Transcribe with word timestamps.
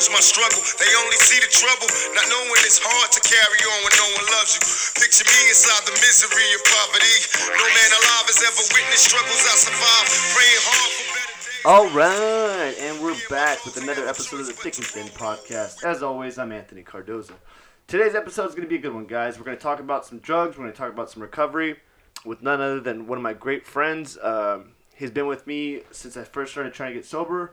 knows 0.00 0.08
my 0.16 0.24
struggle. 0.24 0.64
They 0.80 0.88
only 1.04 1.20
see 1.20 1.36
the 1.44 1.50
trouble, 1.52 1.84
not 2.16 2.24
knowing 2.32 2.64
it's 2.64 2.80
hard 2.80 3.12
to 3.12 3.20
carry 3.20 3.60
on 3.68 3.78
when 3.84 3.92
no 4.00 4.08
one 4.16 4.26
loves 4.32 4.56
you. 4.56 4.64
Picture 4.96 5.28
me 5.28 5.52
inside 5.52 5.84
the 5.84 5.92
misery 6.00 6.40
and 6.40 6.64
poverty. 6.64 7.16
No 7.52 7.66
man 7.68 7.90
alive 8.00 8.26
has 8.32 8.40
ever 8.40 8.64
witnessed 8.72 9.12
struggles 9.12 9.44
I 9.44 9.54
survived. 9.60 10.08
Praying 10.32 10.64
hard 10.64 10.92
for. 10.96 11.68
All 11.68 11.88
right, 11.92 12.72
and 12.80 12.96
we're 13.04 13.20
back 13.28 13.60
with 13.68 13.76
another 13.76 14.08
episode 14.08 14.40
of 14.40 14.46
the 14.46 14.56
Thick 14.56 14.80
and 14.80 14.88
Thin 14.88 15.08
podcast. 15.12 15.84
As 15.84 16.02
always, 16.02 16.38
I'm 16.38 16.52
Anthony 16.52 16.82
Cardoza. 16.82 17.36
Today's 17.86 18.14
episode 18.14 18.48
is 18.48 18.54
going 18.54 18.64
to 18.64 18.72
be 18.72 18.80
a 18.80 18.80
good 18.80 18.94
one, 18.94 19.04
guys. 19.04 19.36
We're 19.36 19.44
going 19.44 19.58
to 19.58 19.62
talk 19.62 19.80
about 19.80 20.06
some 20.06 20.20
drugs. 20.20 20.56
We're 20.56 20.64
going 20.64 20.72
to 20.72 20.78
talk 20.78 20.92
about 20.92 21.10
some 21.10 21.20
recovery 21.20 21.76
with 22.24 22.40
none 22.40 22.62
other 22.62 22.80
than 22.80 23.06
one 23.06 23.18
of 23.18 23.22
my 23.22 23.34
great 23.34 23.66
friends. 23.66 24.16
Um, 24.22 24.72
he's 24.96 25.10
been 25.10 25.26
with 25.26 25.46
me 25.46 25.82
since 25.90 26.16
I 26.16 26.24
first 26.24 26.52
started 26.52 26.72
trying 26.72 26.94
to 26.94 27.00
get 27.00 27.04
sober. 27.04 27.52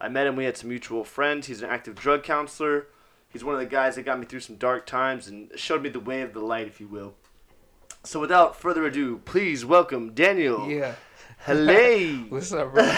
I 0.00 0.08
met 0.08 0.26
him. 0.26 0.36
We 0.36 0.44
had 0.44 0.56
some 0.56 0.68
mutual 0.68 1.04
friends. 1.04 1.46
He's 1.46 1.62
an 1.62 1.70
active 1.70 1.94
drug 1.94 2.22
counselor. 2.22 2.88
He's 3.28 3.44
one 3.44 3.54
of 3.54 3.60
the 3.60 3.66
guys 3.66 3.96
that 3.96 4.04
got 4.04 4.18
me 4.18 4.26
through 4.26 4.40
some 4.40 4.56
dark 4.56 4.86
times 4.86 5.28
and 5.28 5.50
showed 5.56 5.82
me 5.82 5.88
the 5.88 6.00
way 6.00 6.22
of 6.22 6.32
the 6.32 6.40
light, 6.40 6.66
if 6.66 6.80
you 6.80 6.88
will. 6.88 7.14
So, 8.04 8.20
without 8.20 8.56
further 8.60 8.84
ado, 8.86 9.18
please 9.24 9.64
welcome 9.64 10.12
Daniel. 10.12 10.70
Yeah. 10.70 10.94
Hello. 11.38 12.26
What's 12.28 12.52
up, 12.52 12.72
bro? 12.72 12.84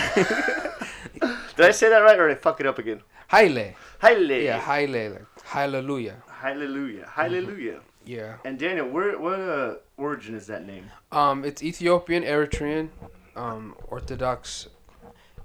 Did 1.56 1.66
I 1.66 1.70
say 1.72 1.88
that 1.88 1.98
right, 1.98 2.18
or 2.18 2.28
did 2.28 2.36
I 2.36 2.40
fuck 2.40 2.60
it 2.60 2.66
up 2.66 2.78
again? 2.78 3.02
Haile. 3.28 3.74
Haile. 4.00 4.44
Yeah, 4.44 4.60
Haile. 4.60 5.10
Like, 5.10 5.44
hallelujah. 5.44 6.22
Hallelujah. 6.28 7.10
Hallelujah. 7.12 7.80
Yeah. 8.04 8.36
And 8.44 8.58
Daniel, 8.58 8.88
where 8.88 9.18
what 9.18 9.40
uh, 9.40 9.74
origin 9.96 10.36
is 10.36 10.46
that 10.46 10.64
name? 10.64 10.84
Um, 11.10 11.44
it's 11.44 11.62
Ethiopian, 11.62 12.22
Eritrean, 12.22 12.90
um, 13.34 13.74
Orthodox. 13.88 14.68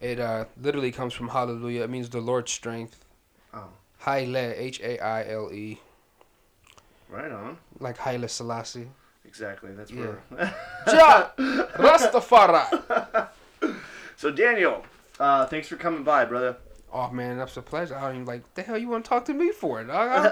It 0.04 0.20
uh, 0.20 0.46
literally 0.62 0.92
comes 0.92 1.14
from 1.14 1.30
hallelujah. 1.30 1.84
It 1.84 1.90
means 1.90 2.10
the 2.10 2.20
Lord's 2.20 2.52
strength. 2.52 3.06
Oh. 3.54 3.70
Haile, 4.00 4.36
H 4.36 4.82
A 4.82 5.00
I 5.00 5.30
L 5.30 5.50
E, 5.54 5.80
Right 7.08 7.32
on. 7.32 7.58
like 7.80 7.98
Haile 7.98 8.28
Selassie. 8.28 8.90
Exactly. 9.24 9.72
That's 9.72 9.92
Yeah. 9.92 10.16
where. 10.30 10.54
Jah, 10.88 11.32
Rastafari. 11.78 13.30
so 14.18 14.30
Daniel, 14.30 14.84
uh, 15.22 15.46
thanks 15.46 15.70
for 15.70 15.78
coming 15.78 16.04
by, 16.04 16.26
brother. 16.26 16.58
Oh 16.92 17.10
man, 17.10 17.38
that's 17.38 17.56
a 17.56 17.62
pleasure. 17.62 17.96
I 17.96 18.02
don't 18.02 18.16
even 18.16 18.26
like. 18.26 18.54
The 18.56 18.62
hell 18.64 18.78
you 18.78 18.90
want 18.90 19.06
to 19.06 19.10
talk 19.10 19.24
to 19.26 19.34
me 19.34 19.52
for, 19.54 19.82
dog? 19.86 20.32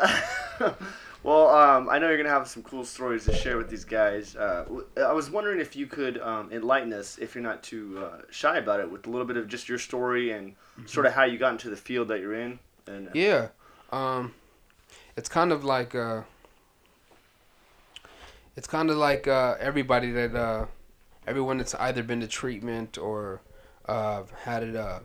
Well, 1.24 1.50
um, 1.50 1.88
I 1.90 2.00
know 2.00 2.08
you're 2.08 2.18
gonna 2.18 2.30
have 2.30 2.48
some 2.48 2.64
cool 2.64 2.84
stories 2.84 3.26
to 3.26 3.36
share 3.36 3.58
with 3.58 3.70
these 3.70 3.86
guys. 3.86 4.36
Uh, 4.36 4.66
I 4.98 5.14
was 5.14 5.30
wondering 5.30 5.60
if 5.60 5.76
you 5.76 5.86
could 5.86 6.20
um, 6.20 6.52
enlighten 6.52 6.92
us, 6.94 7.20
if 7.20 7.36
you're 7.36 7.44
not 7.44 7.62
too 7.62 8.04
uh, 8.04 8.22
shy 8.32 8.58
about 8.58 8.80
it, 8.80 8.90
with 8.90 9.06
a 9.06 9.10
little 9.10 9.28
bit 9.28 9.38
of 9.38 9.48
just 9.48 9.70
your 9.70 9.78
story 9.78 10.32
and 10.32 10.56
sort 10.88 11.06
of 11.06 11.14
how 11.14 11.24
you 11.24 11.38
got 11.38 11.52
into 11.52 11.70
the 11.70 11.76
field 11.76 12.08
that 12.08 12.22
you're 12.22 12.34
in. 12.34 12.58
And 12.88 13.08
uh, 13.10 13.12
Yeah. 13.14 13.48
Um 13.92 14.34
it's 15.16 15.30
kind 15.30 15.52
of 15.52 15.64
like 15.64 15.94
uh 15.94 16.22
it's 18.56 18.68
kind 18.68 18.90
of 18.90 18.98
like 18.98 19.28
uh 19.28 19.56
everybody 19.60 20.12
that 20.12 20.34
uh 20.36 20.66
everyone 21.28 21.58
that's 21.58 21.76
either 21.76 22.02
been 22.02 22.22
to 22.22 22.28
treatment 22.28 22.98
or 22.98 23.42
uh 23.88 24.24
had 24.44 24.64
it 24.64 24.76
uh 24.76 25.00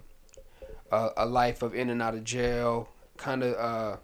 a, 0.93 1.11
a 1.19 1.27
life 1.27 1.63
of 1.63 1.75
in 1.75 1.91
and 1.91 2.01
out 2.01 2.15
of 2.15 2.25
jail 2.25 2.89
kind 3.17 3.43
of 3.43 3.55
uh 3.57 3.97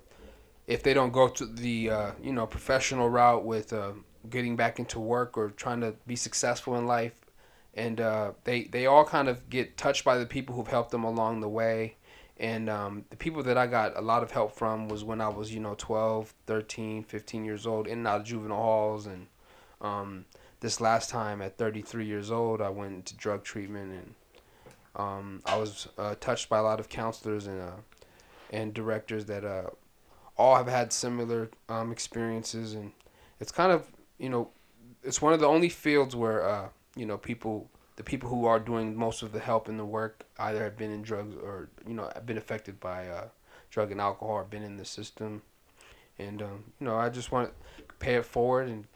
if 0.73 0.83
they 0.83 0.95
don't 0.95 1.13
go 1.13 1.29
to 1.29 1.47
the 1.47 1.91
uh 1.91 2.11
you 2.23 2.33
know 2.33 2.47
professional 2.47 3.09
route 3.09 3.45
with 3.45 3.73
uh 3.73 3.93
getting 4.31 4.57
back 4.57 4.79
into 4.79 4.99
work 5.01 5.37
or 5.37 5.51
trying 5.51 5.81
to 5.81 5.95
be 6.07 6.17
successful 6.17 6.77
in 6.77 6.87
life 6.87 7.15
and 7.75 8.01
uh 8.01 8.33
they 8.45 8.65
they 8.65 8.87
all 8.87 9.05
kind 9.05 9.29
of 9.29 9.51
get 9.51 9.77
touched 9.77 10.05
by 10.05 10.17
the 10.17 10.27
people 10.27 10.55
who've 10.55 10.69
helped 10.69 10.91
them 10.91 11.05
along 11.05 11.41
the 11.41 11.49
way 11.49 11.97
and 12.39 12.69
um, 12.69 13.05
the 13.11 13.17
people 13.17 13.45
that 13.45 13.57
I 13.57 13.69
got 13.69 13.97
a 13.97 14.01
lot 14.01 14.25
of 14.25 14.33
help 14.33 14.57
from 14.57 14.89
was 14.89 15.05
when 15.05 15.21
I 15.21 15.29
was, 15.29 15.55
you 15.55 15.61
know, 15.61 15.77
12, 15.79 16.35
13, 16.47 17.05
15 17.05 17.45
years 17.45 17.69
old, 17.69 17.87
in 17.87 17.99
and 17.99 18.09
out 18.09 18.21
of 18.23 18.27
juvenile 18.27 18.61
halls. 18.61 19.07
And 19.07 19.29
um, 19.81 20.25
this 20.59 20.81
last 20.81 21.09
time 21.09 21.41
at 21.41 21.57
33 21.57 22.05
years 22.05 22.33
old, 22.33 22.61
I 22.61 22.69
went 22.69 22.95
into 22.95 23.17
drug 23.17 23.45
treatment. 23.45 23.93
And 23.93 24.15
um, 24.97 25.43
I 25.47 25.57
was 25.57 25.87
uh, 25.97 26.17
touched 26.19 26.49
by 26.49 26.59
a 26.59 26.63
lot 26.63 26.81
of 26.81 26.89
counselors 26.89 27.47
and, 27.47 27.61
uh, 27.61 27.77
and 28.51 28.75
directors 28.75 29.27
that 29.27 29.45
uh, 29.45 29.71
all 30.37 30.57
have 30.57 30.69
had 30.69 30.93
similar 30.93 31.51
um, 31.69 31.93
experiences. 31.93 32.75
And 32.75 32.93
it's 33.41 33.53
kind 33.53 33.73
of, 33.73 33.87
you 34.19 34.29
know, 34.29 34.51
it's 35.03 35.21
one 35.21 35.33
of 35.33 35.41
the 35.41 35.47
only 35.47 35.69
fields 35.69 36.15
where, 36.15 36.47
uh, 36.47 36.69
you 36.97 37.07
know, 37.07 37.19
people 37.19 37.69
the 37.97 38.03
people 38.03 38.29
who 38.29 38.47
are 38.47 38.59
doing 38.59 38.97
most 38.97 39.23
of 39.23 39.33
the 39.33 39.39
help 39.39 39.69
and 39.69 39.79
the 39.79 39.85
work 39.85 40.25
either 40.39 40.63
have 40.65 40.77
been 40.77 40.91
in 40.91 41.03
drugs 41.03 41.37
or 41.37 41.69
you 41.87 41.95
know 41.95 42.11
have 42.15 42.27
been 42.27 42.39
affected 42.39 42.81
by 42.81 43.07
uh, 43.09 43.27
drug 43.71 43.93
and 43.93 44.01
alcohol 44.01 44.37
or 44.37 44.45
been 44.45 44.63
in 44.63 44.77
the 44.77 44.85
system. 44.85 45.43
And 46.19 46.43
um, 46.43 46.65
you 46.81 46.87
know 46.87 46.97
i 46.97 47.09
just 47.09 47.33
want 47.33 47.51
to 47.79 47.83
pay 47.99 48.15
it 48.15 48.25
forward 48.25 48.69
and 48.69 48.87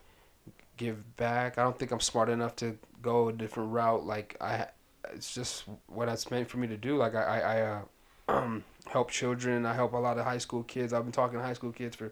give 0.77 1.15
back. 1.15 1.57
I 1.57 1.63
don't 1.63 1.77
think 1.77 1.91
i'm 1.91 1.99
smart 1.99 2.29
enough 2.29 2.55
to 2.57 2.77
go 3.01 3.29
a 3.29 3.33
different 3.33 3.71
route. 3.71 4.05
Like 4.05 4.35
i 4.41 4.67
it's 5.13 5.33
just 5.33 5.63
what 5.87 6.09
it's 6.09 6.29
meant 6.31 6.49
for 6.49 6.57
me 6.57 6.67
to 6.67 6.77
do. 6.77 6.97
Like 6.97 7.15
i 7.15 7.21
i, 7.21 7.39
I 7.39 7.61
uh, 7.61 7.81
um, 8.27 8.63
help 8.91 9.09
children 9.11 9.65
i 9.65 9.73
help 9.73 9.93
a 9.93 9.97
lot 9.97 10.17
of 10.17 10.25
high 10.25 10.37
school 10.37 10.63
kids 10.63 10.93
i've 10.93 11.03
been 11.03 11.11
talking 11.11 11.37
to 11.37 11.43
high 11.43 11.53
school 11.53 11.71
kids 11.71 11.95
for 11.95 12.05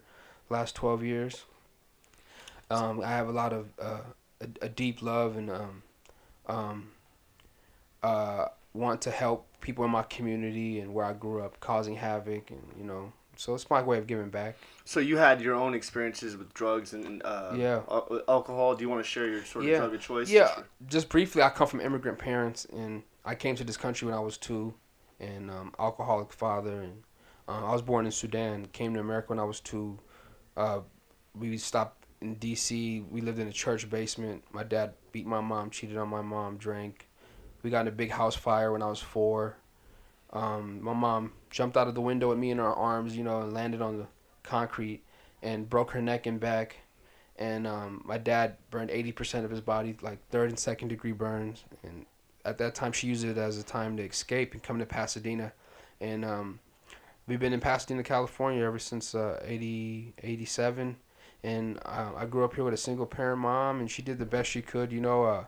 the 0.48 0.54
last 0.54 0.76
12 0.76 1.04
years 1.04 1.44
um, 2.70 3.02
i 3.02 3.08
have 3.10 3.28
a 3.28 3.32
lot 3.32 3.54
of 3.54 3.68
uh, 3.80 4.00
a, 4.42 4.66
a 4.66 4.70
deep 4.70 5.02
love 5.02 5.38
and 5.38 5.50
um, 5.50 5.84
um, 6.48 6.90
uh, 8.04 8.48
want 8.74 9.02
to 9.02 9.12
help 9.12 9.48
people 9.62 9.84
in 9.86 9.92
my 9.92 10.04
community 10.04 10.80
and 10.80 10.94
where 10.94 11.06
I 11.06 11.14
grew 11.14 11.42
up, 11.42 11.60
causing 11.60 11.96
havoc, 11.96 12.52
and 12.52 12.62
you 12.78 12.84
know, 12.84 13.12
so 13.36 13.56
it's 13.56 13.70
my 13.70 13.82
way 13.82 13.98
of 13.98 14.06
giving 14.06 14.30
back. 14.30 14.58
so 14.84 15.00
you 15.00 15.18
had 15.18 15.42
your 15.42 15.56
own 15.56 15.74
experiences 15.74 16.38
with 16.38 16.54
drugs 16.54 16.94
and 16.94 17.24
uh, 17.24 17.54
Yeah. 17.56 17.82
al- 17.90 18.22
alcohol. 18.28 18.76
Do 18.76 18.84
you 18.84 18.90
want 18.90 19.04
to 19.04 19.10
share 19.10 19.28
your 19.28 19.44
sort 19.44 19.66
of 19.66 19.72
Yeah. 19.72 19.78
drug 19.80 19.96
of 19.96 20.02
choice? 20.02 20.30
Yeah, 20.30 20.52
just 20.88 21.10
briefly, 21.10 21.42
I 21.42 21.50
come 21.50 21.68
from 21.68 21.82
immigrant 21.82 22.20
parents, 22.20 22.66
and 22.66 23.04
I 23.24 23.34
came 23.34 23.56
to 23.56 23.64
this 23.64 23.78
country 23.78 24.06
when 24.08 24.16
I 24.16 24.20
was 24.20 24.38
two, 24.38 24.76
and 25.20 25.50
um, 25.50 25.74
alcoholic 25.80 26.32
father, 26.32 26.82
and 26.82 27.04
uh, 27.48 27.66
I 27.66 27.74
was 27.74 27.82
born 27.82 28.06
in 28.06 28.12
Sudan. 28.12 28.66
Came 28.68 28.94
to 28.94 29.00
America 29.00 29.30
when 29.30 29.40
I 29.40 29.44
was 29.44 29.60
two. 29.60 30.00
Uh, 30.56 30.82
we 31.38 31.58
stopped 31.58 32.06
in 32.22 32.36
D.C. 32.36 33.06
We 33.10 33.22
lived 33.22 33.40
in 33.40 33.48
a 33.48 33.54
church 33.54 33.90
basement. 33.90 34.44
My 34.52 34.64
dad 34.64 34.94
beat 35.12 35.26
my 35.26 35.42
mom, 35.42 35.70
cheated 35.70 35.98
on 35.98 36.10
my 36.10 36.22
mom, 36.22 36.58
drank. 36.58 37.08
We 37.64 37.70
got 37.70 37.82
in 37.82 37.88
a 37.88 37.92
big 37.92 38.12
house 38.12 38.36
fire 38.36 38.72
when 38.72 38.82
I 38.82 38.88
was 38.88 39.00
four. 39.00 39.58
Um, 40.32 40.82
my 40.82 40.94
mom 40.94 41.34
jumped 41.50 41.78
out 41.78 41.88
of 41.88 41.96
the 41.96 42.02
window 42.02 42.30
with 42.30 42.38
me 42.38 42.52
in 42.52 42.58
her 42.58 42.74
arms, 42.74 43.16
you 43.16 43.24
know, 43.24 43.42
and 43.42 43.54
landed 43.54 43.82
on 43.82 43.98
the 43.98 44.08
concrete 44.44 45.04
and 45.42 45.70
broke 45.70 45.92
her 45.92 46.02
neck 46.02 46.26
and 46.26 46.40
back 46.40 46.78
and 47.38 47.68
um, 47.68 48.02
my 48.06 48.18
dad 48.18 48.58
burned 48.70 48.90
80% 48.90 49.44
of 49.44 49.52
his 49.52 49.62
body 49.62 49.96
like 50.02 50.20
third 50.30 50.50
and 50.50 50.58
second 50.60 50.88
degree 50.88 51.12
burns 51.12 51.64
and 51.84 52.06
at 52.46 52.58
that 52.58 52.76
time 52.76 52.92
she 52.92 53.08
used 53.08 53.26
it 53.26 53.38
as 53.38 53.58
a 53.58 53.64
time 53.64 53.98
to 53.98 54.04
escape 54.04 54.54
and 54.54 54.64
come 54.64 54.80
to 54.80 54.86
pasadena 54.86 55.52
and 56.00 56.24
um, 56.24 56.60
we've 57.28 57.40
been 57.40 57.54
in 57.54 57.60
pasadena 57.60 58.04
california 58.04 58.64
ever 58.64 58.80
since 58.80 59.16
uh, 59.16 59.42
80, 59.44 60.14
87 60.22 60.96
and 61.44 61.80
uh, 61.86 62.12
i 62.16 62.26
grew 62.26 62.44
up 62.44 62.56
here 62.56 62.64
with 62.64 62.74
a 62.74 62.78
single 62.78 63.06
parent 63.06 63.40
mom 63.40 63.80
and 63.80 63.90
she 63.90 64.02
did 64.02 64.20
the 64.20 64.26
best 64.26 64.50
she 64.50 64.62
could 64.62 64.92
you 64.92 65.02
know 65.02 65.24
uh, 65.24 65.46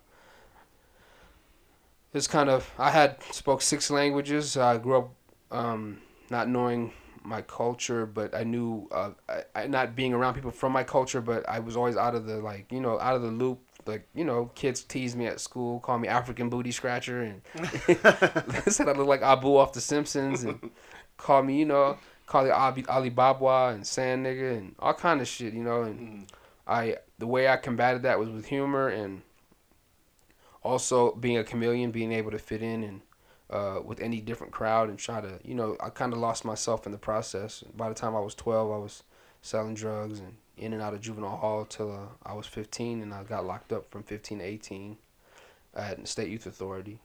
this 2.11 2.27
kind 2.27 2.49
of 2.49 2.71
i 2.77 2.91
had 2.91 3.21
spoke 3.31 3.61
six 3.61 3.89
languages 3.89 4.57
i 4.57 4.77
grew 4.77 4.97
up 4.97 5.11
um, 5.51 5.99
not 6.29 6.49
knowing 6.49 6.91
my 7.27 7.41
culture, 7.41 8.05
but 8.05 8.33
I 8.33 8.43
knew 8.43 8.87
uh, 8.91 9.11
I, 9.27 9.43
I 9.53 9.67
not 9.67 9.95
being 9.95 10.13
around 10.13 10.33
people 10.35 10.51
from 10.51 10.71
my 10.71 10.83
culture, 10.83 11.21
but 11.21 11.47
I 11.47 11.59
was 11.59 11.75
always 11.75 11.97
out 11.97 12.15
of 12.15 12.25
the 12.25 12.37
like 12.37 12.71
you 12.71 12.79
know 12.79 12.99
out 12.99 13.15
of 13.15 13.21
the 13.21 13.31
loop. 13.31 13.59
Like 13.87 14.07
you 14.13 14.25
know, 14.25 14.51
kids 14.55 14.83
tease 14.83 15.15
me 15.15 15.27
at 15.27 15.39
school, 15.39 15.79
call 15.79 15.97
me 15.97 16.07
African 16.07 16.49
booty 16.49 16.71
scratcher, 16.71 17.21
and 17.21 17.41
said 18.67 18.89
I 18.89 18.91
look 18.91 19.07
like 19.07 19.21
Abu 19.21 19.55
off 19.55 19.73
The 19.73 19.81
Simpsons, 19.81 20.43
and 20.43 20.71
call 21.17 21.43
me 21.43 21.57
you 21.57 21.65
know 21.65 21.97
call 22.27 22.45
it 22.45 22.51
Ali, 22.51 22.85
Alibaba 22.87 23.73
and 23.73 23.87
sand 23.87 24.25
nigga 24.25 24.57
and 24.57 24.75
all 24.77 24.93
kind 24.93 25.19
of 25.21 25.27
shit, 25.27 25.53
you 25.53 25.63
know. 25.63 25.81
And 25.81 26.27
I 26.67 26.97
the 27.17 27.25
way 27.25 27.47
I 27.47 27.57
combated 27.57 28.03
that 28.03 28.19
was 28.19 28.29
with 28.29 28.45
humor 28.45 28.89
and 28.89 29.23
also 30.61 31.15
being 31.15 31.37
a 31.37 31.43
chameleon, 31.43 31.91
being 31.91 32.11
able 32.11 32.31
to 32.31 32.37
fit 32.39 32.61
in 32.61 32.83
and 32.83 33.01
uh, 33.49 33.79
with 33.83 34.01
any 34.01 34.19
different 34.19 34.51
crowd 34.51 34.89
and 34.89 34.99
try 34.99 35.21
to, 35.21 35.39
you 35.43 35.55
know, 35.55 35.77
I 35.81 35.89
kind 35.89 36.11
of 36.11 36.19
lost 36.19 36.43
myself 36.43 36.85
in 36.85 36.91
the 36.91 36.97
process. 36.97 37.63
By 37.75 37.87
the 37.87 37.95
time 37.95 38.15
I 38.15 38.19
was 38.19 38.35
12, 38.35 38.71
I 38.71 38.77
was 38.77 39.03
selling 39.41 39.73
drugs 39.73 40.19
and 40.19 40.35
in 40.57 40.73
and 40.73 40.81
out 40.81 40.93
of 40.93 41.01
juvenile 41.01 41.37
hall 41.37 41.65
till 41.65 41.91
uh, 41.91 42.29
I 42.29 42.33
was 42.33 42.47
15, 42.47 43.01
and 43.01 43.13
I 43.13 43.23
got 43.23 43.45
locked 43.45 43.71
up 43.71 43.89
from 43.91 44.03
15 44.03 44.39
to 44.39 44.43
18 44.43 44.97
at 45.75 46.01
the 46.01 46.07
State 46.07 46.29
Youth 46.29 46.45
Authority. 46.45 46.99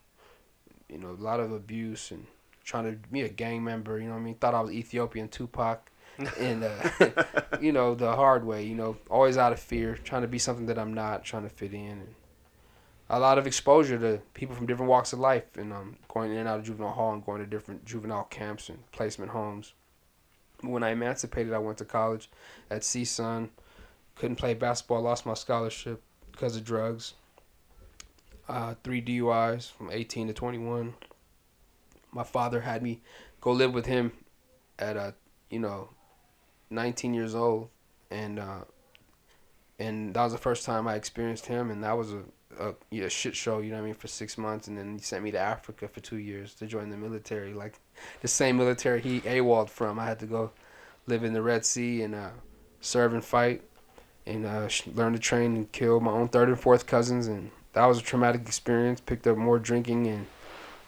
You 0.89 0.99
know, 0.99 1.11
a 1.11 1.23
lot 1.23 1.41
of 1.41 1.53
abuse 1.53 2.11
and 2.11 2.27
trying 2.65 2.85
to 2.85 2.99
be 3.11 3.23
a 3.23 3.29
gang 3.29 3.65
member. 3.65 3.99
You 3.99 4.07
know 4.07 4.15
what 4.15 4.21
I 4.21 4.25
mean? 4.25 4.35
Thought 4.35 4.55
I 4.55 4.61
was 4.61 4.73
Ethiopian 4.73 5.29
Tupac. 5.29 5.89
and 6.39 6.63
uh, 6.63 6.91
you 7.61 7.73
know 7.73 7.95
the 7.95 8.15
hard 8.15 8.45
way 8.45 8.63
you 8.63 8.75
know 8.75 8.99
always 9.09 9.39
out 9.39 9.51
of 9.51 9.59
fear 9.59 9.99
trying 10.05 10.21
to 10.21 10.29
be 10.29 10.39
something 10.39 10.67
that 10.67 10.79
i'm 10.79 10.93
not 10.93 11.25
trying 11.25 11.43
to 11.43 11.49
fit 11.49 11.73
in 11.73 11.89
and 11.89 12.15
a 13.09 13.19
lot 13.19 13.39
of 13.39 13.47
exposure 13.47 13.99
to 13.99 14.21
people 14.35 14.55
from 14.55 14.67
different 14.67 14.91
walks 14.91 15.15
of 15.15 15.19
life 15.19 15.57
and 15.57 15.73
um, 15.73 15.97
going 16.09 16.31
in 16.31 16.37
and 16.37 16.49
out 16.49 16.59
of 16.59 16.67
juvenile 16.67 16.93
hall 16.93 17.15
and 17.15 17.25
going 17.25 17.41
to 17.41 17.47
different 17.47 17.83
juvenile 17.87 18.25
camps 18.25 18.69
and 18.69 18.79
placement 18.93 19.31
homes 19.31 19.73
When 20.63 20.83
I 20.83 20.91
emancipated, 20.91 21.53
I 21.53 21.59
went 21.59 21.79
to 21.79 21.85
college 21.85 22.31
at 22.73 22.83
CSUN. 22.83 23.49
Couldn't 24.17 24.37
play 24.37 24.55
basketball, 24.55 25.03
lost 25.03 25.27
my 25.27 25.35
scholarship 25.35 26.03
because 26.31 26.57
of 26.57 26.65
drugs. 26.65 27.15
Uh, 28.49 28.75
three 28.83 29.01
DUIs 29.01 29.71
from 29.71 29.91
18 29.91 30.29
to 30.29 30.35
21. 30.35 30.95
My 32.13 32.25
father 32.25 32.61
had 32.61 32.83
me 32.83 33.01
go 33.41 33.53
live 33.53 33.73
with 33.73 33.87
him 33.87 34.13
at 34.79 34.97
a 34.97 35.15
you 35.53 35.59
know, 35.59 35.91
19 36.71 37.13
years 37.15 37.35
old, 37.35 37.69
and 38.11 38.41
uh, 38.41 38.65
and 39.79 40.15
that 40.15 40.25
was 40.25 40.33
the 40.33 40.39
first 40.39 40.65
time 40.65 40.89
I 40.89 40.95
experienced 40.95 41.47
him, 41.47 41.71
and 41.71 41.85
that 41.85 41.97
was 41.97 42.13
a 42.13 42.23
a 42.59 43.09
shit 43.09 43.35
show, 43.35 43.59
you 43.59 43.71
know 43.71 43.77
what 43.77 43.83
I 43.83 43.87
mean, 43.87 43.95
for 43.95 44.09
six 44.09 44.37
months, 44.37 44.69
and 44.69 44.77
then 44.77 44.95
he 44.95 44.99
sent 44.99 45.25
me 45.25 45.31
to 45.31 45.39
Africa 45.39 45.89
for 45.89 46.01
two 46.01 46.19
years 46.19 46.55
to 46.55 46.67
join 46.67 46.91
the 46.91 46.97
military, 46.97 47.55
like 47.55 47.79
the 48.21 48.29
same 48.29 48.57
military 48.57 49.01
he 49.01 49.21
AWOLed 49.21 49.69
from. 49.69 49.99
I 49.99 50.07
had 50.07 50.19
to 50.21 50.27
go 50.27 50.53
live 51.07 51.25
in 51.25 51.33
the 51.33 51.43
Red 51.43 51.65
Sea 51.65 52.03
and 52.03 52.15
uh, 52.15 52.31
serve 52.83 53.15
and 53.15 53.25
fight, 53.25 53.63
and 54.27 54.45
uh, 54.45 54.69
learn 54.95 55.15
to 55.15 55.19
train 55.19 55.57
and 55.57 55.73
kill 55.73 56.01
my 56.01 56.11
own 56.11 56.29
third 56.29 56.49
and 56.49 56.61
fourth 56.61 56.87
cousins, 56.87 57.27
and 57.29 57.51
that 57.73 57.87
was 57.87 57.99
a 57.99 58.03
traumatic 58.03 58.43
experience. 58.43 59.01
Picked 59.01 59.27
up 59.27 59.39
more 59.39 59.59
drinking 59.59 60.07
and 60.07 60.27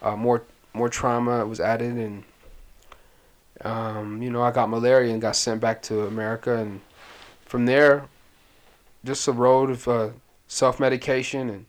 uh, 0.01 0.15
more 0.15 0.43
more 0.73 0.89
trauma 0.89 1.45
was 1.45 1.59
added, 1.59 1.95
and 1.95 2.23
um, 3.61 4.21
you 4.21 4.29
know 4.29 4.43
I 4.43 4.51
got 4.51 4.69
malaria 4.69 5.11
and 5.11 5.21
got 5.21 5.35
sent 5.35 5.61
back 5.61 5.81
to 5.83 6.05
America, 6.05 6.55
and 6.55 6.81
from 7.45 7.65
there, 7.65 8.05
just 9.03 9.27
a 9.27 9.31
road 9.31 9.69
of 9.71 9.87
uh, 9.87 10.09
self 10.47 10.79
medication 10.79 11.49
and 11.49 11.65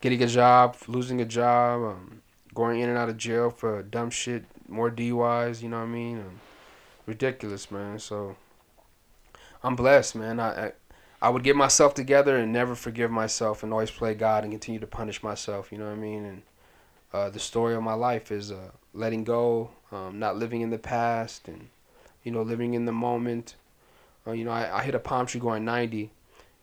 getting 0.00 0.22
a 0.22 0.26
job, 0.26 0.76
losing 0.88 1.20
a 1.20 1.24
job, 1.24 1.82
um, 1.82 2.22
going 2.54 2.80
in 2.80 2.88
and 2.88 2.98
out 2.98 3.08
of 3.08 3.16
jail 3.16 3.50
for 3.50 3.82
dumb 3.82 4.10
shit, 4.10 4.44
more 4.68 4.90
DUIs. 4.90 5.62
You 5.62 5.68
know 5.68 5.78
what 5.78 5.84
I 5.84 5.88
mean? 5.88 6.18
Um, 6.18 6.40
ridiculous, 7.06 7.70
man. 7.70 7.98
So 7.98 8.36
I'm 9.62 9.76
blessed, 9.76 10.16
man. 10.16 10.40
I, 10.40 10.66
I 10.66 10.72
I 11.22 11.28
would 11.28 11.44
get 11.44 11.54
myself 11.54 11.94
together 11.94 12.36
and 12.36 12.52
never 12.52 12.74
forgive 12.74 13.10
myself 13.10 13.62
and 13.62 13.72
always 13.72 13.92
play 13.92 14.12
God 14.14 14.42
and 14.42 14.52
continue 14.52 14.80
to 14.80 14.88
punish 14.88 15.22
myself. 15.22 15.70
You 15.70 15.78
know 15.78 15.84
what 15.84 15.92
I 15.92 15.96
mean? 15.96 16.24
And 16.24 16.42
uh, 17.12 17.30
the 17.30 17.38
story 17.38 17.76
of 17.76 17.82
my 17.84 17.94
life 17.94 18.32
is 18.32 18.50
uh, 18.50 18.72
letting 18.92 19.22
go, 19.22 19.70
um, 19.92 20.18
not 20.18 20.36
living 20.36 20.62
in 20.62 20.70
the 20.70 20.78
past, 20.78 21.46
and 21.46 21.68
you 22.24 22.32
know 22.32 22.42
living 22.42 22.74
in 22.74 22.86
the 22.86 22.92
moment. 22.92 23.54
Uh, 24.26 24.32
you 24.32 24.44
know, 24.44 24.50
I, 24.50 24.78
I 24.78 24.82
hit 24.82 24.94
a 24.94 25.00
palm 25.00 25.26
tree 25.26 25.40
going 25.40 25.64
90 25.64 26.10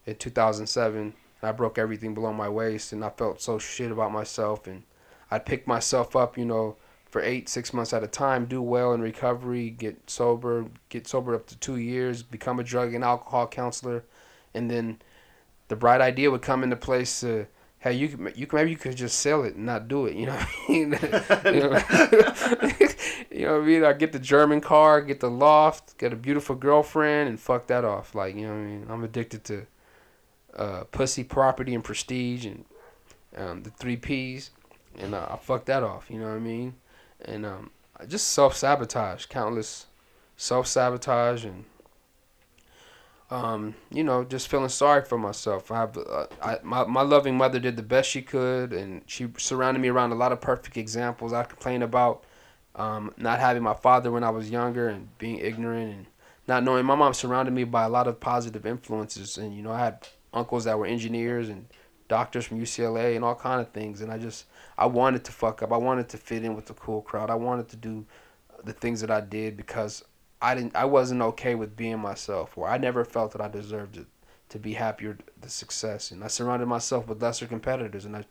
in 0.05 0.15
2007 0.15 1.13
and 1.41 1.49
I 1.49 1.51
broke 1.51 1.77
everything 1.77 2.13
below 2.13 2.33
my 2.33 2.49
waist, 2.49 2.91
and 2.91 3.03
I 3.03 3.09
felt 3.09 3.41
so 3.41 3.59
shit 3.59 3.91
about 3.91 4.11
myself. 4.11 4.67
And 4.67 4.83
I'd 5.31 5.45
pick 5.45 5.67
myself 5.67 6.15
up, 6.15 6.37
you 6.37 6.45
know, 6.45 6.75
for 7.09 7.21
eight, 7.21 7.49
six 7.49 7.73
months 7.73 7.91
at 7.91 8.03
a 8.03 8.07
time, 8.07 8.45
do 8.45 8.61
well 8.61 8.93
in 8.93 9.01
recovery, 9.01 9.71
get 9.71 10.09
sober, 10.09 10.65
get 10.89 11.07
sober 11.07 11.33
up 11.33 11.47
to 11.47 11.57
two 11.57 11.77
years, 11.77 12.21
become 12.21 12.59
a 12.59 12.63
drug 12.63 12.93
and 12.93 13.03
alcohol 13.03 13.47
counselor, 13.47 14.03
and 14.53 14.69
then 14.69 14.99
the 15.69 15.75
bright 15.75 16.01
idea 16.01 16.29
would 16.29 16.43
come 16.43 16.63
into 16.63 16.75
place. 16.75 17.21
To, 17.21 17.47
hey, 17.79 17.93
you 17.93 18.31
you 18.35 18.47
maybe 18.53 18.69
you 18.69 18.77
could 18.77 18.95
just 18.95 19.19
sell 19.19 19.43
it 19.43 19.55
and 19.55 19.65
not 19.65 19.87
do 19.87 20.05
it. 20.05 20.15
You 20.15 20.27
know 20.27 20.35
what 20.35 20.47
I 20.47 20.71
mean? 20.71 20.91
you, 21.55 21.69
know, 21.69 21.81
you 23.31 23.45
know 23.45 23.53
what 23.53 23.63
I 23.63 23.65
mean? 23.65 23.83
I 23.83 23.93
get 23.93 24.11
the 24.11 24.19
German 24.19 24.61
car, 24.61 25.01
get 25.01 25.19
the 25.19 25.31
loft, 25.31 25.97
get 25.97 26.13
a 26.13 26.15
beautiful 26.15 26.55
girlfriend, 26.55 27.29
and 27.29 27.39
fuck 27.39 27.65
that 27.67 27.83
off. 27.83 28.13
Like 28.13 28.35
you 28.35 28.43
know 28.43 28.53
what 28.53 28.59
I 28.59 28.65
mean? 28.65 28.85
I'm 28.87 29.03
addicted 29.03 29.43
to 29.45 29.65
uh, 30.55 30.83
pussy, 30.91 31.23
property, 31.23 31.73
and 31.73 31.83
prestige, 31.83 32.45
and 32.45 32.65
um, 33.35 33.63
the 33.63 33.71
three 33.71 33.97
P's, 33.97 34.51
and 34.95 35.15
uh, 35.15 35.27
I 35.31 35.37
fuck 35.37 35.65
that 35.65 35.81
off. 35.81 36.11
You 36.11 36.19
know 36.19 36.27
what 36.27 36.35
I 36.35 36.39
mean? 36.39 36.75
And 37.23 37.45
um, 37.45 37.71
just 38.07 38.29
self 38.29 38.55
sabotage, 38.55 39.25
countless 39.25 39.87
self 40.37 40.67
sabotage, 40.67 41.45
and 41.45 41.65
um, 43.31 43.75
you 43.91 44.03
know, 44.03 44.23
just 44.23 44.47
feeling 44.47 44.69
sorry 44.69 45.03
for 45.03 45.17
myself. 45.17 45.71
I 45.71 45.77
have, 45.77 45.97
uh, 45.97 46.27
I, 46.41 46.57
my 46.63 46.85
my 46.85 47.01
loving 47.01 47.37
mother 47.37 47.59
did 47.59 47.75
the 47.75 47.83
best 47.83 48.09
she 48.09 48.21
could, 48.21 48.73
and 48.73 49.03
she 49.05 49.27
surrounded 49.37 49.79
me 49.79 49.89
around 49.89 50.11
a 50.11 50.15
lot 50.15 50.31
of 50.31 50.41
perfect 50.41 50.77
examples. 50.77 51.33
I 51.33 51.43
complain 51.43 51.81
about 51.81 52.23
um, 52.75 53.13
not 53.17 53.39
having 53.39 53.63
my 53.63 53.73
father 53.73 54.11
when 54.11 54.23
I 54.23 54.29
was 54.29 54.49
younger 54.49 54.87
and 54.87 55.15
being 55.17 55.37
ignorant 55.37 55.93
and 55.93 56.05
not 56.47 56.63
knowing. 56.63 56.85
My 56.85 56.95
mom 56.95 57.13
surrounded 57.13 57.51
me 57.51 57.65
by 57.65 57.83
a 57.83 57.89
lot 57.89 58.07
of 58.07 58.19
positive 58.19 58.65
influences, 58.65 59.37
and 59.37 59.55
you 59.55 59.61
know, 59.61 59.71
I 59.71 59.79
had 59.79 60.07
uncles 60.33 60.63
that 60.63 60.77
were 60.79 60.85
engineers 60.85 61.49
and 61.49 61.65
doctors 62.07 62.45
from 62.45 62.59
UCLA 62.59 63.15
and 63.15 63.23
all 63.23 63.35
kind 63.35 63.61
of 63.61 63.69
things. 63.69 64.01
And 64.01 64.11
I 64.11 64.17
just 64.17 64.45
I 64.79 64.85
wanted 64.85 65.23
to 65.25 65.31
fuck 65.31 65.61
up. 65.61 65.71
I 65.71 65.77
wanted 65.77 66.09
to 66.09 66.17
fit 66.17 66.43
in 66.43 66.55
with 66.55 66.65
the 66.67 66.73
cool 66.73 67.01
crowd. 67.01 67.29
I 67.29 67.35
wanted 67.35 67.69
to 67.69 67.75
do 67.75 68.05
the 68.63 68.73
things 68.73 69.01
that 69.01 69.11
I 69.11 69.21
did 69.21 69.55
because 69.57 70.03
I 70.41 70.55
didn't 70.55 70.75
I 70.75 70.85
wasn't 70.85 71.21
okay 71.21 71.55
with 71.55 71.75
being 71.75 71.99
myself 71.99 72.57
or 72.57 72.67
I 72.67 72.77
never 72.77 73.05
felt 73.05 73.31
that 73.33 73.41
I 73.41 73.47
deserved 73.47 73.97
it 73.97 74.07
to 74.49 74.59
be 74.59 74.73
happier 74.73 75.17
the 75.39 75.49
success 75.49 76.11
and 76.11 76.23
I 76.23 76.27
surrounded 76.27 76.65
myself 76.65 77.07
with 77.07 77.21
lesser 77.21 77.45
competitors 77.45 78.05
and 78.05 78.17
I 78.17 78.25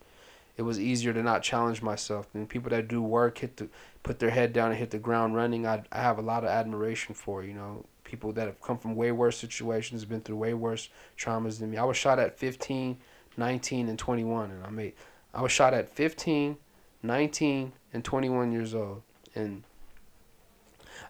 it 0.56 0.62
was 0.62 0.81
easier 0.81 1.12
to 1.12 1.23
not 1.23 1.43
challenge 1.43 1.81
myself 1.81 2.27
and 2.35 2.49
people 2.49 2.71
that 2.71 2.89
do 2.89 3.01
work 3.01 3.39
hit 3.39 3.56
the 3.56 3.69
put 4.03 4.19
their 4.19 4.31
head 4.31 4.53
down 4.53 4.71
and 4.71 4.79
hit 4.79 4.91
the 4.91 4.99
ground 4.99 5.35
running 5.35 5.67
I, 5.67 5.83
I 5.93 6.03
have 6.03 6.19
a 6.19 6.23
lot 6.23 6.44
of 6.44 6.51
admiration 6.51 7.15
for 7.15 7.43
you 7.43 7.55
know 7.55 7.87
people 8.09 8.33
that 8.33 8.47
have 8.47 8.61
come 8.61 8.79
from 8.79 8.97
way 8.97 9.12
worse 9.12 9.37
situations, 9.37 10.05
been 10.05 10.21
through 10.21 10.37
way 10.37 10.55
worse 10.55 10.89
traumas 11.17 11.61
than 11.61 11.71
me. 11.71 11.77
I 11.77 11.85
was 11.85 11.97
shot 11.97 12.19
at 12.19 12.39
15, 12.39 12.97
19, 13.37 13.89
and 13.89 13.99
21, 13.99 14.51
and 14.51 14.65
I 14.65 14.71
made. 14.71 14.94
I 15.35 15.43
was 15.43 15.53
shot 15.53 15.75
at 15.75 15.91
15, 15.91 16.57
19, 17.03 17.73
and 17.93 18.05
21 18.05 18.53
years 18.53 18.75
old, 18.75 19.03
and 19.35 19.65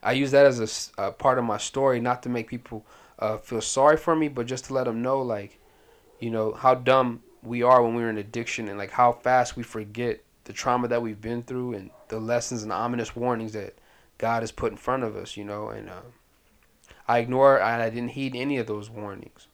I 0.02 0.12
use 0.12 0.30
that 0.32 0.46
as 0.46 0.92
a, 0.98 1.06
a 1.06 1.12
part 1.12 1.38
of 1.38 1.44
my 1.44 1.58
story, 1.58 2.00
not 2.00 2.22
to 2.24 2.28
make 2.28 2.48
people 2.48 2.84
uh, 3.18 3.38
feel 3.38 3.60
sorry 3.60 3.96
for 3.96 4.14
me, 4.14 4.28
but 4.28 4.46
just 4.46 4.66
to 4.66 4.74
let 4.74 4.84
them 4.84 5.02
know, 5.02 5.20
like, 5.22 5.58
you 6.20 6.30
know, 6.30 6.52
how 6.52 6.74
dumb 6.74 7.22
we 7.42 7.62
are 7.62 7.82
when 7.82 7.94
we're 7.94 8.10
in 8.10 8.18
addiction, 8.18 8.68
and 8.68 8.78
like 8.78 8.90
how 8.90 9.12
fast 9.12 9.56
we 9.56 9.62
forget 9.62 10.20
the 10.44 10.52
trauma 10.52 10.88
that 10.88 11.02
we've 11.02 11.20
been 11.20 11.42
through, 11.42 11.74
and 11.74 11.90
the 12.08 12.18
lessons 12.18 12.62
and 12.62 12.70
the 12.70 12.76
ominous 12.76 13.14
warnings 13.14 13.52
that 13.52 13.74
God 14.18 14.42
has 14.42 14.52
put 14.52 14.72
in 14.72 14.78
front 14.78 15.04
of 15.04 15.16
us, 15.16 15.36
you 15.36 15.44
know, 15.44 15.68
and. 15.68 15.88
Uh, 15.88 16.02
I 17.08 17.18
ignored 17.20 17.62
and 17.62 17.82
I 17.82 17.88
didn't 17.88 18.10
heed 18.10 18.36
any 18.36 18.58
of 18.58 18.66
those 18.66 18.90
warnings. 18.90 19.48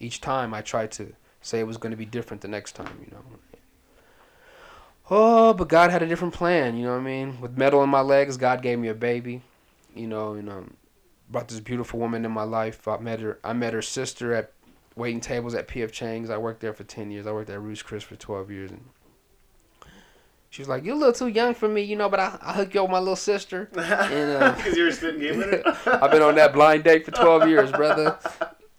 Each 0.00 0.20
time 0.20 0.54
I 0.54 0.62
tried 0.62 0.90
to 0.92 1.12
say 1.42 1.60
it 1.60 1.66
was 1.66 1.76
going 1.76 1.90
to 1.90 1.96
be 1.96 2.06
different 2.06 2.40
the 2.40 2.48
next 2.48 2.72
time, 2.72 2.98
you 3.04 3.10
know. 3.10 3.22
Oh, 5.10 5.52
but 5.52 5.68
God 5.68 5.90
had 5.90 6.02
a 6.02 6.06
different 6.06 6.32
plan, 6.32 6.76
you 6.76 6.84
know 6.84 6.92
what 6.92 7.00
I 7.00 7.04
mean? 7.04 7.40
With 7.40 7.58
metal 7.58 7.82
in 7.82 7.90
my 7.90 8.00
legs, 8.00 8.36
God 8.36 8.62
gave 8.62 8.78
me 8.78 8.88
a 8.88 8.94
baby, 8.94 9.42
you 9.94 10.06
know, 10.06 10.32
and 10.32 10.48
um, 10.48 10.76
brought 11.28 11.48
this 11.48 11.60
beautiful 11.60 12.00
woman 12.00 12.24
in 12.24 12.30
my 12.32 12.42
life. 12.42 12.88
I 12.88 12.96
met 12.98 13.20
her. 13.20 13.38
I 13.44 13.52
met 13.52 13.74
her 13.74 13.82
sister 13.82 14.34
at 14.34 14.52
waiting 14.96 15.20
tables 15.20 15.54
at 15.54 15.68
P.F. 15.68 15.92
Chang's. 15.92 16.30
I 16.30 16.38
worked 16.38 16.60
there 16.60 16.72
for 16.72 16.84
ten 16.84 17.10
years. 17.10 17.26
I 17.26 17.32
worked 17.32 17.50
at 17.50 17.60
Ruth's 17.60 17.82
Chris 17.82 18.02
for 18.02 18.16
twelve 18.16 18.50
years, 18.50 18.70
and 18.70 18.82
she 20.48 20.62
was 20.62 20.68
like, 20.68 20.84
"You're 20.84 20.94
a 20.94 20.98
little 20.98 21.12
too 21.12 21.28
young 21.28 21.52
for 21.52 21.68
me, 21.68 21.82
you 21.82 21.96
know, 21.96 22.08
but 22.08 22.20
I 22.20 22.38
I 22.40 22.52
hook 22.54 22.72
you 22.72 22.80
up 22.80 22.86
with 22.86 22.92
my 22.92 22.98
little 22.98 23.16
sister." 23.16 23.68
And 23.76 24.56
because 24.56 24.72
uh, 24.72 24.76
you 24.76 24.84
were 24.84 24.92
spitting 24.92 25.20
game 25.20 25.36
with 25.38 25.50
her. 25.50 26.00
I've 26.02 26.10
been 26.10 26.22
on 26.22 26.34
that 26.36 26.54
blind 26.54 26.84
date 26.84 27.04
for 27.04 27.10
twelve 27.10 27.46
years, 27.46 27.70
brother. 27.72 28.18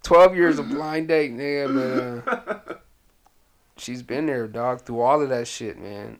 Twelve 0.02 0.34
years 0.34 0.58
of 0.58 0.68
blind 0.68 1.08
date, 1.08 1.32
nigga. 1.32 2.24
But 2.24 2.48
uh, 2.48 2.74
she's 3.76 4.02
been 4.02 4.26
there, 4.26 4.46
dog, 4.46 4.82
through 4.82 5.00
all 5.00 5.22
of 5.22 5.28
that 5.28 5.46
shit, 5.48 5.78
man. 5.78 6.18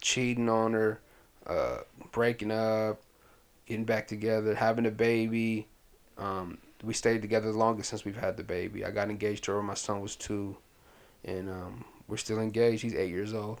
Cheating 0.00 0.48
on 0.48 0.72
her, 0.72 1.00
uh, 1.46 1.78
breaking 2.10 2.50
up, 2.50 3.00
getting 3.66 3.84
back 3.84 4.08
together, 4.08 4.54
having 4.54 4.86
a 4.86 4.90
baby. 4.90 5.68
Um, 6.18 6.58
we 6.82 6.94
stayed 6.94 7.22
together 7.22 7.52
the 7.52 7.58
longest 7.58 7.90
since 7.90 8.04
we've 8.04 8.16
had 8.16 8.36
the 8.36 8.42
baby. 8.42 8.84
I 8.84 8.90
got 8.90 9.10
engaged 9.10 9.44
to 9.44 9.52
her 9.52 9.58
when 9.58 9.66
my 9.66 9.74
son 9.74 10.00
was 10.00 10.16
two, 10.16 10.56
and 11.24 11.48
um, 11.48 11.84
we're 12.08 12.16
still 12.16 12.40
engaged. 12.40 12.82
He's 12.82 12.94
eight 12.94 13.10
years 13.10 13.34
old. 13.34 13.60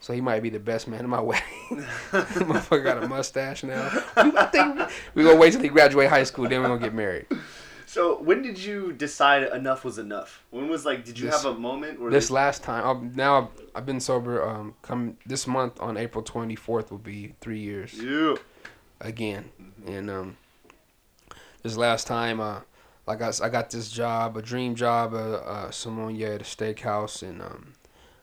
So 0.00 0.12
he 0.12 0.20
might 0.20 0.42
be 0.42 0.50
the 0.50 0.60
best 0.60 0.88
man 0.88 1.00
in 1.00 1.10
my 1.10 1.20
wedding. 1.22 1.44
Motherfucker 2.10 2.84
got 2.84 3.02
a 3.02 3.08
mustache 3.08 3.62
now. 3.64 3.90
We, 4.22 4.30
think 4.30 4.90
we 5.14 5.24
gonna 5.24 5.36
wait 5.36 5.52
till 5.52 5.62
he 5.62 5.68
graduate 5.68 6.08
high 6.08 6.24
school, 6.24 6.48
then 6.48 6.62
we're 6.62 6.68
gonna 6.68 6.80
get 6.80 6.94
married. 6.94 7.26
So 7.96 8.20
when 8.20 8.42
did 8.42 8.58
you 8.58 8.92
decide 8.92 9.44
enough 9.54 9.82
was 9.82 9.96
enough? 9.96 10.44
When 10.50 10.68
was 10.68 10.84
like, 10.84 11.06
did 11.06 11.18
you 11.18 11.30
this, 11.30 11.42
have 11.42 11.56
a 11.56 11.58
moment? 11.58 11.98
Where 11.98 12.10
this 12.10 12.30
last 12.30 12.62
time, 12.62 12.86
I've, 12.86 13.16
now 13.16 13.38
I've, 13.38 13.66
I've, 13.74 13.86
been 13.86 14.00
sober. 14.00 14.46
Um, 14.46 14.74
come 14.82 15.16
this 15.24 15.46
month 15.46 15.80
on 15.80 15.96
April 15.96 16.22
twenty 16.22 16.56
fourth 16.56 16.90
will 16.90 16.98
be 16.98 17.32
three 17.40 17.58
years. 17.58 17.94
Yeah. 17.94 18.34
Again, 19.00 19.48
mm-hmm. 19.58 19.90
and 19.90 20.10
um, 20.10 20.36
this 21.62 21.78
last 21.78 22.06
time, 22.06 22.38
uh, 22.38 22.60
like 23.06 23.22
I, 23.22 23.32
I 23.42 23.48
got 23.48 23.70
this 23.70 23.90
job, 23.90 24.36
a 24.36 24.42
dream 24.42 24.74
job, 24.74 25.14
uh, 25.14 25.36
uh 25.36 25.70
sommelier 25.70 26.34
at 26.34 26.42
a 26.42 26.44
steakhouse, 26.44 27.22
and 27.22 27.40
um, 27.40 27.72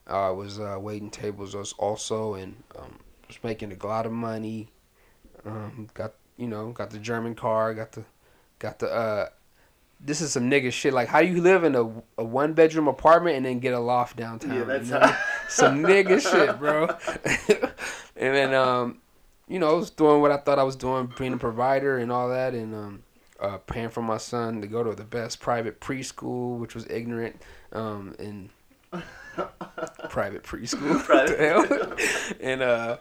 I 0.06 0.30
was 0.30 0.60
uh, 0.60 0.77
waiting 0.80 1.10
tables 1.10 1.56
also 1.56 2.36
and 2.36 2.62
um, 2.77 3.00
was 3.27 3.39
making 3.42 3.72
a 3.72 3.88
lot 3.88 4.06
of 4.06 4.12
money. 4.12 4.70
Um, 5.44 5.89
got 5.96 6.13
you 6.38 6.46
know 6.46 6.72
got 6.74 6.92
the 6.92 7.00
German 7.00 7.34
car, 7.34 7.74
got 7.74 7.94
the 7.94 8.03
got 8.60 8.77
the. 8.77 8.94
Uh, 8.94 9.30
this 10.03 10.22
is 10.22 10.31
some 10.31 10.51
nigga 10.51 10.72
shit. 10.72 10.93
Like, 10.93 11.07
how 11.07 11.19
you 11.19 11.41
live 11.41 11.63
in 11.63 11.75
a, 11.75 11.83
a 12.17 12.24
one 12.24 12.53
bedroom 12.53 12.88
apartment 12.88 13.38
and 13.38 13.45
then 13.45 13.60
get 13.60 13.74
a 13.74 13.79
loft 13.79 14.17
downtown? 14.17 14.57
Yeah, 14.57 14.63
that's 14.65 14.88
you 14.88 15.00
know? 15.00 15.15
some 15.48 15.83
nigga 15.83 16.19
shit, 16.19 16.60
bro. 16.60 16.88
and 18.15 18.36
then 18.36 18.53
um, 18.53 19.01
you 19.48 19.60
know, 19.60 19.69
I 19.69 19.74
was 19.74 19.89
doing 19.89 20.22
what 20.22 20.31
I 20.31 20.38
thought 20.38 20.60
I 20.60 20.63
was 20.63 20.75
doing, 20.75 21.12
being 21.17 21.33
a 21.33 21.38
provider 21.38 21.98
and 21.98 22.12
all 22.12 22.29
that, 22.29 22.53
and 22.53 22.75
um, 22.75 23.03
uh, 23.39 23.57
paying 23.57 23.89
for 23.89 24.01
my 24.01 24.17
son 24.17 24.62
to 24.62 24.67
go 24.67 24.83
to 24.83 24.93
the 24.93 25.03
best 25.03 25.39
private 25.39 25.79
preschool, 25.79 26.57
which 26.57 26.75
was 26.75 26.88
ignorant, 26.89 27.41
um, 27.72 28.15
and 28.19 28.50
private 30.10 30.43
preschool. 30.43 31.00
Hell? 31.38 31.95
and 32.41 32.62
uh, 32.62 32.98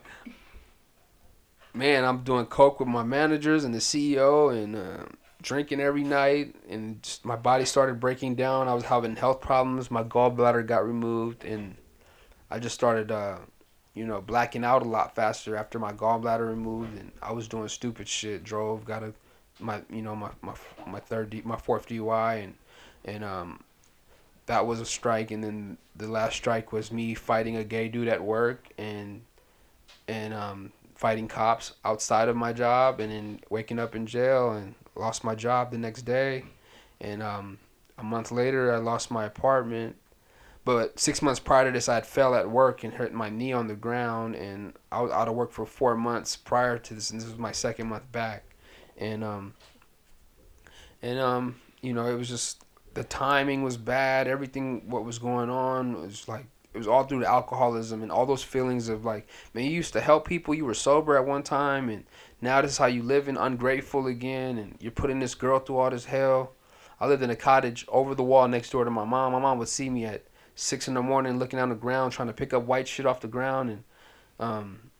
man, 1.74 2.04
I'm 2.04 2.22
doing 2.22 2.46
coke 2.46 2.80
with 2.80 2.88
my 2.88 3.02
managers 3.02 3.64
and 3.64 3.74
the 3.74 3.78
CEO, 3.78 4.52
and 4.52 4.76
uh, 4.76 5.04
drinking 5.42 5.80
every 5.80 6.04
night, 6.04 6.54
and 6.68 7.02
just, 7.02 7.24
my 7.24 7.36
body 7.36 7.64
started 7.64 8.00
breaking 8.00 8.36
down. 8.36 8.68
I 8.68 8.74
was 8.74 8.84
having 8.84 9.16
health 9.16 9.40
problems. 9.40 9.90
My 9.90 10.04
gallbladder 10.04 10.66
got 10.66 10.86
removed, 10.86 11.44
and 11.44 11.76
I 12.50 12.58
just 12.58 12.74
started, 12.74 13.10
uh, 13.10 13.38
you 13.94 14.06
know, 14.06 14.20
blacking 14.20 14.64
out 14.64 14.82
a 14.82 14.88
lot 14.88 15.14
faster 15.14 15.56
after 15.56 15.78
my 15.78 15.92
gallbladder 15.92 16.48
removed, 16.48 16.98
and 16.98 17.12
I 17.20 17.32
was 17.32 17.48
doing 17.48 17.68
stupid 17.68 18.08
shit. 18.08 18.44
Drove, 18.44 18.84
got 18.84 19.02
a 19.02 19.12
my, 19.60 19.82
you 19.90 20.02
know, 20.02 20.16
my 20.16 20.30
my 20.40 20.54
my 20.86 21.00
third, 21.00 21.30
D, 21.30 21.42
my 21.44 21.56
fourth 21.56 21.88
DUI, 21.88 22.44
and 22.44 22.54
and 23.04 23.24
um, 23.24 23.64
that 24.46 24.66
was 24.66 24.80
a 24.80 24.86
strike, 24.86 25.30
and 25.30 25.42
then 25.42 25.78
the 25.96 26.08
last 26.08 26.36
strike 26.36 26.72
was 26.72 26.92
me 26.92 27.14
fighting 27.14 27.56
a 27.56 27.64
gay 27.64 27.88
dude 27.88 28.08
at 28.08 28.22
work, 28.22 28.68
and 28.78 29.22
and 30.08 30.34
um, 30.34 30.72
fighting 31.02 31.26
cops 31.26 31.72
outside 31.84 32.28
of 32.28 32.36
my 32.36 32.52
job, 32.52 33.00
and 33.00 33.10
then 33.10 33.40
waking 33.50 33.80
up 33.80 33.96
in 33.96 34.06
jail 34.06 34.52
and 34.52 34.76
lost 34.94 35.24
my 35.24 35.34
job 35.34 35.72
the 35.72 35.76
next 35.76 36.02
day, 36.02 36.44
and 37.00 37.20
um, 37.20 37.58
a 37.98 38.04
month 38.04 38.30
later 38.30 38.72
I 38.72 38.76
lost 38.76 39.10
my 39.10 39.24
apartment. 39.24 39.96
But 40.64 41.00
six 41.00 41.20
months 41.20 41.40
prior 41.40 41.64
to 41.64 41.72
this, 41.72 41.88
I 41.88 41.94
had 41.96 42.06
fell 42.06 42.36
at 42.36 42.48
work 42.48 42.84
and 42.84 42.94
hurt 42.94 43.12
my 43.12 43.30
knee 43.30 43.52
on 43.52 43.66
the 43.66 43.74
ground, 43.74 44.36
and 44.36 44.74
I 44.92 45.00
was 45.00 45.10
out 45.10 45.26
of 45.26 45.34
work 45.34 45.50
for 45.50 45.66
four 45.66 45.96
months 45.96 46.36
prior 46.36 46.78
to 46.78 46.94
this, 46.94 47.10
and 47.10 47.20
this 47.20 47.28
was 47.28 47.36
my 47.36 47.50
second 47.50 47.88
month 47.88 48.10
back, 48.12 48.44
and 48.96 49.24
um, 49.24 49.54
and 51.02 51.18
um, 51.18 51.56
you 51.80 51.92
know, 51.94 52.06
it 52.06 52.14
was 52.14 52.28
just 52.28 52.62
the 52.94 53.02
timing 53.02 53.64
was 53.64 53.76
bad. 53.76 54.28
Everything 54.28 54.88
what 54.88 55.04
was 55.04 55.18
going 55.18 55.50
on 55.50 56.00
was 56.00 56.28
like 56.28 56.46
it 56.74 56.78
was 56.78 56.88
all 56.88 57.04
through 57.04 57.20
the 57.20 57.28
alcoholism 57.28 58.02
and 58.02 58.10
all 58.10 58.24
those 58.24 58.42
feelings 58.42 58.88
of 58.88 59.04
like, 59.04 59.26
man, 59.52 59.64
you 59.64 59.70
used 59.70 59.92
to 59.92 60.00
help 60.00 60.26
people. 60.26 60.54
You 60.54 60.64
were 60.64 60.74
sober 60.74 61.16
at 61.16 61.26
one 61.26 61.42
time, 61.42 61.88
and 61.88 62.04
now 62.40 62.62
this 62.62 62.72
is 62.72 62.78
how 62.78 62.86
you 62.86 63.02
living, 63.02 63.36
ungrateful 63.36 64.06
again, 64.06 64.58
and 64.58 64.76
you're 64.80 64.90
putting 64.92 65.20
this 65.20 65.34
girl 65.34 65.58
through 65.58 65.76
all 65.76 65.90
this 65.90 66.06
hell. 66.06 66.52
I 66.98 67.06
lived 67.06 67.22
in 67.22 67.30
a 67.30 67.36
cottage 67.36 67.84
over 67.88 68.14
the 68.14 68.22
wall 68.22 68.48
next 68.48 68.70
door 68.70 68.84
to 68.84 68.90
my 68.90 69.04
mom. 69.04 69.32
My 69.32 69.38
mom 69.40 69.58
would 69.58 69.68
see 69.68 69.90
me 69.90 70.04
at 70.04 70.24
six 70.54 70.88
in 70.88 70.94
the 70.94 71.02
morning, 71.02 71.38
looking 71.38 71.58
on 71.58 71.68
the 71.68 71.74
ground, 71.74 72.12
trying 72.12 72.28
to 72.28 72.34
pick 72.34 72.54
up 72.54 72.64
white 72.64 72.88
shit 72.88 73.06
off 73.06 73.20
the 73.20 73.28
ground, 73.28 73.70
and 73.70 73.84
um, 74.40 74.90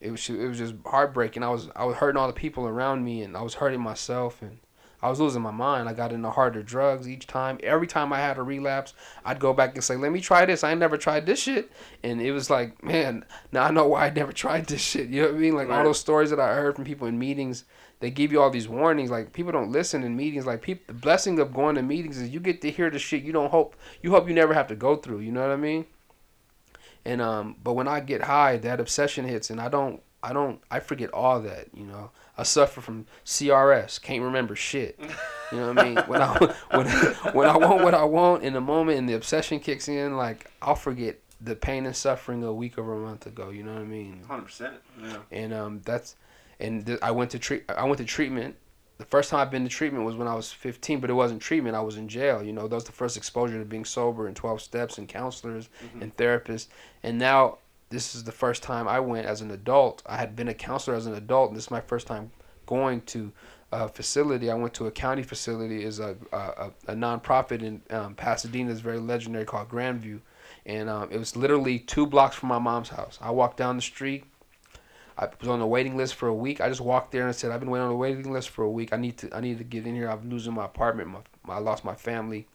it 0.00 0.10
was 0.10 0.28
it 0.28 0.46
was 0.46 0.58
just 0.58 0.74
heartbreaking. 0.86 1.42
I 1.42 1.48
was 1.48 1.68
I 1.74 1.84
was 1.84 1.96
hurting 1.96 2.18
all 2.18 2.26
the 2.26 2.32
people 2.32 2.66
around 2.66 3.04
me, 3.04 3.22
and 3.22 3.36
I 3.36 3.42
was 3.42 3.54
hurting 3.54 3.80
myself, 3.80 4.42
and 4.42 4.58
I 5.00 5.08
was 5.08 5.20
losing 5.20 5.42
my 5.42 5.50
mind. 5.52 5.88
I 5.88 5.92
got 5.92 6.12
into 6.12 6.30
harder 6.30 6.62
drugs 6.62 7.08
each 7.08 7.26
time. 7.26 7.58
Every 7.62 7.86
time 7.86 8.12
I 8.12 8.18
had 8.18 8.38
a 8.38 8.42
relapse, 8.42 8.94
I'd 9.24 9.38
go 9.38 9.52
back 9.52 9.74
and 9.74 9.84
say, 9.84 9.96
"Let 9.96 10.12
me 10.12 10.20
try 10.20 10.44
this. 10.44 10.64
I 10.64 10.70
ain't 10.72 10.80
never 10.80 10.96
tried 10.96 11.26
this 11.26 11.40
shit." 11.40 11.70
And 12.02 12.20
it 12.20 12.32
was 12.32 12.50
like, 12.50 12.82
man, 12.82 13.24
now 13.52 13.64
I 13.64 13.70
know 13.70 13.86
why 13.86 14.06
I 14.06 14.10
never 14.10 14.32
tried 14.44 14.66
this 14.66 14.80
shit. 14.80 15.08
You 15.08 15.22
know 15.22 15.28
what 15.28 15.36
I 15.36 15.38
mean? 15.38 15.54
Like 15.54 15.68
all 15.68 15.84
those 15.84 16.00
stories 16.00 16.30
that 16.30 16.40
I 16.40 16.54
heard 16.54 16.74
from 16.74 16.84
people 16.84 17.06
in 17.06 17.18
meetings, 17.18 17.64
they 18.00 18.10
give 18.10 18.32
you 18.32 18.40
all 18.40 18.50
these 18.50 18.68
warnings. 18.68 19.10
Like 19.10 19.32
people 19.32 19.52
don't 19.52 19.72
listen 19.72 20.02
in 20.02 20.16
meetings. 20.16 20.46
Like 20.46 20.62
people, 20.62 20.84
the 20.88 21.00
blessing 21.00 21.38
of 21.38 21.54
going 21.54 21.76
to 21.76 21.82
meetings 21.82 22.18
is 22.18 22.30
you 22.30 22.40
get 22.40 22.60
to 22.62 22.70
hear 22.70 22.90
the 22.90 22.98
shit 22.98 23.22
you 23.22 23.32
don't 23.32 23.50
hope 23.50 23.76
you 24.02 24.10
hope 24.10 24.28
you 24.28 24.34
never 24.34 24.54
have 24.54 24.66
to 24.68 24.76
go 24.76 24.96
through. 24.96 25.20
You 25.20 25.32
know 25.32 25.42
what 25.42 25.50
I 25.50 25.56
mean? 25.56 25.86
And 27.04 27.22
um, 27.22 27.56
but 27.62 27.72
when 27.72 27.88
I 27.88 28.00
get 28.00 28.22
high, 28.22 28.56
that 28.58 28.80
obsession 28.80 29.24
hits, 29.26 29.50
and 29.50 29.60
I 29.60 29.68
don't, 29.68 30.02
I 30.22 30.32
don't, 30.32 30.60
I 30.70 30.80
forget 30.80 31.10
all 31.10 31.40
that. 31.40 31.68
You 31.72 31.86
know, 31.86 32.10
I 32.38 32.44
suffer 32.44 32.80
from 32.80 33.04
CRS, 33.26 34.00
can't 34.00 34.22
remember 34.22 34.54
shit. 34.54 34.98
You 35.50 35.58
know 35.58 35.72
what 35.72 35.78
I 35.80 35.84
mean? 35.84 35.96
When 36.06 36.22
I 36.22 36.54
when 36.70 36.86
when 37.34 37.48
I 37.48 37.56
want 37.56 37.82
what 37.82 37.94
I 37.94 38.04
want 38.04 38.44
in 38.44 38.52
the 38.52 38.60
moment, 38.60 38.98
and 38.98 39.08
the 39.08 39.14
obsession 39.14 39.58
kicks 39.60 39.88
in, 39.88 40.16
like 40.16 40.50
I'll 40.62 40.74
forget 40.76 41.18
the 41.40 41.56
pain 41.56 41.84
and 41.86 41.94
suffering 41.96 42.42
a 42.44 42.52
week 42.52 42.78
or 42.78 42.94
a 42.94 42.98
month 42.98 43.26
ago. 43.26 43.50
You 43.50 43.64
know 43.64 43.72
what 43.74 43.82
I 43.82 43.86
mean? 43.86 44.22
Hundred 44.26 44.44
percent. 44.44 44.74
Yeah. 45.02 45.16
and 45.32 45.52
um, 45.52 45.80
that's 45.84 46.14
and 46.60 46.86
th- 46.86 47.00
I 47.02 47.10
went 47.10 47.30
to 47.32 47.38
treat 47.38 47.64
I 47.68 47.84
went 47.84 47.98
to 47.98 48.04
treatment. 48.04 48.54
The 48.98 49.04
first 49.04 49.30
time 49.30 49.40
I've 49.40 49.50
been 49.50 49.62
to 49.62 49.68
treatment 49.68 50.04
was 50.04 50.16
when 50.16 50.26
I 50.26 50.34
was 50.34 50.50
15, 50.52 50.98
but 50.98 51.08
it 51.08 51.12
wasn't 51.12 51.40
treatment. 51.40 51.76
I 51.76 51.80
was 51.80 51.96
in 51.96 52.08
jail. 52.08 52.42
You 52.42 52.52
know, 52.52 52.66
that 52.66 52.74
was 52.74 52.82
the 52.82 52.90
first 52.90 53.16
exposure 53.16 53.56
to 53.56 53.64
being 53.64 53.84
sober 53.84 54.26
and 54.26 54.34
12 54.34 54.60
steps 54.60 54.98
and 54.98 55.06
counselors 55.08 55.68
and 56.00 56.16
therapists. 56.16 56.66
And 57.04 57.16
now 57.16 57.58
this 57.90 58.14
is 58.14 58.24
the 58.24 58.32
first 58.32 58.62
time 58.62 58.86
I 58.86 59.00
went 59.00 59.26
as 59.26 59.40
an 59.40 59.50
adult. 59.50 60.02
I 60.06 60.16
had 60.16 60.36
been 60.36 60.48
a 60.48 60.54
counselor 60.54 60.96
as 60.96 61.06
an 61.06 61.14
adult, 61.14 61.50
and 61.50 61.56
this 61.56 61.64
is 61.64 61.70
my 61.70 61.80
first 61.80 62.06
time 62.06 62.30
going 62.66 63.00
to 63.02 63.32
a 63.72 63.88
facility. 63.88 64.50
I 64.50 64.54
went 64.54 64.74
to 64.74 64.86
a 64.86 64.90
county 64.90 65.22
facility, 65.22 65.84
is 65.84 65.98
a 65.98 66.16
a, 66.32 66.70
a, 66.86 66.94
nonprofit 66.94 67.62
in 67.62 67.82
um, 67.90 68.14
Pasadena, 68.14 68.70
is 68.70 68.80
very 68.80 68.98
legendary 68.98 69.44
called 69.44 69.68
Grandview, 69.68 70.20
and 70.66 70.88
um, 70.88 71.08
it 71.10 71.18
was 71.18 71.36
literally 71.36 71.78
two 71.78 72.06
blocks 72.06 72.36
from 72.36 72.50
my 72.50 72.58
mom's 72.58 72.90
house. 72.90 73.18
I 73.20 73.30
walked 73.30 73.56
down 73.56 73.76
the 73.76 73.82
street. 73.82 74.24
I 75.16 75.28
was 75.40 75.48
on 75.48 75.58
the 75.58 75.66
waiting 75.66 75.96
list 75.96 76.14
for 76.14 76.28
a 76.28 76.34
week. 76.34 76.60
I 76.60 76.68
just 76.68 76.80
walked 76.80 77.10
there 77.12 77.26
and 77.26 77.34
said, 77.34 77.50
"I've 77.50 77.60
been 77.60 77.70
waiting 77.70 77.84
on 77.84 77.90
the 77.90 77.96
waiting 77.96 78.32
list 78.32 78.50
for 78.50 78.64
a 78.64 78.70
week. 78.70 78.92
I 78.92 78.96
need 78.96 79.16
to, 79.18 79.34
I 79.34 79.40
need 79.40 79.58
to 79.58 79.64
get 79.64 79.86
in 79.86 79.94
here. 79.94 80.08
I'm 80.08 80.28
losing 80.28 80.54
my 80.54 80.66
apartment. 80.66 81.08
My, 81.08 81.20
my 81.44 81.54
I 81.54 81.58
lost 81.58 81.84
my 81.84 81.94
family." 81.94 82.46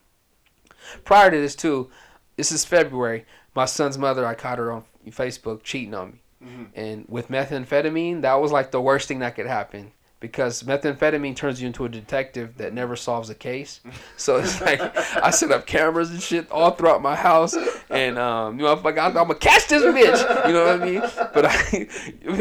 Prior 1.06 1.32
to 1.32 1.38
this 1.38 1.56
too, 1.56 1.90
this 2.36 2.52
is 2.52 2.66
February. 2.66 3.26
My 3.56 3.66
son's 3.66 3.98
mother, 3.98 4.26
I 4.26 4.34
caught 4.34 4.58
her 4.58 4.72
on 4.72 4.84
Facebook 5.12 5.64
cheating 5.64 5.94
on 5.94 6.14
me, 6.14 6.22
Mhm. 6.46 6.68
and 6.76 7.06
with 7.08 7.30
methamphetamine, 7.30 8.22
that 8.22 8.36
was 8.36 8.52
like 8.52 8.72
the 8.72 8.82
worst 8.82 9.08
thing 9.08 9.20
that 9.20 9.36
could 9.36 9.48
happen 9.48 9.92
because 10.20 10.64
methamphetamine 10.64 11.36
turns 11.36 11.60
you 11.62 11.68
into 11.68 11.84
a 11.84 11.90
detective 11.90 12.56
that 12.58 12.74
never 12.74 12.96
solves 12.96 13.30
a 13.30 13.36
case. 13.36 13.82
So 14.18 14.38
it's 14.38 14.62
like 14.62 14.80
I 15.22 15.32
set 15.32 15.52
up 15.52 15.66
cameras 15.66 16.10
and 16.12 16.22
shit 16.22 16.50
all 16.50 16.72
throughout 16.72 17.02
my 17.02 17.16
house, 17.16 17.56
and 17.90 18.18
um, 18.18 18.58
you 18.58 18.66
know, 18.66 18.72
if 18.74 18.86
I 18.86 18.92
got, 18.94 19.08
I'm 19.08 19.28
gonna 19.28 19.36
catch 19.36 19.68
this 19.68 19.84
bitch. 19.84 20.48
You 20.48 20.54
know 20.54 20.66
what 20.66 20.82
I 20.82 20.86
mean? 20.86 21.02
But 21.34 21.46
I, 21.46 21.88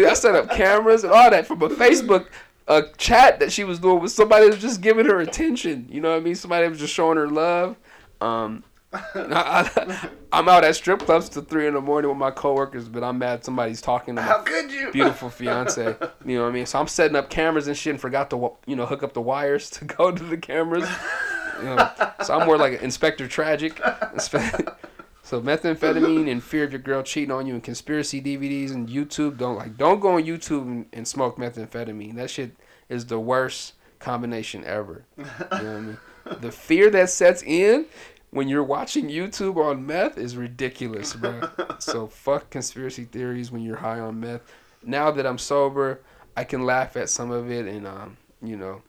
I 0.10 0.14
set 0.14 0.34
up 0.36 0.50
cameras 0.50 1.02
and 1.04 1.12
all 1.12 1.30
that 1.30 1.46
from 1.46 1.60
a 1.62 1.68
Facebook 1.68 2.26
a 2.68 2.84
chat 2.96 3.40
that 3.40 3.50
she 3.50 3.64
was 3.64 3.80
doing 3.80 4.00
with 4.00 4.12
somebody 4.12 4.44
that 4.46 4.52
was 4.54 4.62
just 4.62 4.80
giving 4.80 5.04
her 5.06 5.18
attention. 5.18 5.88
You 5.90 6.00
know 6.00 6.10
what 6.10 6.18
I 6.18 6.20
mean? 6.20 6.36
Somebody 6.36 6.64
that 6.64 6.70
was 6.70 6.78
just 6.78 6.94
showing 6.94 7.16
her 7.18 7.28
love. 7.28 7.74
Um, 8.20 8.62
I, 9.14 10.08
am 10.32 10.48
out 10.48 10.64
at 10.64 10.76
strip 10.76 11.00
clubs 11.00 11.30
till 11.30 11.42
three 11.42 11.66
in 11.66 11.74
the 11.74 11.80
morning 11.80 12.10
with 12.10 12.18
my 12.18 12.30
coworkers, 12.30 12.88
but 12.88 13.02
I'm 13.02 13.18
mad 13.18 13.44
somebody's 13.44 13.80
talking 13.80 14.16
to 14.16 14.20
my 14.20 14.26
How 14.26 14.42
could 14.42 14.70
you? 14.70 14.90
beautiful 14.92 15.30
fiance. 15.30 15.96
You 16.26 16.36
know 16.36 16.42
what 16.42 16.50
I 16.50 16.52
mean? 16.52 16.66
So 16.66 16.78
I'm 16.78 16.88
setting 16.88 17.16
up 17.16 17.30
cameras 17.30 17.68
and 17.68 17.76
shit 17.76 17.92
and 17.92 18.00
forgot 18.00 18.28
to 18.30 18.52
you 18.66 18.76
know 18.76 18.84
hook 18.84 19.02
up 19.02 19.14
the 19.14 19.22
wires 19.22 19.70
to 19.70 19.84
go 19.86 20.10
to 20.10 20.22
the 20.22 20.36
cameras. 20.36 20.88
You 21.58 21.64
know, 21.64 21.90
so 22.22 22.38
I'm 22.38 22.46
more 22.46 22.58
like 22.58 22.74
an 22.74 22.80
Inspector 22.80 23.26
Tragic. 23.28 23.80
So 25.24 25.40
methamphetamine 25.40 26.30
and 26.30 26.42
fear 26.42 26.64
of 26.64 26.72
your 26.72 26.80
girl 26.80 27.02
cheating 27.02 27.30
on 27.30 27.46
you 27.46 27.54
and 27.54 27.62
conspiracy 27.62 28.20
DVDs 28.20 28.72
and 28.72 28.88
YouTube 28.88 29.38
don't 29.38 29.56
like 29.56 29.78
don't 29.78 30.00
go 30.00 30.16
on 30.16 30.24
YouTube 30.24 30.62
and, 30.62 30.86
and 30.92 31.08
smoke 31.08 31.38
methamphetamine. 31.38 32.16
That 32.16 32.28
shit 32.28 32.56
is 32.88 33.06
the 33.06 33.18
worst 33.20 33.74
combination 33.98 34.64
ever. 34.64 35.04
You 35.16 35.24
know 35.24 35.30
what 35.48 35.62
I 35.62 35.80
mean? 35.80 35.98
The 36.40 36.52
fear 36.52 36.90
that 36.90 37.08
sets 37.08 37.42
in 37.42 37.86
when 38.32 38.48
you're 38.48 38.64
watching 38.64 39.08
YouTube 39.08 39.56
on 39.56 39.86
meth 39.86 40.16
is 40.16 40.36
ridiculous, 40.36 41.14
bro. 41.14 41.50
so 41.78 42.06
fuck 42.06 42.48
conspiracy 42.48 43.04
theories 43.04 43.52
when 43.52 43.62
you're 43.62 43.76
high 43.76 44.00
on 44.00 44.20
meth. 44.20 44.40
Now 44.82 45.10
that 45.10 45.26
I'm 45.26 45.38
sober, 45.38 46.00
I 46.34 46.44
can 46.44 46.64
laugh 46.64 46.96
at 46.96 47.10
some 47.10 47.30
of 47.30 47.50
it 47.50 47.66
and 47.66 47.86
um, 47.86 48.16
you 48.42 48.56
know, 48.56 48.80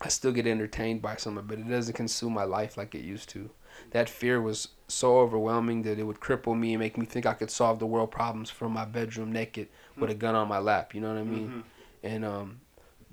I 0.00 0.08
still 0.08 0.32
get 0.32 0.48
entertained 0.48 1.02
by 1.02 1.14
some 1.16 1.38
of 1.38 1.44
it. 1.44 1.48
But 1.48 1.58
it 1.60 1.70
doesn't 1.70 1.94
consume 1.94 2.34
my 2.34 2.42
life 2.42 2.76
like 2.76 2.96
it 2.96 3.04
used 3.04 3.28
to. 3.30 3.48
That 3.92 4.08
fear 4.08 4.42
was 4.42 4.68
so 4.88 5.18
overwhelming 5.18 5.82
that 5.82 6.00
it 6.00 6.02
would 6.04 6.20
cripple 6.20 6.58
me 6.58 6.74
and 6.74 6.80
make 6.80 6.98
me 6.98 7.06
think 7.06 7.26
I 7.26 7.34
could 7.34 7.50
solve 7.50 7.78
the 7.78 7.86
world 7.86 8.10
problems 8.10 8.50
from 8.50 8.72
my 8.72 8.84
bedroom 8.84 9.32
naked 9.32 9.68
with 9.96 10.10
a 10.10 10.14
gun 10.14 10.34
on 10.34 10.48
my 10.48 10.58
lap. 10.58 10.94
You 10.94 11.00
know 11.00 11.08
what 11.08 11.18
I 11.18 11.24
mean? 11.24 11.64
And 12.02 12.24
um, 12.24 12.60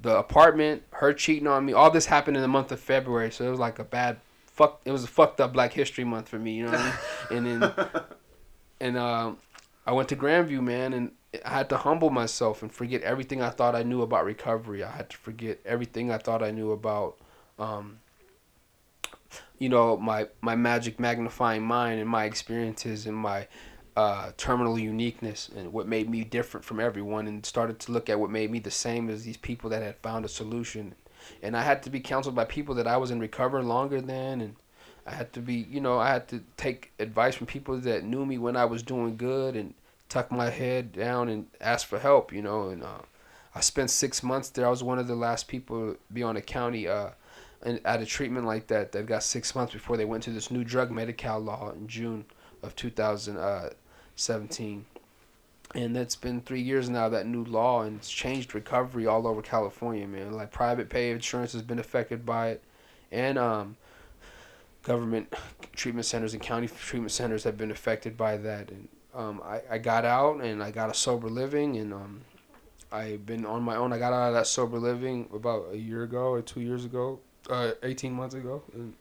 the 0.02 0.18
apartment, 0.18 0.84
her 0.92 1.14
cheating 1.14 1.48
on 1.48 1.66
me, 1.66 1.74
all 1.74 1.92
this 1.92 2.08
happened 2.08 2.36
in 2.36 2.42
the 2.42 2.48
month 2.48 2.72
of 2.72 2.80
February. 2.80 3.32
So 3.32 3.46
it 3.46 3.50
was 3.52 3.60
like 3.60 3.78
a 3.80 3.84
bad 3.84 4.18
fuck. 4.52 4.82
It 4.86 4.92
was 4.92 5.04
a 5.04 5.08
fucked 5.08 5.42
up 5.42 5.54
Black 5.54 5.74
History 5.74 6.04
Month 6.04 6.30
for 6.30 6.40
me. 6.40 6.54
You 6.54 6.66
know 6.66 6.72
what 6.72 6.80
I 6.80 6.84
mean? 6.84 6.94
And 7.32 7.46
then 7.46 7.74
and 8.82 8.98
um, 8.98 9.38
I 9.86 9.94
went 9.94 10.10
to 10.10 10.16
Grandview, 10.16 10.62
man, 10.62 10.94
and 10.94 11.12
I 11.46 11.50
had 11.50 11.70
to 11.70 11.78
humble 11.78 12.10
myself 12.10 12.62
and 12.62 12.72
forget 12.72 13.02
everything 13.04 13.42
I 13.42 13.50
thought 13.50 13.76
I 13.76 13.84
knew 13.84 14.02
about 14.02 14.26
recovery. 14.26 14.84
I 14.84 14.92
had 14.92 15.10
to 15.12 15.18
forget 15.18 15.60
everything 15.66 16.12
I 16.12 16.18
thought 16.18 16.44
I 16.44 16.52
knew 16.52 16.72
about, 16.72 17.18
um, 17.58 18.00
you 19.58 19.70
know, 19.70 19.96
my 19.96 20.28
my 20.42 20.56
magic 20.56 21.00
magnifying 21.00 21.64
mind 21.64 22.02
and 22.02 22.10
my 22.10 22.26
experiences 22.26 23.06
and 23.06 23.16
my 23.16 23.48
uh, 23.96 24.32
terminal 24.36 24.78
uniqueness 24.78 25.50
and 25.56 25.72
what 25.72 25.88
made 25.88 26.10
me 26.10 26.24
different 26.24 26.66
from 26.66 26.80
everyone, 26.80 27.28
and 27.28 27.46
started 27.46 27.80
to 27.82 27.92
look 27.92 28.10
at 28.10 28.20
what 28.20 28.30
made 28.30 28.52
me 28.52 28.60
the 28.60 28.72
same 28.72 29.10
as 29.10 29.24
these 29.24 29.38
people 29.38 29.70
that 29.70 29.84
had 29.84 29.96
found 29.98 30.26
a 30.26 30.30
solution. 30.30 30.96
And 31.42 31.56
I 31.56 31.62
had 31.62 31.84
to 31.84 31.90
be 31.90 32.00
counseled 32.00 32.36
by 32.36 32.46
people 32.46 32.76
that 32.76 32.88
I 32.88 32.98
was 32.98 33.12
in 33.12 33.20
recovery 33.20 33.64
longer 33.64 34.02
than, 34.02 34.42
and 34.42 34.56
I 35.06 35.12
had 35.12 35.34
to 35.34 35.40
be, 35.40 35.68
you 35.70 35.82
know, 35.82 36.00
I 36.00 36.10
had 36.10 36.28
to 36.30 36.44
take 36.58 36.92
advice 37.00 37.36
from 37.36 37.48
people 37.48 37.78
that 37.80 38.04
knew 38.04 38.26
me 38.26 38.38
when 38.38 38.56
I 38.56 38.66
was 38.66 38.84
doing 38.84 39.18
good 39.18 39.56
and 39.56 39.74
tuck 40.10 40.32
my 40.32 40.50
head 40.50 40.92
down 40.92 41.30
and 41.30 41.48
ask 41.60 41.88
for 41.88 41.98
help, 41.98 42.34
you 42.34 42.42
know, 42.42 42.70
and 42.70 42.84
uh, 42.84 43.00
I 43.56 43.62
spent 43.62 43.90
six 43.90 44.24
months 44.24 44.50
there. 44.50 44.66
I 44.66 44.70
was 44.70 44.84
one 44.84 45.00
of 45.00 45.08
the 45.08 45.16
last 45.16 45.48
people 45.48 45.94
to 45.94 46.00
be 46.14 46.24
on 46.24 46.38
a 46.38 46.42
county 46.42 46.88
uh, 46.88 47.10
and 47.64 47.80
at 47.86 48.02
a 48.02 48.06
treatment 48.06 48.46
like 48.46 48.68
that 48.68 48.92
that 48.92 49.06
got 49.06 49.24
six 49.24 49.56
months 49.56 49.74
before 49.74 49.98
they 49.98 50.06
went 50.06 50.24
to 50.24 50.32
this 50.32 50.52
new 50.52 50.64
drug 50.64 50.92
Medi-Cal 50.92 51.40
law 51.40 51.72
in 51.72 51.88
June 51.88 52.26
of 52.64 52.76
2017. 52.76 54.86
And 55.74 55.96
that's 55.96 56.16
been 56.16 56.42
three 56.42 56.62
years 56.62 56.90
now 56.90 57.08
that 57.10 57.26
new 57.26 57.46
law, 57.46 57.84
and 57.84 57.98
it's 57.98 58.10
changed 58.10 58.54
recovery 58.54 59.08
all 59.08 59.26
over 59.26 59.42
California, 59.42 60.06
man. 60.06 60.34
Like 60.34 60.52
private 60.52 60.90
pay 60.90 61.12
insurance 61.12 61.54
has 61.54 61.62
been 61.62 61.80
affected 61.80 62.26
by 62.26 62.50
it, 62.50 62.64
and 63.12 63.38
um, 63.38 63.78
government 64.84 65.34
treatment 65.74 66.06
centers 66.06 66.34
and 66.34 66.42
county 66.42 66.68
treatment 66.68 67.12
centers 67.12 67.44
have 67.46 67.58
been 67.58 67.72
affected 67.72 68.18
by 68.18 68.36
that. 68.38 68.70
And 68.70 68.88
um, 69.14 69.42
I, 69.46 69.62
I 69.72 69.78
got 69.78 70.04
out 70.04 70.42
and 70.42 70.62
I 70.62 70.72
got 70.72 70.90
a 70.90 70.94
sober 70.94 71.30
living, 71.30 71.78
and 71.78 71.94
um, 71.94 72.22
I've 72.92 73.26
been 73.26 73.46
on 73.46 73.64
my 73.64 73.78
own. 73.78 73.94
I 73.94 73.98
got 73.98 74.12
out 74.12 74.28
of 74.28 74.34
that 74.34 74.48
sober 74.48 74.78
living 74.78 75.30
about 75.34 75.68
a 75.72 75.78
year 75.78 76.04
ago 76.04 76.32
or 76.32 76.42
two 76.42 76.60
years 76.60 76.84
ago, 76.84 77.20
uh, 77.50 77.72
18 77.84 78.12
months 78.12 78.36
ago. 78.36 78.62
And 78.74 78.94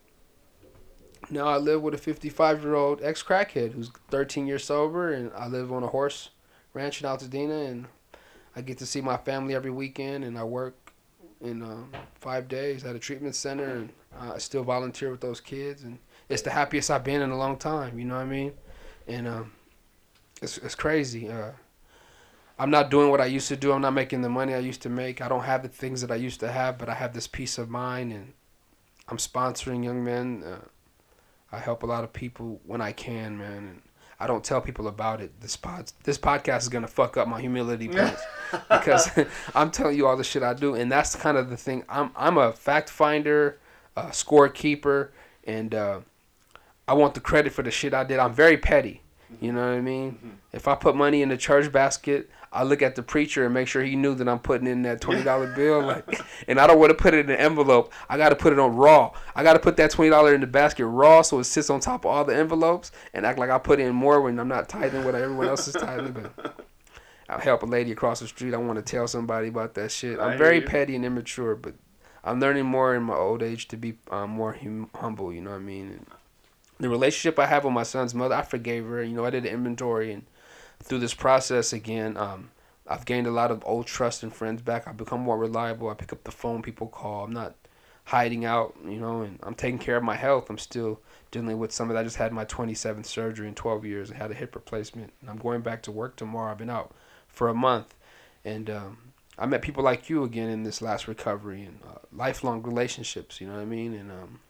now 1.31 1.49
I 1.49 1.57
live 1.57 1.83
with 1.83 1.95
a 1.95 1.99
55 1.99 2.63
year 2.63 2.75
old 2.77 3.03
ex 3.03 3.25
crackhead 3.25 3.73
who's 3.73 3.91
13 4.11 4.47
years 4.47 4.63
sober, 4.63 5.13
and 5.13 5.33
I 5.35 5.49
live 5.49 5.73
on 5.73 5.83
a 5.83 5.89
horse 5.89 6.31
ranch 6.75 7.03
in 7.03 7.09
Altadena, 7.09 7.69
and 7.69 7.87
I 8.55 8.61
get 8.61 8.79
to 8.79 8.87
see 8.87 9.01
my 9.01 9.17
family 9.17 9.55
every 9.55 9.71
weekend, 9.71 10.25
and 10.25 10.39
I 10.39 10.45
work 10.45 10.93
in 11.41 11.63
um, 11.63 11.91
five 12.15 12.49
days 12.49 12.85
at 12.85 12.97
a 12.97 12.99
treatment 12.99 13.35
center, 13.35 13.71
and 13.71 13.91
I 14.19 14.39
still 14.39 14.63
volunteer 14.63 15.11
with 15.11 15.21
those 15.21 15.41
kids, 15.41 15.83
and 15.85 15.99
it's 16.29 16.43
the 16.43 16.51
happiest 16.51 16.91
I've 16.91 17.05
been 17.05 17.23
in 17.23 17.31
a 17.31 17.37
long 17.37 17.57
time. 17.57 17.99
You 17.99 18.05
know 18.05 18.17
what 18.17 18.23
I 18.23 18.27
mean? 18.27 18.53
And 19.07 19.27
um, 19.27 19.53
it's 20.43 20.59
it's 20.59 20.75
crazy. 20.75 21.29
Uh, 21.29 21.53
I'm 22.59 22.71
not 22.71 22.91
doing 22.91 23.11
what 23.11 23.23
I 23.23 23.27
used 23.27 23.49
to 23.49 23.57
do. 23.57 23.73
I'm 23.73 23.81
not 23.81 23.95
making 23.95 24.21
the 24.21 24.29
money 24.29 24.53
I 24.53 24.59
used 24.59 24.83
to 24.83 24.91
make. 24.91 25.23
I 25.23 25.29
don't 25.29 25.45
have 25.45 25.63
the 25.63 25.69
things 25.69 26.03
that 26.03 26.11
I 26.11 26.17
used 26.17 26.41
to 26.41 26.53
have, 26.53 26.77
but 26.77 26.91
I 26.91 26.95
have 26.95 27.15
this 27.15 27.27
peace 27.27 27.57
of 27.57 27.71
mind, 27.71 28.13
and 28.13 28.35
I'm 29.09 29.17
sponsoring 29.17 29.83
young 29.83 30.05
men. 30.05 30.43
Uh, 30.45 30.67
I 31.53 31.59
help 31.59 31.83
a 31.83 31.87
lot 31.87 32.05
of 32.05 32.13
people 32.13 32.61
when 32.65 32.81
I 32.81 32.93
can, 32.93 33.39
man, 33.39 33.57
and 33.57 33.83
I 34.21 34.27
don't 34.27 34.45
tell 34.45 34.61
people 34.61 34.87
about 34.87 35.23
it. 35.23 35.41
This 35.41 35.57
pod, 35.57 35.91
this 36.05 36.19
podcast 36.19 36.59
is 36.59 36.69
gonna 36.69 36.87
fuck 36.87 37.17
up 37.17 37.27
my 37.27 37.41
humility 37.41 37.89
points 37.97 38.23
because 38.69 39.09
I'm 39.55 39.71
telling 39.71 39.97
you 39.97 40.07
all 40.07 40.17
the 40.17 40.25
shit 40.25 40.43
I 40.43 40.53
do, 40.53 40.75
and 40.75 40.93
that's 40.93 41.17
kind 41.17 41.39
of 41.39 41.49
the 41.49 41.57
thing. 41.57 41.85
I'm 41.89 42.11
I'm 42.15 42.37
a 42.37 42.53
fact 42.53 42.91
finder, 42.91 43.59
a 43.97 44.09
scorekeeper, 44.09 45.09
and 45.45 45.75
uh, 45.75 46.01
I 46.87 46.93
want 46.93 47.15
the 47.15 47.21
credit 47.21 47.53
for 47.55 47.63
the 47.63 47.71
shit 47.71 47.95
I 47.95 48.05
did. 48.05 48.19
I'm 48.19 48.35
very 48.35 48.59
petty. 48.59 49.03
You 49.41 49.53
know 49.53 49.61
what 49.61 49.77
I 49.77 49.81
mean? 49.81 50.13
Mm-hmm. 50.13 50.29
If 50.53 50.69
I 50.69 50.75
put 50.75 50.97
money 50.97 51.23
in 51.23 51.29
the 51.29 51.37
church 51.37 51.71
basket, 51.73 52.29
I 52.53 52.65
look 52.65 52.83
at 52.83 52.97
the 52.97 53.03
preacher 53.03 53.45
and 53.45 53.55
make 53.55 53.69
sure 53.69 53.83
he 53.83 53.95
knew 53.95 54.15
that 54.17 54.29
I'm 54.29 54.41
putting 54.41 54.67
in 54.67 54.83
that 54.83 55.01
twenty 55.01 55.23
dollar 55.23 55.47
bill. 55.57 55.83
Like, 55.83 56.21
and 56.49 56.59
I 56.59 56.67
don't 56.67 56.79
want 56.79 56.91
to 56.91 56.97
put 56.97 57.15
it 57.15 57.27
in 57.27 57.31
an 57.31 57.39
envelope. 57.39 57.93
I 58.09 58.17
got 58.17 58.31
to 58.31 58.37
put 58.37 58.53
it 58.53 58.59
on 58.59 58.75
raw. 58.75 59.13
I 59.37 59.43
got 59.43 59.53
to 59.53 59.61
put 59.61 59.77
that 59.77 59.91
twenty 59.91 60.11
dollar 60.11 60.35
in 60.35 60.41
the 60.41 60.47
basket 60.47 60.87
raw, 60.87 61.23
so 61.23 61.39
it 61.39 61.45
sits 61.45 61.71
on 61.71 61.81
top 61.81 62.05
of 62.05 62.11
all 62.11 62.25
the 62.25 62.37
envelopes, 62.37 62.91
and 63.15 63.25
act 63.25 63.39
like 63.39 63.51
I 63.51 63.59
put 63.59 63.79
in 63.79 63.95
more 63.95 64.21
when 64.21 64.39
I'm 64.41 64.49
not 64.49 64.69
tithing 64.69 65.05
what 65.05 65.15
everyone 65.15 65.47
else 65.47 65.69
is 65.69 65.75
tithing. 65.75 66.13
But 66.13 66.67
I 67.29 67.41
help 67.41 67.63
a 67.63 67.67
lady 67.67 67.93
across 67.93 68.19
the 68.21 68.27
street. 68.27 68.53
I 68.53 68.57
want 68.57 68.77
to 68.77 68.83
tell 68.83 69.07
somebody 69.07 69.49
about 69.49 69.75
that 69.75 69.93
shit. 69.93 70.19
I'm 70.19 70.37
very 70.37 70.61
petty 70.61 70.97
and 70.97 71.05
immature, 71.05 71.55
but 71.55 71.75
I'm 72.25 72.41
learning 72.41 72.67
more 72.67 72.97
in 72.97 73.05
my 73.05 73.15
old 73.15 73.43
age 73.43 73.69
to 73.69 73.77
be 73.77 73.95
um, 74.11 74.31
more 74.31 74.55
hum- 74.55 74.91
humble. 74.97 75.33
You 75.33 75.41
know 75.41 75.51
what 75.51 75.57
I 75.57 75.61
mean? 75.61 75.87
And 75.93 76.07
the 76.81 76.89
relationship 76.89 77.39
I 77.39 77.47
have 77.47 77.65
with 77.65 77.73
my 77.73 77.85
son's 77.85 78.15
mother, 78.15 78.35
I 78.35 78.43
forgave 78.43 78.87
her. 78.87 79.05
You 79.05 79.15
know, 79.15 79.25
I 79.25 79.31
did 79.31 79.47
an 79.47 79.53
inventory 79.53 80.13
and 80.13 80.27
through 80.83 80.99
this 80.99 81.15
process 81.15 81.73
again, 81.73 82.17
um, 82.17 82.51
I've 82.87 83.05
gained 83.05 83.27
a 83.27 83.31
lot 83.33 83.51
of 83.51 83.63
old 83.65 83.87
trust 83.87 84.23
and 84.23 84.35
friends 84.35 84.63
back. 84.63 84.89
I've 84.89 84.97
become 84.97 85.21
more 85.21 85.39
reliable. 85.39 85.89
I 85.89 85.95
pick 85.95 86.13
up 86.13 86.25
the 86.25 86.33
phone 86.33 86.63
people 86.63 86.89
call. 86.89 87.25
I'm 87.25 87.33
not 87.33 87.55
hiding 88.05 88.45
out, 88.45 88.75
you 88.85 88.99
know, 88.99 89.23
and 89.23 89.39
I'm 89.43 89.55
taking 89.55 89.79
care 89.79 89.97
of 89.97 90.03
my 90.03 90.17
health. 90.17 90.51
I'm 90.51 90.59
still 90.59 91.01
dealing 91.31 91.59
with 91.59 91.71
some 91.71 91.89
of 91.89 91.95
that. 91.95 92.01
I 92.01 92.05
just 92.05 92.17
had 92.17 92.33
my 92.33 92.45
27th 92.45 93.07
surgery 93.07 93.47
in 93.47 93.55
12 93.55 93.85
years. 93.85 94.11
I 94.11 94.17
had 94.17 94.33
a 94.33 94.35
hip 94.35 94.57
replacement, 94.57 95.13
and 95.21 95.31
I'm 95.31 95.37
going 95.37 95.61
back 95.61 95.83
to 95.85 95.93
work 95.93 96.17
tomorrow. 96.17 96.51
I've 96.51 96.59
been 96.59 96.71
out 96.71 96.93
for 97.29 97.49
a 97.49 97.55
month, 97.55 97.95
and 98.45 98.69
um, 98.69 98.99
I 99.39 99.47
met 99.47 99.63
people 99.63 99.85
like 99.85 100.11
you 100.11 100.25
again 100.25 100.51
in 100.51 100.65
this 100.65 100.83
last 100.83 101.07
recovery 101.07 101.63
and 101.63 101.79
uh, 101.89 101.99
lifelong 102.13 102.63
relationships. 102.63 103.41
You 103.41 103.47
know 103.47 103.55
what 103.55 103.63
I 103.63 103.67
mean? 103.67 103.95
And 103.95 104.11
um, 104.11 104.41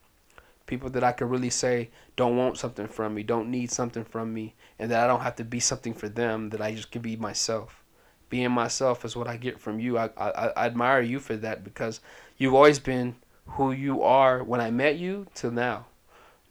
people 0.70 0.88
that 0.90 1.04
I 1.04 1.12
could 1.12 1.28
really 1.28 1.50
say 1.50 1.90
don't 2.16 2.36
want 2.36 2.56
something 2.56 2.86
from 2.86 3.14
me, 3.14 3.22
don't 3.24 3.50
need 3.50 3.70
something 3.70 4.04
from 4.04 4.32
me, 4.32 4.54
and 4.78 4.90
that 4.90 5.02
I 5.02 5.06
don't 5.08 5.20
have 5.20 5.36
to 5.36 5.44
be 5.44 5.60
something 5.60 5.92
for 5.92 6.08
them. 6.08 6.50
That 6.50 6.62
I 6.62 6.74
just 6.74 6.92
can 6.92 7.02
be 7.02 7.16
myself. 7.16 7.82
Being 8.30 8.52
myself 8.52 9.04
is 9.04 9.16
what 9.16 9.26
I 9.26 9.36
get 9.36 9.60
from 9.60 9.80
you. 9.80 9.98
I, 9.98 10.10
I, 10.16 10.30
I 10.30 10.66
admire 10.66 11.02
you 11.02 11.18
for 11.18 11.36
that 11.36 11.64
because 11.64 12.00
you've 12.38 12.54
always 12.54 12.78
been 12.78 13.16
who 13.46 13.72
you 13.72 14.02
are 14.02 14.44
when 14.44 14.60
I 14.60 14.70
met 14.70 14.96
you 14.96 15.26
till 15.34 15.50
now. 15.50 15.86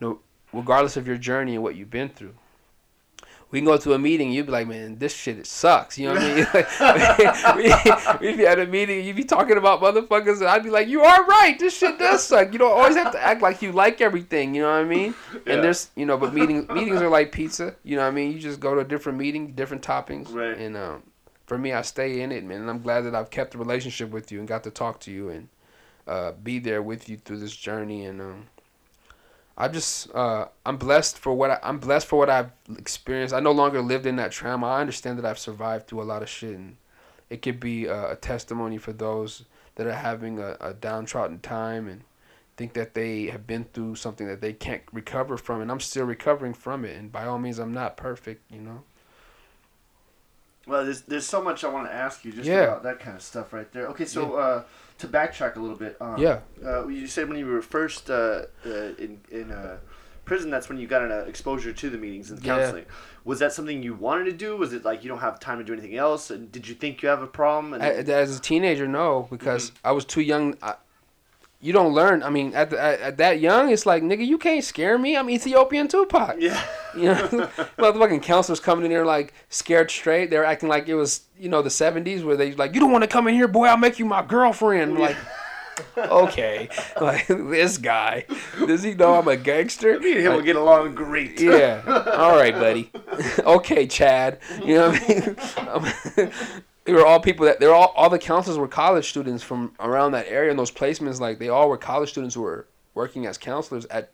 No, 0.02 0.20
regardless 0.52 0.98
of 0.98 1.08
your 1.08 1.18
journey 1.18 1.56
and 1.56 1.64
what 1.64 1.76
you've 1.76 1.90
been 1.90 2.10
through 2.10 2.36
we 3.52 3.60
can 3.60 3.66
go 3.66 3.78
to 3.78 3.94
a 3.94 4.00
meeting, 4.00 4.32
you'd 4.32 4.46
be 4.46 4.52
like, 4.52 4.68
man, 4.68 4.98
this 5.00 5.16
shit 5.16 5.46
sucks. 5.48 5.98
You 5.98 6.10
know 6.10 6.14
what 6.14 6.24
I 6.24 7.58
mean? 7.58 8.22
we, 8.22 8.28
would 8.30 8.38
be 8.38 8.46
at 8.46 8.60
a 8.60 8.68
meeting, 8.68 9.04
you'd 9.04 9.16
be 9.16 9.24
talking 9.24 9.58
about 9.58 9.82
motherfuckers, 9.82 10.38
and 10.38 10.48
I'd 10.48 10.64
be 10.64 10.70
like, 10.70 10.88
you 10.88 11.02
are 11.02 11.26
right, 11.26 11.58
this 11.58 11.76
shit 11.76 11.98
does 11.98 12.24
suck. 12.24 12.54
You 12.54 12.60
don't 12.60 12.72
always 12.72 12.96
have 12.96 13.12
to 13.14 13.24
act 13.24 13.42
like 13.42 13.62
you 13.62 13.72
like 13.72 14.02
everything. 14.02 14.54
You 14.54 14.62
know 14.62 14.70
what 14.70 14.82
I 14.82 14.84
mean? 14.84 15.16
Yeah. 15.34 15.54
And 15.54 15.64
there's, 15.64 15.90
you 15.96 16.06
know, 16.06 16.18
but 16.18 16.34
meetings 16.34 16.70
meetings 16.70 17.02
are 17.02 17.10
like 17.10 17.32
pizza. 17.32 17.76
You 17.84 17.96
know 17.96 18.04
what 18.04 18.10
I 18.10 18.12
mean? 18.12 18.34
You 18.34 18.40
just 18.40 18.60
go 18.60 18.76
to 18.76 18.82
a 18.82 18.86
different 18.86 19.18
meeting, 19.18 19.54
different 19.54 19.84
toppings, 19.84 20.32
right. 20.32 20.58
and 20.58 20.78
um, 20.78 21.04
for 21.48 21.58
me, 21.58 21.74
I 21.74 21.82
stay 21.82 22.22
in 22.22 22.32
it, 22.32 22.44
man. 22.44 22.62
And 22.62 22.70
I'm 22.70 22.82
glad 22.82 23.02
that 23.02 23.16
I've 23.16 23.32
kept 23.32 23.54
the 23.54 23.58
relationship 23.58 24.12
with 24.12 24.32
you 24.32 24.40
and 24.40 24.48
got 24.48 24.64
to 24.66 24.72
talk 24.72 25.00
to 25.02 25.12
you 25.12 25.30
and 25.30 25.50
uh, 26.08 26.32
be 26.32 26.60
there 26.60 26.84
with 26.84 27.10
you 27.10 27.18
through 27.18 27.40
this 27.40 27.56
journey 27.56 28.06
and 28.06 28.22
um, 28.22 28.48
I'm 29.60 29.74
just 29.74 30.14
uh, 30.16 30.46
I'm 30.66 30.78
blessed 30.78 31.20
for 31.20 31.34
what 31.34 31.52
I, 31.52 31.60
am 31.64 31.80
blessed 31.80 32.08
for 32.08 32.18
what 32.18 32.30
I've 32.30 32.52
experienced. 32.78 33.34
I 33.34 33.42
no 33.42 33.52
longer 33.52 33.82
lived 33.82 34.06
in 34.06 34.16
that 34.16 34.32
trauma. 34.32 34.68
I 34.68 34.82
understand 34.82 35.20
that 35.20 35.26
I've 35.26 35.38
survived 35.38 35.88
through 35.88 36.02
a 36.02 36.04
lot 36.04 36.24
of 36.24 36.30
shit, 36.30 36.56
and 36.56 36.78
it 37.30 37.42
could 37.42 37.60
be 37.60 37.86
a, 37.86 38.12
a 38.12 38.16
testimony 38.16 38.78
for 38.78 38.94
those 38.94 39.44
that 39.76 39.86
are 39.86 39.94
having 39.94 40.40
a, 40.40 40.56
a 40.62 40.74
downtrodden 40.74 41.40
time 41.40 41.90
and 41.90 42.04
think 42.56 42.74
that 42.74 42.94
they 42.94 43.26
have 43.28 43.46
been 43.46 43.66
through 43.66 43.96
something 43.96 44.28
that 44.28 44.40
they 44.40 44.54
can't 44.54 44.84
recover 44.94 45.36
from, 45.36 45.60
and 45.62 45.70
I'm 45.70 45.82
still 45.82 46.06
recovering 46.06 46.54
from 46.54 46.86
it. 46.86 46.98
And 46.98 47.12
by 47.12 47.26
all 47.26 47.38
means, 47.38 47.60
I'm 47.60 47.74
not 47.74 47.98
perfect, 47.98 48.50
you 48.50 48.62
know. 48.62 48.84
Well, 50.66 50.86
there's 50.86 51.02
there's 51.02 51.26
so 51.26 51.42
much 51.42 51.66
I 51.66 51.68
want 51.68 51.88
to 51.88 51.94
ask 51.94 52.24
you 52.24 52.32
just 52.32 52.48
yeah. 52.48 52.62
about 52.62 52.84
that 52.84 53.02
kind 53.02 53.18
of 53.18 53.24
stuff 53.24 53.52
right 53.52 53.70
there. 53.74 53.88
Okay, 53.88 54.06
so. 54.06 54.38
Yeah. 54.38 54.42
Uh, 54.42 54.64
to 55.00 55.08
backtrack 55.08 55.56
a 55.56 55.60
little 55.60 55.76
bit. 55.76 55.98
Um, 56.00 56.18
yeah. 56.18 56.40
Uh, 56.64 56.88
you 56.88 57.08
said 57.08 57.28
when 57.28 57.38
you 57.38 57.46
were 57.46 57.62
first 57.62 58.10
uh, 58.10 58.44
uh, 58.66 58.70
in 58.98 59.20
in 59.32 59.52
uh, 59.52 59.78
prison, 60.26 60.50
that's 60.50 60.70
when 60.70 60.78
you 60.78 60.88
got 60.88 61.02
an 61.02 61.12
uh, 61.12 61.26
exposure 61.28 61.74
to 61.74 61.90
the 61.90 61.98
meetings 61.98 62.30
and 62.30 62.40
the 62.40 62.46
counseling. 62.46 62.86
Yeah. 62.88 62.96
Was 63.26 63.40
that 63.40 63.54
something 63.54 63.82
you 63.82 63.94
wanted 63.94 64.26
to 64.26 64.34
do? 64.34 64.56
Was 64.58 64.74
it 64.74 64.86
like 64.86 65.04
you 65.04 65.10
don't 65.10 65.20
have 65.20 65.40
time 65.40 65.58
to 65.58 65.64
do 65.64 65.74
anything 65.74 65.96
else? 65.96 66.30
And 66.30 66.52
did 66.52 66.68
you 66.68 66.76
think 66.76 67.02
you 67.02 67.10
have 67.10 67.22
a 67.22 67.28
problem? 67.28 67.74
And 67.74 67.84
As 68.10 68.38
a 68.38 68.42
teenager, 68.42 68.88
no, 68.88 69.28
because 69.30 69.72
mm-hmm. 69.72 69.88
I 69.88 69.92
was 69.92 70.06
too 70.06 70.22
young. 70.22 70.56
I, 70.62 70.76
you 71.62 71.74
don't 71.74 71.94
learn. 71.94 72.24
I 72.24 72.30
mean, 72.30 72.54
at, 72.54 72.70
the, 72.70 72.82
at, 72.82 73.02
at 73.02 73.18
that 73.18 73.40
young, 73.40 73.70
it's 73.70 73.86
like 73.86 74.02
nigga, 74.02 74.26
you 74.26 74.38
can't 74.38 74.64
scare 74.64 74.98
me. 74.98 75.18
I'm 75.18 75.30
Ethiopian 75.30 75.88
Tupac. 75.88 76.38
Yeah. 76.40 76.64
You 76.96 77.04
know, 77.04 77.28
motherfucking 77.78 78.24
counselors 78.24 78.60
coming 78.60 78.86
in 78.86 78.92
there 78.92 79.06
like 79.06 79.34
scared 79.50 79.92
straight. 79.92 80.30
They're 80.30 80.46
acting 80.46 80.70
like 80.70 80.88
it 80.88 80.96
was 80.96 81.22
you 81.38 81.50
know 81.50 81.62
the 81.62 81.70
'70s 81.70 82.24
where 82.24 82.38
they 82.38 82.54
like 82.54 82.74
you 82.74 82.80
don't 82.80 82.92
want 82.92 83.04
to 83.04 83.10
come 83.10 83.28
in 83.28 83.34
here, 83.34 83.48
boy. 83.48 83.66
I'll 83.66 83.78
make 83.78 84.00
you 84.00 84.06
my 84.06 84.24
girlfriend. 84.24 84.94
Yeah. 84.94 85.00
Like. 85.00 85.18
okay, 85.98 86.68
like 87.00 87.26
this 87.28 87.78
guy, 87.78 88.26
does 88.68 88.84
he 88.84 88.96
know 88.96 89.16
I'm 89.16 89.30
a 89.30 89.38
gangster? 89.38 89.98
Me 89.98 90.12
and 90.12 90.22
him 90.22 90.34
will 90.34 90.42
get 90.42 90.58
along 90.58 90.94
great. 90.94 91.40
yeah. 91.40 91.82
All 92.18 92.36
right, 92.36 92.54
buddy. 92.54 92.92
okay, 93.40 93.88
Chad. 93.88 94.40
You 94.62 94.76
know 94.76 94.90
what 94.90 95.38
I 95.58 96.26
mean? 96.26 96.32
They 96.90 96.96
were 96.96 97.06
all 97.06 97.20
people 97.20 97.46
that 97.46 97.60
they're 97.60 97.74
all 97.74 97.94
all 97.96 98.10
the 98.10 98.18
counselors 98.18 98.58
were 98.58 98.68
college 98.68 99.08
students 99.08 99.44
from 99.44 99.74
around 99.80 100.12
that 100.14 100.28
area 100.28 100.50
and 100.50 100.58
those 100.58 100.72
placements 100.72 101.20
like 101.20 101.38
they 101.38 101.50
all 101.50 101.70
were 101.70 101.78
college 101.78 102.10
students 102.10 102.34
who 102.34 102.42
were 102.42 102.66
working 102.96 103.28
as 103.28 103.38
counselors 103.38 103.86
at 103.86 104.12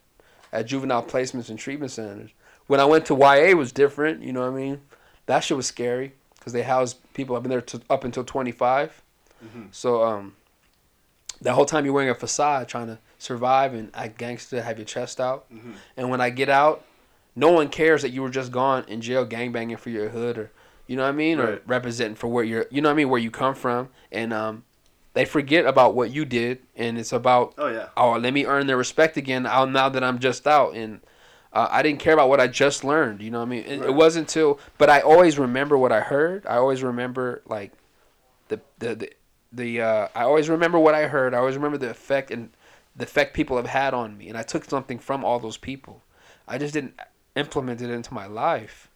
at 0.52 0.66
juvenile 0.66 1.02
placements 1.02 1.50
and 1.50 1.58
treatment 1.58 1.92
centers. 1.92 2.32
When 2.68 2.82
I 2.82 2.86
went 2.86 3.06
to 3.06 3.16
YA 3.16 3.56
was 3.56 3.72
different, 3.72 4.24
you 4.24 4.34
know 4.34 4.42
what 4.42 4.58
I 4.58 4.62
mean? 4.62 4.82
That 5.26 5.40
shit 5.40 5.56
was 5.56 5.68
scary 5.68 6.14
because 6.38 6.52
they 6.52 6.64
housed 6.64 6.98
people. 7.14 7.36
I've 7.36 7.44
been 7.44 7.50
there 7.50 7.62
to, 7.62 7.82
up 7.90 8.04
until 8.04 8.24
25. 8.24 9.02
Mm-hmm. 9.44 9.64
So 9.72 10.04
um, 10.04 10.36
that 11.42 11.54
whole 11.54 11.66
time 11.66 11.86
you're 11.86 11.94
wearing 11.94 12.10
a 12.10 12.16
facade, 12.16 12.68
trying 12.68 12.88
to 12.88 13.00
survive 13.20 13.74
and 13.74 13.90
act 13.94 14.18
gangster, 14.18 14.62
have 14.62 14.78
your 14.78 14.86
chest 14.86 15.22
out. 15.22 15.52
Mm-hmm. 15.54 15.72
And 15.98 16.10
when 16.10 16.20
I 16.20 16.30
get 16.30 16.50
out, 16.50 16.84
no 17.36 17.52
one 17.52 17.70
cares 17.70 18.02
that 18.02 18.10
you 18.10 18.22
were 18.22 18.30
just 18.30 18.52
gone 18.52 18.84
in 18.88 19.02
jail 19.02 19.26
gangbanging 19.26 19.80
for 19.80 19.90
your 19.90 20.10
hood 20.10 20.38
or 20.38 20.52
you 20.88 20.96
know 20.96 21.04
what 21.04 21.10
I 21.10 21.14
mean, 21.14 21.40
right. 21.40 21.50
or 21.50 21.62
representing 21.66 22.16
for 22.16 22.28
where 22.28 22.44
you're, 22.44 22.66
you 22.70 22.82
know 22.82 22.90
what 22.90 22.94
I 22.94 22.98
mean, 22.98 23.10
where 23.10 23.20
you 23.20 23.32
come 23.32 23.56
from, 23.56 23.90
and 24.12 24.32
um, 24.34 24.64
they 25.14 25.26
forget 25.26 25.66
about 25.66 25.96
what 25.96 26.12
you 26.12 26.26
did, 26.26 26.60
and 26.76 26.98
it's 26.98 27.14
about, 27.14 27.54
oh 27.58 27.68
yeah, 27.68 27.90
oh 27.98 28.14
let 28.14 28.34
me 28.34 28.46
earn 28.46 28.68
their 28.68 28.78
respect 28.78 29.18
again. 29.18 29.44
Now, 29.44 29.66
now 29.66 29.90
that 29.90 30.04
I'm 30.04 30.20
just 30.20 30.46
out, 30.46 30.76
and 30.76 31.02
uh, 31.54 31.68
I 31.72 31.82
didn't 31.82 32.00
care 32.00 32.14
about 32.14 32.30
what 32.30 32.40
I 32.40 32.48
just 32.48 32.84
learned. 32.84 33.22
You 33.22 33.32
know 33.32 33.40
what 33.40 33.46
I 33.46 33.50
mean? 33.50 33.64
It, 33.64 33.80
right. 33.80 33.90
it 33.90 33.94
wasn't 33.94 34.28
until, 34.28 34.60
but 34.78 34.90
I 34.90 35.00
always 35.00 35.40
remember 35.40 35.78
what 35.78 35.92
I 35.92 36.02
heard. 36.02 36.46
I 36.46 36.58
always 36.58 36.84
remember 36.84 37.42
like 37.48 37.72
the 38.50 38.62
the, 38.78 38.96
the 38.96 39.12
the 39.52 39.82
uh, 39.82 40.08
I 40.14 40.24
always 40.24 40.50
remember 40.50 40.78
what 40.78 40.94
I 40.94 41.08
heard. 41.08 41.34
I 41.34 41.38
always 41.38 41.56
remember 41.56 41.78
the 41.78 41.90
effect 41.90 42.30
and 42.30 42.52
the 42.96 43.04
effect 43.04 43.34
people 43.34 43.58
have 43.58 43.68
had 43.68 43.94
on 43.94 44.18
me, 44.18 44.30
and 44.30 44.38
I 44.38 44.44
took 44.44 44.66
something 44.66 45.00
from 45.00 45.26
all 45.26 45.40
those 45.40 45.58
people. 45.58 46.04
I 46.48 46.58
just 46.58 46.74
didn't 46.74 47.00
implement 47.36 47.82
it 47.82 47.90
into 47.90 48.14
my 48.14 48.28
life 48.28 48.90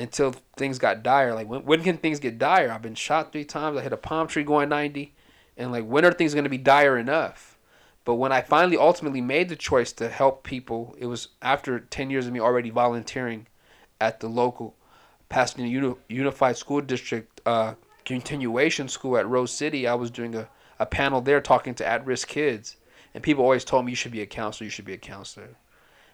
until 0.00 0.34
things 0.56 0.78
got 0.78 1.02
dire. 1.02 1.34
Like 1.34 1.48
when 1.48 1.64
when 1.64 1.82
can 1.82 1.98
things 1.98 2.18
get 2.18 2.38
dire? 2.38 2.70
I've 2.70 2.82
been 2.82 2.94
shot 2.94 3.32
three 3.32 3.44
times. 3.44 3.78
I 3.78 3.82
hit 3.82 3.92
a 3.92 3.96
palm 3.96 4.26
tree 4.26 4.44
going 4.44 4.68
ninety, 4.68 5.14
and 5.56 5.70
like 5.70 5.84
when 5.84 6.04
are 6.04 6.12
things 6.12 6.34
gonna 6.34 6.48
be 6.48 6.58
dire 6.58 6.96
enough? 6.98 7.58
But 8.04 8.14
when 8.14 8.32
I 8.32 8.40
finally 8.40 8.78
ultimately 8.78 9.20
made 9.20 9.50
the 9.50 9.56
choice 9.56 9.92
to 9.92 10.08
help 10.08 10.42
people, 10.42 10.96
it 10.98 11.06
was 11.06 11.28
after 11.42 11.78
ten 11.78 12.10
years 12.10 12.26
of 12.26 12.32
me 12.32 12.40
already 12.40 12.70
volunteering 12.70 13.46
at 14.00 14.20
the 14.20 14.28
local 14.28 14.74
Pasadena 15.28 15.68
Uni- 15.68 15.96
Unified 16.08 16.56
School 16.56 16.80
District 16.80 17.40
uh, 17.44 17.74
continuation 18.04 18.88
school 18.88 19.18
at 19.18 19.28
Rose 19.28 19.52
City. 19.52 19.86
I 19.86 19.94
was 19.94 20.10
doing 20.10 20.34
a, 20.34 20.48
a 20.78 20.86
panel 20.86 21.20
there 21.20 21.40
talking 21.40 21.74
to 21.74 21.86
at 21.86 22.04
risk 22.06 22.28
kids. 22.28 22.76
And 23.12 23.22
people 23.22 23.44
always 23.44 23.64
told 23.64 23.84
me, 23.84 23.92
you 23.92 23.96
should 23.96 24.12
be 24.12 24.22
a 24.22 24.26
counselor, 24.26 24.64
you 24.64 24.70
should 24.70 24.84
be 24.84 24.94
a 24.94 24.98
counselor. 24.98 25.48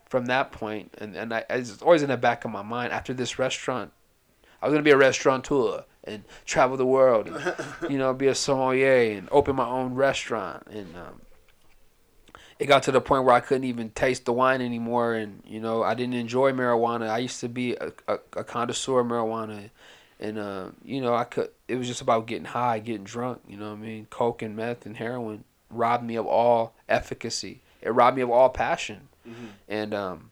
From 0.07 0.27
that 0.27 0.53
point, 0.53 0.95
and, 0.99 1.17
and 1.17 1.35
I, 1.35 1.45
it's 1.51 1.83
always 1.83 2.03
in 2.03 2.11
the 2.11 2.17
back 2.17 2.45
of 2.45 2.53
my 2.53 2.63
mind, 2.63 2.93
after 2.93 3.13
this 3.13 3.39
restaurant, 3.39 3.93
I 4.63 4.67
was 4.67 4.73
going 4.73 4.85
to 4.85 4.89
be 4.89 4.93
a 4.93 4.97
restaurateur 4.97 5.85
and 6.05 6.23
travel 6.45 6.77
the 6.77 6.87
world 6.87 7.27
and, 7.27 7.55
you 7.91 7.99
know, 7.99 8.15
be 8.15 8.29
a 8.29 8.35
sommelier 8.35 9.17
and 9.17 9.29
open 9.33 9.57
my 9.57 9.67
own 9.67 9.95
restaurant. 9.95 10.65
And 10.71 10.95
um, 10.97 11.21
it 12.59 12.67
got 12.67 12.85
to 12.85 12.93
the 12.93 13.01
point 13.01 13.25
where 13.25 13.35
I 13.35 13.41
couldn't 13.41 13.65
even 13.65 13.91
taste 13.91 14.25
the 14.25 14.33
wine 14.33 14.63
anymore, 14.63 15.15
and 15.15 15.43
you 15.47 15.61
know 15.61 15.83
I 15.83 15.95
didn't 15.95 16.15
enjoy 16.15 16.53
marijuana. 16.53 17.09
I 17.09 17.19
used 17.19 17.41
to 17.41 17.49
be 17.49 17.75
a, 17.75 17.93
a, 18.09 18.19
a 18.37 18.45
connoisseur 18.45 19.01
of 19.01 19.07
marijuana, 19.07 19.71
and 20.19 20.39
uh, 20.39 20.69
you 20.83 21.01
know 21.01 21.15
I 21.15 21.25
could. 21.25 21.51
It 21.69 21.77
was 21.77 21.87
just 21.87 22.01
about 22.01 22.27
getting 22.27 22.47
high, 22.47 22.79
getting 22.79 23.05
drunk. 23.05 23.43
You 23.47 23.59
know 23.59 23.71
what 23.71 23.79
I 23.79 23.83
mean? 23.83 24.07
Coke 24.09 24.43
and 24.43 24.57
meth 24.57 24.87
and 24.87 24.97
heroin 24.97 25.45
robbed 25.69 26.05
me 26.05 26.17
of 26.17 26.27
all 26.27 26.75
efficacy. 26.89 27.61
It 27.83 27.91
robbed 27.91 28.17
me 28.17 28.23
of 28.23 28.31
all 28.31 28.49
passion, 28.49 29.09
Mm-hmm. 29.29 29.47
and 29.69 29.95
um, 29.95 30.31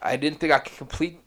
I 0.00 0.16
didn't 0.16 0.40
think 0.40 0.52
I 0.52 0.58
could 0.58 0.76
complete 0.76 1.20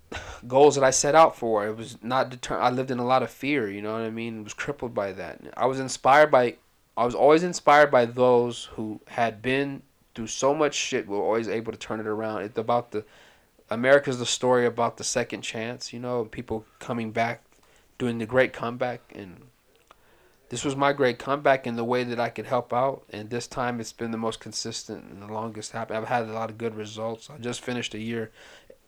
goals 0.48 0.76
that 0.76 0.84
I 0.84 0.92
set 0.92 1.16
out 1.16 1.36
for. 1.36 1.68
It 1.68 1.76
was 1.76 1.98
not 2.02 2.30
deter. 2.30 2.58
I 2.60 2.70
lived 2.70 2.92
in 2.92 3.00
a 3.00 3.06
lot 3.06 3.24
of 3.24 3.30
fear. 3.30 3.70
You 3.70 3.82
know 3.82 3.94
what 3.94 4.02
I 4.02 4.10
mean? 4.10 4.44
was 4.44 4.54
crippled 4.54 4.94
by 4.94 5.12
that. 5.14 5.42
I 5.56 5.66
was 5.66 5.80
inspired 5.80 6.32
by 6.32 6.58
I 6.96 7.06
was 7.06 7.14
always 7.14 7.44
inspired 7.44 7.92
by 7.92 8.06
those 8.06 8.66
who 8.74 9.02
had 9.08 9.42
been 9.42 9.84
through 10.16 10.28
so 10.28 10.56
much 10.56 10.74
shit 10.74 11.08
were 11.08 11.22
always 11.22 11.48
able 11.48 11.72
to 11.72 11.78
turn 11.78 12.00
it 12.00 12.08
around. 12.08 12.42
It's 12.42 12.58
about 12.58 12.92
the 12.92 13.06
America's 13.70 14.18
the 14.18 14.26
story 14.26 14.66
about 14.66 14.98
the 14.98 15.04
second 15.04 15.42
chance, 15.42 15.94
you 15.94 16.00
know, 16.00 16.26
people 16.26 16.66
coming 16.80 17.12
back, 17.12 17.44
doing 18.00 18.18
the 18.18 18.26
great 18.26 18.52
comeback 18.52 19.02
and 19.14 19.44
this 20.50 20.64
was 20.64 20.76
my 20.76 20.94
great 20.94 21.20
comeback 21.20 21.68
in 21.68 21.76
the 21.76 21.84
way 21.84 22.04
that 22.04 22.20
I 22.20 22.30
could 22.30 22.46
help 22.46 22.74
out 22.74 23.04
and 23.10 23.30
this 23.30 23.48
time 23.48 23.80
it's 23.80 23.94
been 23.94 24.12
the 24.12 24.18
most 24.18 24.40
consistent 24.40 25.06
and 25.10 25.22
the 25.22 25.34
longest 25.34 25.72
happen. 25.72 25.96
I've 25.96 26.08
had 26.08 26.28
a 26.28 26.34
lot 26.34 26.50
of 26.50 26.58
good 26.58 26.76
results. 26.76 27.30
I 27.30 27.38
just 27.38 27.62
finished 27.62 27.94
a 27.94 28.00
year 28.00 28.32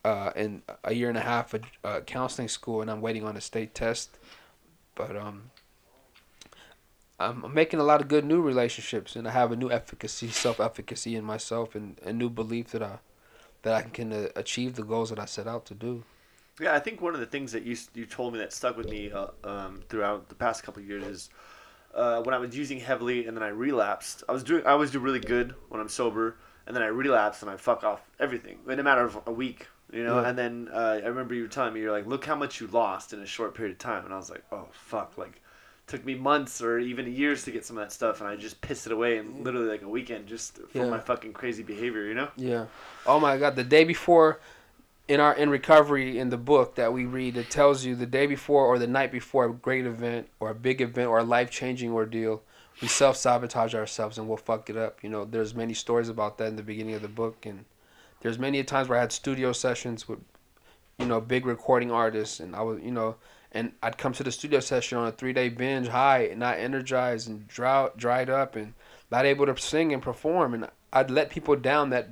uh 0.05 0.31
in 0.35 0.61
a 0.83 0.93
year 0.93 1.09
and 1.09 1.17
a 1.17 1.21
half 1.21 1.53
of 1.53 1.61
uh, 1.83 1.99
counseling 2.01 2.47
school 2.47 2.81
and 2.81 2.89
I'm 2.89 3.01
waiting 3.01 3.25
on 3.25 3.35
a 3.35 3.41
state 3.41 3.75
test. 3.75 4.17
But 4.95 5.15
um 5.15 5.51
I'm 7.19 7.53
making 7.53 7.81
a 7.81 7.83
lot 7.83 7.99
of 7.99 8.07
good 8.07 8.23
new 8.23 8.41
relationships, 8.41 9.17
and 9.17 9.27
I 9.27 9.31
have 9.31 9.51
a 9.51 9.55
new 9.57 9.69
efficacy, 9.69 10.29
self 10.29 10.59
efficacy 10.59 11.15
in 11.17 11.25
myself, 11.25 11.75
and 11.75 11.99
a 12.03 12.13
new 12.13 12.29
belief 12.29 12.71
that 12.71 12.81
I 12.81 12.99
that 13.63 13.73
I 13.73 13.81
can 13.81 14.13
uh, 14.13 14.27
achieve 14.37 14.75
the 14.75 14.83
goals 14.83 15.09
that 15.09 15.19
I 15.19 15.25
set 15.25 15.45
out 15.45 15.65
to 15.65 15.73
do. 15.73 16.03
Yeah, 16.59 16.75
I 16.75 16.79
think 16.79 17.01
one 17.01 17.13
of 17.13 17.19
the 17.19 17.25
things 17.25 17.51
that 17.53 17.63
you 17.63 17.75
you 17.93 18.05
told 18.05 18.33
me 18.33 18.39
that 18.39 18.51
stuck 18.53 18.75
with 18.77 18.89
me 18.89 19.11
uh, 19.11 19.27
um, 19.43 19.81
throughout 19.89 20.29
the 20.29 20.35
past 20.35 20.63
couple 20.63 20.81
of 20.81 20.87
years 20.89 21.03
is 21.05 21.29
uh, 21.95 22.21
when 22.21 22.33
I 22.35 22.37
was 22.37 22.55
using 22.57 22.79
heavily 22.79 23.25
and 23.27 23.35
then 23.35 23.43
I 23.43 23.47
relapsed. 23.49 24.23
I 24.29 24.31
was 24.33 24.43
doing 24.43 24.65
I 24.65 24.71
always 24.71 24.91
do 24.91 24.99
really 24.99 25.19
good 25.19 25.55
when 25.69 25.79
I'm 25.81 25.89
sober, 25.89 26.35
and 26.67 26.75
then 26.75 26.83
I 26.83 26.87
relapse 26.87 27.41
and 27.41 27.49
I 27.49 27.57
fuck 27.57 27.83
off 27.83 28.01
everything 28.19 28.59
in 28.67 28.79
a 28.79 28.83
matter 28.83 29.03
of 29.03 29.19
a 29.25 29.31
week. 29.31 29.67
You 29.91 30.03
know, 30.03 30.21
Yeah. 30.21 30.29
and 30.29 30.37
then 30.37 30.69
uh, 30.71 30.99
I 31.03 31.07
remember 31.07 31.33
you 31.33 31.41
were 31.43 31.47
telling 31.47 31.73
me 31.73 31.79
you're 31.79 31.91
like, 31.91 32.05
look 32.05 32.23
how 32.25 32.35
much 32.35 32.61
you 32.61 32.67
lost 32.67 33.11
in 33.11 33.21
a 33.21 33.25
short 33.25 33.55
period 33.55 33.71
of 33.71 33.79
time, 33.79 34.05
and 34.05 34.13
I 34.13 34.17
was 34.17 34.29
like, 34.29 34.43
oh 34.51 34.67
fuck, 34.71 35.17
like 35.17 35.41
took 35.87 36.05
me 36.05 36.13
months 36.13 36.61
or 36.61 36.77
even 36.77 37.11
years 37.11 37.43
to 37.45 37.49
get 37.51 37.65
some 37.65 37.75
of 37.79 37.83
that 37.83 37.91
stuff, 37.91 38.19
and 38.21 38.29
I 38.29 38.35
just 38.35 38.61
pissed 38.61 38.85
it 38.85 38.91
away 38.91 39.17
in 39.17 39.43
literally 39.43 39.67
like 39.67 39.81
a 39.81 39.89
weekend 39.89 40.27
just 40.27 40.57
for 40.57 40.77
Yeah. 40.77 40.89
my 40.91 40.99
fucking 40.99 41.33
crazy 41.33 41.63
behavior. 41.63 42.03
You 42.05 42.13
know? 42.13 42.27
Yeah. 42.37 42.65
Oh 43.07 43.19
my 43.19 43.37
God! 43.39 43.55
The 43.55 43.63
day 43.63 43.83
before, 43.83 44.39
in 45.09 45.19
our 45.19 45.33
in 45.33 45.49
recovery 45.49 46.19
in 46.19 46.29
the 46.29 46.37
book 46.37 46.75
that 46.75 46.93
we 46.93 47.05
read, 47.05 47.35
it 47.35 47.49
tells 47.49 47.83
you 47.83 47.95
the 47.95 48.05
day 48.05 48.27
before 48.27 48.65
or 48.65 48.77
the 48.77 48.87
night 48.87 49.11
before 49.11 49.45
a 49.45 49.51
great 49.51 49.87
event 49.87 50.29
or 50.39 50.51
a 50.51 50.55
big 50.55 50.81
event 50.81 51.09
or 51.09 51.17
a 51.17 51.23
life 51.23 51.49
changing 51.49 51.91
ordeal, 51.91 52.43
we 52.79 52.87
self 52.87 53.17
sabotage 53.17 53.73
ourselves 53.73 54.19
and 54.19 54.27
we'll 54.27 54.37
fuck 54.37 54.69
it 54.69 54.77
up. 54.77 55.03
You 55.03 55.09
know, 55.09 55.25
there's 55.25 55.55
many 55.55 55.73
stories 55.73 56.09
about 56.09 56.37
that 56.37 56.47
in 56.47 56.55
the 56.55 56.63
beginning 56.63 56.93
of 56.93 57.01
the 57.01 57.07
book, 57.07 57.47
and 57.47 57.65
there's 58.21 58.37
many 58.37 58.63
times 58.63 58.87
where 58.87 58.99
I 58.99 59.01
had 59.01 59.11
studio 59.11 59.51
sessions 59.51 60.07
with, 60.07 60.19
you 60.99 61.07
know, 61.07 61.19
big 61.19 61.47
recording 61.47 61.91
artists, 61.91 62.39
and 62.39 62.55
I 62.55 62.61
was, 62.61 62.79
you 62.81 62.91
know. 62.91 63.15
And 63.51 63.71
I'd 63.81 63.97
come 63.97 64.13
to 64.13 64.21
the 64.21 64.31
studio 64.31 64.59
session 64.59 64.99
on 64.99 65.07
a 65.07 65.11
three 65.11 65.33
day 65.33 65.49
binge, 65.49 65.87
high, 65.87 66.27
and 66.27 66.39
not 66.39 66.59
energized 66.59 67.27
and 67.27 67.47
drought, 67.47 67.97
dried 67.97 68.29
up, 68.29 68.55
and 68.55 68.75
not 69.11 69.25
able 69.25 69.47
to 69.47 69.57
sing 69.57 69.91
and 69.91 70.03
perform. 70.03 70.53
And 70.53 70.69
I'd 70.93 71.09
let 71.09 71.31
people 71.31 71.55
down 71.55 71.89
that 71.89 72.09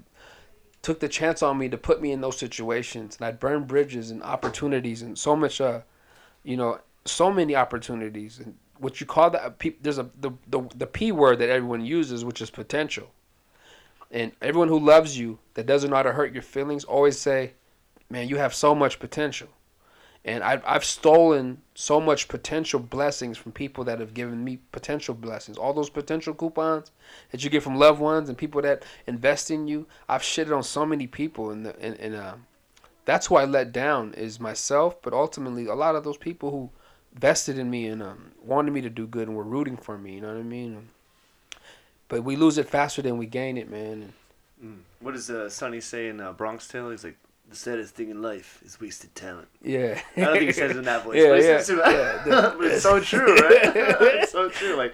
took 0.87 1.01
the 1.01 1.09
chance 1.09 1.43
on 1.43 1.57
me 1.57 1.67
to 1.67 1.77
put 1.77 2.01
me 2.01 2.13
in 2.13 2.21
those 2.21 2.37
situations 2.37 3.17
and 3.17 3.27
I'd 3.27 3.41
burn 3.41 3.65
bridges 3.65 4.09
and 4.09 4.23
opportunities 4.23 5.01
and 5.01 5.19
so 5.19 5.35
much 5.35 5.59
uh 5.59 5.81
you 6.45 6.55
know 6.55 6.79
so 7.03 7.29
many 7.29 7.57
opportunities 7.57 8.39
and 8.39 8.55
what 8.77 9.01
you 9.01 9.05
call 9.05 9.29
that 9.31 9.61
there's 9.81 9.97
a 9.97 10.09
the, 10.21 10.31
the 10.47 10.61
the 10.77 10.87
p 10.87 11.11
word 11.11 11.39
that 11.39 11.49
everyone 11.49 11.83
uses 11.83 12.23
which 12.23 12.41
is 12.41 12.49
potential. 12.49 13.11
And 14.11 14.31
everyone 14.41 14.69
who 14.69 14.79
loves 14.79 15.19
you 15.19 15.39
that 15.55 15.65
doesn't 15.65 15.89
know 15.89 15.97
how 15.97 16.03
to 16.03 16.13
hurt 16.13 16.31
your 16.31 16.41
feelings 16.41 16.85
always 16.85 17.19
say 17.19 17.51
man 18.09 18.29
you 18.29 18.37
have 18.37 18.55
so 18.55 18.73
much 18.73 18.97
potential 18.97 19.49
and 20.27 20.43
I've, 20.43 20.61
I've 20.65 20.83
stolen 20.83 21.61
so 21.73 22.01
much 22.01 22.27
potential 22.27 22.81
blessings 22.81 23.37
from 23.37 23.53
people 23.53 23.85
that 23.85 23.99
have 24.01 24.13
given 24.13 24.43
me 24.43 24.59
potential 24.73 25.15
blessings 25.15 25.57
all 25.57 25.73
those 25.73 25.89
potential 25.89 26.33
coupons 26.33 26.91
that 27.31 27.43
you 27.43 27.49
get 27.49 27.63
from 27.63 27.77
loved 27.77 28.01
ones 28.01 28.27
and 28.27 28.37
people 28.37 28.61
that 28.61 28.83
invest 29.07 29.49
in 29.49 29.67
you. 29.69 29.87
I've 30.09 30.21
shitted 30.21 30.55
on 30.55 30.63
so 30.63 30.85
many 30.85 31.07
people, 31.07 31.49
and 31.49 31.67
and, 31.67 31.97
and 31.99 32.15
uh, 32.15 32.35
that's 33.05 33.27
who 33.27 33.37
I 33.37 33.45
let 33.45 33.71
down 33.71 34.13
is 34.13 34.39
myself. 34.39 35.01
But 35.01 35.13
ultimately, 35.13 35.65
a 35.65 35.75
lot 35.75 35.95
of 35.95 36.03
those 36.03 36.17
people 36.17 36.51
who 36.51 36.69
vested 37.13 37.57
in 37.57 37.69
me 37.69 37.87
and 37.87 38.03
um, 38.03 38.31
wanted 38.43 38.71
me 38.71 38.81
to 38.81 38.89
do 38.89 39.07
good 39.07 39.27
and 39.27 39.37
were 39.37 39.43
rooting 39.43 39.77
for 39.77 39.97
me. 39.97 40.15
You 40.15 40.21
know 40.21 40.27
what 40.27 40.37
I 40.37 40.43
mean? 40.43 40.89
But 42.09 42.23
we 42.23 42.35
lose 42.35 42.57
it 42.57 42.69
faster 42.69 43.01
than 43.01 43.17
we 43.17 43.25
gain 43.25 43.57
it, 43.57 43.69
man. 43.69 44.13
And 44.61 44.83
What 44.99 45.13
does 45.13 45.29
uh, 45.29 45.49
Sonny 45.49 45.81
say 45.81 46.09
in 46.09 46.19
uh, 46.19 46.33
Bronx 46.33 46.67
Tale? 46.67 46.89
He's 46.91 47.03
like, 47.03 47.17
the 47.49 47.55
saddest 47.55 47.95
thing 47.95 48.09
in 48.09 48.21
life 48.21 48.61
is 48.65 48.79
wasted 48.79 49.13
talent. 49.15 49.47
yeah, 49.61 49.99
I 50.17 50.21
don't 50.21 50.33
think 50.33 50.43
he 50.47 50.51
says 50.53 50.71
it 50.71 50.77
in 50.77 50.83
that 50.85 51.03
voice. 51.05 51.15
Yeah, 51.17 51.29
but, 51.29 51.43
yeah, 51.43 51.57
it's, 51.59 51.69
yeah. 51.69 52.53
but 52.57 52.65
it's 52.65 52.83
so 52.89 52.99
true, 52.99 53.35
right? 53.35 53.75
it's 53.75 54.31
so 54.39 54.49
true. 54.49 54.75
Like, 54.75 54.93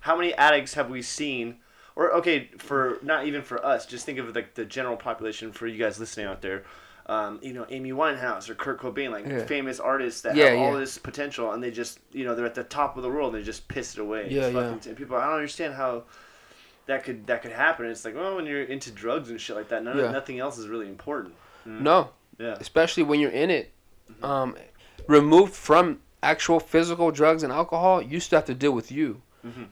how 0.00 0.16
many 0.16 0.34
addicts 0.34 0.74
have 0.74 0.90
we 0.90 1.02
seen? 1.02 1.56
Or 1.94 2.10
okay, 2.14 2.48
for 2.58 2.98
not 3.02 3.26
even 3.26 3.42
for 3.42 3.64
us, 3.64 3.84
just 3.86 4.06
think 4.06 4.18
of 4.18 4.34
like 4.34 4.54
the 4.54 4.64
general 4.64 4.96
population 4.96 5.52
for 5.52 5.66
you 5.66 5.78
guys 5.78 6.00
listening 6.00 6.26
out 6.26 6.40
there. 6.42 6.64
Um, 7.06 7.38
you 7.42 7.52
know, 7.52 7.66
Amy 7.68 7.92
Winehouse 7.92 8.48
or 8.48 8.54
Kurt 8.54 8.80
Cobain, 8.80 9.10
like 9.10 9.26
Yeah. 9.26 9.44
famous 9.44 9.78
artists 9.80 10.20
that 10.22 10.34
Yeah, 10.36 10.50
have 10.50 10.58
all 10.58 10.74
this 10.74 10.96
potential, 10.98 11.50
and 11.52 11.62
they 11.62 11.70
just, 11.72 11.98
you 12.12 12.24
know, 12.24 12.34
they're 12.34 12.46
at 12.46 12.54
the 12.54 12.62
top 12.64 12.96
of 12.96 13.02
the 13.02 13.08
world, 13.10 13.34
and 13.34 13.42
they 13.42 13.44
just 13.46 13.66
piss 13.68 13.94
it 13.94 14.00
away. 14.00 14.28
Yeah, 14.30 14.46
yeah. 14.46 14.52
fucking- 14.52 14.88
and 14.88 14.96
people, 14.96 15.16
I 15.16 15.24
don't 15.26 15.34
understand 15.34 15.74
how 15.74 16.04
that 16.86 17.04
could 17.04 17.26
that 17.26 17.42
could 17.42 17.52
happen. 17.52 17.86
It's 17.86 18.04
like, 18.04 18.14
well, 18.14 18.36
when 18.36 18.46
you're 18.46 18.62
into 18.62 18.90
drugs 18.90 19.30
and 19.30 19.40
shit 19.40 19.54
like 19.56 19.68
that, 19.68 19.84
none 19.84 19.96
nothing 20.12 20.38
else 20.38 20.58
is 20.58 20.68
really 20.68 20.88
important. 20.88 21.34
No, 21.64 22.10
Yeah. 22.38 22.56
especially 22.60 23.02
when 23.02 23.20
you're 23.20 23.30
in 23.30 23.50
it. 23.50 23.72
Um, 24.22 24.56
removed 25.06 25.54
from 25.54 26.00
actual 26.22 26.60
physical 26.60 27.10
drugs 27.10 27.42
and 27.42 27.52
alcohol, 27.52 28.00
you 28.02 28.20
still 28.20 28.38
have 28.38 28.46
to 28.46 28.54
deal 28.54 28.72
with 28.72 28.90
you. 28.92 29.22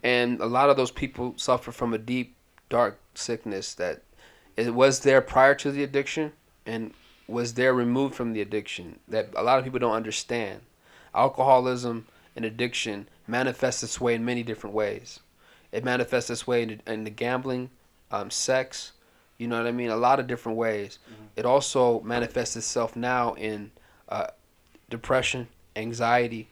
And 0.02 0.40
a 0.40 0.46
lot 0.46 0.68
of 0.68 0.76
those 0.76 0.90
people 0.90 1.34
suffer 1.36 1.70
from 1.70 1.94
a 1.94 1.98
deep, 1.98 2.34
dark 2.68 2.98
sickness 3.14 3.72
that 3.74 4.02
it 4.56 4.74
was 4.74 5.00
there 5.00 5.20
prior 5.20 5.54
to 5.56 5.70
the 5.70 5.84
addiction 5.84 6.32
and 6.66 6.92
was 7.28 7.54
there 7.54 7.72
removed 7.72 8.16
from 8.16 8.32
the 8.32 8.40
addiction 8.40 8.98
that 9.06 9.28
a 9.36 9.44
lot 9.44 9.58
of 9.60 9.64
people 9.64 9.78
don't 9.78 9.94
understand. 9.94 10.62
Alcoholism 11.14 12.06
and 12.34 12.44
addiction 12.44 13.06
manifests 13.28 13.84
its 13.84 14.00
way 14.00 14.14
in 14.16 14.24
many 14.24 14.42
different 14.42 14.74
ways. 14.74 15.20
It 15.70 15.84
manifests 15.84 16.30
its 16.30 16.46
way 16.48 16.62
in, 16.64 16.82
in 16.86 17.04
the 17.04 17.10
gambling, 17.10 17.70
um, 18.10 18.28
sex, 18.30 18.90
you 19.40 19.48
know 19.48 19.56
what 19.56 19.66
I 19.66 19.72
mean? 19.72 19.88
A 19.90 19.96
lot 19.96 20.20
of 20.20 20.26
different 20.26 20.58
ways. 20.58 20.98
It 21.34 21.46
also 21.46 22.00
manifests 22.02 22.56
itself 22.56 22.94
now 22.94 23.32
in 23.34 23.70
uh, 24.08 24.26
depression, 24.90 25.48
anxiety, 25.74 26.48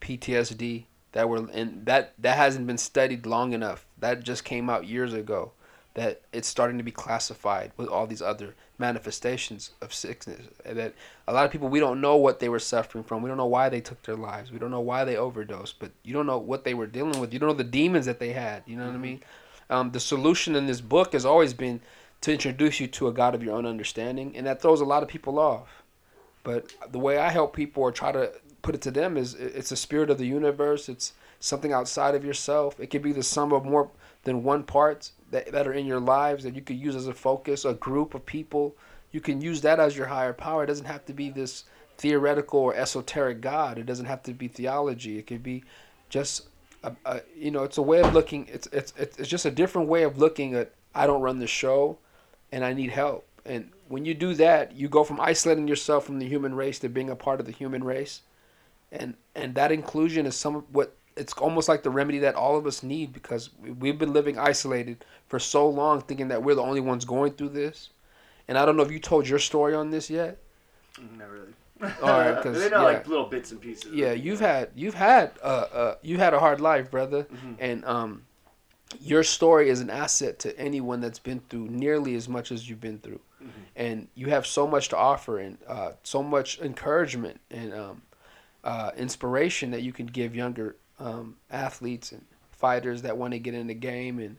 PTSD. 0.00 0.84
That 1.12 1.28
were 1.28 1.48
and 1.52 1.84
that 1.86 2.14
that 2.18 2.36
hasn't 2.36 2.66
been 2.66 2.78
studied 2.78 3.26
long 3.26 3.52
enough. 3.52 3.84
That 3.98 4.22
just 4.22 4.44
came 4.44 4.70
out 4.70 4.86
years 4.86 5.12
ago. 5.12 5.52
that 5.94 6.22
it's 6.32 6.46
starting 6.48 6.78
to 6.78 6.84
be 6.84 6.92
classified 6.92 7.72
with 7.76 7.88
all 7.88 8.06
these 8.06 8.22
other 8.22 8.54
manifestations 8.78 9.72
of 9.82 9.92
sickness. 9.92 10.40
And 10.64 10.78
that 10.78 10.94
a 11.26 11.32
lot 11.32 11.44
of 11.44 11.50
people 11.50 11.68
we 11.68 11.80
don't 11.80 12.00
know 12.00 12.16
what 12.16 12.38
they 12.40 12.48
were 12.48 12.60
suffering 12.60 13.04
from. 13.04 13.22
We 13.22 13.28
don't 13.28 13.36
know 13.36 13.46
why 13.46 13.68
they 13.68 13.80
took 13.80 14.00
their 14.04 14.16
lives. 14.16 14.52
We 14.52 14.58
don't 14.58 14.70
know 14.70 14.80
why 14.80 15.04
they 15.04 15.16
overdosed. 15.16 15.78
But 15.78 15.90
you 16.04 16.12
don't 16.14 16.26
know 16.26 16.38
what 16.38 16.64
they 16.64 16.74
were 16.74 16.86
dealing 16.86 17.20
with. 17.20 17.32
You 17.32 17.38
don't 17.38 17.48
know 17.48 17.54
the 17.54 17.64
demons 17.64 18.06
that 18.06 18.20
they 18.20 18.32
had. 18.32 18.62
You 18.66 18.76
know 18.76 18.86
what 18.86 18.94
I 18.94 18.98
mean? 18.98 19.20
Um, 19.68 19.90
the 19.90 20.00
solution 20.00 20.56
in 20.56 20.66
this 20.66 20.80
book 20.80 21.12
has 21.12 21.24
always 21.24 21.54
been 21.54 21.80
to 22.22 22.32
introduce 22.32 22.80
you 22.80 22.86
to 22.86 23.08
a 23.08 23.12
God 23.12 23.34
of 23.34 23.42
your 23.42 23.54
own 23.54 23.66
understanding, 23.66 24.36
and 24.36 24.46
that 24.46 24.60
throws 24.60 24.80
a 24.80 24.84
lot 24.84 25.02
of 25.02 25.08
people 25.08 25.38
off. 25.38 25.82
But 26.44 26.72
the 26.90 26.98
way 26.98 27.18
I 27.18 27.30
help 27.30 27.54
people 27.54 27.82
or 27.82 27.92
try 27.92 28.12
to 28.12 28.32
put 28.62 28.74
it 28.74 28.82
to 28.82 28.90
them 28.90 29.16
is 29.16 29.34
it's 29.34 29.72
a 29.72 29.76
spirit 29.76 30.10
of 30.10 30.18
the 30.18 30.26
universe. 30.26 30.88
It's 30.88 31.12
something 31.38 31.72
outside 31.72 32.14
of 32.14 32.24
yourself. 32.24 32.78
It 32.78 32.88
could 32.88 33.02
be 33.02 33.12
the 33.12 33.22
sum 33.22 33.52
of 33.52 33.64
more 33.64 33.90
than 34.24 34.42
one 34.42 34.62
parts 34.62 35.12
that, 35.30 35.50
that 35.52 35.66
are 35.66 35.72
in 35.72 35.86
your 35.86 36.00
lives 36.00 36.44
that 36.44 36.54
you 36.54 36.60
could 36.60 36.76
use 36.76 36.94
as 36.94 37.06
a 37.06 37.14
focus, 37.14 37.64
a 37.64 37.74
group 37.74 38.14
of 38.14 38.26
people. 38.26 38.74
You 39.12 39.20
can 39.20 39.40
use 39.40 39.62
that 39.62 39.80
as 39.80 39.96
your 39.96 40.06
higher 40.06 40.34
power. 40.34 40.64
It 40.64 40.66
doesn't 40.66 40.86
have 40.86 41.06
to 41.06 41.14
be 41.14 41.30
this 41.30 41.64
theoretical 41.96 42.60
or 42.60 42.74
esoteric 42.74 43.40
God. 43.40 43.78
It 43.78 43.86
doesn't 43.86 44.06
have 44.06 44.22
to 44.24 44.34
be 44.34 44.48
theology. 44.48 45.18
It 45.18 45.26
could 45.26 45.42
be 45.42 45.64
just, 46.10 46.48
a, 46.84 46.92
a, 47.06 47.20
you 47.34 47.50
know, 47.50 47.64
it's 47.64 47.78
a 47.78 47.82
way 47.82 48.00
of 48.00 48.12
looking. 48.12 48.46
It's, 48.52 48.66
it's 48.72 48.92
it's 48.98 49.28
just 49.28 49.46
a 49.46 49.50
different 49.50 49.88
way 49.88 50.02
of 50.02 50.18
looking 50.18 50.54
at. 50.54 50.72
I 50.94 51.06
don't 51.06 51.22
run 51.22 51.38
the 51.38 51.46
show, 51.46 51.98
and 52.52 52.64
I 52.64 52.72
need 52.72 52.90
help. 52.90 53.26
And 53.44 53.70
when 53.88 54.04
you 54.04 54.14
do 54.14 54.34
that, 54.34 54.72
you 54.76 54.88
go 54.88 55.02
from 55.04 55.20
isolating 55.20 55.66
yourself 55.66 56.04
from 56.04 56.18
the 56.18 56.28
human 56.28 56.54
race 56.54 56.78
to 56.80 56.88
being 56.88 57.10
a 57.10 57.16
part 57.16 57.40
of 57.40 57.46
the 57.46 57.52
human 57.52 57.82
race, 57.84 58.22
and 58.92 59.14
and 59.34 59.54
that 59.54 59.72
inclusion 59.72 60.26
is 60.26 60.36
some 60.36 60.64
what 60.72 60.94
it's 61.16 61.32
almost 61.34 61.68
like 61.68 61.82
the 61.82 61.90
remedy 61.90 62.18
that 62.20 62.34
all 62.34 62.56
of 62.56 62.66
us 62.66 62.82
need 62.82 63.12
because 63.12 63.50
we've 63.78 63.98
been 63.98 64.12
living 64.12 64.38
isolated 64.38 65.04
for 65.28 65.38
so 65.38 65.68
long, 65.68 66.00
thinking 66.00 66.28
that 66.28 66.42
we're 66.42 66.54
the 66.54 66.62
only 66.62 66.80
ones 66.80 67.04
going 67.04 67.32
through 67.32 67.50
this. 67.50 67.90
And 68.48 68.56
I 68.56 68.64
don't 68.64 68.76
know 68.76 68.82
if 68.82 68.90
you 68.90 68.98
told 68.98 69.28
your 69.28 69.38
story 69.38 69.74
on 69.74 69.90
this 69.90 70.08
yet. 70.10 70.38
Not 71.18 71.28
really. 71.30 71.52
All 72.02 72.08
right, 72.10 72.34
because 72.36 72.58
they 72.62 72.68
know 72.68 72.78
yeah, 72.78 72.82
like 72.98 73.06
little 73.08 73.26
bits 73.26 73.52
and 73.52 73.60
pieces. 73.60 73.92
yeah, 73.92 74.12
you've 74.12 74.40
had 74.40 74.70
you've 74.74 74.94
had 74.94 75.32
uh, 75.42 75.46
uh 75.72 75.94
you 76.02 76.18
had 76.18 76.34
a 76.34 76.38
hard 76.38 76.60
life, 76.60 76.90
brother, 76.90 77.24
Mhm. 77.24 77.56
and 77.58 77.84
um, 77.84 78.22
your 79.00 79.22
story 79.22 79.68
is 79.68 79.80
an 79.80 79.90
asset 79.90 80.38
to 80.40 80.58
anyone 80.58 81.00
that's 81.00 81.18
been 81.18 81.40
through 81.48 81.68
nearly 81.68 82.14
as 82.14 82.28
much 82.28 82.50
as 82.50 82.68
you've 82.68 82.80
been 82.80 82.98
through, 82.98 83.20
Mhm. 83.42 83.48
and 83.76 84.08
you 84.14 84.26
have 84.30 84.46
so 84.46 84.66
much 84.66 84.88
to 84.88 84.96
offer 84.96 85.38
and 85.38 85.58
uh, 85.66 85.92
so 86.02 86.22
much 86.22 86.58
encouragement 86.60 87.40
and 87.50 87.72
um, 87.72 88.02
uh, 88.64 88.90
inspiration 88.96 89.70
that 89.70 89.82
you 89.82 89.92
can 89.92 90.06
give 90.06 90.34
younger 90.34 90.76
um, 90.98 91.36
athletes 91.50 92.12
and 92.12 92.24
fighters 92.50 93.02
that 93.02 93.16
want 93.16 93.32
to 93.32 93.38
get 93.38 93.54
in 93.54 93.68
the 93.68 93.74
game 93.74 94.18
and 94.18 94.36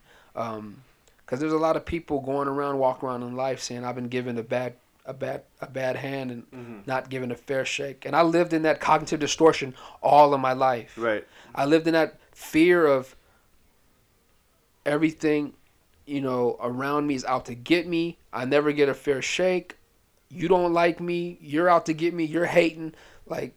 because 1.25 1.39
there's 1.39 1.53
a 1.53 1.57
lot 1.57 1.75
of 1.75 1.85
people 1.85 2.19
going 2.19 2.47
around 2.47 2.77
walking 2.77 3.09
around 3.09 3.23
in 3.23 3.35
life 3.35 3.59
saying 3.59 3.83
I've 3.83 3.95
been 3.95 4.09
given 4.09 4.37
a 4.37 4.43
bad 4.43 4.73
a 5.07 5.13
bad 5.13 5.41
a 5.59 5.65
bad 5.67 5.95
hand 5.95 6.29
and 6.29 6.51
Mhm. 6.51 6.85
not 6.87 7.09
given 7.09 7.31
a 7.31 7.35
fair 7.35 7.65
shake 7.65 8.05
and 8.05 8.15
I 8.15 8.21
lived 8.21 8.53
in 8.53 8.61
that 8.61 8.79
cognitive 8.79 9.19
distortion 9.19 9.73
all 10.03 10.35
of 10.35 10.39
my 10.39 10.53
life 10.53 10.95
Right. 10.99 11.25
I 11.55 11.65
lived 11.65 11.87
in 11.87 11.93
that 11.93 12.19
fear 12.31 12.85
of 12.85 13.15
everything, 14.85 15.53
you 16.05 16.21
know, 16.21 16.57
around 16.61 17.07
me 17.07 17.15
is 17.15 17.25
out 17.25 17.45
to 17.45 17.55
get 17.55 17.87
me. 17.87 18.17
I 18.33 18.45
never 18.45 18.71
get 18.71 18.89
a 18.89 18.93
fair 18.93 19.21
shake. 19.21 19.77
You 20.29 20.47
don't 20.47 20.73
like 20.73 20.99
me. 20.99 21.37
You're 21.41 21.69
out 21.69 21.85
to 21.87 21.93
get 21.93 22.13
me. 22.13 22.23
You're 22.25 22.45
hating. 22.45 22.93
Like 23.25 23.55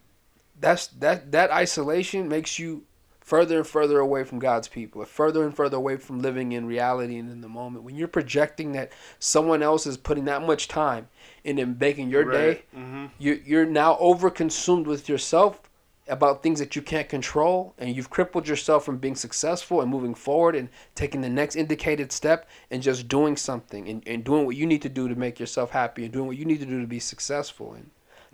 that's 0.61 0.87
that 0.89 1.33
that 1.33 1.51
isolation 1.51 2.29
makes 2.29 2.59
you 2.59 2.85
further 3.21 3.57
and 3.59 3.67
further 3.67 3.99
away 4.01 4.23
from 4.23 4.39
God's 4.39 4.69
people, 4.69 5.03
further 5.07 5.45
and 5.45 5.57
further 5.57 5.79
away 5.79 5.97
from 5.97 6.21
living 6.21 6.53
in 6.53 6.67
reality 6.67 7.17
and 7.17 7.31
in 7.31 7.41
the 7.41 7.49
moment. 7.49 7.85
When 7.85 7.95
you're 7.97 8.07
projecting 8.09 8.73
that 8.73 8.93
someone 9.19 9.63
else 9.63 9.87
is 9.87 9.97
putting 9.97 10.27
that 10.27 10.43
much 10.43 10.69
time 10.69 11.09
into 11.43 11.65
making 11.65 12.11
your 12.11 12.25
day, 12.31 12.63
Mm-hmm. 12.77 13.07
you 13.19 13.41
you're 13.45 13.65
now 13.67 13.97
overconsumed 13.97 14.85
with 14.85 15.09
yourself 15.09 15.61
about 16.07 16.43
things 16.43 16.59
that 16.59 16.77
you 16.77 16.83
can't 16.83 17.09
control 17.09 17.75
and 17.79 17.95
you've 17.97 18.11
crippled 18.11 18.47
yourself 18.47 18.85
from 18.85 18.99
being 18.99 19.15
successful 19.15 19.81
and 19.81 19.91
moving 19.91 20.15
forward 20.15 20.55
and 20.55 20.69
taking 20.95 21.23
the 21.23 21.29
next 21.31 21.57
indicated 21.57 22.13
step 22.13 22.49
and 22.71 22.83
just 22.83 23.09
doing 23.09 23.37
something 23.37 23.89
and, 23.89 24.03
and 24.07 24.23
doing 24.25 24.45
what 24.45 24.57
you 24.57 24.67
need 24.67 24.83
to 24.83 24.89
do 24.89 25.09
to 25.09 25.15
make 25.15 25.41
yourself 25.41 25.71
happy 25.71 26.05
and 26.05 26.13
doing 26.13 26.27
what 26.27 26.37
you 26.37 26.45
need 26.45 26.61
to 26.61 26.67
do 26.67 26.81
to 26.81 26.87
be 26.87 26.99
successful. 27.01 27.73
And 27.73 27.91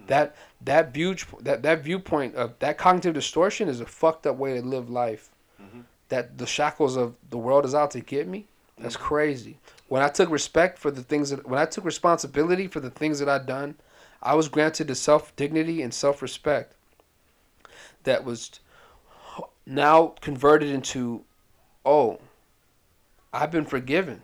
that 0.09 0.35
that 0.63 0.93
view 0.93 1.15
that 1.41 1.63
that 1.63 1.85
viewpoint 1.85 2.35
of 2.35 2.59
that 2.59 2.79
cognitive 2.79 3.15
distortion 3.15 3.69
is 3.69 3.81
a 3.81 3.87
fucked 3.87 4.27
up 4.27 4.37
way 4.37 4.55
to 4.55 4.67
live 4.67 4.89
life 4.91 5.29
Mhm. 5.63 5.85
that 6.09 6.39
the 6.39 6.47
shackles 6.47 6.97
of 6.97 7.15
the 7.29 7.39
world 7.39 7.65
is 7.67 7.75
out 7.75 7.91
to 7.93 8.01
get 8.01 8.27
me. 8.27 8.47
That's 8.79 8.97
crazy. 8.97 9.59
When 9.89 10.03
i 10.03 10.09
took 10.09 10.31
respect 10.31 10.79
for 10.79 10.91
the 10.91 11.03
things 11.03 11.29
that 11.31 11.47
when 11.47 11.61
i 11.61 11.67
took 11.67 11.85
responsibility 11.85 12.67
for 12.67 12.81
the 12.81 12.89
things 12.91 13.19
that 13.19 13.29
i'd 13.29 13.45
done 13.45 13.75
i 14.23 14.35
was 14.35 14.49
granted 14.49 14.87
the 14.89 14.95
self 14.95 15.37
dignity 15.37 15.83
and 15.83 15.93
self 15.93 16.23
respect 16.23 16.75
that 18.05 18.25
was 18.25 18.61
now 19.67 20.15
converted 20.21 20.69
into 20.69 21.25
oh 21.85 22.19
i've 23.33 23.51
been 23.51 23.65
forgiven. 23.65 24.23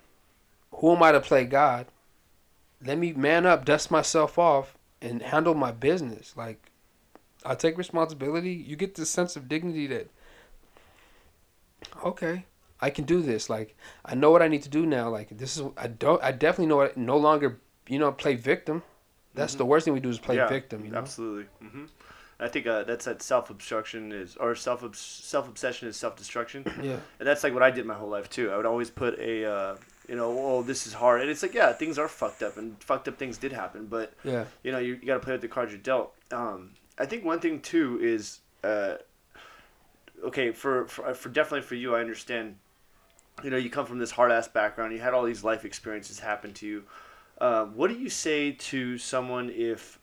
Who 0.72 0.94
am 0.94 1.02
i 1.02 1.12
to 1.12 1.20
play 1.20 1.44
god? 1.44 1.86
Let 2.84 2.98
me 2.98 3.12
man 3.12 3.46
up 3.46 3.64
dust 3.64 3.90
myself 3.90 4.38
off 4.38 4.76
and 5.00 5.22
handle 5.22 5.54
my 5.54 5.72
business. 5.72 6.34
Like 6.36 6.70
i 7.44 7.54
take 7.54 7.78
responsibility. 7.78 8.52
You 8.52 8.76
get 8.76 8.94
this 8.94 9.10
sense 9.10 9.36
of 9.36 9.48
dignity 9.48 9.86
that 9.86 10.08
okay 12.04 12.44
i 12.80 12.90
can 12.90 13.04
do 13.04 13.22
this. 13.22 13.48
Like 13.48 13.76
i 14.04 14.14
know 14.14 14.30
what 14.30 14.42
i 14.42 14.48
need 14.48 14.62
to 14.62 14.68
do 14.68 14.84
now. 14.84 15.08
Like 15.08 15.28
this 15.30 15.56
is 15.56 15.62
i 15.76 15.86
don't 15.86 16.22
i 16.22 16.32
definitely 16.32 16.66
know 16.66 16.76
what 16.76 16.96
no 16.96 17.16
longer 17.16 17.60
you 17.88 17.98
know 17.98 18.12
play 18.12 18.34
victim. 18.34 18.82
That's 19.34 19.54
the 19.54 19.66
worst 19.66 19.84
thing 19.84 19.92
we 19.92 20.00
do 20.00 20.08
is 20.08 20.18
play 20.18 20.36
yeah, 20.36 20.48
victim 20.48 20.82
you 20.84 20.90
know? 20.90 20.98
Absolutely. 20.98 21.44
hmm 21.60 21.84
I 22.38 22.48
think 22.48 22.66
uh, 22.66 22.84
that's 22.84 23.06
that 23.06 23.22
self 23.22 23.48
obstruction 23.48 24.12
is 24.12 24.36
or 24.36 24.54
self 24.54 24.84
self 24.96 25.48
obsession 25.48 25.88
is 25.88 25.96
self 25.96 26.16
destruction, 26.16 26.64
yeah 26.82 26.98
and 27.18 27.26
that's 27.26 27.42
like 27.42 27.54
what 27.54 27.62
I 27.62 27.70
did 27.70 27.86
my 27.86 27.94
whole 27.94 28.10
life 28.10 28.28
too. 28.28 28.50
I 28.50 28.56
would 28.56 28.66
always 28.66 28.90
put 28.90 29.18
a 29.18 29.50
uh, 29.50 29.76
you 30.08 30.16
know, 30.16 30.36
oh 30.38 30.62
this 30.62 30.86
is 30.86 30.92
hard, 30.92 31.22
and 31.22 31.30
it's 31.30 31.42
like 31.42 31.54
yeah, 31.54 31.72
things 31.72 31.98
are 31.98 32.08
fucked 32.08 32.42
up, 32.42 32.58
and 32.58 32.82
fucked 32.82 33.08
up 33.08 33.16
things 33.18 33.38
did 33.38 33.52
happen, 33.52 33.86
but 33.86 34.12
yeah 34.22 34.44
you 34.62 34.70
know 34.72 34.78
you, 34.78 34.98
you 35.00 35.06
got 35.06 35.14
to 35.14 35.20
play 35.20 35.32
with 35.32 35.40
the 35.40 35.48
cards 35.48 35.72
you're 35.72 35.80
dealt. 35.80 36.14
Um, 36.30 36.72
I 36.98 37.06
think 37.06 37.24
one 37.24 37.40
thing 37.40 37.60
too 37.60 37.98
is 38.02 38.40
uh, 38.62 38.96
okay 40.24 40.52
for, 40.52 40.86
for 40.88 41.14
for 41.14 41.28
definitely 41.30 41.66
for 41.66 41.74
you. 41.74 41.94
I 41.94 42.00
understand. 42.00 42.56
You 43.44 43.50
know, 43.50 43.58
you 43.58 43.68
come 43.68 43.84
from 43.84 43.98
this 43.98 44.10
hard 44.10 44.32
ass 44.32 44.48
background. 44.48 44.94
You 44.94 45.00
had 45.00 45.12
all 45.12 45.24
these 45.24 45.44
life 45.44 45.66
experiences 45.66 46.18
happen 46.18 46.54
to 46.54 46.66
you. 46.66 46.84
Uh, 47.38 47.66
what 47.66 47.88
do 47.88 47.94
you 47.94 48.08
say 48.08 48.52
to 48.52 48.96
someone 48.96 49.50
if 49.50 49.98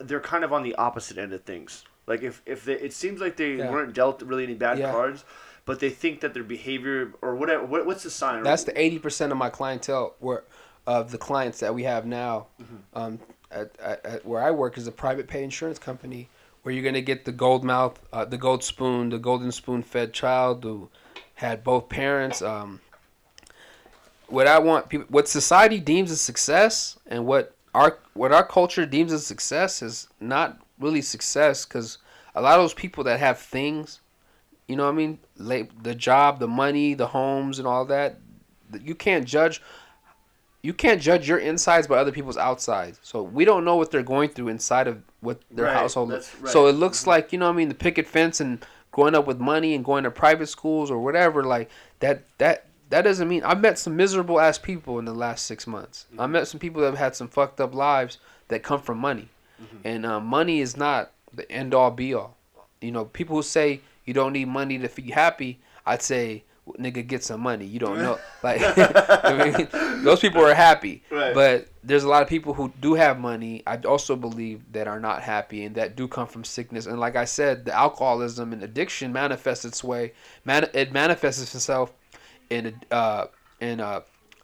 they're 0.00 0.20
kind 0.20 0.44
of 0.44 0.52
on 0.52 0.62
the 0.62 0.74
opposite 0.76 1.18
end 1.18 1.32
of 1.32 1.42
things? 1.42 1.84
Like 2.06 2.22
if 2.22 2.42
if 2.46 2.64
they, 2.64 2.74
it 2.74 2.92
seems 2.92 3.20
like 3.20 3.36
they 3.36 3.56
Yeah. 3.56 3.70
weren't 3.70 3.94
dealt 3.94 4.22
really 4.22 4.44
any 4.44 4.54
bad 4.54 4.78
Yeah. 4.78 4.90
cards, 4.90 5.24
but 5.64 5.80
they 5.80 5.90
think 5.90 6.20
that 6.20 6.32
their 6.34 6.42
behavior 6.44 7.12
or 7.20 7.34
whatever. 7.36 7.64
What, 7.64 7.84
what's 7.86 8.02
the 8.02 8.10
sign? 8.10 8.42
That's 8.42 8.64
the 8.64 8.78
eighty 8.80 8.98
percent 8.98 9.32
of 9.32 9.38
my 9.38 9.50
clientele, 9.50 10.14
where 10.20 10.44
of 10.86 11.10
the 11.10 11.18
clients 11.18 11.60
that 11.60 11.74
we 11.74 11.82
have 11.84 12.06
now, 12.06 12.46
um, 12.94 13.18
at, 13.50 13.76
at, 13.78 14.06
at 14.06 14.24
where 14.26 14.42
I 14.42 14.50
work 14.50 14.78
is 14.78 14.86
a 14.86 14.92
private 14.92 15.28
pay 15.28 15.44
insurance 15.44 15.78
company, 15.78 16.30
where 16.62 16.74
you're 16.74 16.84
gonna 16.84 17.02
get 17.02 17.26
the 17.26 17.32
gold 17.32 17.62
mouth, 17.62 18.00
uh, 18.10 18.24
the 18.24 18.38
gold 18.38 18.64
spoon, 18.64 19.10
the 19.10 19.18
golden 19.18 19.52
spoon 19.52 19.82
fed 19.82 20.14
child 20.14 20.64
who 20.64 20.88
had 21.34 21.62
both 21.62 21.90
parents. 21.90 22.40
Um, 22.40 22.80
what 24.28 24.46
I 24.46 24.58
want 24.58 24.88
people, 24.88 25.06
what 25.10 25.28
society 25.28 25.78
deems 25.78 26.10
as 26.10 26.20
success, 26.22 26.98
and 27.06 27.26
what 27.26 27.54
our 27.74 27.98
what 28.14 28.32
our 28.32 28.44
culture 28.46 28.86
deems 28.86 29.12
as 29.12 29.26
success 29.26 29.82
is 29.82 30.08
not 30.20 30.60
really 30.78 31.02
success 31.02 31.64
because 31.64 31.98
a 32.34 32.40
lot 32.42 32.58
of 32.58 32.62
those 32.64 32.74
people 32.74 33.04
that 33.04 33.20
have 33.20 33.38
things 33.38 34.00
you 34.68 34.76
know 34.76 34.84
what 34.84 34.92
I 34.92 34.96
mean? 34.96 35.18
Like 35.38 35.82
the 35.82 35.94
job, 35.94 36.38
the 36.38 36.46
money, 36.46 36.94
the 36.94 37.08
homes, 37.08 37.58
and 37.58 37.66
all 37.66 37.86
that. 37.86 38.18
You 38.80 38.94
can't 38.94 39.26
judge. 39.26 39.62
You 40.62 40.74
can't 40.74 41.00
judge 41.00 41.26
your 41.26 41.38
insides 41.38 41.86
by 41.86 41.96
other 41.96 42.12
people's 42.12 42.36
outsides. 42.36 43.00
So 43.02 43.22
we 43.22 43.46
don't 43.46 43.64
know 43.64 43.76
what 43.76 43.90
they're 43.90 44.02
going 44.02 44.28
through 44.28 44.48
inside 44.48 44.86
of 44.86 45.02
what 45.20 45.40
their 45.50 45.64
Right, 45.64 45.74
household. 45.74 46.10
right. 46.10 46.22
So 46.52 46.66
it 46.66 46.72
looks 46.72 47.00
mm-hmm. 47.00 47.10
like 47.10 47.32
you 47.32 47.38
know 47.38 47.46
what 47.46 47.54
I 47.54 47.56
mean. 47.56 47.70
The 47.70 47.74
picket 47.74 48.06
fence 48.06 48.40
and 48.40 48.64
growing 48.92 49.14
up 49.14 49.26
with 49.26 49.40
money 49.40 49.74
and 49.74 49.84
going 49.84 50.04
to 50.04 50.10
private 50.10 50.48
schools 50.48 50.90
or 50.90 50.98
whatever. 50.98 51.42
Like 51.44 51.70
that. 52.00 52.24
That 52.36 52.66
that 52.90 53.02
doesn't 53.02 53.28
mean 53.28 53.42
I've 53.42 53.60
met 53.60 53.78
some 53.78 53.96
miserable 53.96 54.40
ass 54.40 54.58
people 54.58 54.98
in 54.98 55.04
the 55.04 55.14
last 55.14 55.46
six 55.46 55.66
months. 55.66 56.06
I 56.18 56.26
met 56.26 56.48
some 56.48 56.60
people 56.60 56.80
that 56.82 56.88
have 56.88 56.98
had 56.98 57.16
some 57.16 57.28
fucked 57.28 57.60
up 57.60 57.74
lives 57.74 58.18
that 58.48 58.62
come 58.62 58.80
from 58.80 58.98
money, 58.98 59.28
and 59.84 60.06
uh, 60.06 60.20
money 60.20 60.60
is 60.60 60.76
not 60.76 61.12
the 61.32 61.50
end 61.50 61.74
all 61.74 61.90
be 61.90 62.14
all. 62.14 62.36
You 62.80 62.92
know, 62.92 63.04
people 63.04 63.36
who 63.36 63.42
say 63.42 63.80
you 64.04 64.14
don't 64.14 64.32
need 64.32 64.48
money 64.48 64.78
to 64.78 64.88
be 64.88 65.10
happy, 65.10 65.60
I'd 65.84 66.02
say, 66.02 66.44
nigga, 66.78 67.06
get 67.06 67.24
some 67.24 67.40
money. 67.40 67.64
You 67.64 67.78
don't 67.78 67.98
know. 67.98 68.18
Like, 68.40 68.60
I 68.64 69.52
mean, 69.52 70.04
those 70.04 70.20
people 70.20 70.44
are 70.46 70.54
happy. 70.54 71.02
Right. 71.10 71.34
But 71.34 71.66
there's 71.82 72.04
a 72.04 72.08
lot 72.08 72.22
of 72.22 72.28
people 72.28 72.54
who 72.54 72.72
do 72.80 72.94
have 72.94 73.18
money, 73.18 73.64
I 73.66 73.78
also 73.78 74.14
believe, 74.14 74.62
that 74.70 74.86
are 74.86 75.00
not 75.00 75.22
happy 75.22 75.64
and 75.64 75.74
that 75.74 75.96
do 75.96 76.06
come 76.06 76.28
from 76.28 76.44
sickness. 76.44 76.86
And 76.86 77.00
like 77.00 77.16
I 77.16 77.24
said, 77.24 77.64
the 77.64 77.74
alcoholism 77.74 78.52
and 78.52 78.62
addiction 78.62 79.12
manifests 79.12 79.64
its 79.64 79.82
way, 79.82 80.12
man, 80.44 80.68
it 80.72 80.92
manifests 80.92 81.52
itself 81.52 81.92
in, 82.50 82.80
uh, 82.90 83.26
in 83.60 83.80
uh, 83.80 84.00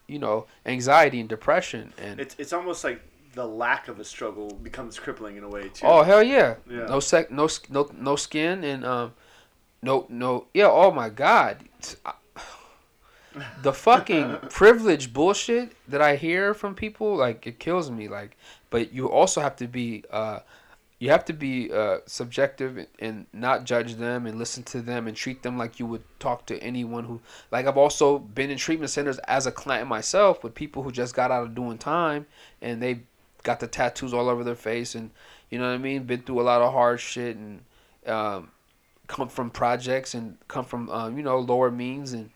you 0.06 0.18
know 0.18 0.46
anxiety 0.66 1.20
and 1.20 1.28
depression 1.28 1.92
and 1.98 2.20
It's 2.20 2.36
it's 2.38 2.52
almost 2.52 2.84
like 2.84 3.00
the 3.34 3.46
lack 3.46 3.88
of 3.88 3.98
a 3.98 4.04
struggle 4.04 4.54
becomes 4.62 4.98
crippling 4.98 5.36
in 5.36 5.42
a 5.44 5.48
way 5.48 5.68
too. 5.68 5.86
oh 5.86 6.02
hell 6.02 6.22
yeah, 6.22 6.56
Yeah. 6.70 6.86
no 6.86 7.00
sec 7.00 7.30
no 7.30 7.48
no 7.70 7.90
no 7.98 8.16
skin 8.16 8.62
and 8.64 8.84
um 8.84 9.12
no 9.82 10.06
no 10.08 10.46
yeah 10.54 10.68
oh 10.70 10.90
my 10.90 11.08
god 11.08 11.58
I- 12.04 12.14
the 13.62 13.72
fucking 13.72 14.36
privilege 14.50 15.12
bullshit 15.12 15.72
that 15.88 16.00
I 16.00 16.14
hear 16.16 16.54
from 16.54 16.74
people 16.76 17.16
like 17.16 17.46
it 17.46 17.58
kills 17.58 17.90
me 17.90 18.06
like 18.08 18.36
but 18.70 18.92
you 18.92 19.08
also 19.10 19.40
have 19.40 19.56
to 19.56 19.66
be 19.66 20.04
uh 20.10 20.40
you 21.04 21.10
have 21.10 21.26
to 21.26 21.34
be 21.34 21.70
uh, 21.70 21.98
subjective 22.06 22.86
and- 22.98 23.26
not 23.30 23.64
judge 23.64 23.96
them 23.96 24.24
and 24.24 24.38
listen 24.38 24.62
to 24.62 24.80
them 24.80 25.06
and 25.06 25.14
treat 25.14 25.42
them 25.42 25.58
like 25.58 25.78
you 25.78 25.84
would 25.84 26.02
talk 26.18 26.46
to 26.46 26.58
anyone 26.60 27.04
who 27.04 27.20
like 27.50 27.66
I've 27.66 27.76
also 27.76 28.18
been 28.18 28.50
in 28.50 28.56
treatment 28.56 28.90
centers 28.90 29.18
as 29.18 29.46
a 29.46 29.52
client 29.52 29.86
myself 29.86 30.42
with 30.42 30.54
people 30.54 30.82
who 30.82 30.90
just 30.90 31.14
got 31.14 31.30
out 31.30 31.42
of 31.42 31.54
doing 31.54 31.76
time 31.76 32.24
and 32.62 32.82
they 32.82 33.00
got 33.42 33.60
the 33.60 33.66
tattoos 33.66 34.14
all 34.14 34.30
over 34.30 34.42
their 34.42 34.54
face 34.54 34.94
and 34.94 35.10
you 35.50 35.58
know 35.58 35.68
what 35.68 35.74
I 35.74 35.78
mean 35.78 36.04
been 36.04 36.22
through 36.22 36.40
a 36.40 36.48
lot 36.52 36.62
of 36.62 36.72
hard 36.72 37.00
shit 37.00 37.36
and 37.36 37.60
um, 38.06 38.50
come 39.06 39.28
from 39.28 39.50
projects 39.50 40.14
and 40.14 40.38
come 40.48 40.64
from 40.64 40.88
um, 40.88 41.18
you 41.18 41.22
know 41.22 41.38
lower 41.38 41.70
means 41.70 42.14
and 42.14 42.30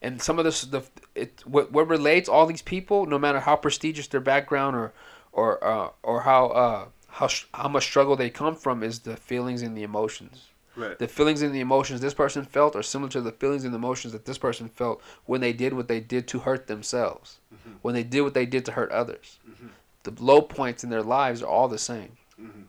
and 0.00 0.22
some 0.22 0.38
of 0.38 0.44
this 0.44 0.62
the 0.62 0.84
it 1.16 1.42
what, 1.44 1.72
what 1.72 1.88
relates 1.88 2.28
all 2.28 2.46
these 2.46 2.62
people 2.62 3.06
no 3.06 3.18
matter 3.18 3.40
how 3.40 3.56
prestigious 3.56 4.06
their 4.06 4.20
background 4.20 4.76
or 4.76 4.92
or 5.32 5.64
uh, 5.64 5.90
or 6.04 6.20
how 6.20 6.46
uh, 6.46 6.84
how 7.16 7.28
how 7.54 7.68
much 7.68 7.84
struggle 7.84 8.14
they 8.14 8.28
come 8.28 8.54
from 8.54 8.82
is 8.82 9.00
the 9.00 9.16
feelings 9.16 9.62
and 9.62 9.76
the 9.76 9.82
emotions. 9.82 10.48
Right. 10.78 10.98
the 10.98 11.08
feelings 11.08 11.40
and 11.40 11.54
the 11.54 11.60
emotions 11.60 12.02
this 12.02 12.12
person 12.12 12.44
felt 12.44 12.76
are 12.76 12.82
similar 12.82 13.10
to 13.12 13.22
the 13.22 13.32
feelings 13.32 13.64
and 13.64 13.72
the 13.72 13.78
emotions 13.78 14.12
that 14.12 14.26
this 14.26 14.36
person 14.36 14.68
felt 14.68 15.00
when 15.24 15.40
they 15.40 15.54
did 15.54 15.72
what 15.72 15.88
they 15.88 16.00
did 16.00 16.28
to 16.28 16.40
hurt 16.40 16.66
themselves 16.66 17.38
mm-hmm. 17.50 17.76
when 17.80 17.94
they 17.94 18.02
did 18.02 18.20
what 18.20 18.34
they 18.34 18.44
did 18.44 18.66
to 18.66 18.72
hurt 18.72 18.92
others. 18.92 19.38
Mm-hmm. 19.48 19.68
The 20.02 20.22
low 20.22 20.42
points 20.42 20.84
in 20.84 20.90
their 20.90 21.02
lives 21.02 21.42
are 21.42 21.46
all 21.46 21.68
the 21.68 21.78
same. 21.78 22.18
Mm-hmm. 22.38 22.64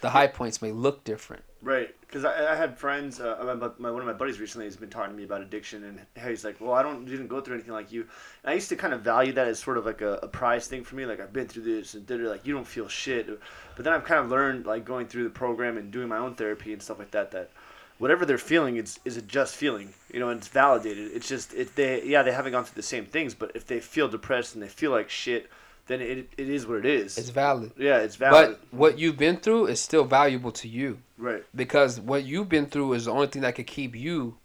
The 0.00 0.10
high 0.10 0.26
points 0.26 0.60
may 0.60 0.72
look 0.72 1.04
different. 1.04 1.44
Right, 1.62 1.94
because 2.06 2.24
I, 2.24 2.52
I 2.52 2.54
had 2.54 2.78
friends. 2.78 3.20
Uh, 3.20 3.56
my, 3.60 3.70
my, 3.78 3.90
one 3.90 4.00
of 4.00 4.06
my 4.06 4.12
buddies 4.12 4.38
recently 4.38 4.66
has 4.66 4.76
been 4.76 4.88
talking 4.88 5.12
to 5.12 5.16
me 5.16 5.24
about 5.24 5.42
addiction, 5.42 5.84
and 5.84 6.00
how 6.16 6.28
he's 6.28 6.44
like, 6.44 6.60
"Well, 6.60 6.72
I 6.72 6.82
don't 6.82 7.04
didn't 7.04 7.28
go 7.28 7.40
through 7.40 7.54
anything 7.54 7.72
like 7.72 7.92
you." 7.92 8.02
And 8.02 8.50
I 8.50 8.54
used 8.54 8.68
to 8.68 8.76
kind 8.76 8.94
of 8.94 9.02
value 9.02 9.32
that 9.32 9.48
as 9.48 9.58
sort 9.58 9.78
of 9.78 9.86
like 9.86 10.00
a, 10.00 10.14
a 10.22 10.28
prize 10.28 10.66
thing 10.66 10.84
for 10.84 10.94
me. 10.96 11.06
Like 11.06 11.20
I've 11.20 11.32
been 11.32 11.48
through 11.48 11.64
this, 11.64 11.94
and 11.94 12.06
they're 12.06 12.18
like, 12.28 12.46
"You 12.46 12.54
don't 12.54 12.66
feel 12.66 12.88
shit." 12.88 13.28
But 13.74 13.84
then 13.84 13.92
I've 13.92 14.04
kind 14.04 14.20
of 14.20 14.30
learned, 14.30 14.66
like 14.66 14.84
going 14.84 15.06
through 15.06 15.24
the 15.24 15.30
program 15.30 15.76
and 15.76 15.90
doing 15.90 16.08
my 16.08 16.18
own 16.18 16.34
therapy 16.34 16.72
and 16.72 16.80
stuff 16.80 16.98
like 16.98 17.10
that, 17.10 17.32
that 17.32 17.50
whatever 17.98 18.24
they're 18.24 18.38
feeling 18.38 18.76
is 18.76 19.00
is 19.04 19.16
a 19.16 19.22
just 19.22 19.56
feeling, 19.56 19.92
you 20.12 20.20
know, 20.20 20.28
and 20.28 20.38
it's 20.38 20.48
validated. 20.48 21.10
It's 21.12 21.28
just 21.28 21.54
if 21.54 21.74
they 21.74 22.04
yeah 22.04 22.22
they 22.22 22.32
haven't 22.32 22.52
gone 22.52 22.64
through 22.64 22.76
the 22.76 22.82
same 22.82 23.06
things, 23.06 23.34
but 23.34 23.52
if 23.54 23.66
they 23.66 23.80
feel 23.80 24.08
depressed 24.08 24.54
and 24.54 24.62
they 24.62 24.68
feel 24.68 24.90
like 24.90 25.10
shit, 25.10 25.50
then 25.86 26.00
it, 26.00 26.30
it 26.36 26.48
is 26.48 26.66
what 26.66 26.78
it 26.78 26.86
is. 26.86 27.18
it's 27.18 27.30
valid 27.30 27.72
yeah, 27.76 27.98
it's 27.98 28.16
valid. 28.16 28.58
but 28.70 28.78
what 28.78 28.98
you've 28.98 29.16
been 29.16 29.36
through 29.36 29.66
is 29.66 29.80
still 29.80 30.04
valuable 30.04 30.52
to 30.52 30.68
you 30.68 30.98
right, 31.18 31.44
because 31.54 32.00
what 32.00 32.24
you've 32.24 32.48
been 32.48 32.66
through 32.66 32.92
is 32.94 33.04
the 33.04 33.12
only 33.12 33.26
thing 33.26 33.42
that 33.42 33.54
could 33.54 33.66
keep 33.66 33.96
you 33.96 34.36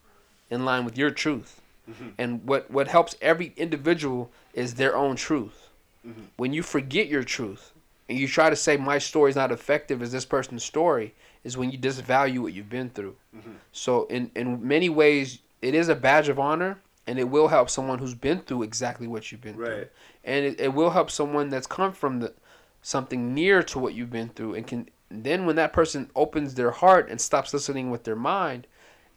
in 0.50 0.66
line 0.66 0.86
with 0.86 0.98
your 0.98 1.12
truth. 1.12 1.62
Mm-hmm. 1.90 2.10
And 2.18 2.44
what 2.48 2.70
what 2.70 2.88
helps 2.88 3.16
every 3.22 3.54
individual 3.58 4.32
is 4.54 4.76
their 4.76 4.96
own 4.96 5.16
truth. 5.16 5.70
Mm-hmm. 6.08 6.22
When 6.38 6.54
you 6.54 6.64
forget 6.64 7.08
your 7.08 7.24
truth 7.24 7.74
and 8.08 8.18
you 8.18 8.28
try 8.28 8.50
to 8.50 8.56
say 8.56 8.78
my 8.78 8.98
story 8.98 9.30
is 9.30 9.36
not 9.36 9.52
effective 9.52 10.02
as 10.02 10.12
this 10.12 10.26
person's 10.26 10.64
story, 10.64 11.14
is 11.44 11.58
when 11.58 11.72
you 11.72 11.78
disvalue 11.78 12.40
what 12.40 12.54
you've 12.54 12.70
been 12.70 12.90
through. 12.90 13.16
Mm-hmm. 13.36 13.52
So 13.72 14.06
in 14.06 14.32
in 14.36 14.68
many 14.68 14.90
ways, 14.90 15.40
it 15.62 15.74
is 15.74 15.90
a 15.90 15.96
badge 15.96 16.30
of 16.30 16.40
honor, 16.40 16.80
and 17.08 17.18
it 17.18 17.30
will 17.30 17.48
help 17.48 17.70
someone 17.70 18.00
who's 18.00 18.14
been 18.16 18.40
through 18.40 18.64
exactly 18.64 19.08
what 19.08 19.32
you've 19.32 19.42
been 19.42 19.56
through, 19.56 19.88
and 20.24 20.46
it, 20.46 20.60
it 20.60 20.74
will 20.74 20.92
help 20.92 21.10
someone 21.10 21.50
that's 21.50 21.68
come 21.68 21.94
from 21.94 22.20
the 22.20 22.34
something 22.82 23.34
near 23.34 23.62
to 23.64 23.80
what 23.80 23.94
you've 23.94 24.12
been 24.12 24.30
through 24.30 24.56
and 24.56 24.66
can 24.68 24.90
then 25.12 25.46
when 25.46 25.56
that 25.56 25.74
person 25.74 26.10
opens 26.16 26.56
their 26.56 26.72
heart 26.72 27.10
and 27.10 27.20
stops 27.20 27.54
listening 27.54 27.90
with 27.90 28.04
their 28.04 28.16
mind 28.16 28.68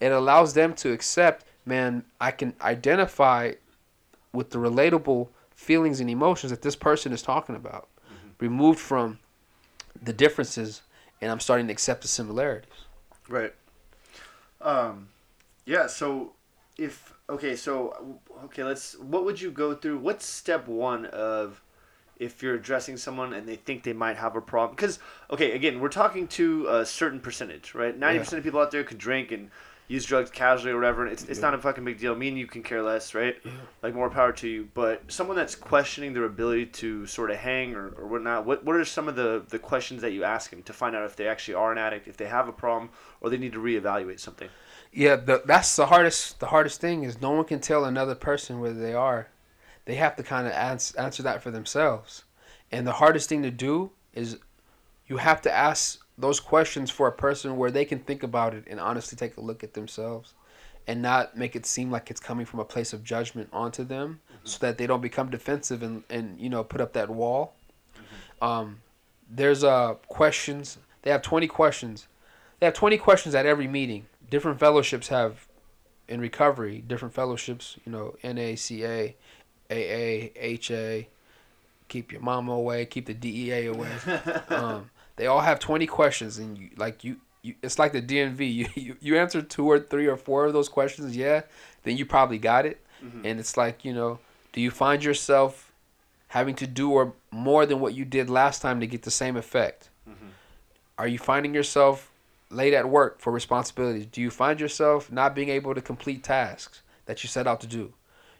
it 0.00 0.12
allows 0.12 0.54
them 0.54 0.74
to 0.74 0.92
accept 0.92 1.44
man 1.64 2.04
i 2.20 2.30
can 2.30 2.54
identify 2.60 3.52
with 4.32 4.50
the 4.50 4.58
relatable 4.58 5.28
feelings 5.54 6.00
and 6.00 6.10
emotions 6.10 6.50
that 6.50 6.62
this 6.62 6.76
person 6.76 7.12
is 7.12 7.22
talking 7.22 7.54
about 7.54 7.88
removed 8.40 8.80
from 8.80 9.18
the 10.02 10.12
differences 10.12 10.82
and 11.20 11.30
i'm 11.30 11.40
starting 11.40 11.66
to 11.66 11.72
accept 11.72 12.02
the 12.02 12.08
similarities 12.08 12.84
Right. 13.28 13.54
Um, 14.60 15.08
yeah. 15.64 15.86
So, 15.86 16.32
if 16.76 17.14
okay, 17.28 17.56
so 17.56 18.20
okay, 18.44 18.64
let's. 18.64 18.98
What 18.98 19.24
would 19.24 19.40
you 19.40 19.50
go 19.50 19.74
through? 19.74 19.98
What's 19.98 20.26
step 20.26 20.68
one 20.68 21.06
of 21.06 21.62
if 22.18 22.42
you're 22.42 22.54
addressing 22.54 22.96
someone 22.96 23.32
and 23.32 23.48
they 23.48 23.56
think 23.56 23.82
they 23.82 23.92
might 23.92 24.16
have 24.16 24.36
a 24.36 24.40
problem? 24.40 24.76
Because 24.76 24.98
okay, 25.30 25.52
again, 25.52 25.80
we're 25.80 25.88
talking 25.88 26.26
to 26.28 26.66
a 26.68 26.86
certain 26.86 27.20
percentage, 27.20 27.74
right? 27.74 27.96
Ninety 27.96 28.18
percent 28.20 28.38
of 28.38 28.44
people 28.44 28.60
out 28.60 28.70
there 28.70 28.84
could 28.84 28.98
drink 28.98 29.32
and 29.32 29.50
use 29.86 30.04
drugs 30.06 30.30
casually 30.30 30.72
or 30.72 30.76
whatever. 30.76 31.02
And 31.02 31.12
it's 31.12 31.24
it's 31.24 31.40
not 31.40 31.54
a 31.54 31.58
fucking 31.58 31.84
big 31.84 31.98
deal. 31.98 32.14
Me 32.14 32.28
and 32.28 32.38
you 32.38 32.46
can 32.46 32.62
care 32.62 32.82
less, 32.82 33.14
right? 33.14 33.36
Like 33.82 33.94
more 33.94 34.10
power 34.10 34.32
to 34.32 34.48
you. 34.48 34.68
But 34.74 35.02
someone 35.12 35.36
that's 35.36 35.54
questioning 35.54 36.14
their 36.14 36.24
ability 36.24 36.66
to 36.66 37.06
sort 37.06 37.30
of 37.30 37.36
hang 37.36 37.74
or, 37.74 37.88
or 37.90 38.06
whatnot, 38.06 38.46
what 38.46 38.64
what 38.64 38.76
are 38.76 38.84
some 38.84 39.08
of 39.08 39.16
the 39.16 39.44
the 39.48 39.58
questions 39.58 40.02
that 40.02 40.12
you 40.12 40.24
ask 40.24 40.50
them 40.50 40.62
to 40.62 40.72
find 40.72 40.96
out 40.96 41.04
if 41.04 41.16
they 41.16 41.28
actually 41.28 41.54
are 41.54 41.72
an 41.72 41.78
addict, 41.78 42.08
if 42.08 42.16
they 42.16 42.26
have 42.26 42.48
a 42.48 42.52
problem, 42.52 42.90
or 43.20 43.30
they 43.30 43.38
need 43.38 43.52
to 43.52 43.58
reevaluate 43.58 44.20
something? 44.20 44.48
yeah 44.94 45.16
the, 45.16 45.42
that's 45.44 45.76
the 45.76 45.86
hardest 45.86 46.40
the 46.40 46.46
hardest 46.46 46.80
thing 46.80 47.02
is 47.02 47.20
no 47.20 47.32
one 47.32 47.44
can 47.44 47.60
tell 47.60 47.84
another 47.84 48.14
person 48.14 48.60
where 48.60 48.72
they 48.72 48.94
are 48.94 49.28
they 49.84 49.94
have 49.96 50.16
to 50.16 50.22
kind 50.22 50.46
of 50.46 50.52
ans- 50.52 50.94
answer 50.94 51.22
that 51.22 51.42
for 51.42 51.50
themselves. 51.50 52.24
And 52.72 52.86
the 52.86 52.92
hardest 52.92 53.28
thing 53.28 53.42
to 53.42 53.50
do 53.50 53.90
is 54.14 54.38
you 55.06 55.18
have 55.18 55.42
to 55.42 55.52
ask 55.52 56.00
those 56.16 56.40
questions 56.40 56.90
for 56.90 57.06
a 57.06 57.12
person 57.12 57.56
where 57.56 57.70
they 57.70 57.84
can 57.84 57.98
think 57.98 58.22
about 58.22 58.54
it 58.54 58.64
and 58.68 58.80
honestly 58.80 59.16
take 59.16 59.36
a 59.36 59.40
look 59.40 59.62
at 59.62 59.74
themselves 59.74 60.34
and 60.86 61.02
not 61.02 61.36
make 61.36 61.56
it 61.56 61.66
seem 61.66 61.90
like 61.90 62.10
it's 62.10 62.20
coming 62.20 62.46
from 62.46 62.60
a 62.60 62.64
place 62.64 62.92
of 62.92 63.02
judgment 63.02 63.48
onto 63.52 63.84
them 63.84 64.20
so 64.44 64.58
that 64.58 64.78
they 64.78 64.86
don't 64.86 65.00
become 65.00 65.30
defensive 65.30 65.82
and, 65.82 66.04
and 66.10 66.38
you 66.38 66.48
know 66.48 66.62
put 66.62 66.80
up 66.80 66.92
that 66.92 67.10
wall. 67.10 67.54
Um, 68.42 68.80
there's 69.30 69.64
uh 69.64 69.94
questions 70.08 70.78
they 71.02 71.10
have 71.10 71.22
20 71.22 71.46
questions. 71.48 72.08
They 72.60 72.66
have 72.66 72.74
20 72.74 72.96
questions 72.98 73.34
at 73.34 73.44
every 73.44 73.68
meeting. 73.68 74.06
Different 74.30 74.58
fellowships 74.58 75.08
have 75.08 75.46
in 76.08 76.20
recovery 76.20 76.82
different 76.86 77.14
fellowships 77.14 77.78
you 77.86 77.90
know 77.90 78.14
naca 78.22 79.14
aa 79.74 80.58
ha 80.68 81.06
keep 81.88 82.12
your 82.12 82.20
mama 82.20 82.52
away. 82.52 82.86
Keep 82.86 83.06
the 83.06 83.14
dea 83.14 83.66
away. 83.66 83.90
Um, 84.48 84.90
they 85.16 85.26
all 85.26 85.40
have 85.40 85.60
20 85.60 85.86
questions 85.86 86.38
and 86.38 86.58
you 86.58 86.70
like 86.76 87.04
you, 87.04 87.16
you 87.42 87.54
it's 87.62 87.78
like 87.78 87.92
the 87.92 88.02
dmv 88.02 88.40
you, 88.58 88.68
you 88.74 88.96
you 89.00 89.16
answer 89.16 89.42
two 89.42 89.66
or 89.70 89.78
three 89.78 90.06
or 90.06 90.16
four 90.16 90.44
of 90.46 90.52
those 90.52 90.68
questions 90.68 91.16
yeah 91.16 91.42
then 91.84 91.96
you 91.96 92.04
probably 92.04 92.38
got 92.38 92.66
it. 92.66 92.80
And 93.22 93.38
it's 93.38 93.56
like 93.56 93.84
you 93.84 93.92
know 93.92 94.18
do 94.52 94.60
you 94.60 94.70
find 94.70 95.04
yourself 95.04 95.72
having 96.28 96.54
to 96.56 96.66
do 96.66 96.90
or 96.90 97.12
more 97.30 97.66
than 97.66 97.78
what 97.78 97.94
you 97.94 98.04
did 98.04 98.30
last 98.30 98.62
time 98.62 98.80
to 98.80 98.86
get 98.86 99.02
the 99.02 99.10
same 99.10 99.36
effect? 99.36 99.88
Are 100.96 101.08
you 101.08 101.18
finding 101.18 101.54
yourself 101.54 102.10
late 102.50 102.72
at 102.72 102.88
work 102.88 103.20
for 103.20 103.32
responsibilities? 103.32 104.06
Do 104.06 104.20
you 104.20 104.30
find 104.30 104.60
yourself 104.60 105.10
not 105.12 105.34
being 105.34 105.48
able 105.48 105.74
to 105.74 105.80
complete 105.80 106.22
tasks 106.22 106.82
that 107.06 107.22
you 107.22 107.28
set 107.28 107.46
out 107.46 107.60
to 107.60 107.66
do? 107.66 107.92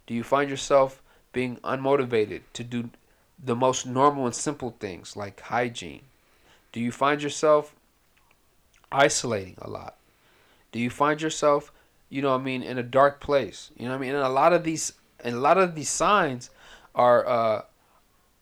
Do 0.07 0.14
you 0.14 0.23
find 0.23 0.49
yourself 0.49 1.03
being 1.35 1.57
unmotivated 1.59 2.40
to 2.55 2.64
do 2.64 2.88
the 3.38 3.55
most 3.55 3.85
normal 3.85 4.25
and 4.25 4.35
simple 4.35 4.75
things 4.81 5.14
like 5.14 5.38
hygiene 5.40 6.01
do 6.75 6.81
you 6.81 6.90
find 6.90 7.23
yourself 7.23 7.73
isolating 8.90 9.55
a 9.62 9.70
lot? 9.70 9.94
Do 10.73 10.81
you 10.81 10.90
find 10.90 11.23
yourself, 11.23 11.70
you 12.11 12.20
know 12.20 12.35
I 12.35 12.38
mean, 12.38 12.64
in 12.64 12.79
a 12.79 12.83
dark 12.83 13.20
place? 13.20 13.70
You 13.77 13.85
know 13.85 13.92
what 13.92 13.99
I 13.99 14.01
mean? 14.01 14.14
And 14.16 14.25
a 14.25 14.29
lot 14.29 14.53
of 14.53 14.64
these 14.64 14.92
and 15.20 15.37
a 15.37 15.38
lot 15.38 15.57
of 15.57 15.77
these 15.77 15.88
signs 15.88 16.51
are 16.92 17.25
uh 17.29 17.62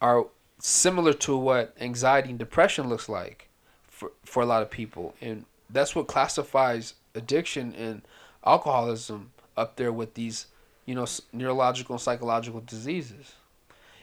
are 0.00 0.28
similar 0.60 1.12
to 1.12 1.36
what 1.36 1.76
anxiety 1.78 2.30
and 2.30 2.38
depression 2.38 2.88
looks 2.88 3.06
like 3.06 3.50
for 3.86 4.12
for 4.24 4.42
a 4.42 4.46
lot 4.46 4.62
of 4.62 4.70
people. 4.70 5.14
And 5.20 5.44
that's 5.68 5.94
what 5.94 6.06
classifies 6.06 6.94
addiction 7.14 7.74
and 7.74 8.00
alcoholism 8.46 9.32
up 9.58 9.76
there 9.76 9.92
with 9.92 10.14
these, 10.14 10.46
you 10.86 10.94
know, 10.94 11.06
neurological 11.32 11.94
and 11.94 12.00
psychological 12.02 12.60
diseases. 12.60 13.34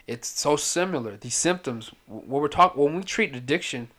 It's 0.08 0.28
so 0.28 0.56
similar. 0.56 1.18
These 1.18 1.36
symptoms, 1.36 1.92
when 2.08 2.42
we're 2.42 2.48
talking, 2.48 2.84
when 2.84 2.96
we 2.96 3.04
treat 3.04 3.36
addiction, 3.36 3.90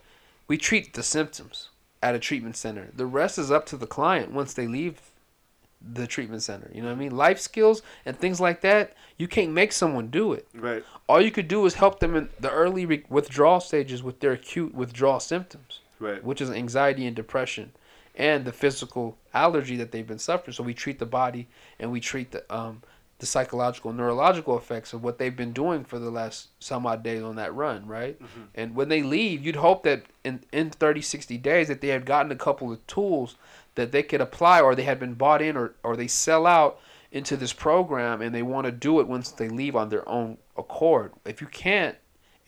we 0.48 0.58
treat 0.58 0.94
the 0.94 1.02
symptoms 1.02 1.68
at 2.02 2.14
a 2.14 2.18
treatment 2.18 2.56
center. 2.56 2.88
The 2.94 3.06
rest 3.06 3.38
is 3.38 3.50
up 3.50 3.66
to 3.66 3.76
the 3.76 3.86
client 3.86 4.32
once 4.32 4.54
they 4.54 4.66
leave 4.66 5.00
the 5.80 6.06
treatment 6.06 6.42
center. 6.42 6.70
You 6.74 6.82
know 6.82 6.88
what 6.88 6.94
I 6.94 6.98
mean? 6.98 7.16
Life 7.16 7.38
skills 7.38 7.82
and 8.04 8.18
things 8.18 8.40
like 8.40 8.60
that, 8.62 8.96
you 9.18 9.28
can't 9.28 9.52
make 9.52 9.72
someone 9.72 10.08
do 10.08 10.32
it. 10.32 10.46
Right. 10.54 10.84
All 11.08 11.20
you 11.20 11.30
could 11.30 11.48
do 11.48 11.64
is 11.66 11.74
help 11.74 12.00
them 12.00 12.16
in 12.16 12.28
the 12.38 12.50
early 12.50 12.84
re- 12.86 13.04
withdrawal 13.08 13.60
stages 13.60 14.02
with 14.02 14.20
their 14.20 14.32
acute 14.32 14.74
withdrawal 14.74 15.20
symptoms, 15.20 15.80
Right. 15.98 16.22
which 16.22 16.40
is 16.40 16.50
anxiety 16.50 17.06
and 17.06 17.14
depression 17.16 17.72
and 18.20 18.44
the 18.44 18.52
physical 18.52 19.16
allergy 19.32 19.76
that 19.76 19.90
they've 19.92 20.06
been 20.06 20.18
suffering. 20.18 20.52
So 20.54 20.62
we 20.62 20.74
treat 20.74 20.98
the 20.98 21.06
body 21.06 21.48
and 21.78 21.90
we 21.90 22.00
treat 22.00 22.30
the 22.32 22.42
um 22.54 22.82
the 23.18 23.26
psychological 23.26 23.92
neurological 23.92 24.56
effects 24.56 24.94
of 24.94 25.02
what 25.04 25.18
they've 25.18 25.36
been 25.36 25.52
doing 25.52 25.84
for 25.84 25.98
the 25.98 26.10
last 26.10 26.48
some 26.58 26.86
odd 26.86 27.02
days 27.02 27.22
on 27.22 27.36
that 27.36 27.54
run 27.54 27.86
right 27.86 28.16
Mm-hmm. 28.18 28.40
and 28.54 28.74
when 28.74 28.88
they 28.88 29.02
leave 29.02 29.44
you'd 29.44 29.56
hope 29.56 29.82
that 29.82 30.04
in, 30.24 30.40
in 30.52 30.70
30 30.70 31.02
60 31.02 31.36
days 31.36 31.68
that 31.68 31.82
they 31.82 31.88
had 31.88 32.06
gotten 32.06 32.32
a 32.32 32.36
couple 32.36 32.72
of 32.72 32.86
tools 32.86 33.36
that 33.74 33.92
they 33.92 34.02
could 34.02 34.22
apply 34.22 34.62
or 34.62 34.74
they 34.74 34.84
had 34.84 34.98
been 34.98 35.12
bought 35.14 35.42
in 35.42 35.54
or, 35.54 35.74
or 35.82 35.96
they 35.96 36.06
sell 36.08 36.46
out 36.46 36.78
into 37.12 37.36
this 37.36 37.52
program 37.52 38.22
and 38.22 38.34
they 38.34 38.42
want 38.42 38.64
to 38.64 38.72
do 38.72 39.00
it 39.00 39.06
once 39.06 39.30
they 39.32 39.50
leave 39.50 39.76
on 39.76 39.90
their 39.90 40.08
own 40.08 40.38
accord 40.56 41.12
if 41.26 41.42
you 41.42 41.46
can't 41.46 41.96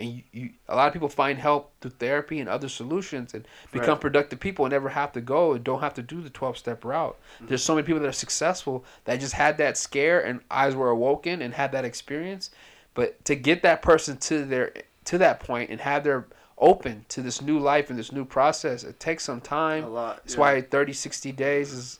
and 0.03 0.11
you, 0.16 0.22
you 0.32 0.50
a 0.68 0.76
lot 0.76 0.86
of 0.88 0.92
people 0.92 1.09
find 1.09 1.38
help 1.38 1.72
through 1.80 1.92
therapy 1.92 2.40
and 2.40 2.48
other 2.48 2.68
solutions 2.68 3.32
and 3.34 3.46
become 3.72 3.90
Right. 3.94 4.00
productive 4.00 4.40
people 4.40 4.64
and 4.66 4.72
never 4.72 4.88
have 4.90 5.12
to 5.12 5.20
go 5.20 5.53
and 5.55 5.62
don't 5.64 5.80
have 5.80 5.94
to 5.94 6.03
do 6.03 6.20
the 6.20 6.30
12 6.30 6.59
step 6.59 6.84
route 6.84 7.16
Mm-hmm. 7.36 7.46
there's 7.48 7.62
so 7.64 7.74
many 7.74 7.86
people 7.86 8.00
that 8.03 8.09
are 8.09 8.12
successful 8.12 8.84
that 9.05 9.20
just 9.20 9.34
had 9.34 9.57
that 9.59 9.76
scare 9.78 10.20
and 10.20 10.40
eyes 10.50 10.74
were 10.74 10.90
awoken 10.90 11.40
and 11.42 11.55
had 11.55 11.72
that 11.72 11.84
experience 11.84 12.50
but 12.94 13.24
to 13.24 13.34
get 13.34 13.62
that 13.62 13.80
person 13.80 14.16
to 14.18 14.44
their 14.44 14.72
to 15.05 15.18
that 15.18 15.40
point 15.40 15.70
and 15.70 15.80
have 15.80 16.05
their 16.05 16.26
open 16.59 17.05
to 17.09 17.22
this 17.22 17.40
new 17.42 17.59
life 17.59 17.90
and 17.90 17.98
this 17.98 18.12
new 18.12 18.24
process 18.24 18.84
it 18.84 19.00
takes 19.00 19.24
some 19.24 19.40
time 19.40 19.84
A 19.84 19.88
lot, 19.88 20.16
that's 20.18 20.34
yeah. 20.34 20.40
why 20.40 20.61
30 20.61 20.92
60 20.92 21.32
days 21.32 21.72
is 21.72 21.98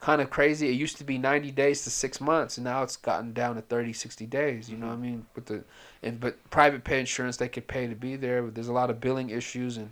kind 0.00 0.20
of 0.20 0.28
crazy 0.30 0.68
it 0.68 0.72
used 0.72 0.96
to 0.98 1.04
be 1.04 1.16
90 1.16 1.50
days 1.52 1.84
to 1.84 1.90
six 1.90 2.20
months 2.20 2.58
and 2.58 2.64
now 2.64 2.82
it's 2.82 2.96
gotten 2.96 3.32
down 3.32 3.54
to 3.54 3.62
30 3.62 3.92
60 3.92 4.26
days 4.26 4.68
you 4.68 4.76
know 4.76 4.88
what 4.88 4.92
i 4.94 4.96
mean 4.96 5.24
with 5.34 5.46
the 5.46 5.64
and 6.04 6.20
but 6.20 6.38
private 6.50 6.84
pay 6.84 7.00
insurance 7.00 7.36
they 7.36 7.48
could 7.48 7.66
pay 7.66 7.88
to 7.88 7.96
be 7.96 8.14
there 8.14 8.42
but 8.42 8.54
there's 8.54 8.68
a 8.68 8.72
lot 8.72 8.90
of 8.90 9.00
billing 9.00 9.30
issues 9.30 9.76
and 9.76 9.90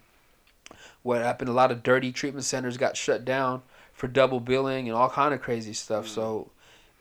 what 1.02 1.22
happened. 1.22 1.48
A 1.48 1.52
lot 1.52 1.70
of 1.72 1.82
dirty 1.82 2.12
treatment 2.12 2.44
centers 2.44 2.76
got 2.76 2.96
shut 2.96 3.24
down 3.24 3.62
for 3.92 4.08
double 4.08 4.40
billing 4.40 4.88
and 4.88 4.96
all 4.96 5.10
kind 5.10 5.34
of 5.34 5.42
crazy 5.42 5.72
stuff. 5.72 6.08
So 6.08 6.48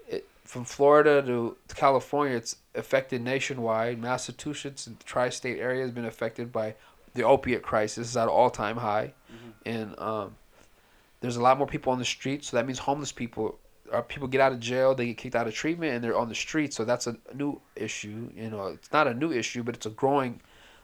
it, 0.08 0.28
from 0.44 0.66
florida 0.66 1.22
to, 1.22 1.56
california 1.76 2.36
it's 2.36 2.58
affected 2.76 3.22
nationwide. 3.22 4.00
Massachusetts 4.00 4.88
and 4.88 5.00
the 5.00 5.04
tri-state 5.04 5.60
area 5.60 5.84
has 5.84 5.92
been 5.92 6.06
affected 6.06 6.52
by 6.52 6.76
the 7.14 7.24
opiate 7.24 7.62
crisis. 7.62 8.10
Is 8.10 8.18
at 8.18 8.24
an 8.24 8.30
all-time 8.30 8.78
high. 8.78 9.14
And 9.66 10.00
um, 10.00 10.36
there's 11.22 11.38
a 11.38 11.42
lot 11.42 11.58
more 11.58 11.68
people 11.68 11.94
on 11.94 12.00
the 12.00 12.06
street 12.06 12.44
so 12.44 12.58
that 12.58 12.66
means 12.66 12.80
homeless 12.80 13.12
people 13.12 13.58
or 13.92 14.02
people 14.02 14.28
get 14.28 14.42
out 14.42 14.52
of 14.52 14.60
jail 14.60 14.96
they 14.96 15.06
get 15.08 15.18
kicked 15.18 15.36
out 15.36 15.48
of 15.48 15.54
treatment 15.54 15.94
and 15.94 16.04
they're 16.04 16.18
on 16.18 16.30
the 16.30 16.36
street 16.36 16.74
so 16.74 16.86
that's 16.86 17.08
a 17.08 17.16
new 17.34 17.60
issue 17.76 18.30
you 18.36 18.50
know 18.50 18.68
it's 18.68 18.92
not 18.92 19.08
a 19.08 19.14
new 19.14 19.32
issue 19.32 19.64
but 19.64 19.76
it's 19.76 19.86
a 19.86 19.90
growing 19.90 20.40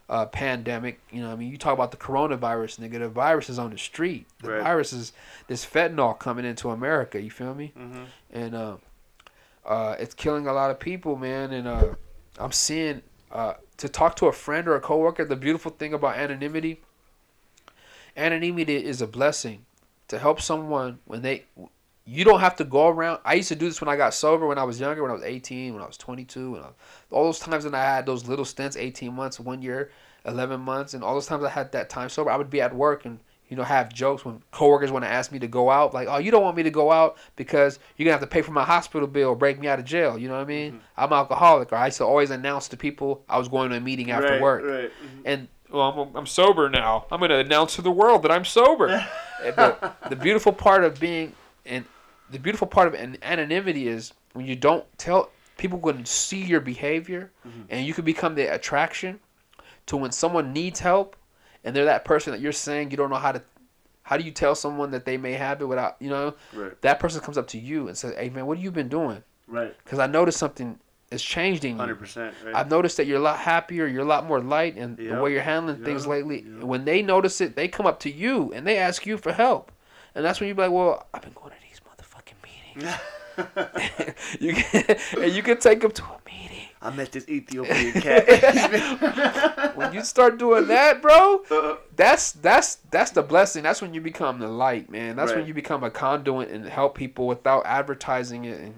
uh, 0.10 0.26
pandemic 0.26 1.00
you 1.12 1.22
know 1.22 1.32
i 1.32 1.36
mean 1.36 1.50
you 1.52 1.58
talk 1.58 1.74
about 1.74 1.92
the 1.92 1.98
coronavirus 1.98 2.80
nigga 2.80 3.00
the 3.00 3.10
virus 3.10 3.50
is 3.50 3.60
on 3.60 3.72
the 3.72 3.78
street 3.78 4.26
the 4.42 4.52
Right. 4.52 4.62
virus 4.64 4.94
is 4.94 5.12
this 5.48 5.66
fentanyl 5.66 6.18
coming 6.18 6.46
into 6.46 6.70
america 6.70 7.22
you 7.22 7.32
feel 7.32 7.54
me 7.54 7.74
Mm-hmm. 7.78 8.04
and 8.32 8.56
uh, 8.56 8.78
uh, 9.66 9.96
it's 10.00 10.14
killing 10.14 10.48
a 10.48 10.54
lot 10.54 10.72
of 10.72 10.80
people, 10.80 11.18
man. 11.18 11.52
And 11.52 11.68
uh, 11.68 11.96
I'm 12.40 12.54
seeing 12.54 13.02
uh, 13.34 13.56
to 13.76 13.90
talk 13.90 14.16
to 14.16 14.28
a 14.28 14.32
friend 14.32 14.66
or 14.66 14.76
a 14.78 14.80
coworker. 14.80 15.26
The 15.26 15.36
beautiful 15.36 15.72
thing 15.72 15.94
about 15.94 16.16
anonymity, 16.16 16.80
anonymity 18.16 18.78
is 18.78 19.02
a 19.02 19.08
blessing. 19.08 19.66
To 20.08 20.20
help 20.20 20.40
someone 20.42 21.00
when 21.04 21.22
they, 21.22 21.44
you 22.08 22.24
don't 22.24 22.40
have 22.40 22.56
to 22.56 22.64
go 22.64 22.88
around. 22.88 23.20
I 23.26 23.34
used 23.34 23.50
to 23.50 23.56
do 23.56 23.68
this 23.68 23.82
when 23.82 23.90
I 23.90 23.98
got 23.98 24.14
sober 24.14 24.48
when 24.48 24.58
I 24.58 24.64
was 24.64 24.80
younger, 24.80 25.02
when 25.02 25.12
I 25.12 25.14
was 25.14 25.24
18, 25.24 25.74
when 25.74 25.84
I 25.84 25.88
was 25.88 25.98
22, 25.98 26.56
and 26.56 26.64
I, 26.64 26.70
all 27.12 27.26
those 27.26 27.40
times 27.40 27.66
when 27.66 27.76
I 27.76 27.84
had 27.84 28.06
those 28.06 28.28
little 28.28 28.46
stints, 28.46 28.78
18 28.78 29.14
months, 29.14 29.40
one 29.40 29.62
year, 29.62 29.92
11 30.26 30.62
months, 30.62 30.94
and 30.94 31.04
all 31.04 31.14
those 31.14 31.28
times 31.28 31.44
I 31.44 31.50
had 31.50 31.72
that 31.74 31.90
time 31.90 32.08
sober, 32.10 32.30
I 32.32 32.38
would 32.38 32.50
be 32.50 32.62
at 32.62 32.74
work 32.74 33.06
and 33.06 33.20
you 33.50 33.56
know, 33.56 33.64
have 33.64 33.94
jokes 33.94 34.26
when 34.26 34.42
coworkers 34.52 34.92
want 34.92 35.06
to 35.06 35.10
ask 35.10 35.32
me 35.32 35.40
to 35.40 35.48
go 35.48 35.70
out, 35.70 35.94
like, 35.94 36.10
"Oh, 36.10 36.18
you 36.18 36.32
don't 36.32 36.44
want 36.44 36.58
me 36.58 36.64
to 36.64 36.70
go 36.70 36.92
out 36.92 37.16
because 37.38 37.80
you're 37.96 38.04
gonna 38.04 38.12
have 38.12 38.20
to 38.20 38.28
pay 38.28 38.42
for 38.42 38.52
my 38.52 38.66
hospital 38.66 39.08
bill 39.08 39.30
or 39.30 39.36
break 39.38 39.58
me 39.58 39.70
out 39.70 39.80
of 39.80 39.86
jail." 39.86 40.18
You 40.18 40.28
know 40.28 40.34
what 40.36 40.42
I 40.42 40.46
mean? 40.46 40.82
I'm 40.98 41.14
alcoholic, 41.14 41.72
or 41.72 41.78
I 41.78 41.86
used 41.86 41.98
to 42.00 42.04
always 42.06 42.30
announce 42.30 42.68
to 42.68 42.78
people 42.78 43.24
I 43.30 43.38
was 43.38 43.48
going 43.48 43.70
to 43.70 43.78
a 43.78 43.80
meeting 43.80 44.12
after 44.12 44.34
right, 44.34 44.42
work, 44.42 44.64
Right. 44.66 44.92
mhm. 45.02 45.22
and 45.24 45.48
well, 45.72 46.10
I'm, 46.10 46.16
I'm 46.18 46.26
sober 46.26 46.70
now. 46.70 47.06
I'm 47.10 47.22
gonna 47.22 47.38
announce 47.38 47.78
to 47.78 47.82
the 47.82 47.92
world 47.92 48.24
that 48.24 48.32
I'm 48.32 48.46
sober. 48.46 49.06
The, 49.44 49.94
the 50.10 50.16
beautiful 50.16 50.52
part 50.52 50.84
of 50.84 51.00
being 51.00 51.32
and 51.64 51.86
the 52.32 52.40
beautiful 52.40 52.68
part 52.68 52.88
of 52.88 52.94
an 52.94 53.18
anonymity 53.22 53.88
is 53.88 54.14
when 54.34 54.46
you 54.46 54.56
don't 54.56 54.86
tell 54.98 55.32
people 55.58 55.80
can 55.80 56.06
see 56.06 56.44
your 56.44 56.60
behavior, 56.60 57.32
mm-hmm. 57.48 57.62
and 57.70 57.86
you 57.86 57.94
can 57.94 58.06
become 58.06 58.36
the 58.36 58.54
attraction 58.54 59.20
to 59.88 59.98
when 59.98 60.12
someone 60.12 60.54
needs 60.54 60.80
help 60.80 61.16
and 61.64 61.76
they're 61.76 61.86
that 61.86 62.06
person 62.06 62.32
that 62.32 62.40
you're 62.40 62.52
saying 62.52 62.92
you 62.92 62.98
don't 62.98 63.10
know 63.10 63.16
how 63.18 63.32
to 63.32 63.42
how 64.04 64.16
do 64.16 64.24
you 64.24 64.32
tell 64.32 64.56
someone 64.56 64.92
that 64.92 65.04
they 65.06 65.18
may 65.18 65.34
have 65.34 65.62
it 65.62 65.66
without 65.66 65.96
you 66.00 66.10
know 66.10 66.34
Right. 66.54 66.80
that 66.82 67.00
person 67.00 67.22
comes 67.22 67.38
up 67.38 67.48
to 67.50 67.58
you 67.58 67.88
and 67.88 67.98
says 67.98 68.14
hey 68.16 68.30
man 68.30 68.46
what 68.46 68.58
have 68.58 68.64
you 68.64 68.72
been 68.72 68.90
doing 68.90 69.24
Right. 69.48 69.76
because 69.84 70.00
i 70.00 70.08
noticed 70.08 70.38
something 70.38 70.80
has 71.12 71.22
changed 71.22 71.64
in 71.64 71.72
you 71.72 71.78
Hundred 71.78 72.00
percent. 72.00 72.36
Right. 72.46 72.56
i've 72.56 72.70
noticed 72.70 72.98
that 72.98 73.08
you're 73.08 73.18
a 73.18 73.22
lot 73.22 73.40
happier 73.40 73.88
you're 73.88 74.04
a 74.04 74.08
lot 74.08 74.26
more 74.26 74.42
light 74.42 74.76
and 74.76 74.98
the 74.98 75.22
way 75.22 75.32
you're 75.32 75.42
handling 75.42 75.84
things 75.84 76.06
lately 76.06 76.44
yep. 76.44 76.64
when 76.64 76.86
they 76.86 77.02
notice 77.02 77.42
it 77.42 77.56
they 77.56 77.68
come 77.68 77.86
up 77.86 78.00
to 78.02 78.12
you 78.12 78.52
and 78.54 78.68
they 78.68 78.78
ask 78.78 79.06
you 79.06 79.18
for 79.18 79.32
help 79.32 79.72
and 80.16 80.24
that's 80.24 80.40
when 80.40 80.48
you're 80.48 80.58
like 80.58 80.72
well 80.72 81.06
i've 81.14 81.22
been 81.22 81.34
going 81.34 81.52
to 81.52 81.58
these 81.70 81.80
motherfucking 81.80 82.42
meetings 82.44 82.67
you 84.40 84.54
can 84.54 84.98
and 85.22 85.34
you 85.34 85.44
can 85.44 85.58
take 85.58 85.82
them 85.82 85.92
to 85.92 86.04
a 86.04 86.20
meeting 86.26 86.68
I 86.82 86.92
met 86.92 87.12
this 87.12 87.28
Ethiopian 87.28 88.02
cat. 88.02 89.76
when 89.76 89.94
you 89.94 90.04
start 90.04 90.38
doing 90.38 90.68
that 90.68 91.02
bro 91.02 91.44
Uh, 91.50 91.76
that's 91.96 92.34
that's 92.34 92.76
that's 92.92 93.12
the 93.12 93.24
blessing. 93.24 93.64
That's 93.64 93.82
when 93.82 93.94
you 93.94 94.02
become 94.02 94.40
the 94.40 94.48
light, 94.48 94.90
man. 94.90 95.16
That's 95.16 95.34
when 95.34 95.48
you 95.48 95.54
become 95.54 95.84
a 95.84 95.90
conduit 95.90 96.50
and 96.50 96.66
help 96.66 96.96
people 96.96 97.28
without 97.28 97.66
advertising 97.66 98.46
it. 98.46 98.60
And 98.60 98.76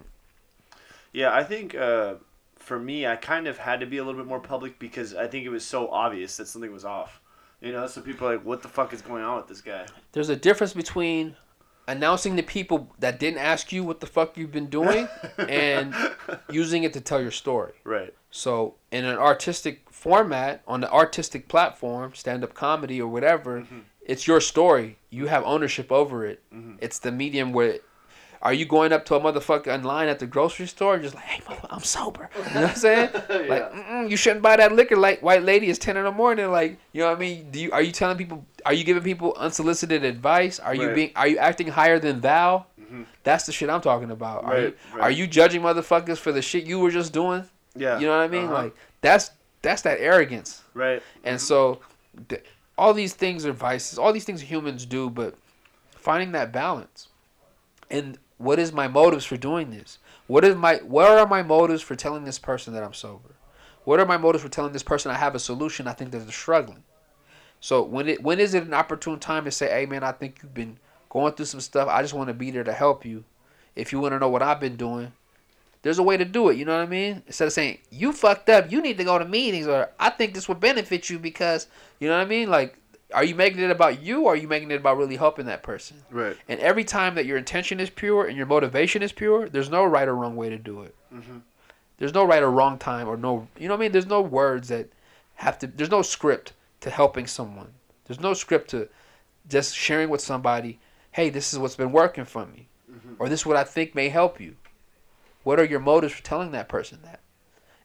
yeah, 1.11 1.33
I 1.33 1.43
think 1.43 1.75
uh, 1.75 2.15
for 2.55 2.79
me, 2.79 3.05
I 3.05 3.15
kind 3.17 3.47
of 3.47 3.57
had 3.57 3.81
to 3.81 3.85
be 3.85 3.97
a 3.97 4.03
little 4.03 4.19
bit 4.19 4.27
more 4.27 4.39
public 4.39 4.79
because 4.79 5.13
I 5.13 5.27
think 5.27 5.45
it 5.45 5.49
was 5.49 5.65
so 5.65 5.89
obvious 5.89 6.37
that 6.37 6.47
something 6.47 6.71
was 6.71 6.85
off. 6.85 7.21
You 7.61 7.73
know, 7.73 7.87
so 7.87 8.01
people 8.01 8.27
are 8.27 8.37
like, 8.37 8.45
"What 8.45 8.61
the 8.61 8.69
fuck 8.69 8.93
is 8.93 9.01
going 9.01 9.23
on 9.23 9.37
with 9.37 9.47
this 9.47 9.61
guy?" 9.61 9.85
there's 10.13 10.29
a 10.29 10.35
difference 10.35 10.73
between 10.73 11.35
announcing 11.89 12.37
to 12.37 12.43
people 12.43 12.89
that 12.99 13.19
didn't 13.19 13.39
ask 13.39 13.71
you 13.71 13.83
what 13.83 13.99
the 13.99 14.05
fuck 14.05 14.37
you've 14.37 14.51
been 14.51 14.67
doing 14.67 15.07
and 15.37 15.93
using 16.49 16.83
it 16.83 16.93
to 16.93 17.01
tell 17.01 17.21
your 17.21 17.31
story. 17.31 17.73
Right. 17.83 18.13
So 18.31 18.75
in 18.91 19.05
an 19.05 19.17
artistic 19.17 19.89
format 19.89 20.61
on 20.67 20.81
the 20.81 20.91
artistic 20.91 21.47
platform, 21.47 22.13
stand 22.13 22.43
up 22.43 22.53
comedy 22.53 23.01
or 23.01 23.07
whatever, 23.07 23.61
mm-hmm. 23.61 23.79
it's 24.01 24.27
your 24.27 24.39
story. 24.39 24.97
You 25.09 25.27
have 25.27 25.43
ownership 25.43 25.91
over 25.91 26.25
it. 26.25 26.43
Mm-hmm. 26.53 26.75
It's 26.79 26.99
the 26.99 27.11
medium 27.11 27.53
where 27.53 27.79
are 28.41 28.53
you 28.53 28.65
going 28.65 28.93
up 28.93 29.05
to 29.05 29.15
a 29.15 29.19
motherfucker 29.19 29.67
in 29.67 29.83
line 29.83 30.07
at 30.07 30.19
the 30.19 30.25
grocery 30.27 30.65
store 30.67 30.93
and 30.93 31.03
just 31.03 31.13
like, 31.15 31.25
hey, 31.25 31.41
mother, 31.47 31.67
I'm 31.69 31.81
sober. 31.81 32.29
You 32.37 32.43
know 32.53 32.61
what 32.61 32.69
I'm 32.71 32.75
saying? 32.75 33.09
Like, 33.49 33.71
Mm-mm, 33.73 34.09
you 34.09 34.15
shouldn't 34.17 34.41
buy 34.41 34.55
that 34.57 34.71
liquor. 34.71 34.95
Like, 34.95 35.21
white 35.21 35.43
lady, 35.43 35.69
it's 35.69 35.79
ten 35.79 35.97
in 35.97 36.03
the 36.05 36.11
morning. 36.11 36.49
Like, 36.51 36.77
you 36.93 37.01
know 37.01 37.07
what 37.09 37.17
I 37.17 37.19
mean? 37.19 37.51
Do 37.51 37.59
you 37.59 37.71
are 37.71 37.81
you 37.81 37.91
telling 37.91 38.17
people? 38.17 38.45
Are 38.65 38.73
you 38.73 38.83
giving 38.83 39.03
people 39.03 39.33
unsolicited 39.37 40.03
advice? 40.03 40.59
Are 40.59 40.73
you 40.75 40.87
Right. 40.87 40.95
being? 40.95 41.11
Are 41.15 41.27
you 41.27 41.37
acting 41.37 41.67
higher 41.67 41.99
than 41.99 42.21
thou? 42.21 42.65
That's 43.23 43.45
the 43.45 43.51
shit 43.51 43.69
I'm 43.69 43.81
talking 43.81 44.09
about. 44.09 44.45
Are 44.45 44.57
you 44.57 44.63
Right, 44.65 44.77
right. 44.93 45.01
are 45.03 45.11
you 45.11 45.27
judging 45.27 45.61
motherfuckers 45.61 46.17
for 46.17 46.31
the 46.31 46.41
shit 46.41 46.65
you 46.65 46.79
were 46.79 46.89
just 46.89 47.13
doing? 47.13 47.43
Yeah. 47.75 47.99
You 47.99 48.07
know 48.07 48.17
what 48.17 48.23
I 48.23 48.27
mean? 48.27 48.45
Uh-huh. 48.45 48.63
Like 48.63 48.75
that's 49.01 49.31
that's 49.61 49.81
that 49.83 49.99
arrogance. 49.99 50.63
Right. 50.73 51.03
And 51.23 51.39
so 51.39 51.79
th- 52.29 52.43
all 52.77 52.93
these 52.93 53.13
things 53.13 53.45
are 53.45 53.51
vices. 53.51 53.99
All 53.99 54.11
these 54.13 54.23
things 54.25 54.41
humans 54.41 54.85
do, 54.85 55.09
but 55.09 55.35
finding 55.91 56.31
that 56.31 56.51
balance. 56.51 57.09
And 57.91 58.17
what 58.39 58.57
is 58.57 58.73
my 58.73 58.87
motives 58.87 59.25
for 59.25 59.37
doing 59.37 59.69
this? 59.69 59.99
What 60.25 60.43
is 60.43 60.55
my 60.55 60.77
what 60.77 61.07
are 61.07 61.27
my 61.27 61.43
motives 61.43 61.83
for 61.83 61.95
telling 61.95 62.23
this 62.23 62.39
person 62.39 62.73
that 62.73 62.83
I'm 62.83 62.93
sober? 62.93 63.35
What 63.83 63.99
are 63.99 64.05
my 64.05 64.17
motives 64.17 64.43
for 64.43 64.49
telling 64.49 64.73
this 64.73 64.83
person 64.83 65.11
I 65.11 65.15
have 65.15 65.35
a 65.35 65.39
solution 65.39 65.87
I 65.87 65.93
think 65.93 66.11
that 66.11 66.19
they're 66.19 66.31
struggling? 66.31 66.83
So 67.59 67.83
when 67.83 68.07
it 68.07 68.23
when 68.23 68.39
is 68.39 68.53
it 68.55 68.63
an 68.63 68.73
opportune 68.73 69.19
time 69.19 69.45
to 69.45 69.51
say, 69.51 69.69
"Hey 69.69 69.85
man, 69.85 70.03
I 70.03 70.13
think 70.13 70.39
you've 70.41 70.53
been 70.53 70.79
going 71.09 71.33
through 71.33 71.47
some 71.47 71.59
stuff. 71.59 71.89
I 71.89 72.01
just 72.01 72.13
want 72.13 72.27
to 72.29 72.33
be 72.33 72.51
there 72.51 72.63
to 72.63 72.73
help 72.73 73.03
you. 73.03 73.25
If 73.75 73.91
you 73.91 73.99
want 73.99 74.13
to 74.13 74.19
know 74.19 74.29
what 74.29 74.41
I've 74.41 74.59
been 74.59 74.75
doing, 74.75 75.11
there's 75.81 75.99
a 75.99 76.03
way 76.03 76.17
to 76.17 76.25
do 76.25 76.49
it. 76.49 76.57
You 76.57 76.65
know 76.65 76.77
what 76.77 76.83
I 76.83 76.89
mean? 76.89 77.23
Instead 77.27 77.47
of 77.47 77.53
saying 77.53 77.79
you 77.89 78.13
fucked 78.13 78.49
up, 78.49 78.71
you 78.71 78.81
need 78.81 78.97
to 78.97 79.03
go 79.03 79.17
to 79.17 79.25
meetings, 79.25 79.67
or 79.67 79.89
I 79.99 80.09
think 80.11 80.33
this 80.33 80.47
would 80.47 80.59
benefit 80.59 81.09
you 81.09 81.19
because 81.19 81.67
you 81.99 82.07
know 82.07 82.17
what 82.17 82.25
I 82.25 82.29
mean. 82.29 82.49
Like, 82.49 82.77
are 83.13 83.23
you 83.23 83.35
making 83.35 83.61
it 83.61 83.71
about 83.71 84.01
you, 84.01 84.23
or 84.25 84.33
are 84.33 84.35
you 84.35 84.47
making 84.47 84.71
it 84.71 84.79
about 84.79 84.97
really 84.97 85.15
helping 85.15 85.45
that 85.45 85.63
person? 85.63 85.97
Right. 86.11 86.37
And 86.47 86.59
every 86.59 86.83
time 86.83 87.15
that 87.15 87.25
your 87.25 87.37
intention 87.37 87.79
is 87.79 87.89
pure 87.89 88.25
and 88.25 88.37
your 88.37 88.45
motivation 88.45 89.01
is 89.01 89.11
pure, 89.11 89.49
there's 89.49 89.69
no 89.69 89.83
right 89.85 90.07
or 90.07 90.15
wrong 90.15 90.35
way 90.35 90.49
to 90.49 90.57
do 90.57 90.81
it. 90.83 90.95
Mhm. 91.13 91.41
There's 91.97 92.13
no 92.13 92.23
right 92.23 92.43
or 92.43 92.51
wrong 92.51 92.77
time 92.77 93.07
or 93.07 93.17
no, 93.17 93.47
you 93.57 93.67
know 93.67 93.73
what 93.73 93.79
I 93.79 93.85
mean? 93.85 93.91
There's 93.91 94.05
no 94.05 94.21
words 94.21 94.67
that 94.69 94.89
have 95.35 95.57
to. 95.59 95.67
There's 95.67 95.89
no 95.91 96.01
script 96.01 96.53
to 96.81 96.89
helping 96.89 97.27
someone. 97.27 97.73
There's 98.05 98.19
no 98.19 98.33
script 98.33 98.69
to 98.71 98.89
just 99.47 99.75
sharing 99.75 100.09
with 100.09 100.21
somebody. 100.21 100.79
Hey, 101.11 101.29
this 101.29 101.51
is 101.51 101.59
what's 101.59 101.75
been 101.75 101.91
working 101.91 102.25
for 102.25 102.45
me, 102.45 102.67
or 103.17 103.27
this 103.27 103.41
is 103.41 103.45
what 103.45 103.57
I 103.57 103.63
think 103.63 103.95
may 103.95 104.09
help 104.09 104.39
you. 104.39 104.55
What 105.43 105.59
are 105.59 105.65
your 105.65 105.79
motives 105.79 106.13
for 106.13 106.23
telling 106.23 106.51
that 106.51 106.69
person 106.69 106.99
that? 107.03 107.19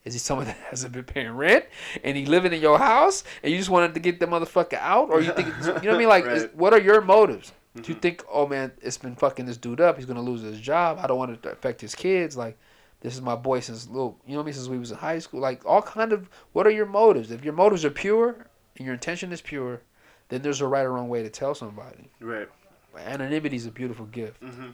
Is 0.05 0.13
he 0.13 0.19
someone 0.19 0.47
that 0.51 0.57
hasn't 0.71 0.93
been 0.93 1.05
paying 1.05 1.31
rent 1.31 1.65
and 2.03 2.17
he 2.17 2.27
living 2.27 2.53
in 2.53 2.61
your 2.61 2.79
house 2.79 3.25
and 3.43 3.53
you 3.53 3.59
just 3.59 3.71
wanted 3.71 3.95
to 3.95 4.01
get 4.01 4.21
the 4.21 4.27
motherfucker 4.27 4.75
out, 4.75 5.11
or 5.11 5.21
you 5.21 5.33
think 5.33 5.49
you 5.49 5.67
know 5.67 5.73
what 5.73 5.89
I 5.89 5.99
mean? 5.99 6.09
Like, 6.15 6.27
is, 6.27 6.49
what 6.55 6.73
are 6.73 6.81
your 6.81 7.01
motives? 7.01 7.53
Do 7.81 7.91
you 7.93 7.99
think, 7.99 8.23
oh 8.31 8.47
man, 8.47 8.71
it's 8.83 8.99
been 8.99 9.17
fucking 9.17 9.47
this 9.47 9.57
dude 9.57 9.81
up. 9.81 9.97
He's 9.97 10.07
gonna 10.07 10.23
lose 10.23 10.43
his 10.43 10.61
job. 10.61 10.99
I 11.01 11.09
don't 11.09 11.19
want 11.19 11.33
it 11.33 11.43
to 11.43 11.51
affect 11.51 11.81
his 11.81 11.95
kids. 11.95 12.37
Like, 12.37 12.57
This 13.01 13.15
is 13.15 13.21
my 13.21 13.35
boy 13.35 13.61
since 13.61 13.89
little, 13.89 14.19
you 14.27 14.33
know 14.33 14.39
what 14.39 14.45
I 14.45 14.47
mean, 14.47 14.55
since 14.55 14.69
we 14.69 14.79
was 14.79 14.93
in 14.93 14.99
high 14.99 15.19
school. 15.19 15.41
Like 15.41 15.65
all 15.67 15.83
kind 15.83 16.13
of, 16.13 16.31
what 16.53 16.67
are 16.67 16.71
your 16.71 16.87
motives? 16.87 17.31
If 17.33 17.45
your 17.45 17.53
motives 17.53 17.85
are 17.85 17.91
pure 17.91 18.47
and 18.77 18.87
your 18.87 18.95
intention 18.95 19.33
is 19.33 19.41
pure, 19.41 19.83
then 20.29 20.43
there's 20.43 20.61
a 20.61 20.67
right 20.67 20.85
or 20.85 20.93
wrong 20.93 21.09
way 21.09 21.23
to 21.23 21.31
tell 21.31 21.55
somebody. 21.55 22.11
Right. 22.21 22.49
Anonymity 22.97 23.57
is 23.57 23.67
a 23.67 23.71
beautiful 23.73 24.07
gift. 24.07 24.41
Mm-hmm. 24.43 24.71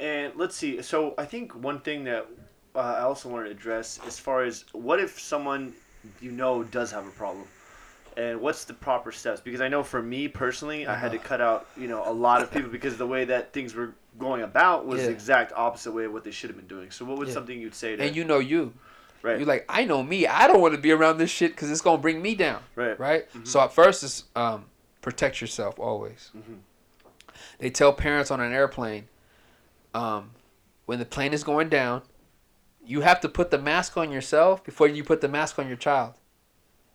And 0.00 0.32
let's 0.36 0.56
see. 0.56 0.82
So 0.82 1.14
I 1.16 1.24
think 1.24 1.54
one 1.54 1.80
thing 1.80 2.04
that 2.04 2.26
uh, 2.76 2.96
I 2.98 3.00
also 3.00 3.28
wanted 3.28 3.46
to 3.46 3.50
address, 3.52 3.98
as 4.06 4.18
far 4.18 4.44
as 4.44 4.64
what 4.72 5.00
if 5.00 5.18
someone 5.20 5.72
you 6.20 6.30
know 6.30 6.62
does 6.62 6.92
have 6.92 7.06
a 7.06 7.10
problem, 7.10 7.46
and 8.16 8.40
what's 8.40 8.64
the 8.64 8.74
proper 8.74 9.10
steps? 9.12 9.40
Because 9.40 9.60
I 9.60 9.68
know 9.68 9.82
for 9.82 10.02
me 10.02 10.28
personally, 10.28 10.86
I 10.86 10.94
had 10.94 11.10
to 11.12 11.18
Uh-huh. 11.18 11.26
cut 11.28 11.40
out 11.40 11.66
you 11.76 11.88
know 11.88 12.02
a 12.08 12.12
lot 12.12 12.42
of 12.42 12.50
people 12.50 12.70
because 12.70 12.96
the 12.96 13.06
way 13.06 13.24
that 13.24 13.52
things 13.52 13.74
were 13.74 13.94
going 14.18 14.42
about 14.42 14.86
was 14.86 15.02
the 15.06 15.10
exact 15.10 15.52
opposite 15.54 15.92
way 15.92 16.04
of 16.04 16.12
what 16.12 16.24
they 16.24 16.30
should 16.30 16.48
have 16.50 16.56
been 16.56 16.66
doing. 16.68 16.90
So 16.90 17.04
what 17.04 17.18
was 17.18 17.28
Yeah. 17.28 17.34
something 17.34 17.60
you'd 17.60 17.74
say 17.74 17.96
to 17.96 18.02
And 18.02 18.14
you 18.16 18.24
know 18.24 18.38
you. 18.38 18.72
right 19.22 19.38
You're 19.38 19.46
like, 19.48 19.64
I 19.68 19.84
know 19.84 20.02
me. 20.02 20.26
I 20.26 20.46
don't 20.46 20.60
want 20.60 20.74
to 20.74 20.80
be 20.80 20.92
around 20.92 21.18
this 21.18 21.30
shit 21.30 21.50
because 21.52 21.70
it's 21.70 21.80
gonna 21.82 21.98
bring 22.00 22.22
me 22.22 22.34
down. 22.34 22.62
right 22.74 22.98
Right. 22.98 23.26
So 23.44 23.60
at 23.60 23.72
first, 23.72 24.02
is 24.02 24.24
um, 24.36 24.66
protect 25.02 25.40
yourself 25.40 25.78
always. 25.78 26.30
Mhm. 26.36 26.58
They 27.58 27.70
tell 27.70 27.92
parents 27.92 28.30
on 28.30 28.40
an 28.40 28.52
airplane, 28.52 29.08
um, 29.94 30.30
when 30.86 30.98
the 30.98 31.04
plane 31.04 31.32
is 31.34 31.42
going 31.44 31.68
down, 31.68 32.02
you 32.86 33.00
have 33.00 33.20
to 33.20 33.28
put 33.28 33.50
the 33.50 33.58
mask 33.58 33.96
on 33.96 34.10
yourself 34.12 34.62
before 34.64 34.86
you 34.88 35.02
put 35.04 35.20
the 35.20 35.28
mask 35.28 35.58
on 35.58 35.66
your 35.68 35.76
child. 35.76 36.14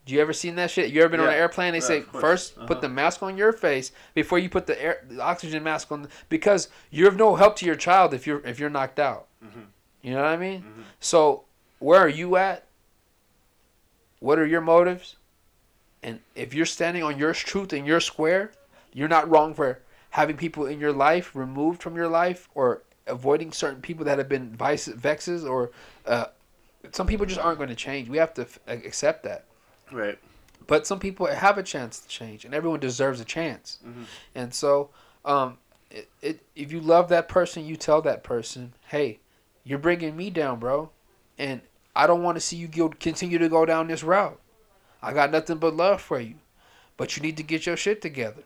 Do 0.05 0.13
you 0.13 0.21
ever 0.21 0.33
seen 0.33 0.55
that 0.55 0.71
shit? 0.71 0.89
You 0.91 1.01
ever 1.01 1.09
been 1.09 1.19
on 1.19 1.27
an 1.27 1.33
airplane? 1.33 1.73
They 1.73 1.77
Yeah, 1.79 1.85
say 1.85 2.01
first 2.01 2.57
Uh-huh. 2.57 2.65
put 2.65 2.81
the 2.81 2.89
mask 2.89 3.21
on 3.21 3.37
your 3.37 3.51
face 3.53 3.91
before 4.15 4.39
you 4.39 4.49
put 4.49 4.65
the 4.65 4.81
air, 4.81 5.03
the 5.07 5.21
oxygen 5.21 5.61
mask 5.63 5.91
on, 5.91 6.07
because 6.29 6.69
you're 6.89 7.07
of 7.09 7.17
no 7.17 7.35
help 7.35 7.55
to 7.57 7.65
your 7.65 7.75
child 7.75 8.13
if 8.13 8.25
you're 8.25 8.41
if 8.45 8.59
you're 8.59 8.69
knocked 8.69 8.99
out. 8.99 9.27
Mhm. 9.45 9.65
You 10.01 10.13
know 10.15 10.21
what 10.23 10.31
I 10.31 10.37
mean? 10.37 10.61
Mhm. 10.63 10.83
So 10.99 11.43
where 11.79 11.99
are 11.99 12.09
you 12.09 12.35
at? 12.35 12.65
What 14.19 14.39
are 14.39 14.45
your 14.45 14.61
motives? 14.61 15.17
And 16.03 16.21
if 16.35 16.53
you're 16.53 16.65
standing 16.65 17.03
on 17.03 17.19
your 17.19 17.33
truth 17.33 17.71
and 17.73 17.85
your 17.85 17.99
square, 17.99 18.51
you're 18.93 19.07
not 19.07 19.29
wrong 19.29 19.53
for 19.53 19.79
having 20.11 20.35
people 20.35 20.65
in 20.65 20.79
your 20.79 20.91
life 20.91 21.35
removed 21.35 21.81
from 21.81 21.95
your 21.95 22.07
life 22.07 22.49
or 22.55 22.81
avoiding 23.11 23.51
certain 23.51 23.81
people 23.81 24.05
that 24.05 24.17
have 24.17 24.29
been 24.29 24.55
vice 24.55 24.87
vexes 24.87 25.45
or 25.45 25.71
uh, 26.05 26.25
some 26.91 27.05
people 27.05 27.25
just 27.25 27.39
aren't 27.39 27.57
going 27.59 27.69
to 27.69 27.75
change. 27.75 28.09
We 28.09 28.17
have 28.17 28.33
to 28.35 28.41
f- 28.43 28.59
accept 28.67 29.23
that. 29.23 29.45
right 29.91 30.17
But 30.67 30.87
some 30.87 30.99
people 30.99 31.27
have 31.27 31.57
a 31.57 31.63
chance 31.63 31.99
to 31.99 32.07
change, 32.07 32.45
and 32.45 32.53
everyone 32.55 32.79
deserves 32.79 33.19
a 33.19 33.25
chance. 33.25 33.77
Mhm. 33.85 34.05
And 34.33 34.53
so, 34.53 34.89
um, 35.25 35.57
it, 35.91 36.09
it, 36.21 36.39
if 36.55 36.71
you 36.71 36.79
love 36.79 37.09
that 37.09 37.27
person, 37.27 37.65
you 37.65 37.75
tell 37.75 38.01
that 38.03 38.23
person, 38.23 38.73
"Hey, 38.87 39.19
you're 39.63 39.79
bringing 39.79 40.15
me 40.15 40.29
down, 40.29 40.59
bro, 40.59 40.89
and 41.37 41.61
I 41.95 42.07
don't 42.07 42.23
want 42.23 42.37
to 42.37 42.41
see 42.41 42.55
you 42.55 42.67
go, 42.67 42.89
continue 42.89 43.37
to 43.37 43.49
go 43.49 43.65
down 43.65 43.87
this 43.87 44.03
route. 44.03 44.39
I 45.01 45.13
got 45.13 45.31
nothing 45.31 45.57
but 45.57 45.75
love 45.75 46.01
for 46.01 46.19
you, 46.19 46.35
but 46.95 47.15
you 47.17 47.21
need 47.21 47.37
to 47.37 47.43
get 47.43 47.65
your 47.65 47.75
shit 47.77 48.01
together." 48.01 48.43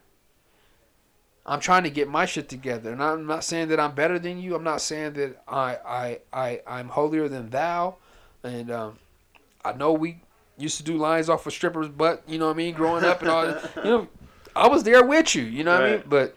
I'm 1.46 1.60
trying 1.60 1.84
to 1.84 1.90
get 1.92 2.08
my 2.08 2.26
shit 2.26 2.50
together, 2.50 2.92
and 2.92 3.04
I'm 3.04 3.28
not 3.28 3.44
saying 3.44 3.68
that 3.68 3.80
I'm 3.80 3.94
better 3.94 4.18
than 4.18 4.40
you. 4.40 4.56
I'm 4.56 4.64
not 4.64 4.82
saying 4.82 5.14
that 5.14 5.42
I 5.48 5.78
I 5.86 6.20
I 6.34 6.62
I'm 6.66 6.90
holier 6.90 7.28
than 7.28 7.50
thou, 7.50 7.96
and 8.44 8.72
um, 8.72 9.00
I 9.64 9.74
know 9.74 9.94
we 9.94 10.22
used 10.58 10.78
to 10.78 10.84
do 10.84 10.98
lines 10.98 11.30
off 11.30 11.46
of 11.46 11.54
strippers' 11.54 11.90
but 11.90 12.24
You 12.28 12.40
know 12.40 12.48
what 12.48 12.54
I 12.54 12.58
mean? 12.58 12.74
Growing 12.74 13.04
up 13.04 13.22
and 13.22 13.30
all, 13.30 13.46
you 13.78 13.84
know, 13.84 14.08
I 14.56 14.68
was 14.68 14.84
there 14.84 15.04
with 15.04 15.36
you. 15.36 15.44
You 15.44 15.64
know 15.64 15.74
what 15.74 15.84
I 15.84 15.92
mean? 15.92 16.04
But 16.08 16.36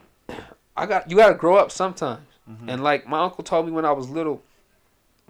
I 0.76 0.86
got 0.86 1.10
you 1.10 1.16
got 1.16 1.28
to 1.28 1.34
grow 1.34 1.56
up 1.56 1.70
sometimes. 1.70 2.26
Mhm. 2.48 2.68
And 2.68 2.82
like 2.82 3.06
my 3.06 3.20
uncle 3.20 3.44
told 3.44 3.66
me 3.66 3.72
when 3.72 3.84
I 3.84 3.92
was 3.92 4.08
little, 4.10 4.42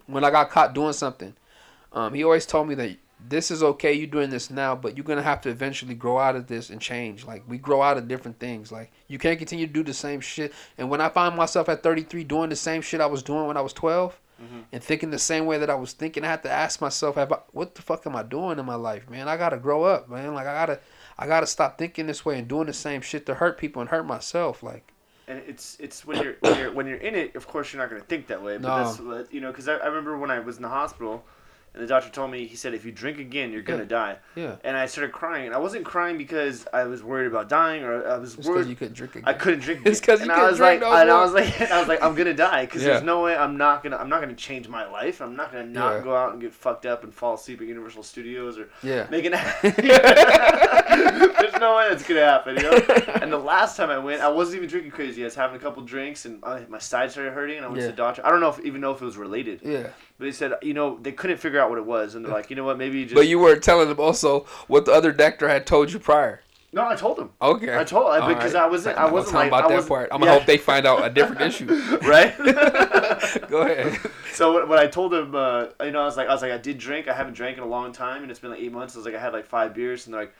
when 0.07 0.23
I 0.23 0.31
got 0.31 0.49
caught 0.49 0.73
doing 0.73 0.93
something, 0.93 1.35
um, 1.93 2.13
he 2.13 2.23
always 2.23 2.45
told 2.45 2.67
me 2.67 2.75
that 2.75 2.97
this 3.27 3.51
is 3.51 3.61
okay. 3.61 3.93
You're 3.93 4.07
doing 4.07 4.29
this 4.29 4.49
now, 4.49 4.75
but 4.75 4.95
you're 4.95 5.03
gonna 5.05 5.21
have 5.21 5.41
to 5.41 5.49
eventually 5.49 5.93
grow 5.93 6.17
out 6.17 6.35
of 6.35 6.47
this 6.47 6.69
and 6.69 6.79
change. 6.79 7.25
Like 7.25 7.43
we 7.47 7.57
grow 7.57 7.81
out 7.81 7.97
of 7.97 8.07
different 8.07 8.39
things. 8.39 8.71
Like 8.71 8.91
you 9.07 9.17
can't 9.19 9.37
continue 9.37 9.67
to 9.67 9.73
do 9.73 9.83
the 9.83 9.93
same 9.93 10.21
shit. 10.21 10.53
And 10.77 10.89
when 10.89 11.01
I 11.01 11.09
find 11.09 11.35
myself 11.35 11.67
at 11.69 11.83
33 11.83 12.23
doing 12.23 12.49
the 12.49 12.55
same 12.55 12.81
shit 12.81 13.01
I 13.01 13.05
was 13.07 13.21
doing 13.23 13.45
when 13.47 13.57
I 13.57 13.61
was 13.61 13.73
12, 13.73 14.17
Mhm. 14.41 14.63
and 14.71 14.81
thinking 14.81 15.11
the 15.11 15.19
same 15.19 15.45
way 15.45 15.57
that 15.57 15.69
I 15.69 15.75
was 15.75 15.91
thinking, 15.91 16.23
I 16.23 16.27
have 16.27 16.43
to 16.43 16.49
ask 16.49 16.79
myself, 16.79 17.15
have 17.15 17.33
I, 17.33 17.39
what 17.51 17.75
the 17.75 17.81
fuck 17.81 18.07
am 18.07 18.15
I 18.15 18.23
doing 18.23 18.57
in 18.57 18.65
my 18.65 18.75
life, 18.75 19.09
man? 19.09 19.27
I 19.27 19.35
gotta 19.35 19.57
grow 19.57 19.83
up, 19.83 20.07
man. 20.09 20.33
Like 20.33 20.47
I 20.47 20.53
gotta, 20.53 20.79
I 21.17 21.27
gotta 21.27 21.45
stop 21.45 21.77
thinking 21.77 22.07
this 22.07 22.23
way 22.23 22.39
and 22.39 22.47
doing 22.47 22.67
the 22.67 22.73
same 22.73 23.01
shit 23.01 23.25
to 23.25 23.33
hurt 23.35 23.57
people 23.57 23.81
and 23.81 23.89
hurt 23.89 24.05
myself. 24.05 24.63
Like 24.63 24.93
and 25.27 25.43
it's 25.45 25.75
it's 25.81 26.07
when 26.07 26.23
you're 26.23 26.35
when 26.39 26.57
you're 26.57 26.71
when 26.71 26.87
you're 26.87 26.97
in 26.97 27.15
it. 27.15 27.35
Of 27.35 27.47
course, 27.47 27.73
you're 27.73 27.81
not 27.85 27.93
to 27.93 28.01
think 28.05 28.27
that 28.27 28.41
way. 28.41 28.57
But 28.57 28.69
No. 28.97 29.13
that's 29.17 29.33
you 29.33 29.41
know 29.41 29.51
because 29.51 29.67
I, 29.67 29.73
I 29.75 29.87
remember 29.87 30.17
when 30.17 30.31
I 30.31 30.39
was 30.39 30.55
in 30.55 30.61
the 30.63 30.69
hospital, 30.69 31.25
and 31.73 31.83
the 31.83 31.87
doctor 31.87 32.09
told 32.09 32.31
me 32.31 32.45
he 32.47 32.55
said 32.55 32.73
if 32.73 32.83
you 32.85 32.91
drink 32.91 33.19
again, 33.19 33.51
you're 33.51 33.61
gonna 33.61 33.79
Yeah. 33.83 33.85
die. 33.85 34.17
yeah, 34.35 34.55
And 34.63 34.75
I 34.75 34.85
started 34.87 35.11
crying, 35.13 35.45
and 35.45 35.53
I 35.55 35.59
wasn't 35.59 35.85
crying 35.85 36.17
because 36.17 36.65
I 36.73 36.83
was 36.85 37.03
worried 37.03 37.27
about 37.27 37.47
dying 37.49 37.83
or 37.83 38.07
I 38.07 38.17
was 38.17 38.35
it's 38.37 38.47
worried. 38.47 38.55
because 38.55 38.69
you 38.69 38.75
couldn't 38.75 38.93
drink 38.95 39.15
again. 39.15 39.23
I 39.27 39.33
couldn't 39.33 39.59
drink. 39.61 39.81
It's 39.85 39.99
'cause 40.01 40.19
you 40.19 40.23
and 40.23 40.31
I 40.31 40.35
couldn't 40.35 40.49
was 40.51 40.57
drink 40.57 40.81
like, 40.81 40.91
no 40.91 40.97
and 41.01 41.11
I 41.11 41.21
was 41.21 41.33
like, 41.33 41.61
I 41.71 41.79
was 41.79 41.87
like, 41.87 42.01
I'm 42.03 42.15
gonna 42.15 42.33
die 42.33 42.65
because 42.65 42.81
Yeah. 42.83 42.89
there's 42.93 43.03
no 43.03 43.21
way 43.21 43.35
I'm 43.35 43.57
not 43.57 43.83
gonna, 43.83 43.97
I'm 43.97 44.09
not 44.09 44.21
gonna 44.21 44.33
change 44.33 44.67
my 44.67 44.85
life. 44.89 45.21
I'm 45.21 45.35
not 45.35 45.51
gonna 45.51 45.65
not 45.65 45.97
Yeah. 45.97 46.03
go 46.03 46.15
out 46.15 46.31
and 46.33 46.41
get 46.41 46.53
fucked 46.53 46.85
up 46.85 47.03
and 47.03 47.13
fall 47.13 47.35
asleep 47.35 47.61
at 47.61 47.67
Universal 47.67 48.03
Studios 48.03 48.57
or 48.57 48.69
yeah, 48.83 49.05
make 49.09 49.25
it. 49.25 49.31
there's 51.39 51.59
no 51.59 51.75
way 51.77 51.89
that's 51.89 52.07
gonna 52.07 52.21
happen, 52.25 52.55
you 52.57 52.63
know. 52.63 52.71
And 53.21 53.31
the 53.31 53.37
last 53.37 53.77
time 53.77 53.89
I 53.89 53.97
went, 53.97 54.21
I 54.21 54.27
wasn't 54.29 54.57
even 54.57 54.69
drinking 54.69 54.91
crazy. 54.91 55.21
I 55.23 55.25
was 55.25 55.35
having 55.35 55.55
a 55.55 55.59
couple 55.59 55.83
drinks 55.83 56.25
and 56.25 56.43
I, 56.43 56.65
my 56.69 56.79
side 56.79 57.11
started 57.11 57.31
hurting, 57.33 57.57
and 57.57 57.65
I 57.65 57.69
went 57.69 57.81
to 57.81 57.87
the 57.87 57.93
doctor. 57.93 58.25
I 58.25 58.29
don't 58.29 58.39
know 58.41 58.49
if 58.49 58.59
even 58.65 58.81
know 58.81 58.91
if 58.91 59.01
it 59.01 59.05
was 59.05 59.17
related, 59.17 59.61
yeah. 59.63 59.87
But 60.19 60.25
they 60.25 60.31
said, 60.31 60.53
you 60.61 60.73
know, 60.73 60.99
they 61.01 61.13
couldn't 61.13 61.37
figure 61.37 61.59
out 61.59 61.69
what 61.69 61.79
it 61.79 61.85
was, 61.85 62.13
and 62.13 62.25
they're 62.25 62.33
like, 62.33 62.49
you 62.49 62.55
know 62.57 62.65
what, 62.65 62.77
maybe 62.77 62.99
you 62.99 63.05
just. 63.05 63.15
But 63.15 63.27
you 63.27 63.39
weren't 63.39 63.63
telling 63.63 63.87
them 63.87 63.99
also 63.99 64.41
what 64.67 64.85
the 64.85 64.91
other 64.91 65.13
doctor 65.13 65.47
had 65.47 65.65
told 65.65 65.91
you 65.93 65.97
prior. 65.99 66.41
no, 66.73 66.85
I 66.85 66.95
told 66.95 67.17
him. 67.17 67.29
Okay, 67.41 67.75
I 67.75 67.83
told 67.85 68.11
I, 68.11 68.27
because 68.33 68.53
right. 68.53 68.63
I 68.63 68.67
wasn't. 68.67 68.97
I 68.97 69.05
I'm 69.05 69.13
wasn't 69.13 69.35
'em 69.35 69.39
like 69.39 69.47
about 69.47 69.71
I 69.71 69.77
that 69.77 69.87
part. 69.87 70.09
I'm 70.11 70.19
gonna 70.19 70.33
hope 70.33 70.45
they 70.45 70.57
find 70.57 70.85
out 70.85 71.03
a 71.05 71.09
different 71.09 71.41
issue. 71.41 71.65
right? 72.03 72.37
Go 73.49 73.61
ahead. 73.61 73.97
So 74.33 74.67
when, 74.67 74.77
I 74.77 74.87
told 74.87 75.13
him, 75.13 75.33
uh, 75.33 75.67
you 75.83 75.91
know, 75.91 76.01
I 76.01 76.05
was 76.05 76.17
like, 76.17 76.27
I 76.27 76.33
was 76.33 76.41
like, 76.41 76.51
I 76.51 76.57
did 76.57 76.77
drink. 76.77 77.07
I 77.07 77.13
haven't 77.13 77.33
drank 77.33 77.57
in 77.57 77.63
a 77.63 77.67
long 77.67 77.91
time, 77.93 78.21
and 78.21 78.29
it's 78.29 78.39
been 78.39 78.51
like 78.51 78.59
eight 78.59 78.71
months. 78.71 78.95
I 78.95 78.99
was 78.99 79.05
like, 79.05 79.15
I 79.15 79.19
had 79.19 79.33
like 79.33 79.45
five 79.45 79.73
beers, 79.73 80.05
and 80.05 80.13
they're 80.13 80.21
like, 80.21 80.35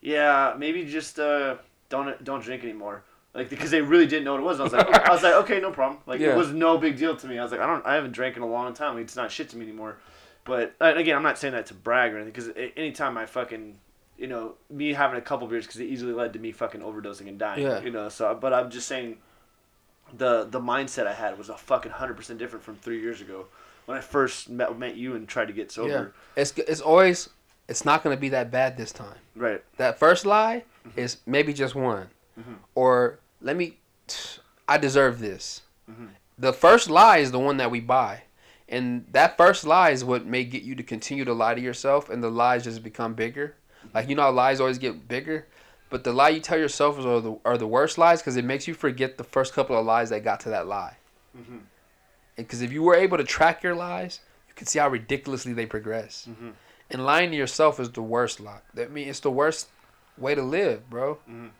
yeah, 0.00 0.54
maybe 0.58 0.84
just 0.84 1.18
uh, 1.20 1.56
don't 1.88 2.22
don't 2.24 2.42
drink 2.42 2.64
anymore. 2.64 3.02
Like 3.34 3.48
because 3.48 3.70
they 3.70 3.80
really 3.80 4.06
didn't 4.06 4.24
know 4.24 4.32
what 4.32 4.40
it 4.40 4.44
was. 4.44 4.60
I 4.60 4.64
was 4.64 4.72
like, 4.74 4.88
I 5.08 5.10
was 5.12 5.22
like, 5.22 5.34
okay, 5.44 5.58
no 5.60 5.70
problem. 5.70 6.00
Like 6.06 6.20
Yeah. 6.20 6.32
it 6.32 6.36
was 6.36 6.52
no 6.52 6.76
big 6.78 6.96
deal 6.98 7.16
to 7.16 7.26
me. 7.26 7.38
I 7.38 7.42
was 7.42 7.50
like, 7.52 7.60
I 7.62 7.66
don't, 7.66 7.84
I 7.86 7.94
haven't 7.94 8.12
drank 8.12 8.36
in 8.36 8.42
a 8.42 8.46
long 8.46 8.74
time. 8.74 8.98
It's 8.98 9.16
not 9.16 9.30
shit 9.32 9.48
to 9.50 9.56
me 9.56 9.64
anymore. 9.64 9.96
But 10.44 10.74
again, 10.80 11.16
I'm 11.16 11.22
not 11.22 11.38
saying 11.38 11.54
that 11.54 11.66
to 11.66 11.74
brag 11.74 12.12
or 12.12 12.16
anything. 12.18 12.32
Because 12.32 12.72
anytime 12.76 13.16
I 13.16 13.26
fucking, 13.26 13.78
you 14.18 14.26
know, 14.26 14.54
me 14.68 14.92
having 14.92 15.16
a 15.18 15.22
couple 15.22 15.46
beers 15.48 15.66
because 15.66 15.80
it 15.80 15.84
easily 15.84 16.12
led 16.12 16.32
to 16.34 16.38
me 16.38 16.52
fucking 16.52 16.80
overdosing 16.82 17.28
and 17.28 17.38
dying. 17.38 17.62
Yeah. 17.62 17.80
You 17.80 17.90
know, 17.90 18.08
so 18.08 18.34
but 18.38 18.52
I'm 18.52 18.68
just 18.70 18.86
saying 18.88 19.18
the 20.16 20.44
the 20.44 20.60
mindset 20.60 21.06
I 21.06 21.14
had 21.14 21.38
was 21.38 21.48
a 21.48 21.56
fucking 21.56 21.92
hundred 21.92 22.16
percent 22.18 22.38
different 22.38 22.64
from 22.64 22.76
three 22.76 23.00
years 23.00 23.20
ago 23.20 23.46
when 23.86 23.96
I 23.96 24.00
first 24.00 24.50
met 24.50 24.76
met 24.78 24.96
you 24.96 25.14
and 25.14 25.26
tried 25.26 25.46
to 25.46 25.54
get 25.54 25.72
sober. 25.72 26.12
Yeah, 26.36 26.42
it's 26.42 26.52
it's 26.58 26.80
always 26.80 27.30
it's 27.68 27.84
not 27.84 28.02
gonna 28.04 28.16
be 28.18 28.28
that 28.30 28.50
bad 28.50 28.76
this 28.76 28.92
time. 28.92 29.16
Right. 29.34 29.62
That 29.78 29.98
first 29.98 30.26
lie 30.26 30.64
Mm-hmm. 30.86 30.98
is 30.98 31.18
maybe 31.26 31.52
just 31.52 31.76
one, 31.76 32.08
Mhm. 32.36 32.56
or 32.74 33.20
let 33.42 33.56
me, 33.56 33.78
I 34.68 34.78
deserve 34.78 35.18
this. 35.18 35.62
Mhm. 35.90 36.08
The 36.38 36.52
first 36.52 36.88
lie 36.88 37.18
is 37.18 37.30
the 37.32 37.38
one 37.38 37.56
that 37.58 37.70
we 37.70 37.80
buy, 37.80 38.22
and 38.68 39.06
that 39.12 39.36
first 39.36 39.64
lie 39.64 39.90
is 39.90 40.04
what 40.04 40.24
may 40.24 40.44
get 40.44 40.62
you 40.62 40.74
to 40.76 40.82
continue 40.82 41.24
to 41.24 41.32
lie 41.34 41.54
to 41.54 41.60
yourself, 41.60 42.08
and 42.08 42.22
the 42.22 42.30
lies 42.30 42.64
just 42.64 42.82
become 42.82 43.14
bigger. 43.14 43.54
Like 43.92 44.08
you 44.08 44.14
know, 44.14 44.22
how 44.22 44.30
lies 44.30 44.60
always 44.60 44.78
get 44.78 45.08
bigger, 45.08 45.46
but 45.90 46.04
the 46.04 46.12
lie 46.12 46.30
you 46.30 46.40
tell 46.40 46.58
yourself 46.58 46.98
is 46.98 47.04
are 47.04 47.20
the 47.20 47.36
are 47.44 47.58
the 47.58 47.66
worst 47.66 47.98
lies 47.98 48.20
because 48.20 48.36
it 48.36 48.44
makes 48.44 48.66
you 48.68 48.74
forget 48.74 49.18
the 49.18 49.24
first 49.24 49.52
couple 49.52 49.76
of 49.76 49.84
lies 49.84 50.10
that 50.10 50.22
got 50.24 50.40
to 50.40 50.48
that 50.50 50.66
lie. 50.66 50.96
Mhm. 51.36 51.60
And 52.38 52.46
because 52.46 52.62
if 52.62 52.72
you 52.72 52.82
were 52.82 52.94
able 52.94 53.18
to 53.18 53.24
track 53.24 53.62
your 53.62 53.74
lies, 53.74 54.20
you 54.48 54.54
can 54.54 54.66
see 54.66 54.78
how 54.78 54.88
ridiculously 54.88 55.52
they 55.52 55.66
progress. 55.66 56.26
Mhm. 56.30 56.52
And 56.90 57.04
lying 57.04 57.30
to 57.32 57.36
yourself 57.36 57.78
is 57.80 57.90
the 57.90 58.02
worst 58.02 58.38
lie. 58.40 58.60
That 58.74 58.90
mean 58.90 59.08
it's 59.08 59.20
the 59.20 59.30
worst 59.30 59.68
way 60.16 60.34
to 60.34 60.42
live, 60.42 60.88
bro. 60.88 61.18
Mhm. 61.28 61.50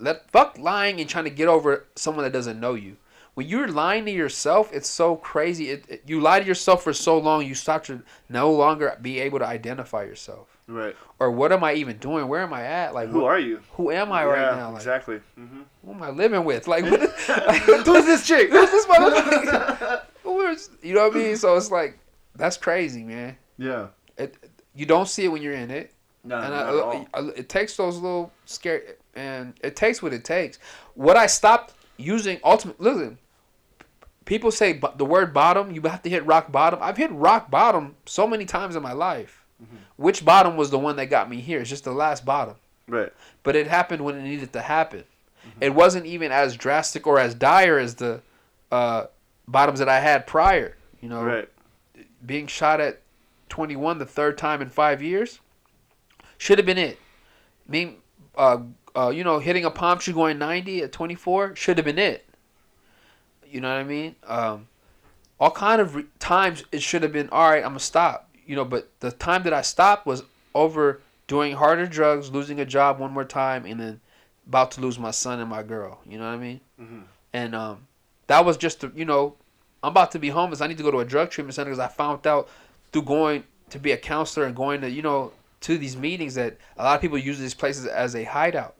Let 0.00 0.30
fuck 0.30 0.58
lying 0.58 1.00
and 1.00 1.08
trying 1.08 1.24
to 1.24 1.30
get 1.30 1.48
over 1.48 1.86
someone 1.96 2.24
that 2.24 2.32
doesn't 2.32 2.58
know 2.60 2.74
you. 2.74 2.96
When 3.34 3.46
you're 3.46 3.68
lying 3.68 4.04
to 4.06 4.10
yourself, 4.10 4.70
it's 4.72 4.88
so 4.88 5.14
crazy. 5.14 5.70
It, 5.70 5.84
it- 5.88 6.02
you 6.06 6.20
lie 6.20 6.40
to 6.40 6.46
yourself 6.46 6.82
for 6.82 6.92
so 6.92 7.18
long, 7.18 7.46
you 7.46 7.54
start 7.54 7.84
to 7.84 8.02
no 8.28 8.50
longer 8.52 8.96
be 9.00 9.20
able 9.20 9.38
to 9.38 9.46
identify 9.46 10.02
yourself. 10.02 10.48
Right. 10.66 10.96
Or 11.20 11.30
what 11.30 11.52
am 11.52 11.62
I 11.64 11.74
even 11.74 11.98
doing? 11.98 12.26
Where 12.28 12.42
am 12.42 12.52
I 12.52 12.62
at? 12.64 12.94
Like 12.94 13.08
Who 13.10 13.20
what- 13.20 13.28
are 13.32 13.38
you? 13.38 13.60
who 13.72 13.90
am 13.92 14.10
I 14.12 14.22
yeah, 14.22 14.28
right 14.28 14.56
now? 14.56 14.68
Like 14.70 14.76
exactly. 14.78 15.20
hmm 15.36 15.62
who 15.84 15.92
am 15.94 16.02
I 16.02 16.10
living 16.10 16.44
with? 16.44 16.66
Like 16.68 16.84
what, 16.84 17.00
Who's 17.86 18.04
this 18.04 18.26
chick? 18.26 18.50
Who's 18.50 18.70
this 18.70 18.86
motherfucker? 18.86 20.02
You 20.82 20.94
know 20.94 21.08
what 21.08 21.16
I 21.16 21.18
mean? 21.18 21.36
So 21.36 21.56
it's 21.56 21.70
like 21.70 21.98
that's 22.34 22.56
crazy, 22.56 23.02
man. 23.02 23.36
yeah. 23.58 23.88
It, 24.16 24.34
you 24.74 24.86
don't 24.86 25.08
see 25.08 25.24
it 25.24 25.28
when 25.28 25.42
you're 25.42 25.52
in 25.54 25.70
it. 25.70 25.92
No, 26.24 26.38
and 26.38 26.52
not 26.52 26.66
I, 26.66 26.68
at 26.68 26.74
all. 26.82 27.06
I- 27.14 27.32
it 27.36 27.48
takes 27.48 27.76
those 27.76 27.96
little 27.96 28.32
scare 28.44 28.82
and 29.18 29.54
it 29.62 29.76
takes 29.76 30.02
what 30.02 30.12
it 30.12 30.24
takes. 30.24 30.58
What 30.94 31.16
I 31.16 31.26
stopped 31.26 31.74
using 31.96 32.38
ultimate 32.44 32.80
listen, 32.80 33.18
people 34.24 34.50
say 34.50 34.80
the 34.96 35.04
word 35.04 35.34
bottom, 35.34 35.70
you 35.72 35.82
have 35.82 36.02
to 36.02 36.10
hit 36.10 36.24
rock 36.26 36.52
bottom. 36.52 36.78
I've 36.82 36.96
hit 36.96 37.10
rock 37.12 37.50
bottom 37.50 37.96
so 38.06 38.26
many 38.26 38.44
times 38.44 38.76
in 38.76 38.82
my 38.82 38.92
life. 38.92 39.44
Which 39.96 40.24
bottom 40.24 40.56
was 40.56 40.70
the 40.70 40.78
one 40.78 40.94
that 40.96 41.06
got 41.06 41.28
me 41.28 41.40
here? 41.40 41.60
It's 41.60 41.68
just 41.68 41.82
the 41.82 41.90
last 41.92 42.24
bottom. 42.24 42.54
Right. 42.86 43.12
But 43.42 43.56
it 43.56 43.66
happened 43.66 44.04
when 44.04 44.14
it 44.14 44.22
needed 44.22 44.52
to 44.52 44.60
happen. 44.60 45.02
It 45.60 45.74
wasn't 45.74 46.06
even 46.06 46.30
as 46.30 46.56
drastic 46.56 47.06
or 47.06 47.18
as 47.18 47.34
dire 47.34 47.78
as 47.78 47.96
the 47.96 48.20
uh, 48.70 49.06
bottoms 49.48 49.80
that 49.80 49.88
I 49.88 49.98
had 49.98 50.26
prior. 50.28 50.76
You 51.00 51.08
know, 51.08 51.24
Right. 51.24 51.48
being 52.24 52.46
shot 52.46 52.80
at 52.80 53.00
21 53.48 53.98
the 53.98 54.06
third 54.06 54.38
time 54.38 54.62
in 54.62 54.68
five 54.68 55.02
years 55.02 55.40
should 56.36 56.58
have 56.58 56.66
been 56.66 56.78
it. 56.78 56.98
Being, 57.68 57.96
uh, 58.36 58.58
uh, 58.98 59.10
you 59.10 59.22
know, 59.22 59.38
hitting 59.38 59.64
a 59.64 59.70
palm 59.70 59.98
tree 59.98 60.12
going 60.12 60.38
90 60.38 60.82
at 60.82 60.92
24 60.92 61.54
should 61.54 61.78
have 61.78 61.84
been 61.84 61.98
it. 61.98 62.24
You 63.46 63.60
know 63.60 63.68
what 63.68 63.80
I 63.80 63.84
mean? 63.84 64.16
Um, 64.26 64.66
all 65.38 65.50
kind 65.52 65.80
of 65.80 65.94
re- 65.94 66.04
times 66.18 66.64
it 66.72 66.82
should 66.82 67.02
have 67.02 67.12
been 67.12 67.28
all 67.30 67.48
right. 67.48 67.62
I'm 67.62 67.70
gonna 67.70 67.80
stop. 67.80 68.28
You 68.46 68.56
know, 68.56 68.64
but 68.64 68.90
the 69.00 69.12
time 69.12 69.44
that 69.44 69.52
I 69.52 69.62
stopped 69.62 70.04
was 70.04 70.24
over 70.54 71.00
doing 71.28 71.54
harder 71.54 71.86
drugs, 71.86 72.30
losing 72.30 72.58
a 72.58 72.64
job 72.64 72.98
one 72.98 73.12
more 73.12 73.24
time, 73.24 73.64
and 73.64 73.78
then 73.78 74.00
about 74.48 74.72
to 74.72 74.80
lose 74.80 74.98
my 74.98 75.10
son 75.10 75.38
and 75.38 75.48
my 75.48 75.62
girl. 75.62 76.00
You 76.06 76.18
know 76.18 76.24
what 76.24 76.34
I 76.34 76.38
mean? 76.38 76.60
Mhm. 76.80 77.02
And 77.32 77.54
um, 77.54 77.86
that 78.26 78.44
was 78.44 78.56
just 78.56 78.80
the, 78.80 78.90
you 78.96 79.04
know, 79.04 79.36
I'm 79.82 79.90
about 79.90 80.10
to 80.12 80.18
be 80.18 80.30
homeless. 80.30 80.60
I 80.60 80.66
need 80.66 80.78
to 80.78 80.82
go 80.82 80.90
to 80.90 81.00
a 81.00 81.04
drug 81.04 81.30
treatment 81.30 81.54
center 81.54 81.70
because 81.70 81.78
I 81.78 81.88
found 81.88 82.26
out 82.26 82.48
through 82.92 83.02
going 83.02 83.44
to 83.70 83.78
be 83.78 83.92
a 83.92 83.96
counselor 83.98 84.46
and 84.46 84.56
going 84.56 84.80
to 84.80 84.90
you 84.90 85.02
know 85.02 85.32
to 85.60 85.76
these 85.78 85.96
meetings 85.96 86.34
that 86.34 86.56
a 86.78 86.84
lot 86.84 86.96
of 86.96 87.00
people 87.00 87.18
use 87.18 87.38
these 87.38 87.54
places 87.54 87.86
as 87.86 88.16
a 88.16 88.24
hideout. 88.24 88.74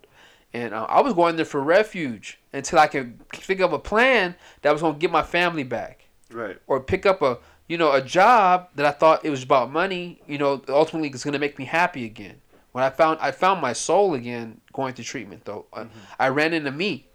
And 0.55 0.73
uh, 0.73 0.85
I 0.89 1.01
was 1.03 1.13
going 1.13 1.37
there 1.37 1.45
for 1.45 1.61
refuge 1.61 2.39
until 2.53 2.79
I 2.79 2.87
could 2.87 3.19
think 3.33 3.61
of 3.61 3.73
a 3.73 3.79
plan 3.79 4.35
that 4.63 4.73
was 4.73 4.81
going 4.81 4.95
to 4.95 4.99
get 4.99 5.11
my 5.11 5.23
family 5.23 5.63
back 5.63 6.07
Right. 6.31 6.59
or 6.67 6.81
pick 6.81 7.05
up 7.07 7.21
a 7.23 7.39
you 7.69 7.77
know 7.77 7.93
a 7.93 8.01
job 8.03 8.69
that 8.77 8.87
I 8.87 8.91
thought 8.93 9.25
it 9.25 9.31
was 9.31 9.43
about 9.43 9.71
money. 9.71 10.21
You 10.27 10.39
know, 10.39 10.63
ultimately 10.69 11.09
it's 11.11 11.23
going 11.25 11.33
to 11.35 11.39
make 11.39 11.59
me 11.59 11.67
happy 11.67 12.05
again. 12.07 12.37
When 12.73 12.83
I 12.85 12.91
found 12.91 13.19
I 13.21 13.31
found 13.31 13.61
my 13.61 13.73
soul 13.75 14.15
again 14.15 14.61
going 14.73 14.95
through 14.95 15.05
treatment 15.05 15.45
though. 15.45 15.67
I- 15.73 15.87
I 16.19 16.29
ran 16.29 16.53
into 16.55 16.71
me. 16.71 17.07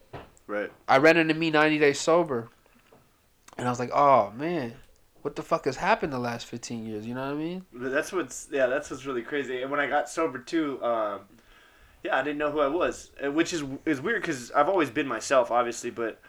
Right. 0.45 0.71
I 0.87 0.97
ran 0.97 1.17
into 1.17 1.33
me 1.33 1.49
90 1.49 1.79
days 1.79 1.99
sober. 1.99 2.49
And 3.57 3.67
I 3.67 3.71
was 3.71 3.79
like, 3.79 3.91
oh 3.93 4.31
man, 4.35 4.73
what 5.23 5.35
the 5.35 5.41
fuck 5.41 5.65
has 5.65 5.77
happened 5.77 6.11
the 6.13 6.19
last 6.19 6.45
15 6.47 6.85
years? 6.85 7.05
You 7.07 7.13
know 7.15 7.25
what 7.25 7.35
I 7.35 7.37
mean? 7.37 7.65
That's 7.73 8.11
what's 8.11 8.47
yeah, 8.51 8.67
that's 8.67 8.91
what's 8.91 9.05
really 9.05 9.21
crazy. 9.23 9.61
And 9.61 9.71
when 9.71 9.79
I 9.79 9.87
got 9.87 10.09
sober 10.09 10.37
too, 10.39 10.83
um, 10.83 11.21
yeah, 12.03 12.17
I 12.17 12.21
didn't 12.23 12.37
know 12.37 12.51
who 12.51 12.59
I 12.59 12.67
was, 12.67 13.11
uh, 13.23 13.31
which 13.31 13.53
is 13.53 13.63
is 13.85 14.01
weird 14.01 14.21
because 14.21 14.51
I've 14.51 14.69
always 14.69 14.89
been 14.89 15.07
myself, 15.07 15.51
obviously, 15.51 15.89
but 15.89 16.19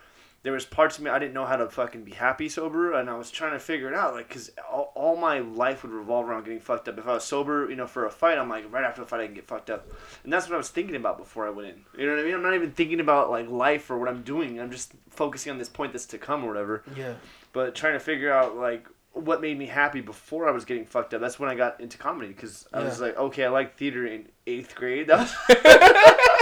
there 0.42 0.52
was 0.52 0.66
parts 0.66 0.98
of 0.98 1.04
me 1.04 1.10
I 1.10 1.18
didn't 1.18 1.32
know 1.32 1.46
how 1.46 1.56
to 1.56 1.70
fucking 1.70 2.04
be 2.04 2.12
happy 2.12 2.50
sober, 2.50 2.92
and 2.92 3.08
I 3.08 3.16
was 3.16 3.30
trying 3.30 3.52
to 3.52 3.58
figure 3.58 3.88
it 3.88 3.94
out, 3.94 4.12
like, 4.12 4.28
cause 4.28 4.50
all, 4.70 4.92
all 4.94 5.16
my 5.16 5.38
life 5.38 5.82
would 5.82 5.90
revolve 5.92 6.28
around 6.28 6.44
getting 6.44 6.60
fucked 6.60 6.86
up. 6.86 6.98
If 6.98 7.08
I 7.08 7.14
was 7.14 7.24
sober, 7.24 7.68
you 7.70 7.76
know, 7.76 7.86
for 7.86 8.04
a 8.04 8.10
fight, 8.10 8.36
I'm 8.36 8.50
like, 8.50 8.70
right 8.70 8.84
after 8.84 9.00
the 9.00 9.06
fight, 9.06 9.20
I 9.22 9.26
can 9.26 9.34
get 9.34 9.46
fucked 9.46 9.70
up, 9.70 9.88
and 10.22 10.30
that's 10.30 10.46
what 10.46 10.54
I 10.54 10.58
was 10.58 10.68
thinking 10.68 10.96
about 10.96 11.16
before 11.16 11.46
I 11.46 11.50
went 11.50 11.68
in. 11.70 11.84
You 11.98 12.06
know 12.06 12.12
what 12.12 12.20
I 12.20 12.24
mean? 12.26 12.34
I'm 12.34 12.42
not 12.42 12.52
even 12.54 12.72
thinking 12.72 13.00
about 13.00 13.30
like 13.30 13.48
life 13.48 13.90
or 13.90 13.98
what 13.98 14.08
I'm 14.10 14.22
doing. 14.22 14.60
I'm 14.60 14.70
just 14.70 14.92
focusing 15.08 15.50
on 15.50 15.56
this 15.58 15.70
point 15.70 15.92
that's 15.92 16.04
to 16.06 16.18
come 16.18 16.44
or 16.44 16.48
whatever 16.48 16.82
Yeah. 16.96 17.14
but 17.52 17.74
trying 17.74 17.92
to 17.94 18.00
figure 18.00 18.30
out 18.32 18.56
like 18.56 18.86
what 19.14 19.40
made 19.40 19.56
me 19.58 19.66
happy 19.66 20.00
before 20.00 20.48
I 20.48 20.50
was 20.52 20.64
getting 20.64 20.84
fucked 20.84 21.14
up. 21.14 21.20
That's 21.20 21.38
when 21.38 21.48
I 21.48 21.54
got 21.54 21.80
into 21.80 21.96
comedy 21.98 22.28
because 22.28 22.66
I 22.72 22.80
was 22.82 23.00
like, 23.00 23.16
okay, 23.16 23.44
I 23.44 23.48
like 23.48 23.76
theater 23.76 24.06
in 24.06 24.28
eighth 24.46 24.74
grade. 24.74 25.06
That 25.08 25.20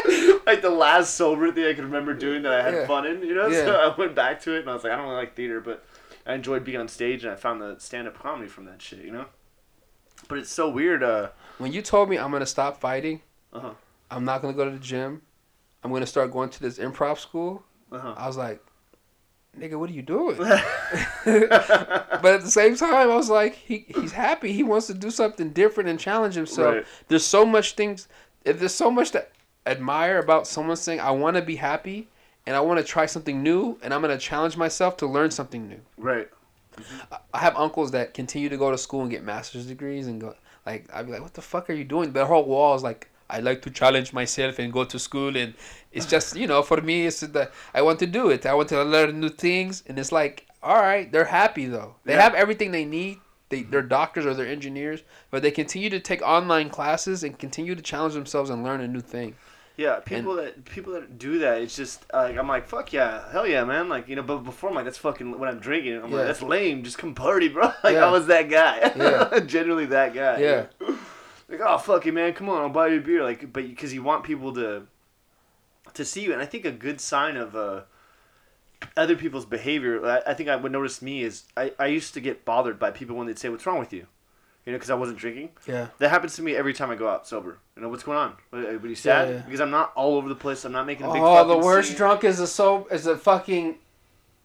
was 0.06 0.40
like 0.46 0.62
the 0.62 0.70
last 0.70 1.14
sober 1.14 1.52
thing 1.52 1.64
I 1.66 1.74
could 1.74 1.84
remember 1.84 2.14
doing 2.14 2.42
that 2.42 2.52
I 2.52 2.62
had 2.62 2.74
Yeah. 2.74 2.86
fun 2.86 3.06
in. 3.06 3.22
You 3.22 3.34
know, 3.34 3.50
so 3.52 3.74
I 3.76 3.94
went 3.96 4.14
back 4.14 4.40
to 4.42 4.54
it 4.56 4.60
and 4.60 4.70
I 4.70 4.74
was 4.74 4.84
like, 4.84 4.92
I 4.92 4.96
don't 4.96 5.04
really 5.06 5.16
like 5.16 5.36
theater, 5.36 5.60
but 5.60 5.84
I 6.26 6.34
enjoyed 6.34 6.64
being 6.64 6.78
on 6.78 6.88
stage 6.88 7.24
and 7.24 7.32
I 7.32 7.36
found 7.36 7.60
the 7.60 7.76
stand 7.78 8.08
up 8.08 8.18
comedy 8.18 8.48
from 8.48 8.64
that 8.64 8.80
shit. 8.82 9.00
You 9.04 9.12
know, 9.12 9.26
but 10.28 10.38
it's 10.38 10.50
so 10.50 10.68
weird. 10.68 11.02
Uh, 11.02 11.28
When 11.58 11.72
you 11.72 11.82
told 11.82 12.08
me 12.08 12.18
I'm 12.18 12.30
gonna 12.32 12.46
stop 12.46 12.80
fighting, 12.80 13.20
uh-huh, 13.52 13.74
I'm 14.10 14.24
not 14.24 14.40
gonna 14.42 14.54
go 14.54 14.64
to 14.64 14.70
the 14.70 14.78
gym, 14.78 15.22
I'm 15.84 15.92
gonna 15.92 16.06
start 16.06 16.30
going 16.32 16.48
to 16.50 16.60
this 16.60 16.78
improv 16.78 17.18
school. 17.18 17.64
uh-huh. 17.92 18.14
I 18.16 18.26
was 18.26 18.36
like, 18.36 18.62
nigga, 19.58 19.78
what 19.78 19.90
are 19.90 19.92
you 19.92 20.02
doing? 20.02 20.36
but 20.38 20.60
at 21.24 22.42
the 22.42 22.50
same 22.50 22.76
time, 22.76 22.94
I 22.94 23.06
was 23.06 23.30
like, 23.30 23.54
he 23.54 23.84
he's 23.88 24.12
happy. 24.12 24.52
He 24.52 24.62
wants 24.62 24.86
to 24.88 24.94
do 24.94 25.10
something 25.10 25.50
different 25.50 25.88
and 25.88 25.98
challenge 25.98 26.34
himself. 26.34 26.74
Right. 26.74 26.86
There's 27.08 27.24
so 27.26 27.44
much 27.44 27.72
things. 27.74 28.08
If 28.44 28.58
there's 28.58 28.74
so 28.74 28.90
much 28.90 29.10
to 29.12 29.26
admire 29.66 30.18
about 30.18 30.46
someone 30.46 30.76
saying, 30.76 31.00
"I 31.00 31.10
want 31.12 31.36
to 31.36 31.42
be 31.42 31.56
happy 31.56 32.08
and 32.46 32.56
I 32.56 32.60
want 32.60 32.78
to 32.80 32.84
try 32.84 33.06
something 33.06 33.42
new, 33.42 33.78
and 33.82 33.94
I'm 33.94 34.00
gonna 34.00 34.18
challenge 34.18 34.56
myself 34.56 34.96
to 34.98 35.06
learn 35.06 35.30
something 35.30 35.68
new." 35.68 35.80
right. 35.96 36.28
I- 37.12 37.18
I 37.34 37.38
have 37.38 37.54
uncles 37.56 37.90
that 37.92 38.14
continue 38.14 38.48
to 38.48 38.56
go 38.56 38.70
to 38.70 38.78
school 38.78 39.02
and 39.02 39.10
get 39.10 39.22
master's 39.22 39.66
degrees 39.66 40.06
and 40.06 40.20
go 40.20 40.34
like 40.66 40.86
I'd 40.92 41.06
be 41.06 41.12
like, 41.12 41.22
"What 41.22 41.34
the 41.34 41.42
fuck 41.42 41.68
are 41.70 41.74
you 41.74 41.84
doing?" 41.84 42.12
Their 42.12 42.24
whole 42.26 42.44
wall 42.44 42.74
is 42.74 42.82
like, 42.82 43.08
"I 43.30 43.40
like 43.40 43.62
to 43.62 43.70
challenge 43.70 44.12
myself 44.12 44.58
and 44.58 44.72
go 44.72 44.84
to 44.84 44.98
school," 44.98 45.36
and 45.36 45.54
it's 45.92 46.06
just 46.06 46.36
you 46.36 46.46
know 46.46 46.62
for 46.62 46.80
me 46.80 47.06
it's 47.06 47.20
that 47.20 47.52
I 47.74 47.82
want 47.82 47.98
to 48.00 48.06
do 48.06 48.30
it. 48.30 48.46
I 48.46 48.54
want 48.54 48.68
to 48.70 48.82
learn 48.82 49.20
new 49.20 49.28
things, 49.28 49.82
and 49.86 49.98
it's 49.98 50.12
like, 50.12 50.46
all 50.62 50.76
right, 50.76 51.10
they're 51.12 51.24
happy 51.26 51.66
though. 51.66 51.96
They 52.04 52.14
Yeah. 52.14 52.22
have 52.22 52.34
everything 52.34 52.70
they 52.72 52.84
need. 52.84 53.18
They, 53.50 53.62
they're 53.64 53.82
doctors 53.82 54.24
or 54.24 54.32
they're 54.32 54.46
engineers, 54.46 55.02
but 55.30 55.42
they 55.42 55.50
continue 55.50 55.90
to 55.90 56.00
take 56.00 56.22
online 56.22 56.70
classes 56.70 57.22
and 57.22 57.38
continue 57.38 57.74
to 57.74 57.82
challenge 57.82 58.14
themselves 58.14 58.48
and 58.48 58.64
learn 58.64 58.80
a 58.80 58.88
new 58.88 59.00
thing. 59.02 59.34
Yeah, 59.76 60.00
people 60.00 60.36
that 60.36 60.64
people 60.64 60.94
that 60.94 61.18
do 61.18 61.38
that, 61.40 61.60
it's 61.60 61.76
just 61.76 62.04
like 62.14 62.36
I'm 62.38 62.48
like, 62.48 62.66
fuck 62.66 62.92
yeah, 62.94 63.30
hell 63.30 63.46
yeah, 63.46 63.64
man. 63.64 63.88
Like 63.90 64.08
you 64.08 64.16
know, 64.16 64.22
but 64.22 64.38
before 64.38 64.70
I'm 64.70 64.76
like, 64.76 64.84
that's 64.84 64.96
fucking 64.98 65.38
when 65.38 65.48
I'm 65.50 65.58
drinking. 65.58 65.96
I'm 66.02 66.10
Yeah. 66.10 66.16
like, 66.18 66.26
that's 66.28 66.42
lame. 66.42 66.82
Just 66.82 66.96
come 66.98 67.14
party, 67.14 67.48
bro. 67.48 67.72
Like 67.84 67.94
Yeah. 67.94 68.06
I 68.06 68.10
was 68.10 68.26
that 68.28 68.48
guy. 68.48 68.92
Yeah. 68.96 69.40
generally 69.46 69.86
that 69.86 70.14
guy. 70.14 70.38
Yeah. 70.40 70.66
Like 71.48 71.60
oh 71.62 71.76
fuck 71.78 72.06
it, 72.06 72.12
man, 72.12 72.32
come 72.32 72.48
on, 72.48 72.62
I'll 72.62 72.68
buy 72.70 72.88
you 72.88 72.98
a 72.98 73.00
beer. 73.00 73.22
Like, 73.22 73.52
but 73.52 73.68
because 73.68 73.92
you 73.92 74.02
want 74.02 74.24
people 74.24 74.54
to 74.54 74.86
to 75.94 76.04
see 76.04 76.22
you, 76.22 76.32
and 76.32 76.40
I 76.42 76.46
think 76.46 76.64
a 76.64 76.72
good 76.72 77.00
sign 77.00 77.36
of 77.36 77.54
uh 77.56 77.82
other 78.96 79.16
people's 79.16 79.46
behavior. 79.46 80.04
I, 80.04 80.30
I 80.30 80.34
think 80.34 80.48
I 80.48 80.56
would 80.56 80.72
notice 80.72 81.00
me 81.02 81.22
is 81.22 81.44
I 81.56 81.72
I 81.78 81.86
used 81.86 82.14
to 82.14 82.20
get 82.20 82.44
bothered 82.44 82.78
by 82.78 82.90
people 82.90 83.16
when 83.16 83.26
they'd 83.26 83.38
say, 83.38 83.48
"What's 83.48 83.66
wrong 83.66 83.78
with 83.78 83.92
you?" 83.92 84.06
You 84.64 84.72
know, 84.72 84.78
because 84.78 84.90
I 84.90 84.94
wasn't 84.94 85.18
drinking. 85.18 85.50
Yeah. 85.66 85.88
That 85.98 86.10
happens 86.10 86.36
to 86.36 86.42
me 86.42 86.54
every 86.54 86.72
time 86.72 86.88
I 86.90 86.94
go 86.94 87.08
out 87.08 87.26
sober. 87.26 87.58
You 87.74 87.82
know, 87.82 87.88
what's 87.88 88.04
going 88.04 88.16
on? 88.18 88.34
What, 88.50 88.64
are 88.64 88.86
you 88.86 88.94
sad? 88.94 89.28
Yeah, 89.28 89.34
yeah. 89.34 89.40
Because 89.42 89.60
I'm 89.60 89.72
not 89.72 89.92
all 89.96 90.14
over 90.14 90.28
the 90.28 90.36
place. 90.36 90.64
I'm 90.64 90.70
not 90.70 90.86
making 90.86 91.04
a 91.06 91.12
big 91.12 91.20
Oh, 91.20 91.46
the 91.48 91.58
worst 91.58 91.88
scene. 91.88 91.96
drunk 91.96 92.22
is 92.22 92.38
a 92.38 92.46
so 92.46 92.86
is 92.90 93.06
a 93.08 93.16
fucking 93.16 93.76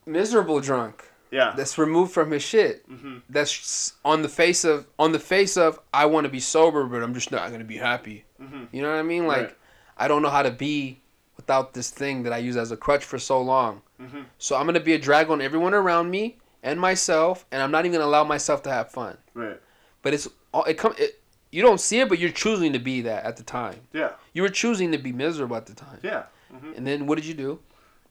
miserable 0.06 0.60
drunk. 0.60 1.04
Yeah. 1.30 1.54
that's 1.58 1.78
removed 1.78 2.14
from 2.14 2.32
his 2.32 2.42
shit. 2.42 2.90
Mhm. 2.90 3.22
That's 3.30 3.94
on 4.06 4.22
the 4.22 4.30
face 4.30 4.64
of 4.64 4.88
on 4.98 5.12
the 5.12 5.20
face 5.20 5.58
of 5.58 5.78
I 5.94 6.06
want 6.06 6.24
to 6.24 6.30
be 6.30 6.40
sober, 6.40 6.86
but 6.86 7.04
I'm 7.04 7.14
just 7.14 7.32
not 7.34 7.52
gonna 7.52 7.66
be 7.66 7.76
happy. 7.78 8.24
Mhm. 8.42 8.70
You 8.72 8.82
know 8.82 8.90
what 8.90 8.98
I 8.98 9.04
mean? 9.04 9.28
Like 9.28 9.42
Right. 9.48 9.58
I 9.98 10.08
don't 10.08 10.22
know 10.22 10.30
how 10.30 10.42
to 10.44 10.52
be 10.52 11.02
without 11.48 11.74
this 11.74 11.90
thing 11.90 12.24
that 12.24 12.34
I 12.34 12.40
use 12.40 12.58
as 12.58 12.72
a 12.72 12.78
crutch 12.78 13.06
for 13.06 13.18
so 13.18 13.42
long. 13.42 13.82
Mhm. 14.02 14.26
So 14.38 14.58
I'm 14.58 14.66
gonna 14.66 14.82
be 14.82 14.94
a 14.94 15.00
drag 15.00 15.30
on 15.30 15.42
everyone 15.42 15.74
around 15.74 16.12
me 16.12 16.38
and 16.62 16.78
myself, 16.78 17.46
and 17.52 17.62
I'm 17.62 17.72
not 17.72 17.86
even 17.86 17.94
gonna 17.94 18.10
allow 18.10 18.26
myself 18.26 18.62
to 18.64 18.70
have 18.70 18.92
fun. 18.92 19.18
Right. 19.34 19.60
But 20.02 20.14
it's 20.14 20.28
all 20.54 20.66
it 20.66 20.78
come. 20.78 20.94
It, 20.98 21.22
you 21.50 21.62
don't 21.62 21.80
see 21.80 22.02
it, 22.02 22.10
but 22.10 22.20
you're 22.20 22.32
choosing 22.32 22.74
to 22.74 22.80
be 22.80 23.00
that 23.02 23.24
at 23.24 23.38
the 23.38 23.44
time. 23.44 23.80
Yeah. 23.94 24.12
You 24.34 24.42
were 24.42 24.50
choosing 24.50 24.92
to 24.92 24.98
be 24.98 25.14
miserable 25.14 25.56
at 25.56 25.66
the 25.68 25.74
time. 25.74 26.00
Yeah. 26.04 26.24
Mm-hmm. 26.54 26.74
And 26.76 26.86
then 26.86 27.08
what 27.08 27.16
did 27.16 27.26
you 27.26 27.34
do? 27.34 27.60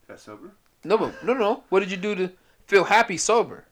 Got 0.08 0.18
sober. 0.20 0.50
No, 0.82 0.96
but 0.96 1.22
no, 1.22 1.34
no. 1.34 1.64
What 1.68 1.80
did 1.80 1.90
you 1.90 1.98
do 1.98 2.14
to 2.14 2.30
feel 2.66 2.84
happy 2.84 3.18
sober? 3.18 3.66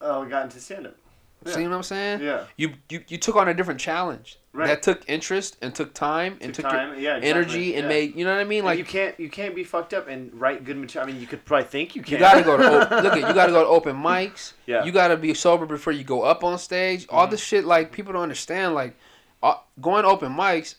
Oh, 0.00 0.24
I 0.24 0.28
got 0.28 0.42
into 0.44 0.58
stand 0.58 0.88
up. 0.88 0.96
Yeah. 1.44 1.52
See 1.52 1.62
what 1.62 1.72
I'm 1.72 1.82
saying? 1.82 2.22
Yeah. 2.22 2.44
You, 2.56 2.72
you 2.88 3.00
you 3.08 3.18
took 3.18 3.36
on 3.36 3.48
a 3.48 3.54
different 3.54 3.78
challenge 3.80 4.38
Right. 4.52 4.68
that 4.68 4.82
took 4.82 5.02
interest 5.06 5.58
and 5.60 5.74
took 5.74 5.92
time 5.92 6.38
and 6.40 6.54
Took 6.54 6.64
took, 6.64 6.72
time, 6.72 6.92
your 6.92 6.98
yeah, 6.98 7.16
exactly, 7.18 7.28
energy 7.28 7.74
and 7.74 7.84
yeah. 7.84 7.88
made 7.88 8.16
you 8.16 8.24
know 8.24 8.32
what 8.34 8.40
I 8.40 8.44
mean? 8.44 8.64
Like 8.64 8.72
Like 8.72 8.78
you 8.78 8.84
can't 8.86 9.20
you 9.20 9.28
can't 9.28 9.54
be 9.54 9.64
fucked 9.64 9.92
up 9.92 10.08
and 10.08 10.32
write 10.32 10.64
good 10.64 10.78
material. 10.78 11.08
I 11.08 11.12
mean, 11.12 11.20
you 11.20 11.26
could 11.26 11.44
probably 11.44 11.66
think 11.66 11.94
you 11.94 12.02
can. 12.02 12.14
you 12.14 12.18
gotta 12.18 12.42
go 12.42 12.56
to 12.56 12.64
op- 12.64 12.90
look 13.04 13.12
at 13.12 13.28
you 13.28 13.34
gotta 13.34 13.52
go 13.52 13.62
to 13.62 13.68
open 13.68 13.94
mics. 13.96 14.54
Yeah. 14.66 14.78
Mm-hmm. 14.78 14.86
You 14.86 14.92
gotta 14.92 15.16
be 15.18 15.34
sober 15.34 15.66
before 15.66 15.92
you 15.92 16.04
go 16.04 16.22
up 16.22 16.42
on 16.42 16.58
stage. 16.58 17.06
All 17.10 17.26
this 17.28 17.42
shit 17.42 17.64
like 17.66 17.92
people 17.92 18.14
don't 18.14 18.22
understand. 18.22 18.74
Like 18.74 18.96
uh, 19.42 19.56
going 19.80 20.04
to 20.04 20.08
open 20.08 20.32
mics, 20.32 20.76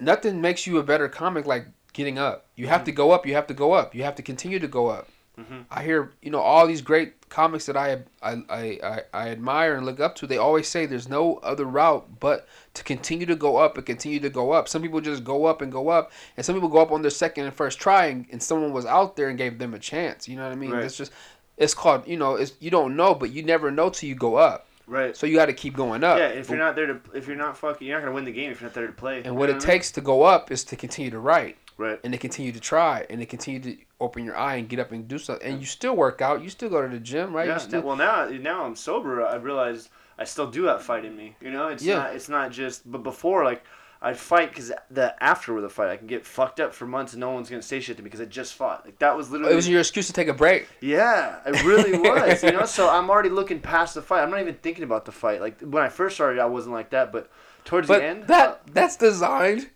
nothing 0.00 0.40
makes 0.40 0.66
you 0.66 0.78
a 0.78 0.82
better 0.82 1.08
comic 1.08 1.46
like 1.46 1.66
getting 1.92 2.18
up. 2.18 2.46
You 2.56 2.66
have 2.66 2.84
to 2.84 2.92
go 2.92 3.10
up. 3.12 3.26
You 3.26 3.34
have 3.34 3.46
to 3.48 3.54
go 3.54 3.72
up. 3.72 3.94
You 3.94 4.04
have 4.04 4.14
to 4.16 4.22
continue 4.22 4.58
to 4.58 4.68
go 4.68 4.88
up. 4.88 5.08
Mhm. 5.38 5.64
I 5.70 5.82
hear 5.84 6.10
you 6.20 6.30
know 6.30 6.40
all 6.40 6.66
these 6.66 6.82
great 6.82 7.28
comics 7.28 7.66
that 7.66 7.76
I, 7.76 7.98
I 8.22 8.42
I 8.50 9.00
I 9.12 9.28
admire 9.28 9.76
and 9.76 9.86
look 9.86 10.00
up 10.00 10.16
to. 10.16 10.26
They 10.26 10.38
always 10.38 10.66
say 10.66 10.86
there's 10.86 11.08
no 11.08 11.36
other 11.38 11.64
route 11.64 12.18
but 12.20 12.48
to 12.74 12.82
continue 12.82 13.26
to 13.26 13.36
go 13.36 13.56
up 13.58 13.76
and 13.76 13.86
continue 13.86 14.18
to 14.20 14.30
go 14.30 14.50
up. 14.52 14.68
Some 14.68 14.82
people 14.82 15.00
just 15.00 15.22
go 15.24 15.44
up 15.44 15.62
and 15.62 15.70
go 15.70 15.88
up, 15.90 16.10
and 16.36 16.44
some 16.44 16.54
people 16.56 16.68
go 16.68 16.78
up 16.78 16.90
on 16.90 17.02
their 17.02 17.10
second 17.10 17.44
and 17.44 17.54
first 17.54 17.78
try, 17.78 18.06
and, 18.06 18.26
and 18.32 18.42
someone 18.42 18.72
was 18.72 18.86
out 18.86 19.14
there 19.16 19.28
and 19.28 19.38
gave 19.38 19.58
them 19.58 19.74
a 19.74 19.78
chance. 19.78 20.26
You 20.28 20.36
know 20.36 20.42
what 20.44 20.52
I 20.52 20.56
mean? 20.56 20.70
Right. 20.72 20.84
It's 20.84 20.96
just 20.96 21.12
it's 21.56 21.74
called 21.74 22.06
you 22.08 22.16
know 22.16 22.34
it's 22.34 22.52
you 22.60 22.70
don't 22.70 22.96
know, 22.96 23.14
but 23.14 23.30
you 23.30 23.42
never 23.42 23.70
know 23.70 23.90
till 23.90 24.08
you 24.08 24.14
go 24.14 24.36
up. 24.36 24.66
Right. 24.86 25.14
So 25.14 25.26
you 25.26 25.36
got 25.36 25.46
to 25.46 25.52
keep 25.52 25.76
going 25.76 26.02
up. 26.02 26.16
yeah. 26.18 26.28
If 26.28 26.48
you're 26.48 26.58
not 26.58 26.74
there 26.74 26.86
to, 26.86 26.98
if 27.12 27.26
you're 27.26 27.36
not 27.36 27.58
fucking, 27.58 27.86
you're 27.86 27.98
not 27.98 28.04
gonna 28.04 28.14
win 28.14 28.24
the 28.24 28.32
game 28.32 28.50
if 28.50 28.60
you're 28.60 28.70
not 28.70 28.74
there 28.74 28.86
to 28.86 28.92
play. 28.92 29.22
and 29.24 29.36
what 29.36 29.50
it 29.50 29.60
takes 29.60 29.90
to 29.92 30.00
go 30.00 30.22
up 30.22 30.50
is 30.50 30.64
to 30.64 30.76
continue 30.76 31.10
to 31.10 31.18
write 31.18 31.58
Right. 31.76 32.00
and 32.02 32.12
to 32.12 32.18
continue 32.18 32.50
to 32.52 32.58
try 32.58 33.06
and 33.10 33.20
to 33.20 33.26
continue 33.26 33.60
to 33.60 33.76
open 34.00 34.24
your 34.24 34.36
eye 34.36 34.56
and 34.56 34.68
get 34.68 34.78
up 34.78 34.92
and 34.92 35.08
do 35.08 35.18
something. 35.18 35.46
And 35.46 35.60
you 35.60 35.66
still 35.66 35.96
work 35.96 36.22
out. 36.22 36.42
You 36.42 36.48
still 36.50 36.68
go 36.68 36.80
to 36.82 36.88
the 36.88 37.00
gym, 37.00 37.34
right? 37.34 37.48
Yeah. 37.48 37.58
Still, 37.58 37.82
well, 37.82 37.96
now 37.96 38.28
now 38.28 38.64
I'm 38.64 38.76
sober. 38.76 39.24
I 39.26 39.36
realize 39.36 39.88
I 40.18 40.24
still 40.24 40.50
do 40.50 40.64
have 40.64 40.82
fight 40.82 41.04
in 41.04 41.16
me. 41.16 41.36
You 41.40 41.50
know, 41.50 41.68
it's 41.68 41.82
Yeah. 41.84 41.98
not 41.98 42.14
it's 42.14 42.28
not 42.28 42.50
just. 42.52 42.90
But 42.90 43.02
before, 43.02 43.44
like. 43.44 43.64
I'd 44.00 44.16
fight 44.16 44.50
because 44.50 44.70
the 44.92 45.20
after 45.20 45.56
of 45.56 45.62
the 45.64 45.68
fight, 45.68 45.88
I 45.90 45.96
can 45.96 46.06
get 46.06 46.24
fucked 46.24 46.60
up 46.60 46.72
for 46.72 46.86
months 46.86 47.14
and 47.14 47.20
no 47.20 47.32
one's 47.32 47.50
gonna 47.50 47.60
say 47.62 47.80
shit 47.80 47.96
to 47.96 48.02
me 48.04 48.04
because 48.06 48.20
I 48.20 48.26
just 48.26 48.54
fought. 48.54 48.84
Like 48.84 49.00
that 49.00 49.16
was 49.16 49.28
literally. 49.32 49.52
it 49.52 49.56
was 49.56 49.68
your 49.68 49.80
excuse 49.80 50.06
to 50.06 50.12
take 50.12 50.28
a 50.28 50.32
break. 50.32 50.68
Yeah, 50.80 51.40
it 51.44 51.64
really 51.64 51.98
was. 52.08 52.44
you 52.44 52.52
know, 52.52 52.64
so 52.64 52.88
I'm 52.88 53.10
already 53.10 53.28
looking 53.30 53.58
past 53.58 53.94
the 53.96 54.02
fight. 54.02 54.22
I'm 54.22 54.30
not 54.30 54.38
even 54.40 54.54
thinking 54.54 54.84
about 54.84 55.04
the 55.04 55.10
fight. 55.10 55.40
Like 55.40 55.60
when 55.62 55.82
I 55.82 55.88
first 55.88 56.14
started, 56.14 56.38
I 56.40 56.44
wasn't 56.46 56.74
like 56.74 56.90
that, 56.90 57.10
but 57.10 57.28
towards 57.64 57.88
But 57.88 57.98
the 57.98 58.04
end, 58.04 58.22
that 58.28 58.48
uh, 58.48 58.56
that's 58.72 58.94
designed. 58.94 59.68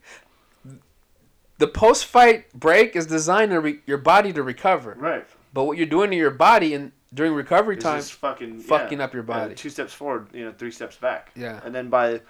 The 1.63 1.69
post 1.69 2.07
fight 2.07 2.53
break 2.53 2.97
is 2.97 3.07
designed 3.07 3.53
to 3.53 3.61
re- 3.61 3.79
your 3.87 3.99
body 3.99 4.33
to 4.33 4.43
recover. 4.43 4.97
right, 4.99 5.25
But 5.55 5.63
what 5.65 5.77
you're 5.77 5.87
doing 5.87 6.11
to 6.11 6.17
your 6.17 6.33
body 6.33 6.75
and 6.75 6.91
during 7.15 7.35
recovery 7.35 7.77
it's 7.77 7.85
time, 7.85 7.99
just 8.01 8.15
fucking 8.15 8.59
fucking 8.63 8.99
yeah, 8.99 9.05
up 9.05 9.15
your 9.15 9.23
body. 9.23 9.55
two 9.55 9.71
steps 9.71 9.93
forward, 9.93 10.27
you 10.33 10.45
know, 10.45 10.53
three 10.59 10.73
steps 10.73 10.97
back. 10.97 11.31
Yeah. 11.37 11.61
and 11.65 11.73
then 11.73 11.89
by 11.89 12.23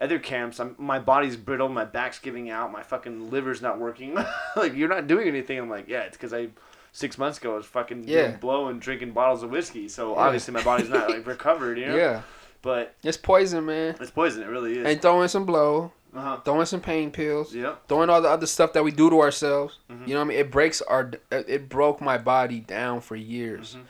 other 0.00 0.20
camps, 0.20 0.60
I'm, 0.60 0.76
my 0.78 1.00
body's 1.00 1.36
brittle, 1.36 1.68
my 1.68 1.84
back's 1.84 2.20
giving 2.20 2.48
out, 2.48 2.70
my 2.70 2.84
fucking 2.84 3.28
liver's 3.32 3.60
not 3.60 3.80
working. 3.80 4.14
like 4.56 4.74
you're 4.76 4.88
not 4.88 5.08
doing 5.08 5.26
anything. 5.26 5.58
I'm 5.58 5.68
like, 5.68 5.88
yeah, 5.88 6.02
it's 6.02 6.16
because 6.16 6.32
I. 6.32 6.48
Six 6.92 7.18
months 7.18 7.36
ago, 7.38 7.52
I 7.52 7.56
was 7.56 7.66
fucking 7.66 8.04
Yeah. 8.06 8.28
doing 8.28 8.36
blow 8.36 8.68
and 8.68 8.80
drinking 8.80 9.10
bottles 9.12 9.42
of 9.42 9.50
whiskey, 9.50 9.86
so 9.88 10.12
Yeah. 10.14 10.20
obviously 10.26 10.54
my 10.54 10.62
body's 10.62 10.88
not 10.88 11.10
like 11.10 11.26
recovered, 11.34 11.76
you 11.76 11.86
know. 11.86 11.96
yeah, 11.96 12.22
But 12.62 12.94
it's 13.02 13.18
poison, 13.18 13.66
man. 13.66 13.96
it's 14.00 14.10
poison. 14.12 14.42
It 14.44 14.46
really 14.46 14.78
is. 14.78 14.86
And 14.86 15.02
throwing 15.02 15.28
some 15.28 15.44
blow, 15.44 15.92
Uh 16.16 16.20
huh. 16.20 16.36
throwing 16.44 16.64
some 16.66 16.80
pain 16.80 17.10
pills, 17.10 17.54
Yep. 17.54 17.88
throwing 17.88 18.08
all 18.08 18.22
the 18.22 18.28
other 18.30 18.46
stuff 18.46 18.72
that 18.72 18.82
we 18.82 18.90
do 18.90 19.10
to 19.10 19.20
ourselves. 19.20 19.78
Mhm. 19.90 20.08
You 20.08 20.14
know 20.14 20.20
what 20.20 20.26
I 20.26 20.28
mean? 20.28 20.38
It 20.38 20.50
breaks 20.50 20.80
our. 20.82 21.10
It 21.30 21.68
broke 21.68 22.00
my 22.00 22.16
body 22.16 22.60
down 22.60 23.00
for 23.02 23.16
years. 23.16 23.74
Mhm. 23.76 23.82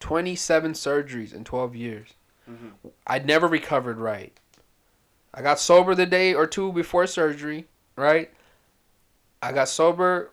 Twenty-seven 0.00 0.72
surgeries 0.74 1.34
in 1.34 1.44
twelve 1.44 1.74
years. 1.74 2.10
Mhm. 2.48 2.90
I 3.06 3.18
never 3.20 3.48
recovered 3.48 3.98
right. 3.98 4.38
I 5.32 5.42
got 5.42 5.58
sober 5.58 5.94
the 5.94 6.06
day 6.06 6.34
or 6.34 6.46
two 6.46 6.72
before 6.72 7.06
surgery, 7.06 7.66
right? 7.96 8.30
I 9.42 9.50
got 9.52 9.68
sober, 9.68 10.30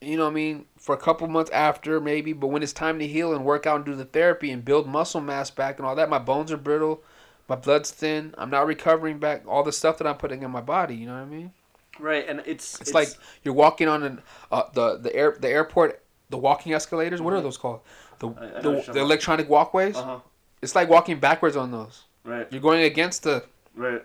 you 0.00 0.16
know 0.16 0.24
what 0.24 0.30
I 0.30 0.34
mean, 0.34 0.66
for 0.78 0.94
a 0.94 0.98
couple 0.98 1.26
months 1.26 1.50
after 1.50 2.00
maybe, 2.00 2.32
but 2.32 2.46
when 2.48 2.62
it's 2.62 2.72
time 2.72 2.98
to 2.98 3.06
heal 3.06 3.34
and 3.34 3.44
work 3.44 3.66
out 3.66 3.76
and 3.76 3.84
do 3.84 3.94
the 3.94 4.04
therapy 4.04 4.50
and 4.50 4.64
build 4.64 4.86
muscle 4.86 5.20
mass 5.20 5.50
back 5.50 5.78
and 5.78 5.86
all 5.86 5.96
that, 5.96 6.08
my 6.08 6.18
bones 6.18 6.52
are 6.52 6.56
brittle, 6.56 7.02
my 7.48 7.56
blood's 7.56 7.90
thin, 7.90 8.34
I'm 8.38 8.50
not 8.50 8.66
recovering 8.66 9.18
back 9.18 9.42
all 9.46 9.62
the 9.62 9.72
stuff 9.72 9.98
that 9.98 10.06
I'm 10.06 10.16
putting 10.16 10.42
in 10.42 10.50
my 10.50 10.60
body, 10.60 10.94
you 10.94 11.06
know 11.06 11.14
what 11.14 11.20
I 11.22 11.24
mean? 11.26 11.52
Right, 11.98 12.26
and 12.28 12.42
it's 12.46 12.80
It's, 12.80 12.94
like 12.94 13.08
you're 13.42 13.54
walking 13.54 13.86
on 13.88 14.02
an 14.02 14.22
uh, 14.50 14.62
the 14.72 14.96
the 14.98 15.14
air 15.14 15.36
the 15.38 15.48
airport 15.48 16.02
the 16.30 16.38
walking 16.38 16.72
escalators, 16.72 17.20
what 17.20 17.34
are 17.34 17.40
those 17.42 17.58
called? 17.58 17.80
The 18.20 18.28
I- 18.28 18.58
I 18.58 18.60
the, 18.62 18.90
the 18.92 19.00
electronic 19.00 19.48
walkways? 19.48 19.96
uh 19.96 20.02
huh. 20.04 20.18
It's 20.62 20.74
like 20.74 20.88
walking 20.88 21.18
backwards 21.18 21.56
on 21.56 21.70
those. 21.72 22.04
Right, 22.24 22.46
You're 22.52 22.60
going 22.62 22.82
against 22.84 23.24
the 23.24 23.44
right. 23.74 24.02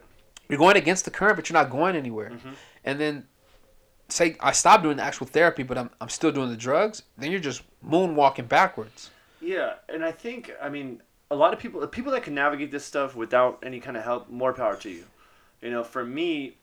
you're 0.49 0.57
going 0.59 0.75
against 0.75 1.05
the 1.05 1.11
current, 1.11 1.35
but 1.37 1.47
you're 1.49 1.53
not 1.61 1.69
going 1.69 1.95
anywhere. 1.95 2.31
Mhm. 2.31 2.55
And 2.83 2.99
then 2.99 3.27
say 4.09 4.35
I 4.39 4.51
stop 4.53 4.81
doing 4.81 4.97
the 4.97 5.03
actual 5.03 5.27
therapy, 5.27 5.63
but 5.63 5.77
I'm 5.77 5.89
I'm 6.01 6.09
still 6.09 6.31
doing 6.31 6.49
the 6.49 6.57
drugs. 6.57 7.03
Then 7.17 7.31
you're 7.31 7.39
just 7.39 7.61
moonwalking 7.87 8.47
backwards. 8.49 9.11
Yeah, 9.39 9.75
and 9.87 10.03
I 10.03 10.11
think 10.11 10.51
I 10.61 10.67
mean 10.69 11.01
a 11.29 11.35
lot 11.35 11.53
of 11.53 11.59
people, 11.59 11.79
the 11.79 11.87
people 11.87 12.11
that 12.13 12.23
can 12.23 12.33
navigate 12.33 12.71
this 12.71 12.85
stuff 12.85 13.15
without 13.15 13.59
any 13.63 13.79
kind 13.79 13.97
of 13.97 14.03
help, 14.03 14.29
more 14.29 14.53
power 14.53 14.75
to 14.77 14.89
you. 14.89 15.05
You 15.61 15.71
know, 15.71 15.83
for 15.83 16.05
me, 16.05 16.57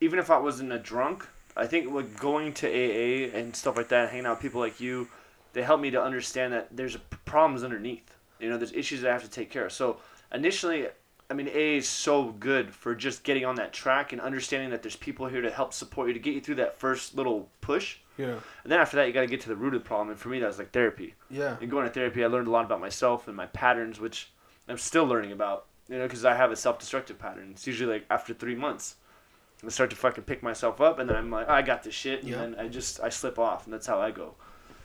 even 0.00 0.18
if 0.18 0.30
I 0.30 0.38
wasn't 0.38 0.72
a 0.72 0.78
drunk, 0.78 1.26
I 1.56 1.66
think 1.66 1.90
like 1.90 2.18
going 2.18 2.52
to 2.54 2.66
AA 2.68 3.36
and 3.36 3.54
stuff 3.54 3.76
like 3.76 3.88
that, 3.88 4.10
hanging 4.10 4.26
out 4.26 4.36
with 4.36 4.42
people 4.42 4.60
like 4.60 4.80
you, 4.80 5.08
they 5.52 5.62
help 5.62 5.80
me 5.80 5.90
to 5.90 6.02
understand 6.02 6.52
that 6.52 6.68
there's 6.76 6.96
problems 7.24 7.64
underneath. 7.64 8.14
You 8.38 8.48
know, 8.48 8.56
there's 8.56 8.72
issues 8.72 9.00
that 9.00 9.10
I 9.10 9.12
have 9.12 9.24
to 9.24 9.30
take 9.30 9.50
care 9.50 9.66
of. 9.66 9.72
So 9.72 9.98
initially, 10.32 10.86
I 11.30 11.34
mean, 11.34 11.48
AA 11.48 11.76
is 11.76 11.88
so 11.88 12.30
good 12.30 12.72
for 12.72 12.94
just 12.94 13.24
getting 13.24 13.44
on 13.44 13.56
that 13.56 13.72
track 13.72 14.12
and 14.12 14.20
understanding 14.20 14.70
that 14.70 14.82
there's 14.82 14.96
people 14.96 15.26
here 15.26 15.42
to 15.42 15.50
help 15.50 15.74
support 15.74 16.08
you 16.08 16.14
to 16.14 16.20
get 16.20 16.34
you 16.34 16.40
through 16.40 16.56
that 16.56 16.78
first 16.78 17.14
little 17.16 17.50
push. 17.60 17.98
Yeah. 18.18 18.34
And 18.64 18.70
then 18.72 18.78
after 18.80 18.96
that, 18.96 19.06
you 19.06 19.12
got 19.14 19.20
to 19.22 19.26
get 19.26 19.40
to 19.42 19.48
the 19.48 19.56
root 19.56 19.72
of 19.74 19.82
the 19.82 19.86
problem. 19.88 20.10
And 20.10 20.18
for 20.18 20.28
me, 20.28 20.40
that 20.40 20.46
was 20.46 20.58
like 20.58 20.72
therapy. 20.72 21.14
Yeah. 21.30 21.56
And 21.60 21.70
going 21.70 21.86
to 21.86 21.92
therapy, 21.92 22.22
I 22.22 22.26
learned 22.26 22.48
a 22.48 22.50
lot 22.50 22.64
about 22.66 22.80
myself 22.80 23.26
and 23.28 23.36
my 23.36 23.46
patterns, 23.46 23.98
which 24.00 24.30
I'm 24.68 24.76
still 24.78 25.06
learning 25.06 25.32
about. 25.32 25.64
You 25.88 25.96
know, 25.96 26.04
because 26.04 26.26
I 26.26 26.34
have 26.34 26.50
a 26.52 26.56
self-destructive 26.56 27.18
pattern. 27.18 27.48
It's 27.52 27.66
usually 27.66 27.90
like 27.94 28.04
after 28.10 28.34
three 28.34 28.54
months, 28.54 28.96
I 29.64 29.70
start 29.70 29.88
to 29.90 29.96
fucking 29.96 30.24
pick 30.24 30.42
myself 30.42 30.82
up, 30.82 30.98
and 30.98 31.08
then 31.08 31.16
I'm 31.16 31.30
like, 31.30 31.46
"Oh, 31.48 31.52
I 31.54 31.62
got 31.62 31.82
this 31.82 31.94
shit, 31.94 32.20
and 32.20 32.28
Yeah. 32.28 32.36
then 32.40 32.56
I 32.58 32.68
just 32.68 33.00
I 33.00 33.08
slip 33.08 33.38
off, 33.38 33.64
and 33.64 33.72
that's 33.72 33.86
how 33.86 33.98
I 33.98 34.10
go. 34.10 34.34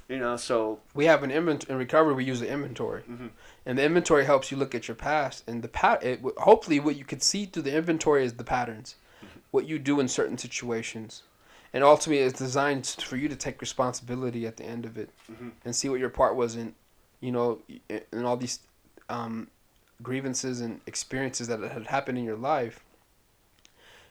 You 0.08 0.18
know, 0.20 0.38
so 0.38 0.80
We 0.94 1.06
have 1.06 1.22
an 1.24 1.30
inventory 1.32 1.74
in 1.74 1.78
recovery. 1.78 2.14
We 2.14 2.24
use 2.24 2.40
the 2.40 2.48
inventory, 2.50 3.04
Mhm. 3.04 3.32
and 3.66 3.78
the 3.78 3.84
inventory 3.84 4.24
helps 4.26 4.50
you 4.50 4.56
look 4.58 4.74
at 4.74 4.88
your 4.88 4.96
past. 4.96 5.44
And 5.46 5.62
the 5.62 5.68
pat, 5.68 6.02
it, 6.04 6.22
hopefully, 6.38 6.80
what 6.80 6.96
you 6.96 7.04
can 7.06 7.20
see 7.20 7.46
through 7.46 7.64
the 7.64 7.76
inventory 7.76 8.24
is 8.24 8.34
the 8.36 8.44
patterns, 8.46 8.96
what 9.52 9.66
you 9.66 9.80
do 9.80 10.00
in 10.00 10.08
certain 10.08 10.38
situations, 10.38 11.24
and 11.74 11.84
ultimately, 11.84 12.24
it's 12.24 12.38
designed 12.40 12.86
for 12.86 13.18
you 13.18 13.28
to 13.30 13.36
take 13.36 13.60
responsibility 13.62 14.46
at 14.46 14.58
the 14.58 14.64
end 14.66 14.86
of 14.86 14.98
it, 14.98 15.10
Mhm. 15.32 15.52
and 15.66 15.76
see 15.76 15.90
what 15.90 16.00
your 16.00 16.10
part 16.10 16.36
was 16.36 16.56
in, 16.56 16.76
you 17.20 17.32
know, 17.32 17.60
in 18.12 18.24
all 18.26 18.38
these 18.38 18.60
um, 19.10 19.50
grievances 20.02 20.62
and 20.62 20.80
experiences 20.88 21.48
that 21.48 21.60
had 21.60 21.88
happened 21.88 22.18
in 22.18 22.24
your 22.24 22.38
life. 22.38 22.84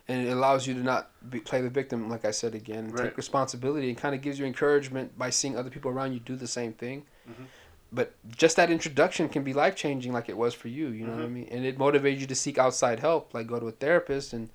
And 0.08 0.26
it 0.26 0.30
allows 0.30 0.66
you 0.66 0.74
to 0.74 0.80
not 0.80 1.10
be, 1.30 1.40
play 1.40 1.60
the 1.62 1.70
victim, 1.70 2.10
like 2.10 2.24
I 2.24 2.30
said 2.32 2.54
again, 2.54 2.90
Right. 2.90 3.04
take 3.08 3.16
responsibility, 3.16 3.88
and 3.88 3.96
kind 3.96 4.14
of 4.14 4.20
gives 4.20 4.38
you 4.38 4.44
encouragement 4.46 5.16
by 5.16 5.30
seeing 5.30 5.56
other 5.56 5.70
people 5.70 5.90
around 5.90 6.12
you 6.12 6.20
do 6.20 6.36
the 6.36 6.46
same 6.48 6.72
thing. 6.72 7.06
Mhm. 7.28 7.46
But 7.92 8.14
just 8.36 8.56
that 8.56 8.70
introduction 8.70 9.28
can 9.28 9.44
be 9.44 9.52
life 9.52 9.76
changing, 9.76 10.12
like 10.12 10.28
it 10.28 10.36
was 10.36 10.54
for 10.54 10.68
you. 10.68 10.88
You 10.88 11.06
know 11.06 11.14
what 11.14 11.24
I 11.24 11.28
mean? 11.28 11.48
And 11.50 11.64
it 11.64 11.78
motivates 11.78 12.18
you 12.20 12.26
to 12.26 12.34
seek 12.34 12.58
outside 12.58 13.00
help, 13.00 13.32
like 13.32 13.46
go 13.46 13.60
to 13.60 13.68
a 13.68 13.72
therapist 13.72 14.32
and 14.32 14.50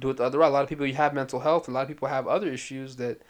do 0.00 0.10
it 0.10 0.16
the 0.16 0.24
other 0.24 0.38
route. 0.38 0.50
A 0.50 0.54
lot 0.54 0.62
of 0.62 0.68
people 0.68 0.86
you 0.86 0.94
have 0.94 1.14
mental 1.14 1.40
health. 1.40 1.68
A 1.68 1.70
lot 1.70 1.82
of 1.82 1.88
people 1.88 2.08
have 2.08 2.26
other 2.26 2.48
issues 2.48 2.96
that. 2.96 3.22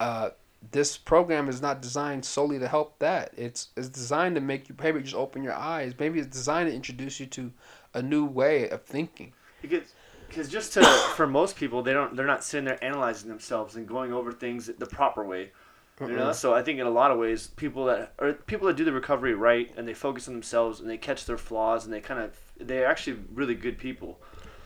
Uh, 0.00 0.30
this 0.72 0.96
program 0.96 1.48
is 1.48 1.62
not 1.62 1.80
designed 1.80 2.24
solely 2.24 2.58
to 2.58 2.66
help 2.66 2.98
that. 2.98 3.32
It's 3.36 3.68
it's 3.76 3.88
designed 3.88 4.34
to 4.34 4.40
make 4.40 4.68
you 4.68 4.74
maybe 4.80 5.00
just 5.00 5.14
open 5.14 5.44
your 5.44 5.54
eyes. 5.54 5.94
Maybe 5.98 6.18
it's 6.18 6.28
designed 6.28 6.68
to 6.68 6.74
introduce 6.74 7.20
you 7.20 7.26
to 7.26 7.52
a 7.94 8.02
new 8.02 8.24
way 8.24 8.68
of 8.68 8.82
thinking. 8.82 9.32
because 9.62 9.92
because 10.28 10.48
just 10.48 10.72
to 10.74 10.84
for 11.16 11.26
most 11.26 11.56
people, 11.56 11.82
they 11.82 11.92
don't 11.92 12.16
they're 12.16 12.26
not 12.26 12.44
sitting 12.44 12.64
there 12.64 12.82
analyzing 12.82 13.28
themselves 13.28 13.76
and 13.76 13.86
going 13.86 14.12
over 14.12 14.32
things 14.32 14.66
the 14.66 14.86
proper 14.86 15.24
way. 15.24 15.52
You 16.00 16.14
know, 16.14 16.32
so 16.32 16.54
I 16.54 16.62
think 16.62 16.78
in 16.78 16.86
a 16.86 16.90
lot 16.90 17.10
of 17.10 17.18
ways, 17.18 17.48
people 17.56 17.86
that 17.86 18.12
or 18.20 18.32
people 18.32 18.68
that 18.68 18.76
do 18.76 18.84
the 18.84 18.92
recovery 18.92 19.34
right 19.34 19.72
and 19.76 19.88
they 19.88 19.94
focus 19.94 20.28
on 20.28 20.34
themselves 20.34 20.78
and 20.78 20.88
they 20.88 20.96
catch 20.96 21.24
their 21.26 21.38
flaws 21.38 21.84
and 21.84 21.92
they 21.92 22.00
kind 22.00 22.22
of 22.22 22.38
they're 22.56 22.86
actually 22.86 23.18
really 23.34 23.56
good 23.56 23.78
people. 23.78 24.20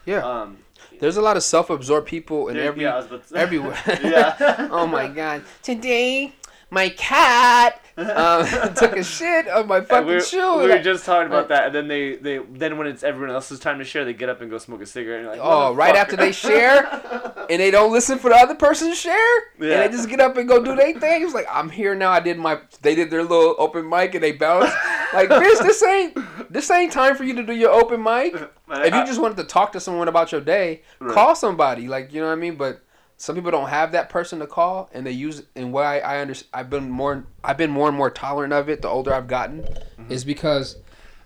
Yeah. 0.05 0.19
Um, 0.19 0.59
There's 1.01 1.17
a 1.17 1.23
lot 1.23 1.37
of 1.37 1.43
self-absorbed 1.43 2.07
people 2.07 2.49
in 2.49 2.57
every 2.57 2.83
yeah, 2.85 2.95
I 2.95 2.97
was 2.99 3.07
about 3.07 3.23
to 3.23 3.29
say- 3.29 3.41
everywhere. 3.41 3.79
yeah. 4.03 4.69
oh 4.71 4.87
my 4.87 5.09
god! 5.09 5.43
Today, 5.63 6.33
my 6.71 6.89
cat 6.91 7.82
um, 7.97 8.47
took 8.75 8.97
a 8.97 9.05
shit 9.05 9.49
on 9.49 9.69
my 9.69 9.81
fucking 9.81 10.07
we, 10.07 10.21
shoe. 10.21 10.59
we 10.59 10.69
were 10.69 10.79
just 10.83 11.05
talking 11.05 11.27
about 11.29 11.49
that, 11.49 11.67
and 11.67 11.75
then 11.75 11.89
they, 11.89 12.17
they 12.17 12.39
then 12.39 12.79
when 12.79 12.87
it's 12.87 13.03
everyone 13.03 13.35
else's 13.35 13.59
time 13.61 13.79
to 13.79 13.85
share, 13.85 14.05
they 14.05 14.15
get 14.15 14.29
up 14.29 14.41
and 14.41 14.51
go 14.51 14.59
smoke 14.59 14.81
a 14.81 14.87
cigarette. 14.87 15.27
Like, 15.27 15.41
Oh, 15.43 15.75
right 15.75 15.95
after 15.95 16.17
they 16.17 16.33
share, 16.33 17.47
and 17.51 17.61
they 17.61 17.71
don't 17.71 17.93
listen 17.93 18.19
for 18.19 18.31
the 18.31 18.37
other 18.37 18.55
person's 18.55 18.99
share, 18.99 19.39
and 19.59 19.71
they 19.71 19.89
just 19.89 20.09
get 20.09 20.21
up 20.21 20.37
and 20.37 20.49
go 20.49 20.63
do 20.65 20.75
their 20.75 20.99
thing. 20.99 21.23
It's 21.23 21.35
like 21.35 21.47
I'm 21.51 21.69
here 21.71 21.95
now. 21.95 22.11
I 22.11 22.21
did 22.21 22.39
my. 22.39 22.61
They 22.81 22.95
did 22.95 23.11
their 23.11 23.23
little 23.23 23.55
open 23.59 23.89
mic 23.89 24.15
and 24.15 24.23
they 24.23 24.33
bounced. 24.33 24.75
Like, 25.13 25.29
bitch, 25.31 25.63
this 25.63 25.83
ain't 25.83 26.17
this 26.53 26.71
ain't 26.71 26.93
time 26.93 27.15
for 27.17 27.25
you 27.25 27.35
to 27.35 27.43
do 27.43 27.53
your 27.55 27.71
open 27.71 28.03
mic. 28.03 28.35
If 28.75 28.95
you 28.95 29.05
just 29.05 29.21
wanted 29.21 29.37
to 29.37 29.45
talk 29.45 29.73
to 29.73 29.81
someone 29.81 30.09
about 30.09 30.33
your 30.33 30.41
day, 30.41 30.81
Right. 30.99 31.13
call 31.13 31.35
somebody. 31.37 31.89
Like 31.89 32.11
you 32.15 32.23
know 32.23 32.29
what 32.29 32.33
I 32.33 32.37
mean. 32.37 32.55
But 32.57 32.81
some 33.23 33.37
people 33.37 33.53
don't 33.53 33.69
have 33.69 33.93
that 33.93 34.09
person 34.09 34.41
to 34.41 34.49
call, 34.49 34.91
and 34.93 35.07
they 35.07 35.13
use. 35.13 35.45
And 35.55 35.73
why 35.73 36.01
I 36.01 36.19
understand, 36.19 36.49
I've 36.53 36.69
been 36.69 36.91
more. 36.91 37.25
I've 37.45 37.57
been 37.57 37.71
more 37.71 37.87
and 37.87 37.97
more 37.97 38.11
tolerant 38.11 38.53
of 38.53 38.69
it. 38.69 38.83
The 38.83 38.89
older 38.89 39.15
I've 39.15 39.29
gotten, 39.29 39.61
Mm-hmm. 39.63 40.11
is 40.11 40.25
because, 40.25 40.77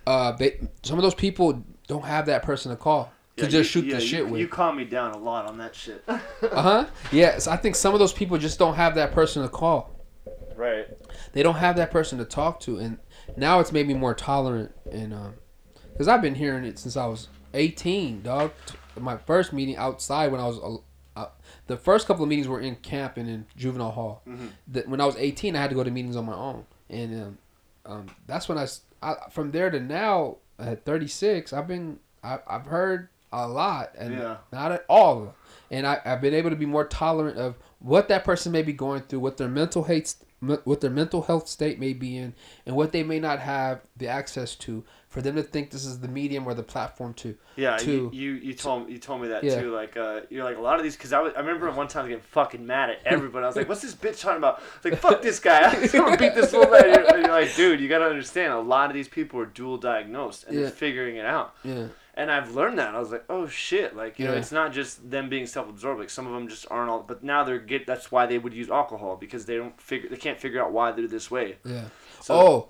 uh, 0.06 0.32
they 0.32 0.60
some 0.82 0.98
of 0.98 1.02
those 1.02 1.14
people 1.14 1.64
don't 1.88 2.04
have 2.04 2.26
that 2.26 2.42
person 2.42 2.70
to 2.70 2.76
call 2.76 3.10
to 3.38 3.44
Yeah, 3.44 3.48
just 3.48 3.74
you- 3.74 3.80
shoot 3.82 3.88
yeah, 3.88 3.96
the 3.96 4.02
you- 4.02 4.08
shit 4.08 4.28
with. 4.28 4.40
You 4.42 4.46
calm 4.48 4.76
me 4.76 4.84
down 4.84 5.12
a 5.12 5.18
lot 5.18 5.46
on 5.46 5.56
that 5.58 5.74
shit. 5.74 6.04
Uh 6.08 6.18
huh. 6.62 6.86
Yes, 7.12 7.46
I 7.46 7.56
think 7.56 7.74
some 7.76 7.94
of 7.94 7.98
those 7.98 8.12
people 8.12 8.36
just 8.36 8.58
don't 8.58 8.74
have 8.74 8.94
that 8.96 9.12
person 9.12 9.42
to 9.42 9.48
call. 9.48 9.90
right. 10.54 10.86
They 11.32 11.42
don't 11.42 11.54
have 11.56 11.76
that 11.76 11.90
person 11.90 12.18
to 12.18 12.26
talk 12.26 12.60
to, 12.60 12.78
and 12.78 12.98
now 13.38 13.58
it's 13.60 13.72
made 13.72 13.88
me 13.88 13.94
more 13.94 14.12
tolerant. 14.14 14.72
And 14.92 15.14
um, 15.14 15.34
because 15.92 16.08
I've 16.08 16.20
been 16.20 16.34
hearing 16.34 16.64
it 16.64 16.78
since 16.78 16.94
I 16.96 17.06
was 17.06 17.28
18, 17.54 18.20
dog. 18.22 18.52
My 18.98 19.16
first 19.16 19.52
meeting 19.54 19.76
outside 19.78 20.30
when 20.30 20.42
I 20.42 20.46
was. 20.46 20.80
The 21.66 21.76
first 21.76 22.06
couple 22.06 22.22
of 22.22 22.28
meetings 22.28 22.46
were 22.48 22.60
in 22.60 22.76
camp 22.76 23.16
and 23.16 23.28
in 23.28 23.46
juvenile 23.56 23.90
hall. 23.90 24.22
The, 24.68 24.82
when 24.86 25.00
I 25.00 25.06
was 25.06 25.16
18, 25.16 25.56
I 25.56 25.60
had 25.60 25.70
to 25.70 25.76
go 25.76 25.82
to 25.84 25.90
meetings 25.90 26.16
on 26.16 26.24
my 26.26 26.34
own, 26.34 26.64
and 26.88 27.22
um, 27.22 27.38
um, 27.84 28.06
that's 28.26 28.48
when 28.48 28.58
I, 28.58 28.66
From 29.30 29.50
there 29.50 29.70
to 29.70 29.80
now, 29.80 30.36
at 30.58 30.84
36, 30.84 31.52
I've 31.52 31.66
been. 31.68 31.98
I, 32.24 32.38
I've 32.46 32.66
heard 32.66 33.08
a 33.32 33.46
lot, 33.46 33.92
and 33.98 34.14
Yeah. 34.14 34.36
not 34.52 34.72
at 34.72 34.84
all. 34.88 35.34
And 35.70 35.86
I, 35.86 36.00
I've 36.04 36.20
been 36.20 36.34
able 36.34 36.50
to 36.50 36.56
be 36.56 36.66
more 36.66 36.84
tolerant 36.84 37.36
of 37.38 37.56
what 37.80 38.08
that 38.08 38.24
person 38.24 38.52
may 38.52 38.62
be 38.62 38.72
going 38.72 39.02
through, 39.02 39.20
what 39.20 39.36
their 39.36 39.48
mental 39.48 39.84
hate, 39.84 40.14
what 40.40 40.80
their 40.80 40.90
mental 40.90 41.22
health 41.22 41.46
state 41.48 41.78
may 41.80 41.92
be 41.92 42.16
in, 42.16 42.34
and 42.64 42.74
what 42.76 42.92
they 42.92 43.02
may 43.02 43.18
not 43.20 43.40
have 43.40 43.80
the 43.96 44.06
access 44.08 44.54
to 44.56 44.84
for 45.16 45.22
them 45.22 45.34
to 45.36 45.42
think 45.42 45.70
this 45.70 45.86
is 45.86 45.98
the 45.98 46.08
medium 46.08 46.46
or 46.46 46.52
the 46.52 46.62
platform 46.62 47.14
to. 47.14 47.34
Yeah, 47.56 47.78
to 47.78 47.90
you, 47.90 48.10
you 48.12 48.32
you 48.34 48.52
told 48.54 48.90
you 48.90 48.98
told 48.98 49.22
me 49.22 49.28
that 49.28 49.42
Yeah. 49.42 49.58
too. 49.62 49.70
Like 49.74 49.96
uh, 49.96 50.20
you're 50.28 50.44
like 50.44 50.58
a 50.58 50.60
lot 50.60 50.76
of 50.76 50.82
these 50.82 50.94
because 50.94 51.14
I, 51.14 51.20
was- 51.20 51.32
I 51.34 51.40
remember 51.40 51.70
one 51.70 51.88
time 51.88 52.06
getting 52.06 52.20
fucking 52.22 52.66
mad 52.66 52.90
at 52.90 52.98
everybody. 53.06 53.44
I 53.44 53.46
was 53.46 53.56
like, 53.56 53.66
"What's 53.68 53.80
this 53.80 53.94
bitch 53.94 54.20
talking 54.20 54.36
about?" 54.36 54.62
Like, 54.84 54.98
"Fuck 54.98 55.22
this 55.22 55.40
guy! 55.40 55.70
I'm 55.70 55.86
gonna 55.88 56.18
beat 56.18 56.34
this 56.34 56.52
little 56.52 56.70
man." 56.70 56.84
You're, 56.84 57.18
you're 57.20 57.28
like, 57.30 57.54
"Dude, 57.56 57.80
you 57.80 57.88
gotta 57.88 58.04
understand. 58.04 58.52
A 58.52 58.60
lot 58.60 58.90
of 58.90 58.94
these 58.94 59.08
people 59.08 59.40
are 59.40 59.46
dual 59.46 59.78
diagnosed 59.78 60.44
and 60.44 60.54
Yeah. 60.54 60.62
they're 60.64 60.70
figuring 60.70 61.16
it 61.16 61.24
out." 61.24 61.54
Yeah. 61.64 61.86
And 62.18 62.30
I've 62.30 62.54
learned 62.54 62.78
that. 62.78 62.94
I 62.94 62.98
was 62.98 63.10
like, 63.10 63.24
"Oh 63.30 63.46
shit!" 63.46 63.94
Like 63.96 64.18
you 64.18 64.26
know, 64.26 64.32
it's 64.32 64.52
not 64.52 64.72
just 64.72 65.10
them 65.10 65.28
being 65.30 65.46
self-absorbed. 65.46 65.98
Like 66.00 66.10
some 66.10 66.26
of 66.26 66.32
them 66.34 66.48
just 66.48 66.66
aren't 66.70 66.90
all. 66.90 67.02
But 67.02 67.22
now 67.22 67.42
they're 67.44 67.58
get. 67.58 67.86
That's 67.86 68.10
why 68.12 68.26
they 68.26 68.38
would 68.38 68.52
use 68.54 68.70
alcohol 68.70 69.16
because 69.16 69.44
they 69.46 69.56
don't 69.56 69.78
figure. 69.80 70.08
They 70.10 70.16
can't 70.16 70.38
figure 70.40 70.62
out 70.62 70.72
why 70.72 70.92
they're 70.92 71.06
this 71.08 71.30
way. 71.30 71.56
Yeah. 71.64 71.84
So- 72.20 72.34
oh, 72.34 72.68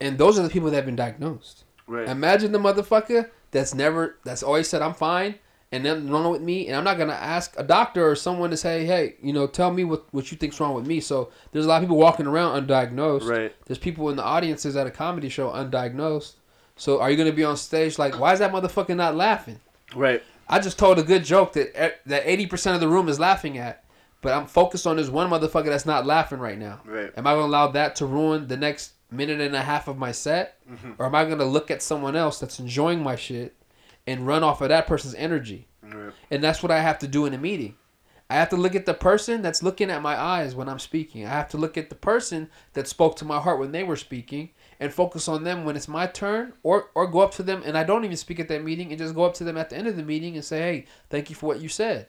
and 0.00 0.18
those 0.18 0.38
are 0.38 0.42
the 0.42 0.50
people 0.50 0.70
that 0.70 0.76
have 0.76 0.86
been 0.86 0.96
diagnosed. 0.96 1.64
Right. 1.86 2.08
Imagine 2.08 2.52
the 2.52 2.58
motherfucker 2.58 3.30
that's 3.50 3.74
never 3.74 4.16
that's 4.24 4.42
always 4.42 4.68
said 4.68 4.82
I'm 4.82 4.94
fine 4.94 5.36
and 5.72 5.84
nothing 5.84 6.10
wrong 6.10 6.30
with 6.30 6.42
me 6.42 6.66
and 6.66 6.76
I'm 6.76 6.84
not 6.84 6.98
gonna 6.98 7.12
ask 7.12 7.54
a 7.58 7.62
doctor 7.62 8.08
or 8.08 8.14
someone 8.14 8.50
to 8.50 8.56
say, 8.56 8.84
Hey, 8.84 9.16
you 9.22 9.32
know, 9.32 9.46
tell 9.46 9.72
me 9.72 9.84
what, 9.84 10.06
what 10.12 10.30
you 10.30 10.38
think's 10.38 10.60
wrong 10.60 10.74
with 10.74 10.86
me. 10.86 11.00
So 11.00 11.30
there's 11.52 11.64
a 11.64 11.68
lot 11.68 11.76
of 11.76 11.82
people 11.82 11.96
walking 11.96 12.26
around 12.26 12.66
undiagnosed. 12.66 13.28
Right. 13.28 13.54
There's 13.66 13.78
people 13.78 14.10
in 14.10 14.16
the 14.16 14.24
audiences 14.24 14.76
at 14.76 14.86
a 14.86 14.90
comedy 14.90 15.28
show 15.28 15.50
undiagnosed. 15.50 16.34
So 16.76 17.00
are 17.00 17.10
you 17.10 17.16
gonna 17.16 17.32
be 17.32 17.44
on 17.44 17.56
stage 17.56 17.98
like, 17.98 18.18
why 18.18 18.32
is 18.32 18.38
that 18.38 18.52
motherfucker 18.52 18.96
not 18.96 19.16
laughing? 19.16 19.60
Right. 19.94 20.22
I 20.48 20.58
just 20.60 20.78
told 20.78 20.98
a 20.98 21.02
good 21.02 21.24
joke 21.24 21.52
that 21.54 21.68
e- 21.68 21.98
that 22.06 22.22
eighty 22.24 22.46
percent 22.46 22.74
of 22.74 22.80
the 22.80 22.88
room 22.88 23.08
is 23.08 23.18
laughing 23.20 23.58
at, 23.58 23.84
but 24.22 24.32
I'm 24.32 24.46
focused 24.46 24.86
on 24.86 24.96
this 24.96 25.08
one 25.08 25.28
motherfucker 25.28 25.66
that's 25.66 25.86
not 25.86 26.06
laughing 26.06 26.38
right 26.38 26.58
now. 26.58 26.80
Right. 26.84 27.12
Am 27.16 27.26
I 27.26 27.34
gonna 27.34 27.46
allow 27.46 27.68
that 27.68 27.96
to 27.96 28.06
ruin 28.06 28.46
the 28.48 28.56
next 28.56 28.92
minute 29.10 29.40
and 29.40 29.56
a 29.56 29.62
half 29.62 29.88
of 29.88 29.98
my 29.98 30.12
set, 30.12 30.58
mm-hmm. 30.70 30.92
or 30.98 31.06
am 31.06 31.14
I 31.14 31.24
gonna 31.24 31.44
look 31.44 31.70
at 31.70 31.82
someone 31.82 32.16
else 32.16 32.38
that's 32.38 32.60
enjoying 32.60 33.02
my 33.02 33.16
shit 33.16 33.54
and 34.06 34.26
run 34.26 34.42
off 34.42 34.60
of 34.60 34.68
that 34.68 34.86
person's 34.86 35.14
energy? 35.14 35.68
And 36.30 36.44
that's 36.44 36.62
what 36.62 36.72
I 36.72 36.80
have 36.80 36.98
to 37.00 37.08
do 37.08 37.26
in 37.26 37.34
a 37.34 37.38
meeting. 37.38 37.76
I 38.30 38.34
have 38.34 38.50
to 38.50 38.56
look 38.56 38.74
at 38.74 38.84
the 38.84 38.92
person 38.92 39.40
that's 39.40 39.62
looking 39.62 39.90
at 39.90 40.02
my 40.02 40.14
eyes 40.14 40.54
when 40.54 40.68
I'm 40.68 40.78
speaking. 40.78 41.24
I 41.24 41.30
have 41.30 41.48
to 41.48 41.56
look 41.56 41.78
at 41.78 41.88
the 41.88 41.94
person 41.94 42.50
that 42.74 42.86
spoke 42.86 43.16
to 43.16 43.24
my 43.24 43.40
heart 43.40 43.58
when 43.58 43.72
they 43.72 43.84
were 43.84 43.96
speaking 43.96 44.50
and 44.78 44.92
focus 44.92 45.28
on 45.28 45.44
them 45.44 45.64
when 45.64 45.76
it's 45.76 45.88
my 45.88 46.06
turn 46.06 46.52
or 46.62 46.90
or 46.94 47.06
go 47.06 47.20
up 47.20 47.32
to 47.32 47.42
them 47.42 47.62
and 47.64 47.76
I 47.76 47.84
don't 47.84 48.04
even 48.04 48.18
speak 48.18 48.38
at 48.38 48.48
that 48.48 48.62
meeting 48.62 48.90
and 48.90 48.98
just 48.98 49.14
go 49.14 49.24
up 49.24 49.34
to 49.34 49.44
them 49.44 49.56
at 49.56 49.70
the 49.70 49.76
end 49.76 49.88
of 49.88 49.96
the 49.96 50.02
meeting 50.02 50.34
and 50.34 50.44
say, 50.44 50.58
"Hey, 50.60 50.86
thank 51.08 51.30
you 51.30 51.36
for 51.36 51.46
what 51.46 51.60
you 51.60 51.70
said." 51.70 52.08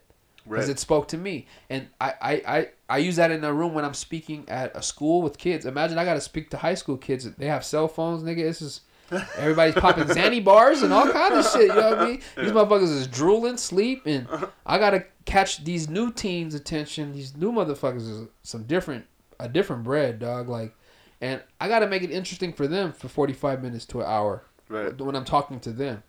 Because 0.50 0.66
Right. 0.66 0.72
it 0.72 0.80
spoke 0.80 1.08
to 1.10 1.18
me. 1.18 1.46
And 1.70 1.88
I, 2.02 2.14
I, 2.22 2.32
I, 2.48 2.68
I 2.90 2.98
use 2.98 3.18
that 3.18 3.30
in 3.32 3.44
a 3.44 3.54
room 3.54 3.74
when 3.76 3.86
I'm 3.86 3.94
speaking 3.94 4.46
at 4.50 4.76
a 4.76 4.82
school 4.82 5.22
with 5.22 5.38
kids. 5.38 5.66
Imagine 5.66 5.98
I 6.00 6.06
got 6.06 6.16
to 6.16 6.22
speak 6.22 6.50
to 6.52 6.58
high 6.58 6.74
school 6.74 6.98
kids. 6.98 7.32
They 7.36 7.46
have 7.46 7.64
cell 7.64 7.88
phones, 7.88 8.24
nigga. 8.24 8.38
This 8.44 8.62
is 8.62 8.82
Everybody's 9.38 9.74
popping 9.74 10.04
Zanny 10.04 10.44
bars 10.44 10.84
and 10.84 10.94
all 10.94 11.12
kind 11.12 11.34
of 11.34 11.44
shit. 11.48 11.62
You 11.64 11.68
know 11.70 11.90
what 11.90 12.00
I 12.00 12.06
mean? 12.06 12.22
These 12.38 12.52
motherfuckers 12.52 12.92
is 12.92 13.08
drooling, 13.08 13.58
sleep, 13.58 14.04
and 14.06 14.28
uh-huh. 14.30 14.48
I 14.68 14.78
gotta 14.78 15.06
catch 15.26 15.64
these 15.64 15.90
new 15.90 16.12
teens' 16.12 16.54
attention. 16.54 17.12
These 17.14 17.36
new 17.36 17.52
motherfuckers 17.52 18.08
is 18.08 18.28
some 18.44 18.64
different, 18.66 19.06
a 19.40 19.50
different 19.50 19.84
bread, 19.84 20.20
dog. 20.20 20.48
Like, 20.48 20.76
and 21.22 21.42
I 21.60 21.68
gotta 21.68 21.88
make 21.88 22.04
it 22.04 22.12
interesting 22.12 22.54
for 22.54 22.68
them 22.68 22.92
for 22.94 23.08
forty 23.08 23.34
five 23.34 23.64
minutes 23.64 23.86
to 23.88 24.02
an 24.02 24.06
hour 24.08 24.44
Right. 24.68 24.96
when 25.02 25.16
I'm 25.16 25.26
talking 25.26 25.60
to 25.62 25.72
them, 25.72 26.04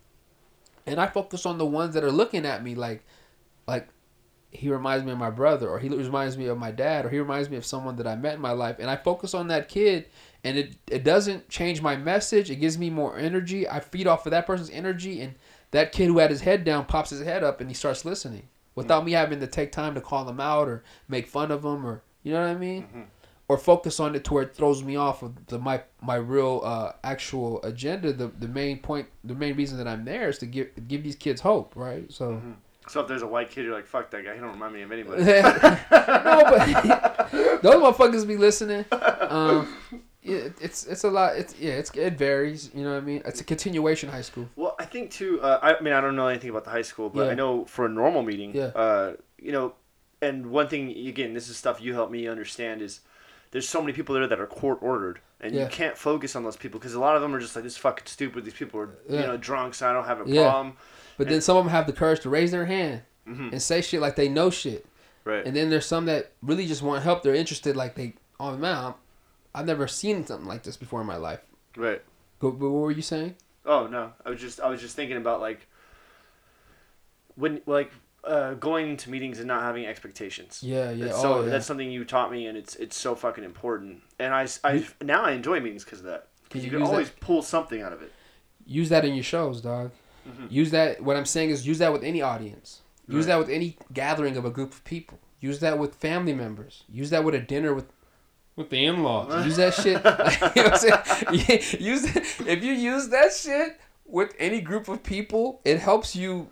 and 0.86 1.00
I 1.00 1.06
focus 1.06 1.46
on 1.46 1.56
the 1.56 1.64
ones 1.64 1.94
that 1.94 2.04
are 2.04 2.12
looking 2.12 2.44
at 2.44 2.62
me 2.62 2.74
like, 2.74 3.02
like 3.66 3.88
he 4.52 4.68
reminds 4.68 5.04
me 5.04 5.12
of 5.12 5.18
my 5.18 5.30
brother, 5.30 5.68
or 5.68 5.78
he 5.78 5.88
reminds 5.88 6.36
me 6.36 6.46
of 6.46 6.58
my 6.58 6.70
dad, 6.70 7.06
or 7.06 7.08
he 7.08 7.18
reminds 7.18 7.48
me 7.48 7.56
of 7.56 7.64
someone 7.64 7.96
that 7.96 8.06
I 8.06 8.16
met 8.16 8.34
in 8.34 8.40
my 8.40 8.52
life, 8.52 8.76
and 8.78 8.90
I 8.90 8.96
focus 8.96 9.32
on 9.34 9.48
that 9.48 9.68
kid, 9.68 10.06
and 10.42 10.58
it 10.58 10.76
it 10.88 11.04
doesn't 11.04 11.48
change 11.48 11.80
my 11.80 11.96
message. 11.96 12.50
It 12.50 12.56
gives 12.56 12.76
me 12.76 12.90
more 12.90 13.16
energy. 13.16 13.68
I 13.68 13.80
feed 13.80 14.06
off 14.06 14.26
of 14.26 14.30
that 14.32 14.46
person's 14.46 14.70
energy, 14.70 15.20
and 15.20 15.34
that 15.70 15.92
kid 15.92 16.06
who 16.06 16.18
had 16.18 16.30
his 16.30 16.40
head 16.40 16.64
down 16.64 16.84
pops 16.86 17.10
his 17.10 17.22
head 17.22 17.44
up, 17.44 17.60
and 17.60 17.70
he 17.70 17.74
starts 17.74 18.04
listening 18.04 18.48
without 18.74 19.04
me 19.04 19.12
having 19.12 19.40
to 19.40 19.46
take 19.46 19.70
time 19.72 19.94
to 19.94 20.00
call 20.00 20.28
him 20.28 20.40
out 20.40 20.68
or 20.68 20.82
make 21.08 21.26
fun 21.26 21.50
of 21.50 21.64
him, 21.64 21.86
or 21.86 22.02
you 22.22 22.32
know 22.32 22.40
what 22.40 22.48
I 22.48 22.54
mean. 22.56 22.86
Or 23.48 23.58
focus 23.58 23.98
on 23.98 24.14
it 24.14 24.22
to 24.24 24.34
where 24.34 24.44
it 24.44 24.54
throws 24.54 24.84
me 24.84 24.94
off 24.94 25.22
of 25.24 25.46
the 25.46 25.58
my 25.58 25.82
my 26.00 26.14
real 26.16 26.62
uh, 26.64 26.92
actual 27.02 27.60
agenda. 27.62 28.12
The 28.12 28.28
the 28.28 28.46
main 28.48 28.78
point, 28.78 29.08
the 29.24 29.34
main 29.34 29.56
reason 29.56 29.78
that 29.78 29.88
I'm 29.88 30.04
there 30.04 30.28
is 30.28 30.38
to 30.38 30.46
give 30.46 30.68
give 30.86 31.02
these 31.02 31.16
kids 31.16 31.40
hope, 31.40 31.74
right? 31.76 32.10
So 32.12 32.40
So 32.90 33.00
if 33.00 33.06
there's 33.08 33.22
a 33.22 33.26
white 33.26 33.50
kid, 33.50 33.64
you're 33.64 33.74
like, 33.74 33.86
fuck 33.86 34.10
that 34.10 34.24
guy. 34.24 34.34
He 34.34 34.40
don't 34.40 34.50
remind 34.52 34.74
me 34.74 34.82
of 34.82 34.90
anybody. 34.90 35.22
no, 35.24 35.40
but 35.90 37.30
those 37.62 37.74
motherfuckers 37.76 38.26
be 38.26 38.36
listening. 38.36 38.84
Um, 38.90 39.76
yeah, 40.22 40.48
it's 40.60 40.86
it's 40.86 41.04
a 41.04 41.10
lot. 41.10 41.36
It's 41.36 41.54
yeah, 41.58 41.72
it's 41.74 41.90
it 41.92 42.18
varies. 42.18 42.70
You 42.74 42.84
know 42.84 42.90
what 42.94 42.98
I 43.02 43.06
mean? 43.06 43.22
It's 43.24 43.40
a 43.40 43.44
continuation 43.44 44.08
high 44.10 44.22
school. 44.22 44.48
Well, 44.56 44.74
I 44.78 44.84
think 44.84 45.10
too. 45.10 45.40
Uh, 45.40 45.58
I 45.62 45.82
mean, 45.82 45.94
I 45.94 46.00
don't 46.00 46.16
know 46.16 46.26
anything 46.26 46.50
about 46.50 46.64
the 46.64 46.70
high 46.70 46.82
school, 46.82 47.08
but 47.10 47.26
Yeah. 47.26 47.30
I 47.32 47.34
know 47.34 47.64
for 47.64 47.86
a 47.86 47.88
normal 47.88 48.22
meeting, 48.22 48.54
Yeah. 48.54 48.64
uh, 48.74 49.12
you 49.38 49.52
know, 49.52 49.74
and 50.20 50.46
one 50.50 50.68
thing 50.68 50.90
again, 51.08 51.32
this 51.32 51.48
is 51.48 51.56
stuff 51.56 51.80
you 51.80 51.94
help 51.94 52.10
me 52.10 52.26
understand 52.28 52.82
is 52.82 53.00
there's 53.52 53.68
so 53.68 53.80
many 53.80 53.92
people 53.92 54.14
there 54.14 54.26
that 54.26 54.38
are 54.40 54.46
court 54.46 54.78
ordered, 54.82 55.20
and 55.40 55.54
Yeah. 55.54 55.62
you 55.64 55.68
can't 55.70 55.96
focus 55.96 56.36
on 56.36 56.44
those 56.44 56.56
people 56.56 56.78
because 56.80 56.94
a 56.94 57.00
lot 57.00 57.16
of 57.16 57.22
them 57.22 57.34
are 57.34 57.40
just 57.40 57.54
like 57.56 57.62
this 57.64 57.74
is 57.74 57.78
fucking 57.78 58.06
stupid. 58.06 58.44
These 58.44 58.54
people 58.54 58.80
are 58.80 58.90
you 59.08 59.20
know 59.20 59.36
drunk, 59.36 59.74
so 59.74 59.88
I 59.88 59.92
don't 59.92 60.04
have 60.06 60.20
a 60.20 60.24
problem. 60.24 60.76
But 61.20 61.28
then 61.28 61.40
some 61.40 61.56
of 61.56 61.64
them 61.64 61.70
have 61.70 61.86
the 61.86 61.92
courage 61.92 62.20
to 62.20 62.30
raise 62.30 62.50
their 62.50 62.64
hand 62.66 63.02
Mhm. 63.28 63.52
and 63.52 63.60
say 63.62 63.80
shit 63.82 64.00
like 64.00 64.16
they 64.16 64.28
know 64.28 64.48
shit. 64.50 64.86
Right. 65.24 65.44
And 65.46 65.54
then 65.54 65.68
there's 65.70 65.84
some 65.86 66.06
that 66.06 66.32
really 66.42 66.66
just 66.66 66.80
want 66.82 67.02
help. 67.02 67.22
They're 67.22 67.34
interested, 67.34 67.76
like 67.76 67.94
they, 67.94 68.14
oh 68.40 68.56
man, 68.56 68.76
I'm- 68.76 68.94
I've 69.54 69.66
never 69.66 69.86
seen 69.86 70.24
something 70.26 70.48
like 70.48 70.62
this 70.62 70.76
before 70.78 71.00
in 71.02 71.06
my 71.06 71.16
life. 71.16 71.40
right. 71.76 72.00
Go, 72.38 72.50
but 72.52 72.70
what 72.70 72.80
were 72.80 72.90
you 72.90 73.02
saying? 73.02 73.34
Oh 73.66 73.86
no, 73.86 74.12
I 74.24 74.30
was 74.30 74.40
just 74.40 74.60
I 74.60 74.68
was 74.70 74.80
just 74.80 74.96
thinking 74.96 75.18
about 75.18 75.40
like 75.42 75.66
when 77.34 77.60
like 77.66 77.92
uh, 78.24 78.54
going 78.54 78.96
to 78.98 79.10
meetings 79.10 79.38
and 79.38 79.48
not 79.48 79.62
having 79.62 79.86
expectations. 79.86 80.60
Yeah, 80.62 80.90
yeah. 80.90 81.06
That's 81.06 81.18
oh, 81.18 81.22
so 81.22 81.44
yeah. 81.44 81.50
that's 81.50 81.66
something 81.66 81.90
you 81.90 82.04
taught 82.04 82.30
me, 82.32 82.46
and 82.46 82.56
it's 82.56 82.76
it's 82.76 82.96
so 82.96 83.14
fucking 83.14 83.44
important. 83.44 84.02
And 84.18 84.32
I, 84.34 84.46
I 84.64 84.86
now 85.02 85.22
I 85.24 85.32
enjoy 85.32 85.60
meetings 85.60 85.84
because 85.84 86.00
of 86.00 86.06
that. 86.06 86.28
Because 86.44 86.62
you 86.64 86.66
you 86.66 86.70
can 86.70 86.80
use 86.80 86.88
that- 86.88 86.92
always 86.94 87.10
pull 87.20 87.42
something 87.42 87.80
out 87.82 87.92
of 87.92 88.02
it. 88.02 88.12
use 88.66 88.88
that 88.88 89.04
in 89.04 89.14
your 89.14 89.24
shows, 89.24 89.60
dog. 89.60 89.90
Mm-hmm. 90.28 90.46
Use 90.50 90.70
that. 90.72 91.02
What 91.02 91.16
I'm 91.16 91.24
saying 91.26 91.50
is 91.50 91.66
use 91.66 91.78
that 91.78 91.92
with 91.92 92.02
any 92.04 92.22
audience. 92.22 92.82
Use 93.08 93.26
Right. 93.26 93.32
that 93.32 93.38
with 93.38 93.48
any 93.50 93.76
gathering 93.92 94.36
of 94.36 94.44
a 94.44 94.50
group 94.50 94.72
of 94.72 94.84
people. 94.84 95.18
Use 95.40 95.60
that 95.60 95.78
with 95.78 95.94
family 95.96 96.34
members. 96.34 96.84
Use 96.92 97.10
that 97.10 97.24
with 97.24 97.34
a 97.34 97.40
dinner 97.40 97.74
with 97.74 97.86
with 98.56 98.70
the 98.70 98.84
in-laws. 98.84 99.44
use 99.46 99.56
that 99.56 99.74
shit. 99.74 99.96
you 100.56 100.62
know 100.62 100.68
what 100.70 100.84
I'm 100.84 101.38
saying? 101.38 101.60
Use 101.80 102.04
if 102.46 102.62
you 102.62 102.72
use 102.72 103.08
that 103.08 103.32
shit 103.32 103.80
with 104.06 104.34
any 104.38 104.60
group 104.60 104.88
of 104.88 105.02
people, 105.02 105.60
it 105.64 105.78
helps 105.80 106.14
you 106.14 106.50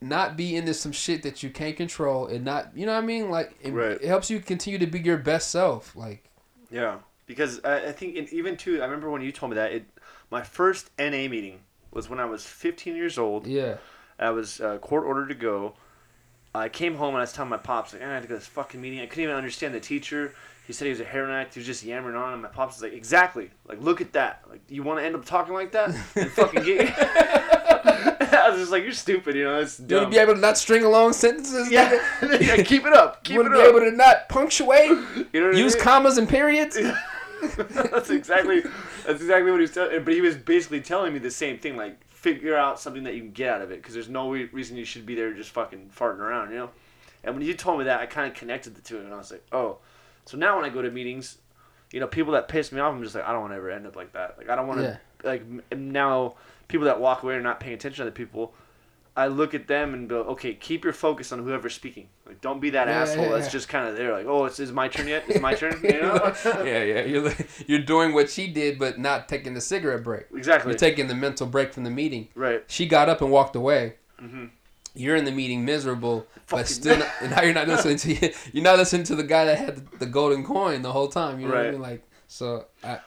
not 0.00 0.36
be 0.36 0.54
into 0.54 0.72
some 0.72 0.92
shit 0.92 1.22
that 1.24 1.42
you 1.42 1.50
can't 1.50 1.76
control 1.76 2.26
and 2.28 2.44
not 2.44 2.70
you 2.76 2.86
know 2.86 2.92
what 2.92 3.02
I 3.02 3.06
mean 3.06 3.30
like 3.30 3.56
it, 3.60 3.72
Right. 3.72 3.98
it 4.00 4.06
helps 4.06 4.30
you 4.30 4.38
continue 4.38 4.78
to 4.78 4.86
be 4.86 5.00
your 5.00 5.16
best 5.16 5.50
self 5.50 5.96
like 5.96 6.22
Yeah, 6.70 6.98
because 7.26 7.60
I, 7.64 7.86
I 7.88 7.92
think 7.92 8.14
it, 8.14 8.32
even 8.32 8.56
too. 8.56 8.80
I 8.80 8.84
remember 8.84 9.10
when 9.10 9.22
you 9.22 9.32
told 9.32 9.50
me 9.50 9.56
that 9.56 9.72
it. 9.72 9.84
My 10.30 10.42
first 10.42 10.90
NA 10.98 11.26
meeting 11.28 11.58
was 11.92 12.08
when 12.08 12.20
I 12.20 12.24
was 12.26 12.44
15 12.44 12.94
years 12.96 13.18
old. 13.18 13.46
yeah 13.46 13.76
I 14.18 14.30
was 14.30 14.60
uh, 14.60 14.78
court 14.78 15.04
ordered 15.04 15.28
to 15.28 15.34
go. 15.34 15.74
I 16.54 16.68
came 16.68 16.96
home 16.96 17.10
and 17.10 17.18
I 17.18 17.20
was 17.20 17.32
telling 17.32 17.50
my 17.50 17.56
pops 17.56 17.92
like, 17.92 18.02
"Eh, 18.02 18.06
I 18.06 18.14
had 18.14 18.22
to 18.22 18.28
go 18.28 18.34
to 18.34 18.40
this 18.40 18.48
fucking 18.48 18.80
meeting. 18.80 19.00
I 19.00 19.06
couldn't 19.06 19.24
even 19.24 19.36
understand 19.36 19.74
the 19.74 19.80
teacher. 19.80 20.34
He 20.66 20.72
said 20.72 20.86
he 20.86 20.90
was 20.90 21.00
a 21.00 21.04
heroin 21.04 21.30
addict. 21.30 21.54
He 21.54 21.60
was 21.60 21.66
just 21.66 21.84
yammering 21.84 22.16
on, 22.16 22.32
and 22.32 22.42
my 22.42 22.48
pops 22.48 22.76
was 22.76 22.82
like, 22.82 22.94
"Exactly. 22.94 23.50
Like, 23.68 23.80
look 23.80 24.00
at 24.00 24.12
that. 24.14 24.42
Like, 24.50 24.60
you 24.68 24.82
want 24.82 24.98
to 24.98 25.04
end 25.04 25.14
up 25.14 25.24
talking 25.24 25.54
like 25.54 25.70
that 25.72 25.90
and 26.16 26.30
fucking 26.32 26.64
get." 26.64 26.92
I 28.34 28.50
was 28.50 28.58
just 28.60 28.72
like, 28.72 28.82
"You're 28.82 28.92
stupid. 28.92 29.36
You 29.36 29.44
know, 29.44 29.60
it's 29.60 29.78
you 29.78 29.86
dumb." 29.86 29.98
want 30.04 30.12
to 30.12 30.16
be 30.16 30.20
able 30.22 30.34
to 30.34 30.40
not 30.40 30.58
string 30.58 30.84
along 30.84 31.12
sentences 31.12 31.70
yeah, 31.70 31.92
yeah. 32.40 32.62
Keep 32.62 32.86
it 32.86 32.92
up. 32.92 33.22
Keep 33.24 33.34
you 33.34 33.40
it 33.40 33.44
want 33.44 33.54
to 33.54 33.60
up. 33.60 33.72
be 33.72 33.76
able 33.78 33.90
to 33.90 33.96
not 33.96 34.28
punctuate 34.28 34.88
you 35.32 35.40
know 35.40 35.46
what 35.48 35.54
I 35.56 35.58
use 35.58 35.74
mean? 35.74 35.84
commas 35.84 36.18
and 36.18 36.28
periods 36.28 36.76
that's 37.68 38.10
exactly 38.10 38.62
that's 39.08 39.22
exactly 39.22 39.50
what 39.50 39.56
he 39.56 39.62
was 39.62 39.72
telling. 39.72 40.04
But 40.04 40.12
he 40.12 40.20
was 40.20 40.36
basically 40.36 40.80
telling 40.82 41.12
me 41.14 41.18
the 41.18 41.30
same 41.30 41.58
thing. 41.58 41.76
Like, 41.76 42.04
figure 42.06 42.56
out 42.56 42.78
something 42.78 43.04
that 43.04 43.14
you 43.14 43.22
can 43.22 43.32
get 43.32 43.54
out 43.54 43.62
of 43.62 43.70
it, 43.70 43.80
because 43.80 43.94
there's 43.94 44.08
no 44.08 44.30
re- 44.30 44.50
reason 44.52 44.76
you 44.76 44.84
should 44.84 45.06
be 45.06 45.14
there 45.14 45.32
just 45.32 45.50
fucking 45.50 45.90
farting 45.96 46.18
around, 46.18 46.50
you 46.50 46.56
know. 46.56 46.70
And 47.24 47.34
when 47.34 47.44
you 47.44 47.54
told 47.54 47.78
me 47.78 47.84
that, 47.86 48.00
I 48.00 48.06
kind 48.06 48.30
of 48.30 48.36
connected 48.36 48.74
the 48.74 48.82
two, 48.82 48.98
and 48.98 49.12
I 49.12 49.16
was 49.16 49.30
like, 49.30 49.44
oh. 49.50 49.78
So 50.26 50.36
now 50.36 50.56
when 50.56 50.64
I 50.64 50.68
go 50.68 50.82
to 50.82 50.90
meetings, 50.90 51.38
you 51.90 52.00
know, 52.00 52.06
people 52.06 52.34
that 52.34 52.48
piss 52.48 52.70
me 52.70 52.80
off, 52.80 52.92
I'm 52.94 53.02
just 53.02 53.14
like, 53.14 53.24
I 53.24 53.32
don't 53.32 53.40
want 53.40 53.52
to 53.52 53.56
ever 53.56 53.70
end 53.70 53.86
up 53.86 53.96
like 53.96 54.12
that. 54.12 54.36
Like, 54.36 54.50
I 54.50 54.56
don't 54.56 54.66
want 54.66 54.80
to 54.80 54.86
Yeah. 55.24 55.30
like 55.30 55.42
now 55.74 56.34
people 56.68 56.84
that 56.84 57.00
walk 57.00 57.22
away 57.22 57.34
are 57.34 57.40
not 57.40 57.60
paying 57.60 57.74
attention 57.74 58.04
to 58.04 58.10
the 58.10 58.14
people. 58.14 58.52
I 59.18 59.26
look 59.26 59.52
at 59.52 59.66
them 59.66 59.94
and 59.94 60.08
go, 60.08 60.20
okay, 60.20 60.54
keep 60.54 60.84
your 60.84 60.92
focus 60.92 61.32
on 61.32 61.40
whoever's 61.40 61.74
speaking. 61.74 62.08
Like, 62.24 62.40
don't 62.40 62.60
be 62.60 62.70
that 62.70 62.86
Yeah, 62.86 63.00
asshole 63.00 63.24
yeah, 63.24 63.30
that's 63.32 63.46
yeah. 63.46 63.50
just 63.50 63.68
kind 63.68 63.88
of 63.88 63.96
there. 63.96 64.12
Like, 64.12 64.26
oh, 64.26 64.44
it's 64.44 64.60
is 64.60 64.70
my 64.70 64.86
turn 64.86 65.08
yet? 65.08 65.28
Is 65.28 65.36
it 65.36 65.42
my 65.42 65.54
turn? 65.54 65.80
You 65.82 66.02
know? 66.02 66.34
yeah 66.44 66.82
yeah 66.82 67.00
you're 67.04 67.32
you're 67.66 67.78
doing 67.80 68.12
what 68.12 68.30
she 68.30 68.46
did 68.46 68.78
but 68.78 68.98
not 68.98 69.28
taking 69.28 69.54
the 69.54 69.60
cigarette 69.60 70.04
break 70.04 70.26
exactly. 70.34 70.70
you're 70.70 70.78
taking 70.78 71.08
the 71.08 71.14
mental 71.14 71.46
break 71.46 71.72
from 71.72 71.84
the 71.84 71.90
meeting 71.90 72.28
right. 72.34 72.62
she 72.68 72.86
got 72.86 73.08
up 73.08 73.20
and 73.22 73.30
walked 73.30 73.56
away 73.56 73.94
mm-hmm. 74.20 74.46
You're 74.94 75.16
in 75.16 75.24
the 75.24 75.32
meeting 75.32 75.64
miserable, 75.64 76.26
Fucking- 76.46 76.58
but 76.58 76.68
still, 76.68 76.98
not, 76.98 77.08
and 77.20 77.30
now 77.36 77.42
you're 77.42 77.54
not 77.54 77.68
listening 77.68 77.98
to 77.98 78.32
you're 78.52 78.64
not 78.64 78.78
listening 78.78 79.04
to 79.04 79.14
the 79.14 79.22
guy 79.22 79.44
that 79.44 79.56
had 79.58 79.76
the, 79.76 79.98
the 79.98 80.06
golden 80.06 80.44
coin 80.44 80.82
the 80.82 80.92
whole 80.92 81.08
time. 81.08 81.38
You 81.38 81.48
know 81.48 81.54
what 81.54 81.66
I 81.66 81.70
mean? 81.70 81.80
Like, 81.80 82.02
so 82.26 82.66
I, 82.82 82.98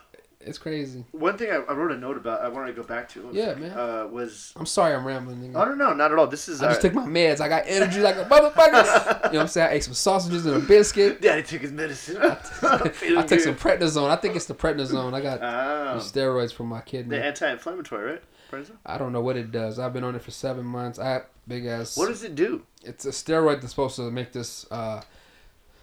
it's 0.43 0.57
crazy. 0.57 1.05
One 1.11 1.37
thing 1.37 1.51
I, 1.51 1.55
I 1.55 1.73
wrote 1.73 1.91
a 1.91 1.97
note 1.97 2.17
about. 2.17 2.41
I 2.41 2.49
wanted 2.49 2.75
to 2.75 2.81
go 2.81 2.87
back 2.87 3.09
to. 3.09 3.29
Yeah, 3.31 3.53
man. 3.55 3.71
Uh, 3.71 4.07
was 4.07 4.53
I'm 4.55 4.65
sorry, 4.65 4.93
I'm 4.93 5.05
rambling. 5.05 5.55
I 5.55 5.65
don't 5.65 5.77
know, 5.77 5.93
not 5.93 6.11
at 6.11 6.17
all. 6.17 6.27
This 6.27 6.47
is. 6.49 6.61
I 6.61 6.67
just 6.69 6.79
uh, 6.79 6.81
took 6.83 6.93
my 6.93 7.05
meds. 7.05 7.39
I 7.41 7.47
got 7.47 7.63
energy 7.65 7.99
like 8.01 8.15
a 8.17 8.25
motherfucker. 8.25 8.53
you 9.25 9.31
know 9.33 9.39
what 9.39 9.41
I'm 9.41 9.47
saying? 9.47 9.69
I 9.69 9.73
ate 9.73 9.83
some 9.83 9.93
sausages 9.93 10.45
and 10.45 10.55
a 10.55 10.59
biscuit. 10.59 11.21
Daddy 11.21 11.43
took 11.43 11.61
his 11.61 11.71
medicine. 11.71 12.17
I 12.17 12.35
took 13.27 13.39
some 13.39 13.55
prednisone. 13.55 14.09
I 14.09 14.15
think 14.15 14.35
it's 14.35 14.45
the 14.45 14.55
prednisone. 14.55 15.13
I 15.13 15.21
got 15.21 15.41
Oh. 15.91 15.97
steroids 15.97 16.53
for 16.53 16.63
my 16.63 16.81
kidney. 16.81 17.17
The 17.17 17.25
anti-inflammatory, 17.25 18.11
right? 18.11 18.23
Prednisone? 18.51 18.77
I 18.85 18.97
don't 18.97 19.11
know 19.11 19.21
what 19.21 19.37
it 19.37 19.51
does. 19.51 19.79
I've 19.79 19.93
been 19.93 20.03
on 20.03 20.15
it 20.15 20.21
for 20.21 20.31
seven 20.31 20.65
months. 20.65 20.99
I 20.99 21.09
have 21.09 21.25
big 21.47 21.65
ass. 21.65 21.97
What 21.97 22.07
does 22.07 22.23
it 22.23 22.35
do? 22.35 22.63
It's 22.83 23.05
a 23.05 23.09
steroid 23.09 23.61
that's 23.61 23.69
supposed 23.71 23.95
to 23.97 24.09
make 24.11 24.31
this 24.31 24.65
uh, 24.71 25.01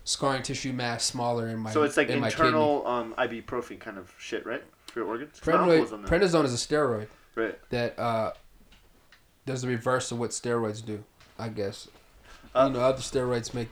scarring 0.08 0.42
tissue 0.42 0.72
mass 0.72 1.04
smaller 1.04 1.48
in 1.48 1.58
my. 1.58 1.70
So 1.70 1.82
it's 1.82 1.96
like 1.96 2.08
in 2.08 2.24
internal 2.24 2.86
um, 2.86 3.14
ibuprofen 3.18 3.78
kind 3.78 3.98
of 3.98 4.12
shit, 4.18 4.46
right? 4.46 4.64
For 4.86 5.00
your 5.00 5.08
organs. 5.08 5.40
My 5.46 5.52
kidney. 5.52 5.80
on 5.80 6.04
Prednisone, 6.04 6.06
prednisone 6.06 6.44
is 6.44 6.54
a 6.54 6.56
steroid 6.56 7.08
Right. 7.34 7.58
that 7.70 7.98
uh, 7.98 8.32
does 9.46 9.62
the 9.62 9.68
reverse 9.68 10.10
of 10.10 10.18
what 10.18 10.30
steroids 10.30 10.84
do. 10.84 11.04
I 11.38 11.48
guess. 11.48 11.88
Uh, 12.54 12.68
you 12.68 12.78
know, 12.78 12.80
other 12.84 13.02
steroids 13.02 13.52
make 13.54 13.68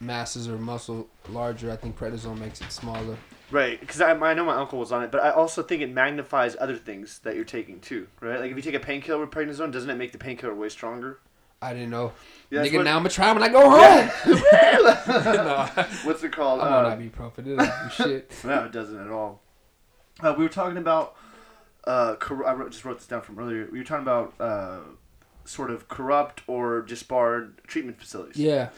masses 0.00 0.48
or 0.48 0.56
muscle 0.56 1.08
larger. 1.28 1.70
I 1.70 1.76
think 1.76 1.98
prednisone 1.98 2.38
makes 2.38 2.60
it 2.60 2.70
smaller. 2.70 3.16
Right, 3.50 3.78
because 3.78 4.00
I, 4.00 4.12
I 4.12 4.34
know 4.34 4.44
my 4.44 4.54
uncle 4.54 4.78
was 4.78 4.90
on 4.90 5.02
it, 5.02 5.10
but 5.10 5.22
I 5.22 5.30
also 5.30 5.62
think 5.62 5.82
it 5.82 5.90
magnifies 5.92 6.56
other 6.58 6.76
things 6.76 7.18
that 7.20 7.34
you're 7.34 7.44
taking 7.44 7.78
too, 7.80 8.08
right? 8.20 8.40
Like 8.40 8.50
if 8.50 8.56
you 8.56 8.62
take 8.62 8.74
a 8.74 8.80
painkiller 8.80 9.20
with 9.20 9.30
prednisone, 9.30 9.70
doesn't 9.70 9.90
it 9.90 9.96
make 9.96 10.12
the 10.12 10.18
painkiller 10.18 10.54
way 10.54 10.68
stronger? 10.70 11.18
I 11.64 11.72
didn't 11.72 11.90
know. 11.90 12.12
Yeah, 12.50 12.62
Nigga, 12.62 12.76
what- 12.76 12.84
now 12.84 12.96
I'm 12.96 13.02
gonna 13.02 13.08
try 13.10 13.32
when 13.32 13.42
I 13.42 13.48
go 13.48 13.68
home. 13.70 14.10
no, 15.34 15.68
What's 16.04 16.22
it 16.22 16.32
called? 16.32 16.60
I'm 16.60 16.72
Uh, 16.86 16.88
on 16.90 17.00
ibuprofen. 17.10 17.46
It 17.46 17.56
doesn't 17.56 17.92
shit. 17.92 18.32
No, 18.44 18.64
it 18.64 18.72
doesn't 18.72 19.00
at 19.00 19.10
all. 19.10 19.40
Uh, 20.20 20.34
we 20.36 20.44
were 20.44 20.50
talking 20.50 20.76
about. 20.78 21.16
Uh, 21.86 22.14
cor- 22.16 22.46
I 22.46 22.54
wrote, 22.54 22.70
just 22.72 22.84
wrote 22.84 22.98
this 22.98 23.06
down 23.06 23.20
from 23.22 23.38
earlier. 23.38 23.68
We 23.70 23.78
were 23.78 23.84
talking 23.84 24.02
about 24.04 24.34
uh, 24.40 24.78
sort 25.44 25.70
of 25.70 25.86
corrupt 25.88 26.42
or 26.46 26.80
disbarred 26.80 27.60
treatment 27.66 27.98
facilities. 28.00 28.36
Yeah, 28.38 28.70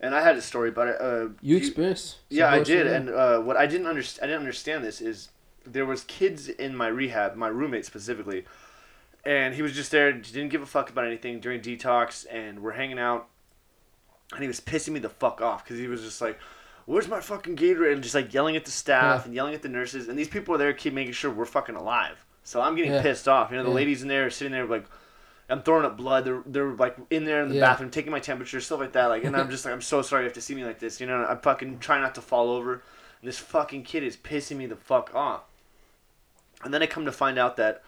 And 0.00 0.14
I 0.14 0.22
had 0.22 0.36
a 0.36 0.40
story 0.42 0.70
about 0.70 0.88
it. 0.88 0.96
Uh, 0.98 1.28
you 1.42 1.56
experienced. 1.58 2.06
some 2.12 2.18
Yeah, 2.30 2.50
I 2.50 2.62
did. 2.62 2.86
And 2.86 3.10
uh, 3.10 3.40
what 3.40 3.58
I 3.58 3.66
didn't 3.66 3.86
understand, 3.86 4.24
I 4.24 4.26
didn't 4.28 4.40
understand 4.40 4.82
this 4.82 5.02
is 5.02 5.28
there 5.66 5.84
was 5.84 6.04
kids 6.04 6.48
in 6.48 6.74
my 6.74 6.86
rehab, 6.88 7.36
my 7.36 7.48
roommate 7.48 7.84
specifically, 7.84 8.46
and 9.26 9.54
he 9.54 9.62
was 9.62 9.72
just 9.72 9.90
there. 9.90 10.12
He 10.12 10.20
didn't 10.20 10.48
give 10.50 10.62
a 10.62 10.66
fuck 10.66 10.90
about 10.90 11.06
anything 11.06 11.40
during 11.40 11.60
detox, 11.60 12.26
and 12.30 12.60
we're 12.60 12.72
hanging 12.72 12.98
out, 12.98 13.28
and 14.32 14.40
he 14.42 14.46
was 14.48 14.60
pissing 14.60 14.92
me 14.92 15.00
the 15.00 15.08
fuck 15.08 15.40
off 15.40 15.64
because 15.64 15.78
he 15.78 15.86
was 15.88 16.02
just 16.02 16.20
like. 16.20 16.38
Where's 16.86 17.08
my 17.08 17.20
fucking 17.20 17.56
Gatorade? 17.56 17.94
And 17.94 18.02
just 18.02 18.14
like 18.14 18.34
yelling 18.34 18.56
at 18.56 18.66
the 18.66 18.70
staff 18.70 19.20
Yeah. 19.20 19.24
and 19.24 19.34
yelling 19.34 19.54
at 19.54 19.62
the 19.62 19.70
nurses. 19.70 20.06
And 20.08 20.18
these 20.18 20.28
people 20.28 20.54
are 20.54 20.58
there 20.58 20.74
keep 20.74 20.92
making 20.92 21.14
sure 21.14 21.30
we're 21.30 21.46
fucking 21.46 21.76
alive. 21.76 22.22
So 22.42 22.60
I'm 22.60 22.76
getting 22.76 22.92
Yeah. 22.92 23.00
pissed 23.00 23.26
off. 23.26 23.50
You 23.50 23.56
know, 23.56 23.62
the 23.62 23.70
Yeah. 23.70 23.74
ladies 23.74 24.02
in 24.02 24.08
there 24.08 24.26
are 24.26 24.30
sitting 24.30 24.52
there 24.52 24.66
like, 24.66 24.84
I'm 25.48 25.62
throwing 25.62 25.86
up 25.86 25.96
blood. 25.96 26.26
They're 26.26 26.42
they're 26.44 26.74
like 26.74 26.96
in 27.08 27.24
there 27.24 27.40
in 27.42 27.48
the 27.48 27.58
bathroom 27.58 27.88
taking 27.90 28.12
my 28.12 28.20
temperature, 28.20 28.60
stuff 28.60 28.80
like 28.80 28.92
that. 28.92 29.06
Like, 29.06 29.24
and 29.24 29.34
I'm 29.34 29.48
just 29.50 29.64
like, 29.64 29.72
I'm 29.72 29.80
so 29.80 30.02
sorry 30.02 30.24
you 30.24 30.26
have 30.26 30.34
to 30.34 30.42
see 30.42 30.54
me 30.54 30.62
like 30.62 30.78
this. 30.78 31.00
You 31.00 31.06
know, 31.06 31.24
I'm 31.24 31.38
fucking 31.38 31.78
trying 31.78 32.02
not 32.02 32.14
to 32.16 32.20
fall 32.20 32.50
over. 32.50 32.74
And 32.74 32.82
this 33.22 33.38
fucking 33.38 33.84
kid 33.84 34.02
is 34.02 34.14
pissing 34.18 34.58
me 34.58 34.66
the 34.66 34.76
fuck 34.76 35.14
off. 35.14 35.44
And 36.64 36.74
then 36.74 36.82
I 36.82 36.86
come 36.86 37.06
to 37.06 37.12
find 37.12 37.38
out 37.38 37.56
that 37.56 37.82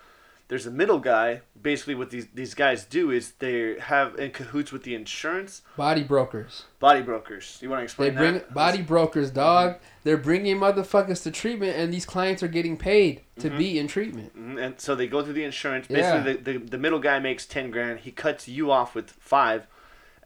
there's 0.48 0.66
a 0.66 0.70
middle 0.70 0.98
guy. 0.98 1.42
Basically, 1.60 1.94
what 1.94 2.10
these 2.10 2.26
these 2.34 2.54
guys 2.54 2.84
do 2.84 3.10
is 3.10 3.32
they 3.40 3.78
have 3.80 4.16
in 4.18 4.30
cahoots 4.30 4.70
with 4.72 4.84
the 4.84 4.94
insurance 4.94 5.62
body 5.76 6.02
brokers. 6.04 6.64
body 6.78 7.02
brokers. 7.02 7.58
You 7.60 7.70
want 7.70 7.80
to 7.80 7.84
explain? 7.84 8.14
They 8.14 8.20
bring 8.20 8.34
that? 8.34 8.54
body 8.54 8.82
brokers, 8.82 9.30
dog. 9.30 9.76
They're 10.04 10.16
bringing 10.16 10.58
motherfuckers 10.58 11.22
to 11.24 11.30
treatment, 11.30 11.76
and 11.76 11.92
these 11.92 12.06
clients 12.06 12.42
are 12.42 12.48
getting 12.48 12.76
paid 12.76 13.22
to 13.40 13.50
be 13.50 13.78
in 13.78 13.88
treatment. 13.88 14.36
Mhm, 14.38 14.62
And 14.64 14.80
so 14.80 14.94
they 14.94 15.08
go 15.08 15.22
through 15.24 15.32
the 15.32 15.44
insurance. 15.44 15.86
Yeah. 15.90 16.22
Basically, 16.22 16.52
the, 16.52 16.58
the, 16.58 16.66
the 16.70 16.78
middle 16.78 17.00
guy 17.00 17.18
makes 17.18 17.44
10 17.46 17.70
grand. 17.72 18.00
He 18.00 18.12
cuts 18.12 18.46
you 18.46 18.70
off 18.70 18.94
with 18.94 19.10
five. 19.10 19.66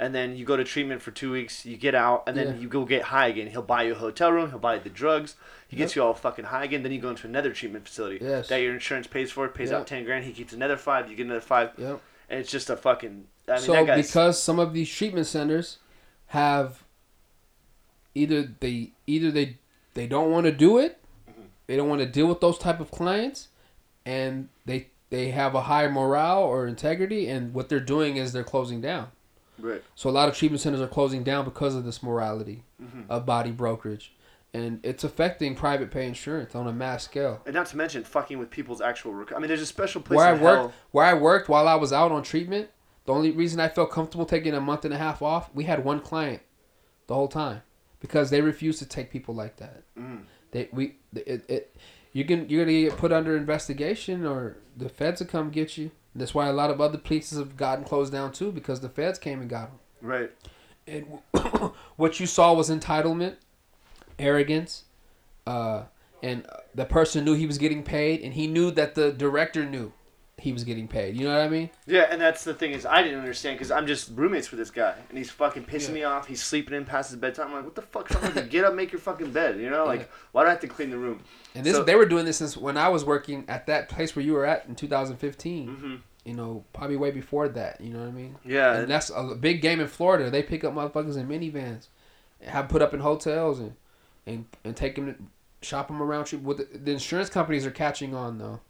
And 0.01 0.15
then 0.15 0.35
you 0.35 0.47
go 0.47 0.57
to 0.57 0.65
treatment 0.65 1.03
for 1.03 1.11
two 1.11 1.31
weeks. 1.31 1.67
You 1.67 1.77
get 1.77 1.95
out. 1.95 2.25
And 2.27 2.35
then 2.37 2.55
Yeah. 2.55 2.61
you 2.63 2.69
go 2.69 2.85
get 2.87 3.03
high 3.03 3.27
again. 3.29 3.49
He'll 3.49 3.61
buy 3.61 3.83
you 3.83 3.93
a 3.93 3.97
hotel 3.97 4.33
room. 4.33 4.49
He'll 4.49 4.59
buy 4.59 4.77
you 4.77 4.81
the 4.81 4.89
drugs. 4.89 5.37
He 5.69 5.77
gets 5.77 5.95
you 5.95 6.03
all 6.03 6.15
fucking 6.15 6.47
high 6.47 6.65
again. 6.65 6.83
Then 6.83 6.91
you 6.93 7.01
go 7.01 7.11
into 7.11 7.27
another 7.27 7.53
treatment 7.53 7.87
facility 7.87 8.19
Yes. 8.25 8.49
that 8.49 8.63
your 8.63 8.73
insurance 8.73 9.07
pays 9.07 9.31
for. 9.31 9.47
Pays 9.49 9.71
Yep. 9.71 9.81
out 9.81 9.87
10 9.87 10.05
grand. 10.07 10.25
He 10.25 10.33
keeps 10.33 10.55
another 10.55 10.79
five. 10.79 11.11
You 11.11 11.17
get 11.17 11.27
another 11.27 11.43
five. 11.43 11.73
Yep. 11.77 12.01
And 12.31 12.41
it's 12.41 12.51
just 12.51 12.71
a 12.71 12.77
fucking. 12.79 13.27
I 13.47 13.53
mean, 13.53 13.61
so 13.61 13.85
because 13.95 14.43
some 14.43 14.59
of 14.59 14.73
these 14.73 14.89
treatment 14.91 15.27
centers 15.27 15.79
have 16.29 16.83
either 18.15 18.43
they 18.61 18.93
either 19.07 19.31
they 19.31 19.59
they 19.95 20.07
don't 20.07 20.31
want 20.31 20.47
to 20.47 20.53
do 20.53 20.79
it, 20.79 20.99
Mm-hmm. 21.31 21.43
they 21.67 21.77
don't 21.77 21.89
want 21.89 22.01
to 22.01 22.07
deal 22.07 22.27
with 22.27 22.41
those 22.41 22.59
type 22.59 22.81
of 22.81 22.91
clients, 22.91 23.49
and 24.07 24.49
they 24.67 24.89
they 25.11 25.31
have 25.31 25.55
a 25.55 25.63
high 25.63 25.89
morale 25.89 26.43
or 26.43 26.67
integrity, 26.67 27.29
and 27.29 27.53
what 27.53 27.69
they're 27.69 27.81
doing 27.81 28.17
is 28.17 28.33
they're 28.33 28.45
closing 28.45 28.81
down. 28.81 29.09
Right. 29.63 29.83
So 29.95 30.09
a 30.09 30.13
lot 30.13 30.29
of 30.29 30.37
treatment 30.37 30.61
centers 30.61 30.81
are 30.81 30.87
closing 30.89 31.23
down 31.23 31.45
because 31.45 31.75
of 31.75 31.85
this 31.85 32.03
morality 32.03 32.65
Mm-hmm. 32.83 33.03
of 33.11 33.27
body 33.27 33.51
brokerage, 33.51 34.15
and 34.55 34.81
it's 34.83 35.05
affecting 35.05 35.55
private 35.55 35.91
pay 35.91 36.07
insurance 36.07 36.55
on 36.55 36.67
a 36.67 36.73
mass 36.73 37.05
scale. 37.05 37.43
And 37.45 37.55
not 37.55 37.67
to 37.67 37.77
mention 37.77 38.05
fucking 38.05 38.39
with 38.39 38.49
people's 38.51 38.81
actual. 38.81 39.13
Rec- 39.13 39.33
I 39.35 39.39
mean, 39.39 39.49
there's 39.49 39.61
a 39.61 39.67
special 39.67 40.01
place 40.01 40.17
Where 40.17 40.27
I 40.27 40.33
worked, 40.33 40.43
hell. 40.63 40.73
where 40.93 41.05
I 41.05 41.13
worked 41.15 41.49
while 41.51 41.69
I 41.69 41.75
was 41.75 41.93
out 41.93 42.11
on 42.11 42.23
treatment, 42.23 42.71
the 43.05 43.13
only 43.13 43.33
reason 43.33 43.61
I 43.61 43.69
felt 43.69 43.91
comfortable 43.91 44.25
taking 44.25 44.55
a 44.55 44.61
month 44.63 44.85
and 44.87 44.95
a 44.95 44.97
half 44.99 45.21
off, 45.21 45.51
we 45.55 45.65
had 45.65 45.85
one 45.85 46.01
client 46.01 46.41
the 47.07 47.15
whole 47.15 47.29
time 47.29 47.61
because 48.01 48.31
they 48.31 48.41
refused 48.41 48.79
to 48.79 48.87
take 48.87 49.11
people 49.11 49.35
like 49.35 49.57
that. 49.59 49.83
Mm. 49.99 50.23
They 50.53 50.69
we 50.73 50.97
it, 51.15 51.45
it 51.51 51.77
you 52.15 52.25
can 52.25 52.49
you're 52.49 52.65
gonna 52.65 52.81
get 52.81 52.97
put 52.97 53.13
under 53.13 53.37
investigation 53.37 54.25
or 54.27 54.57
the 54.77 54.89
feds 54.89 55.21
will 55.21 55.27
come 55.29 55.51
get 55.51 55.77
you. 55.77 55.91
That's 56.15 56.35
why 56.35 56.49
a 56.49 56.53
lot 56.53 56.71
of 56.71 56.81
other 56.81 56.99
places 56.99 57.39
have 57.39 57.57
gotten 57.57 57.85
closed 57.85 58.13
down 58.13 58.33
too 58.33 58.51
because 58.53 58.81
the 58.81 58.89
feds 58.89 59.19
came 59.19 59.41
and 59.41 59.49
got 59.49 59.71
them. 59.71 59.79
Right. 60.01 60.31
And 60.87 61.07
what 61.97 62.19
you 62.19 62.27
saw 62.27 62.53
was 62.53 62.69
entitlement, 62.69 63.37
arrogance, 64.19 64.85
uh, 65.47 65.85
and 66.23 66.47
the 66.75 66.85
person 66.85 67.25
knew 67.25 67.35
he 67.35 67.47
was 67.47 67.59
getting 67.59 67.83
paid, 67.83 68.21
and 68.21 68.35
he 68.35 68.47
knew 68.47 68.71
that 68.73 68.95
the 68.95 69.13
director 69.13 69.65
knew 69.65 69.93
he 70.41 70.53
was 70.53 70.65
getting 70.65 70.89
paid. 70.89 71.17
You 71.17 71.27
know 71.29 71.35
what 71.37 71.43
I 71.45 71.49
mean? 71.49 71.71
Yeah, 71.87 72.07
and 72.11 72.21
that's 72.21 72.45
the 72.45 72.55
thing 72.55 72.73
is 72.73 72.85
I 72.87 73.03
didn't 73.03 73.19
understand 73.21 73.57
because 73.59 73.71
I'm 73.71 73.87
just 73.87 74.11
roommates 74.15 74.51
with 74.51 74.59
this 74.59 74.71
guy, 74.71 74.95
and 75.09 75.17
he's 75.19 75.31
fucking 75.31 75.65
pissing 75.65 75.89
Yeah. 75.89 75.95
me 75.95 76.05
off. 76.05 76.27
He's 76.27 76.43
sleeping 76.43 76.75
in 76.75 76.85
past 76.85 77.11
his 77.11 77.19
bedtime. 77.21 77.49
I'm 77.49 77.55
like, 77.55 77.65
what 77.65 77.75
the 77.75 77.83
fuck? 77.83 78.09
Get 78.51 78.65
up, 78.65 78.75
make 78.75 78.93
your 78.93 79.01
fucking 79.01 79.31
bed. 79.33 79.59
You 79.61 79.71
know, 79.71 79.85
like 79.87 80.01
Yeah. 80.01 80.07
why 80.33 80.43
do 80.43 80.49
I 80.49 80.51
have 80.51 80.61
to 80.61 80.69
clean 80.69 80.91
the 80.91 80.99
room? 80.99 81.21
And 81.55 81.65
this 81.65 81.77
So- 81.77 81.85
they 81.85 81.95
were 81.95 82.07
doing 82.07 82.25
this 82.25 82.39
since 82.39 82.57
when 82.57 82.77
I 82.77 82.89
was 82.89 83.05
working 83.05 83.45
at 83.49 83.67
that 83.67 83.89
place 83.89 84.17
where 84.17 84.25
you 84.25 84.33
were 84.33 84.47
at 84.47 84.67
in 84.67 84.75
2015. 84.75 85.69
Mm-hmm. 85.69 85.95
You 86.25 86.35
know, 86.35 86.65
probably 86.75 86.97
way 86.97 87.11
before 87.11 87.49
that. 87.49 87.81
You 87.81 87.93
know 87.95 88.01
what 88.01 88.09
I 88.09 88.13
mean? 88.13 88.37
Yeah, 88.45 88.75
And 88.77 88.89
that's 88.91 89.11
a 89.11 89.35
big 89.35 89.63
game 89.63 89.81
in 89.81 89.87
Florida. 89.89 90.29
They 90.31 90.43
pick 90.43 90.65
up 90.65 90.75
motherfuckers 90.75 91.17
in 91.17 91.27
minivans, 91.29 91.89
and 92.41 92.51
have 92.51 92.69
put 92.69 92.83
up 92.83 92.93
in 92.95 93.01
hotels 93.01 93.59
and 93.59 93.75
and 94.27 94.45
and 94.65 94.77
take 94.77 94.97
them 94.97 95.07
to 95.15 95.67
shop 95.67 95.89
them 95.89 96.03
around. 96.03 96.31
With 96.45 96.59
the, 96.59 96.79
the 96.79 96.91
insurance 96.93 97.31
companies 97.31 97.65
are 97.67 97.71
catching 97.71 98.15
on 98.15 98.37
though. 98.39 98.61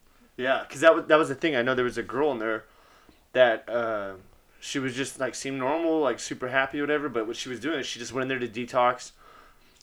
Yeah, 0.40 0.62
because 0.66 0.80
that 0.80 0.94
was 0.94 1.04
that 1.06 1.18
was 1.18 1.28
the 1.28 1.34
thing. 1.34 1.54
I 1.56 1.62
know 1.62 1.74
there 1.74 1.84
was 1.84 1.98
a 1.98 2.02
girl 2.02 2.32
in 2.32 2.38
there 2.38 2.64
that 3.32 3.68
uh, 3.68 4.12
she 4.60 4.78
was 4.78 4.94
just 4.94 5.20
like 5.20 5.34
seemed 5.34 5.58
normal, 5.58 6.00
like 6.00 6.18
super 6.18 6.48
happy, 6.48 6.78
or 6.80 6.82
whatever. 6.82 7.08
But 7.08 7.26
what 7.26 7.36
she 7.36 7.48
was 7.48 7.60
doing 7.60 7.80
is 7.80 7.86
she 7.86 7.98
just 7.98 8.12
went 8.12 8.22
in 8.22 8.28
there 8.28 8.46
to 8.48 8.48
detox. 8.48 9.12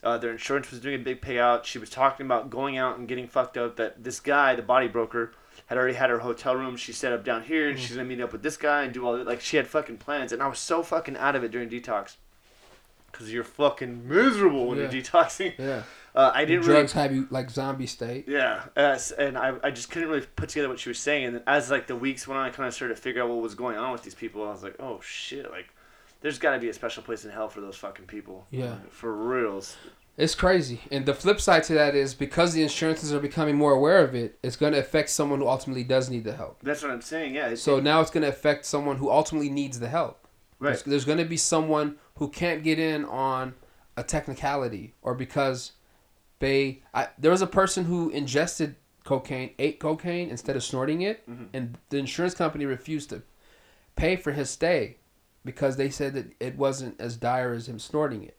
Uh, 0.04 0.18
their 0.18 0.32
insurance 0.32 0.70
was 0.70 0.80
doing 0.80 0.96
a 0.96 1.04
big 1.04 1.22
payout. 1.22 1.64
She 1.64 1.80
was 1.80 1.90
talking 1.90 2.26
about 2.26 2.50
going 2.50 2.78
out 2.78 2.98
and 2.98 3.08
getting 3.08 3.28
fucked 3.28 3.58
up. 3.58 3.76
That 3.78 4.04
this 4.04 4.20
guy, 4.20 4.56
the 4.56 4.62
body 4.62 4.88
broker, 4.88 5.34
had 5.68 5.78
already 5.78 5.96
had 5.96 6.10
her 6.10 6.20
hotel 6.20 6.56
room. 6.56 6.78
She 6.78 6.94
set 6.94 7.12
up 7.14 7.24
down 7.26 7.44
here, 7.44 7.70
and 7.70 7.80
she's 7.80 7.96
gonna 7.96 8.08
meet 8.08 8.22
up 8.22 8.32
with 8.32 8.44
this 8.44 8.58
guy 8.58 8.84
and 8.84 8.94
do 8.94 9.06
all 9.06 9.18
that. 9.18 9.26
Like 9.28 9.42
she 9.42 9.58
had 9.58 9.68
fucking 9.68 9.98
plans, 9.98 10.32
and 10.32 10.42
I 10.42 10.48
was 10.48 10.60
so 10.60 10.84
fucking 10.84 11.18
out 11.18 11.36
of 11.36 11.44
it 11.44 11.52
during 11.52 11.70
detox. 11.70 12.16
Cause 13.14 13.32
you're 13.32 13.44
fucking 13.44 14.08
miserable 14.08 14.68
when 14.68 14.78
Yeah. 14.78 14.92
you're 14.92 15.02
detoxing. 15.02 15.54
Yeah, 15.58 15.84
Uh, 16.18 16.32
I 16.34 16.46
didn't 16.46 16.62
really 16.62 16.80
drugs 16.80 16.94
have 16.94 17.14
you 17.14 17.28
like 17.30 17.52
zombie 17.52 17.86
state. 17.86 18.28
yeah, 18.28 18.64
as, 18.76 19.12
and 19.12 19.38
I, 19.38 19.54
I 19.64 19.70
just 19.70 19.92
couldn't 19.92 20.10
really 20.10 20.26
put 20.36 20.50
together 20.50 20.68
what 20.68 20.80
she 20.80 20.90
was 20.90 20.98
saying. 20.98 21.26
And 21.26 21.44
as 21.46 21.70
like 21.70 21.86
the 21.86 21.96
weeks 21.96 22.28
went 22.28 22.40
on, 22.40 22.48
I 22.48 22.50
kind 22.50 22.68
of 22.68 22.74
started 22.74 22.96
to 22.96 23.02
figure 23.02 23.22
out 23.22 23.30
what 23.30 23.38
was 23.38 23.54
going 23.54 23.78
on 23.78 23.92
with 23.92 24.02
these 24.02 24.16
people. 24.16 24.42
I 24.44 24.50
was 24.50 24.64
like, 24.64 24.76
oh 24.80 25.00
shit, 25.00 25.52
like 25.52 25.70
there's 26.22 26.40
got 26.40 26.54
to 26.54 26.60
be 26.60 26.70
a 26.70 26.74
special 26.74 27.04
place 27.04 27.24
in 27.24 27.30
hell 27.30 27.50
for 27.50 27.62
those 27.62 27.76
fucking 27.76 28.06
people. 28.06 28.48
Yeah. 28.50 28.78
for 28.90 29.14
reals. 29.14 29.78
It's 30.18 30.34
crazy. 30.34 30.82
And 30.92 31.06
the 31.06 31.14
flip 31.14 31.40
side 31.40 31.64
to 31.66 31.76
that 31.76 31.94
is 31.94 32.16
because 32.16 32.52
the 32.54 32.64
insurances 32.64 33.14
are 33.14 33.20
becoming 33.20 33.56
more 33.56 33.74
aware 33.74 34.04
of 34.04 34.16
it, 34.16 34.40
it's 34.42 34.56
going 34.56 34.74
to 34.74 34.80
affect 34.80 35.12
someone 35.12 35.38
who 35.40 35.48
ultimately 35.48 35.84
does 35.84 36.10
need 36.10 36.24
the 36.24 36.34
help. 36.34 36.58
That's 36.64 36.82
what 36.82 36.90
I'm 36.90 37.02
saying. 37.04 37.36
Yeah. 37.36 37.54
So 37.54 37.80
now 37.80 38.02
it's 38.02 38.10
going 38.10 38.24
to 38.24 38.30
affect 38.30 38.66
someone 38.66 38.98
who 38.98 39.12
ultimately 39.12 39.50
needs 39.52 39.80
the 39.80 39.90
help. 39.90 40.28
right. 40.58 40.72
There's, 40.72 40.84
there's 40.84 41.06
going 41.06 41.20
to 41.20 41.26
be 41.26 41.38
someone 41.38 41.98
who 42.16 42.30
can't 42.30 42.64
get 42.64 42.80
in 42.80 43.06
on 43.06 43.54
a 43.96 44.02
technicality 44.02 44.96
or 45.04 45.14
because 45.14 45.74
they. 46.40 46.82
I, 46.94 47.08
there 47.18 47.32
was 47.32 47.42
a 47.42 47.48
person 47.48 47.86
who 47.86 48.10
ingested 48.10 48.76
cocaine, 49.04 49.52
ate 49.60 49.80
cocaine 49.80 50.30
instead 50.30 50.56
of 50.56 50.64
snorting 50.64 51.02
it, 51.02 51.28
Mhm. 51.30 51.48
and 51.54 51.78
the 51.90 51.98
insurance 51.98 52.34
company 52.34 52.66
refused 52.66 53.10
to 53.12 53.22
pay 53.96 54.16
for 54.16 54.32
his 54.34 54.50
stay 54.50 54.98
because 55.46 55.78
they 55.78 55.90
said 55.90 56.14
that 56.14 56.26
it 56.40 56.58
wasn't 56.58 57.00
as 57.00 57.16
dire 57.16 57.54
as 57.54 57.68
him 57.70 57.80
snorting 57.80 58.24
it. 58.24 58.36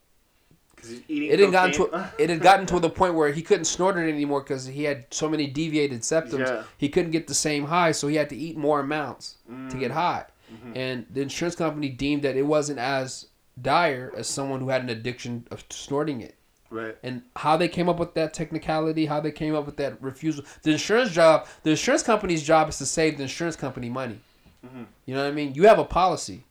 'Cause 0.76 0.90
he's 0.90 1.00
eating 1.08 1.30
It 1.30 1.38
had 1.40 1.50
gotten 1.52 1.72
to 1.74 2.10
it 2.18 2.30
had 2.30 2.40
gotten 2.40 2.66
to 2.66 2.78
the 2.78 2.90
point 2.90 3.14
where 3.14 3.32
he 3.32 3.42
couldn't 3.42 3.64
snort 3.64 3.96
it 3.96 4.08
anymore 4.08 4.42
because 4.42 4.66
he 4.66 4.84
had 4.84 5.06
so 5.10 5.28
many 5.28 5.46
deviated 5.48 6.02
septums. 6.02 6.46
Yeah. 6.46 6.62
He 6.76 6.88
couldn't 6.88 7.10
get 7.10 7.26
the 7.26 7.34
same 7.34 7.64
high, 7.64 7.90
so 7.92 8.06
he 8.06 8.14
had 8.16 8.28
to 8.28 8.36
eat 8.36 8.56
more 8.56 8.78
amounts 8.78 9.38
to 9.70 9.76
get 9.76 9.90
high. 9.90 10.26
Mm-hmm. 10.52 10.72
And 10.76 11.06
the 11.10 11.20
insurance 11.22 11.56
company 11.56 11.88
deemed 11.88 12.22
that 12.22 12.36
it 12.36 12.44
wasn't 12.44 12.78
as 12.78 13.26
dire 13.60 14.12
as 14.16 14.28
someone 14.28 14.60
who 14.60 14.68
had 14.68 14.82
an 14.82 14.88
addiction 14.88 15.48
of 15.50 15.64
snorting 15.68 16.20
it. 16.20 16.36
Right. 16.70 16.96
And 17.02 17.22
how 17.36 17.56
they 17.56 17.68
came 17.68 17.88
up 17.88 17.98
with 17.98 18.14
that 18.14 18.34
technicality, 18.34 19.06
how 19.06 19.20
they 19.20 19.32
came 19.32 19.54
up 19.54 19.66
with 19.66 19.76
that 19.78 20.00
refusal. 20.02 20.44
The 20.62 20.72
insurance 20.72 21.12
job, 21.12 21.46
the 21.62 21.70
insurance 21.70 22.02
company's 22.02 22.42
job 22.42 22.68
is 22.68 22.78
to 22.78 22.86
save 22.86 23.16
the 23.16 23.22
insurance 23.24 23.56
company 23.56 23.88
money. 23.88 24.20
Mm-hmm. 24.64 24.84
You 25.06 25.14
know 25.14 25.22
what 25.22 25.28
I 25.28 25.34
mean? 25.34 25.54
You 25.54 25.66
have 25.66 25.78
a 25.78 25.84
policy. 25.84 26.44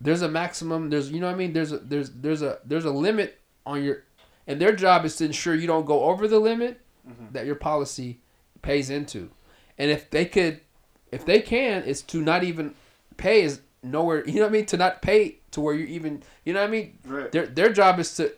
There's 0.00 0.22
a 0.22 0.28
maximum. 0.28 0.90
There's 0.90 1.10
you 1.10 1.20
know 1.20 1.26
what 1.26 1.34
I 1.34 1.38
mean. 1.38 1.52
There's 1.52 1.72
a 1.72 1.78
there's 1.78 2.10
there's 2.10 2.42
a 2.42 2.58
there's 2.64 2.84
a 2.84 2.90
limit 2.90 3.38
on 3.66 3.82
your, 3.84 4.04
and 4.46 4.60
their 4.60 4.74
job 4.74 5.04
is 5.04 5.16
to 5.16 5.24
ensure 5.24 5.54
you 5.54 5.66
don't 5.66 5.84
go 5.84 6.04
over 6.04 6.26
the 6.26 6.38
limit 6.38 6.80
mm-hmm. 7.08 7.26
that 7.32 7.46
your 7.46 7.56
policy 7.56 8.20
pays 8.62 8.88
into. 8.88 9.30
And 9.76 9.90
if 9.90 10.10
they 10.10 10.24
could, 10.24 10.60
if 11.12 11.26
they 11.26 11.40
can, 11.40 11.82
it's 11.84 12.02
to 12.02 12.22
not 12.22 12.44
even 12.44 12.74
pay 13.16 13.42
is 13.42 13.60
nowhere. 13.82 14.24
You 14.26 14.36
know 14.36 14.42
what 14.42 14.48
I 14.48 14.52
mean? 14.52 14.66
To 14.66 14.76
not 14.76 15.02
pay 15.02 15.38
to 15.50 15.60
where 15.60 15.74
you 15.74 15.86
even. 15.86 16.22
You 16.44 16.54
know 16.54 16.60
what 16.60 16.68
I 16.68 16.70
mean? 16.70 16.98
Right. 17.04 17.30
Their 17.30 17.46
their 17.46 17.72
job 17.72 17.98
is 17.98 18.14
to 18.16 18.32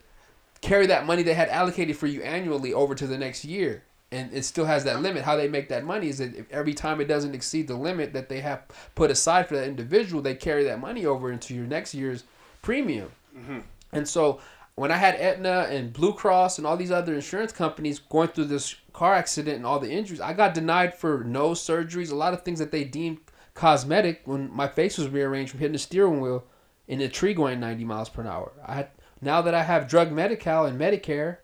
carry 0.62 0.86
that 0.86 1.04
money 1.04 1.22
they 1.22 1.34
had 1.34 1.48
allocated 1.50 1.96
for 1.96 2.06
you 2.06 2.22
annually 2.22 2.72
over 2.72 2.94
to 2.94 3.06
the 3.06 3.18
next 3.18 3.44
year. 3.44 3.82
And 4.10 4.32
it 4.32 4.44
still 4.44 4.66
has 4.66 4.84
that 4.84 5.00
limit. 5.00 5.24
How 5.24 5.36
they 5.36 5.48
make 5.48 5.68
that 5.70 5.84
money 5.84 6.08
is 6.08 6.18
that 6.18 6.46
every 6.50 6.74
time 6.74 7.00
it 7.00 7.08
doesn't 7.08 7.34
exceed 7.34 7.66
the 7.66 7.76
limit 7.76 8.12
that 8.12 8.28
they 8.28 8.40
have 8.40 8.62
put 8.94 9.10
aside 9.10 9.48
for 9.48 9.56
that 9.56 9.66
individual, 9.66 10.22
they 10.22 10.34
carry 10.34 10.64
that 10.64 10.80
money 10.80 11.06
over 11.06 11.32
into 11.32 11.54
your 11.54 11.66
next 11.66 11.94
year's 11.94 12.24
premium. 12.60 13.10
Mm-hmm. 13.36 13.60
And 13.92 14.06
so 14.06 14.40
when 14.74 14.90
I 14.90 14.96
had 14.96 15.14
Aetna 15.16 15.66
and 15.70 15.92
Blue 15.92 16.12
Cross 16.12 16.58
and 16.58 16.66
all 16.66 16.76
these 16.76 16.90
other 16.90 17.14
insurance 17.14 17.52
companies 17.52 17.98
going 17.98 18.28
through 18.28 18.46
this 18.46 18.74
car 18.92 19.14
accident 19.14 19.56
and 19.56 19.66
all 19.66 19.78
the 19.78 19.90
injuries, 19.90 20.20
I 20.20 20.32
got 20.32 20.54
denied 20.54 20.94
for 20.94 21.24
nose 21.24 21.60
surgeries, 21.60 22.12
a 22.12 22.14
lot 22.14 22.34
of 22.34 22.42
things 22.42 22.58
that 22.58 22.70
they 22.70 22.84
deemed 22.84 23.18
cosmetic 23.54 24.22
when 24.24 24.50
my 24.54 24.68
face 24.68 24.96
was 24.98 25.08
rearranged 25.08 25.50
from 25.50 25.60
hitting 25.60 25.72
the 25.72 25.78
steering 25.78 26.20
wheel 26.20 26.44
in 26.88 27.00
a 27.00 27.08
tree 27.08 27.34
going 27.34 27.60
90 27.60 27.84
miles 27.84 28.08
per 28.08 28.26
hour. 28.26 28.52
I 28.66 28.74
had, 28.74 28.88
now 29.22 29.40
that 29.40 29.54
I 29.54 29.62
have 29.62 29.88
drug 29.88 30.12
Medi-Cal 30.12 30.66
and 30.66 30.78
Medicare, 30.78 31.38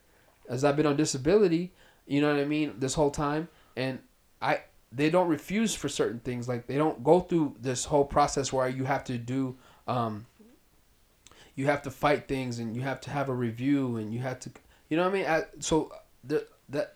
as 0.49 0.65
I've 0.65 0.77
been 0.77 0.87
on 0.87 0.97
disability, 0.97 1.73
you 2.07 2.21
know 2.21 2.33
what 2.33 2.41
I 2.41 2.45
mean, 2.45 2.75
this 2.79 2.95
whole 2.95 3.11
time, 3.11 3.49
and 3.77 4.01
I 4.43 4.61
they 4.91 5.11
don't 5.11 5.29
refuse 5.29 5.75
for 5.75 5.89
certain 5.89 6.21
things. 6.21 6.49
Like 6.49 6.67
they 6.67 6.77
don't 6.77 7.05
go 7.05 7.21
through 7.21 7.57
this 7.61 7.85
whole 7.85 8.05
process 8.05 8.53
where 8.53 8.69
you 8.69 8.85
have 8.85 9.05
to 9.05 9.19
do 9.19 9.57
um, 9.87 10.27
you 11.59 11.67
have 11.67 11.83
to 11.83 11.91
fight 11.91 12.29
things 12.29 12.61
and 12.61 12.77
you 12.77 12.83
have 12.83 13.01
to 13.01 13.11
have 13.11 13.29
a 13.29 13.35
review 13.35 13.97
and 13.97 14.13
you 14.13 14.21
have 14.21 14.39
to 14.41 14.51
you 14.89 14.97
know 14.97 15.03
what 15.03 15.11
I 15.11 15.13
mean 15.13 15.27
I, 15.27 15.43
so 15.59 15.93
the 16.23 16.47
the 16.69 16.89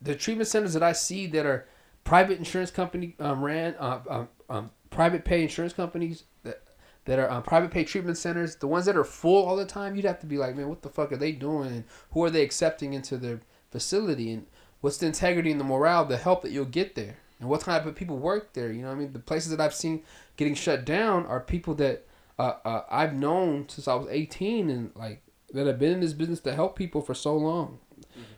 the 0.00 0.14
treatment 0.14 0.48
centers 0.48 0.72
that 0.72 0.82
I 0.82 0.92
see 0.92 1.26
that 1.28 1.44
are 1.44 1.66
private 2.02 2.38
insurance 2.38 2.70
company 2.70 3.14
um, 3.20 3.44
ran 3.44 3.74
uh, 3.78 4.00
um, 4.08 4.28
um, 4.48 4.70
private 4.90 5.24
pay 5.24 5.42
insurance 5.42 5.74
companies 5.74 6.24
that 6.44 6.62
that 7.08 7.18
are 7.18 7.30
um, 7.30 7.42
private 7.42 7.70
pay 7.70 7.84
treatment 7.84 8.18
centers 8.18 8.56
the 8.56 8.66
ones 8.66 8.84
that 8.84 8.94
are 8.94 9.02
full 9.02 9.46
all 9.46 9.56
the 9.56 9.64
time 9.64 9.96
you'd 9.96 10.04
have 10.04 10.20
to 10.20 10.26
be 10.26 10.36
like 10.36 10.54
man 10.54 10.68
what 10.68 10.82
the 10.82 10.90
fuck 10.90 11.10
are 11.10 11.16
they 11.16 11.32
doing? 11.32 11.68
And 11.68 11.84
who 12.10 12.22
are 12.22 12.30
they 12.30 12.42
accepting 12.42 12.92
into 12.92 13.16
their 13.16 13.40
facility? 13.70 14.30
And 14.30 14.46
what's 14.82 14.98
the 14.98 15.06
integrity 15.06 15.50
and 15.50 15.58
the 15.58 15.64
morale 15.64 16.04
the 16.04 16.18
help 16.18 16.42
that 16.42 16.52
you'll 16.52 16.66
get 16.66 16.94
there? 16.94 17.16
And 17.40 17.48
what 17.48 17.62
type 17.62 17.86
of 17.86 17.94
people 17.94 18.18
work 18.18 18.52
there? 18.52 18.70
You 18.70 18.82
know 18.82 18.88
what 18.88 18.96
I 18.96 18.98
mean? 18.98 19.12
The 19.12 19.20
places 19.20 19.50
that 19.50 19.60
I've 19.60 19.74
seen 19.74 20.02
getting 20.36 20.54
shut 20.54 20.84
down 20.84 21.24
are 21.26 21.40
people 21.40 21.74
that 21.76 22.06
uh, 22.38 22.54
uh, 22.64 22.82
I've 22.90 23.14
known 23.14 23.68
since 23.68 23.88
I 23.88 23.94
was 23.94 24.08
18 24.10 24.68
and 24.68 24.92
like 24.94 25.22
that 25.54 25.66
have 25.66 25.78
been 25.78 25.92
in 25.92 26.00
this 26.00 26.12
business 26.12 26.40
to 26.40 26.54
help 26.54 26.76
people 26.76 27.00
for 27.00 27.14
so 27.14 27.34
long, 27.34 27.78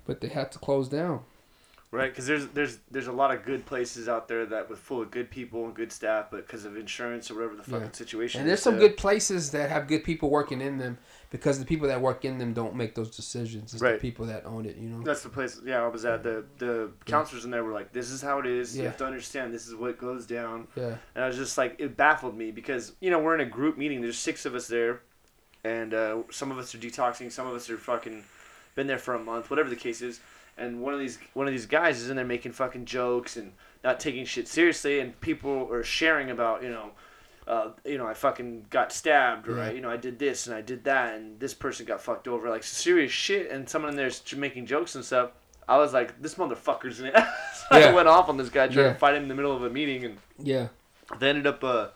but 0.07 0.21
they 0.21 0.29
had 0.29 0.53
to 0.53 0.61
close 0.61 0.89
down. 0.89 1.23
Right, 1.93 2.09
because 2.13 2.25
there's 2.25 2.47
there's 2.49 2.79
there's 2.89 3.09
a 3.09 3.13
lot 3.13 3.35
of 3.35 3.45
good 3.45 3.67
places 3.67 4.09
out 4.09 4.29
there 4.29 4.47
that 4.47 4.71
with 4.71 4.79
full 4.79 5.03
of 5.03 5.11
good 5.11 5.29
people 5.29 5.65
and 5.65 5.75
good 5.75 5.91
staff, 5.91 6.27
but 6.31 6.47
because 6.47 6.65
of 6.65 6.77
insurance 6.77 7.33
or 7.33 7.35
whatever 7.35 7.57
the 7.57 7.65
fucking 7.65 7.87
Yeah. 7.87 7.93
situation. 7.93 8.41
And 8.41 8.49
there's 8.49 8.63
some 8.63 8.77
uh, 8.77 8.79
good 8.79 8.97
places 8.97 9.51
that 9.51 9.71
have 9.71 9.89
good 9.89 10.05
people 10.05 10.31
working 10.31 10.61
in 10.61 10.79
them 10.79 10.99
because 11.31 11.59
the 11.59 11.65
people 11.65 11.89
that 11.89 12.01
work 12.01 12.25
in 12.25 12.39
them 12.39 12.53
don't 12.53 12.77
make 12.77 12.95
those 12.95 13.17
decisions. 13.17 13.75
It's 13.75 13.83
Right. 13.83 13.95
the 13.95 13.99
people 13.99 14.27
that 14.27 14.47
own 14.47 14.67
it, 14.67 14.77
you 14.77 14.89
know. 14.89 15.03
That's 15.03 15.25
the 15.25 15.31
place. 15.31 15.61
Yeah, 15.65 15.83
I 15.83 15.89
was 15.89 16.05
at 16.05 16.23
the 16.23 16.45
the 16.59 16.91
counselors 17.07 17.45
in 17.45 17.51
there 17.51 17.65
were 17.65 17.73
like, 17.73 17.93
"This 17.93 18.13
is 18.13 18.23
how 18.23 18.39
it 18.39 18.47
is. 18.47 18.77
You 18.79 18.85
have 18.85 18.97
to 18.99 19.05
understand. 19.07 19.53
This 19.53 19.67
is 19.67 19.75
what 19.75 19.99
goes 19.99 20.27
down." 20.27 20.69
Yeah. 20.77 20.95
And 21.17 21.25
I 21.25 21.27
was 21.27 21.37
just 21.37 21.59
like, 21.59 21.75
it 21.81 21.97
baffled 21.97 22.37
me 22.37 22.53
because 22.53 22.93
you 23.01 23.11
know 23.11 23.19
we're 23.19 23.35
in 23.35 23.41
a 23.41 23.51
group 23.51 23.77
meeting. 23.77 24.01
There's 24.01 24.17
six 24.17 24.47
of 24.47 24.55
us 24.55 24.69
there, 24.69 25.01
and 25.65 25.93
uh, 25.93 26.23
some 26.31 26.53
of 26.53 26.59
us 26.59 26.73
are 26.73 26.79
detoxing. 26.79 27.33
Some 27.33 27.49
of 27.49 27.55
us 27.57 27.69
are 27.69 27.77
fucking 27.77 28.23
been 28.77 28.87
there 28.87 28.99
for 28.99 29.15
a 29.17 29.19
month, 29.19 29.51
whatever 29.51 29.69
the 29.69 29.75
case 29.75 30.03
is. 30.03 30.21
And 30.61 30.81
one 30.83 30.95
of 30.95 31.01
these 31.01 31.19
one 31.35 31.47
of 31.47 31.53
these 31.53 31.67
guys 31.67 32.01
is 32.01 32.11
in 32.11 32.17
there 32.17 32.25
making 32.25 32.53
fucking 32.53 32.85
jokes 32.85 33.37
and 33.37 33.53
not 33.83 33.99
taking 33.99 34.25
shit 34.25 34.47
seriously. 34.47 35.01
And 35.01 35.19
people 35.21 35.69
are 35.73 35.83
sharing 35.83 36.31
about 36.31 36.63
you 36.63 36.71
know. 36.71 36.91
Uh, 37.49 37.71
you 37.85 37.99
know, 37.99 38.07
I 38.07 38.15
fucking 38.15 38.67
got 38.71 38.93
stabbed, 38.93 39.49
or 39.49 39.59
I, 39.61 39.73
you 39.73 39.81
know, 39.81 39.91
I 39.91 39.97
did 39.97 40.21
this 40.21 40.47
and 40.47 40.55
I 40.55 40.61
did 40.61 40.85
that, 40.85 41.15
and 41.17 41.41
this 41.41 41.53
person 41.53 41.85
got 41.85 42.01
fucked 42.01 42.29
over, 42.29 42.49
like 42.49 42.63
serious 42.63 43.11
shit. 43.11 43.51
And 43.51 43.69
someone 43.69 43.91
in 43.91 43.97
there's 43.97 44.23
making 44.37 44.67
jokes 44.67 44.95
and 44.95 45.05
stuff. 45.05 45.31
I 45.69 45.77
was 45.79 45.93
like, 45.93 46.21
this 46.23 46.37
motherfucker's 46.37 47.01
in 47.01 47.07
it. 47.07 47.15
so 47.17 47.65
I 47.73 47.91
went 47.93 48.07
off 48.07 48.29
on 48.29 48.37
this 48.37 48.51
guy 48.51 48.69
trying 48.69 48.87
Yeah. 48.87 48.93
to 48.93 48.99
fight 49.01 49.15
him 49.17 49.23
in 49.25 49.29
the 49.29 49.35
middle 49.35 49.57
of 49.57 49.65
a 49.65 49.71
meeting, 49.71 50.05
and 50.05 50.19
Yeah. 50.39 50.69
they 51.19 51.29
ended 51.31 51.47
up 51.49 51.65
uh 51.65 51.89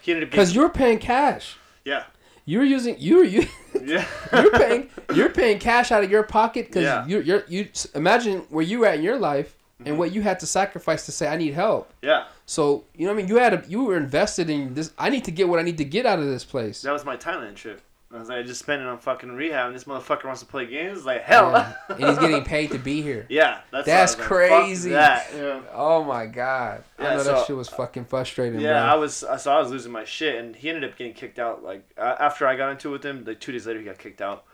he 0.00 0.12
ended 0.12 0.28
up 0.28 0.30
Because 0.30 0.50
getting, 0.50 0.60
you're 0.62 0.70
paying 0.70 0.98
cash. 1.00 1.56
yeah 1.84 2.04
You're 2.46 2.64
using 2.64 2.96
you're 2.98 3.24
you 3.24 3.46
yeah 3.82 4.04
you're 4.32 4.50
paying 4.52 4.90
you're 5.14 5.30
paying 5.30 5.58
cash 5.58 5.90
out 5.92 6.04
of 6.04 6.10
your 6.10 6.22
pocket 6.22 6.66
because 6.66 6.82
Yeah. 6.84 7.06
you're 7.06 7.22
you're 7.22 7.44
you 7.48 7.68
imagine 7.94 8.40
where 8.50 8.64
you 8.64 8.80
were 8.80 8.86
at 8.86 8.96
in 8.96 9.02
your 9.02 9.18
life 9.18 9.56
Mm-hmm. 9.80 9.88
and 9.88 9.98
what 9.98 10.12
you 10.12 10.22
had 10.22 10.38
to 10.38 10.46
sacrifice 10.46 11.04
to 11.06 11.10
say 11.12 11.26
I 11.26 11.36
need 11.36 11.52
help. 11.52 11.92
yeah 12.00 12.26
So 12.46 12.84
you 12.94 13.06
know 13.06 13.12
what 13.12 13.18
I 13.18 13.22
mean. 13.22 13.28
You 13.28 13.38
had 13.38 13.54
a, 13.54 13.64
you 13.68 13.82
were 13.84 13.96
invested 13.96 14.48
in 14.48 14.72
this. 14.74 14.92
I 14.96 15.10
need 15.10 15.24
to 15.24 15.32
get 15.32 15.48
what 15.48 15.58
I 15.58 15.62
need 15.62 15.78
to 15.78 15.84
get 15.84 16.06
out 16.06 16.20
of 16.20 16.26
this 16.26 16.44
place. 16.44 16.80
that 16.82 16.92
was 16.92 17.04
my 17.04 17.16
Thailand 17.16 17.56
trip. 17.56 17.80
I 18.16 18.20
was 18.20 18.28
like, 18.28 18.38
I 18.38 18.42
just 18.42 18.60
spent 18.60 18.80
it 18.82 18.86
on 18.86 18.98
fucking 18.98 19.32
rehab, 19.32 19.66
and 19.66 19.74
this 19.74 19.84
motherfucker 19.84 20.24
wants 20.24 20.40
to 20.40 20.46
play 20.46 20.66
games. 20.66 21.04
Like 21.04 21.22
hell, 21.22 21.50
Yeah. 21.52 21.74
and 21.88 22.04
he's 22.04 22.18
getting 22.18 22.44
paid 22.56 22.70
to 22.72 22.78
be 22.78 23.02
here. 23.02 23.26
yeah, 23.28 23.60
that's 23.70 23.86
That's 23.86 24.14
I 24.14 24.18
like, 24.18 24.26
crazy. 24.26 24.90
that. 24.90 25.26
Yeah, 25.34 25.60
Oh 25.72 26.04
my 26.04 26.26
god! 26.26 26.84
I 26.98 27.02
know 27.16 27.22
so- 27.22 27.32
that 27.32 27.46
shit 27.46 27.56
was 27.56 27.68
fucking 27.68 28.04
frustrating. 28.04 28.60
yeah. 28.60 28.84
I 28.84 28.92
bro. 28.92 29.00
was 29.00 29.16
so 29.16 29.52
I 29.52 29.58
was 29.60 29.70
losing 29.70 29.92
my 29.92 30.04
shit, 30.04 30.36
and 30.36 30.54
he 30.54 30.68
ended 30.68 30.84
up 30.88 30.96
getting 30.96 31.14
kicked 31.14 31.38
out. 31.38 31.62
Like 31.64 31.82
after 31.98 32.46
I 32.46 32.56
got 32.56 32.70
into 32.70 32.88
it 32.90 32.92
with 32.92 33.04
him, 33.04 33.24
like 33.26 33.40
two 33.40 33.52
days 33.52 33.66
later, 33.66 33.80
he 33.80 33.84
got 33.84 33.98
kicked 33.98 34.20
out. 34.20 34.44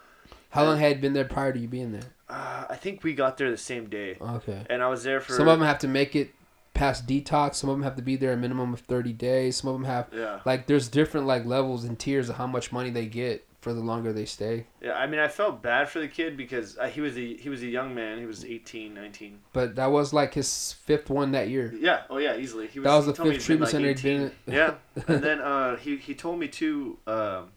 How 0.50 0.64
long 0.64 0.78
had 0.78 1.00
been 1.00 1.12
there 1.12 1.24
prior 1.24 1.52
to 1.52 1.58
you 1.58 1.68
being 1.68 1.92
there? 1.92 2.02
Uh, 2.28 2.64
I 2.70 2.74
think 2.76 3.04
we 3.04 3.14
got 3.14 3.36
there 3.38 3.50
the 3.50 3.56
same 3.56 3.88
day, 3.88 4.16
Okay. 4.20 4.64
and 4.68 4.82
I 4.82 4.88
was 4.88 5.02
there 5.04 5.20
for 5.20 5.32
Some 5.34 5.46
of 5.48 5.58
them 5.58 5.66
have 5.66 5.78
to 5.80 5.88
make 5.88 6.16
it 6.16 6.32
past 6.74 7.06
detox. 7.06 7.56
Some 7.56 7.70
of 7.70 7.76
them 7.76 7.82
have 7.82 7.96
to 7.96 8.02
be 8.02 8.16
there 8.16 8.32
a 8.32 8.36
minimum 8.36 8.72
of 8.72 8.80
thirty 8.80 9.12
days. 9.12 9.56
Some 9.58 9.68
of 9.68 9.74
them 9.74 9.84
have 9.84 10.08
yeah, 10.12 10.40
like 10.44 10.66
there's 10.66 10.88
different 10.88 11.26
like 11.26 11.44
levels 11.44 11.84
and 11.84 11.98
tiers 11.98 12.28
of 12.28 12.37
how 12.37 12.46
much 12.46 12.72
money 12.72 12.91
they 12.91 13.07
get 13.07 13.46
for 13.61 13.74
the 13.74 13.80
longer 13.80 14.12
they 14.12 14.24
stay. 14.24 14.66
yeah. 14.80 14.95
I 14.95 15.07
mean, 15.07 15.20
I 15.20 15.28
felt 15.28 15.62
bad 15.62 15.88
for 15.88 16.00
the 16.00 16.08
kid 16.08 16.37
because 16.37 16.78
uh, 16.78 16.88
he 16.88 17.00
was 17.00 17.16
a 17.16 17.37
he 17.37 17.49
was 17.49 17.62
a 17.62 17.66
young 17.66 17.95
man. 17.95 18.18
He 18.18 18.26
was 18.26 18.45
18, 18.45 18.95
19. 18.95 19.38
But 19.53 19.76
that 19.76 19.91
was 19.91 20.12
like 20.12 20.34
his 20.34 20.72
fifth 20.72 21.11
one 21.11 21.32
that 21.32 21.49
year. 21.49 21.74
Yeah. 21.78 22.03
Oh 22.08 22.18
yeah, 22.18 22.37
easily. 22.37 22.66
He 22.68 22.80
was. 22.80 22.84
That 22.84 22.96
was 22.96 23.07
he 23.07 23.12
the 23.12 23.32
fifth 23.32 23.45
treatment 23.45 23.70
center 23.70 23.88
he'd 23.88 24.03
been 24.03 24.32
Yeah, 24.46 24.74
and 25.07 25.22
then 25.22 25.41
uh, 25.41 25.76
he 25.76 25.96
he 25.96 26.14
told 26.14 26.38
me 26.38 26.49
too. 26.49 26.99
Um, 27.07 27.50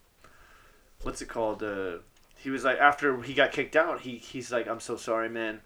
what's 1.03 1.21
it 1.21 1.29
called? 1.29 1.63
Uh, 1.63 1.99
he 2.37 2.49
was 2.49 2.63
like 2.63 2.77
after 2.79 3.21
he 3.21 3.33
got 3.33 3.51
kicked 3.51 3.75
out. 3.75 4.01
He 4.01 4.17
he's 4.17 4.51
like, 4.51 4.67
I'm 4.67 4.81
so 4.81 4.97
sorry, 4.97 5.29
man. 5.29 5.61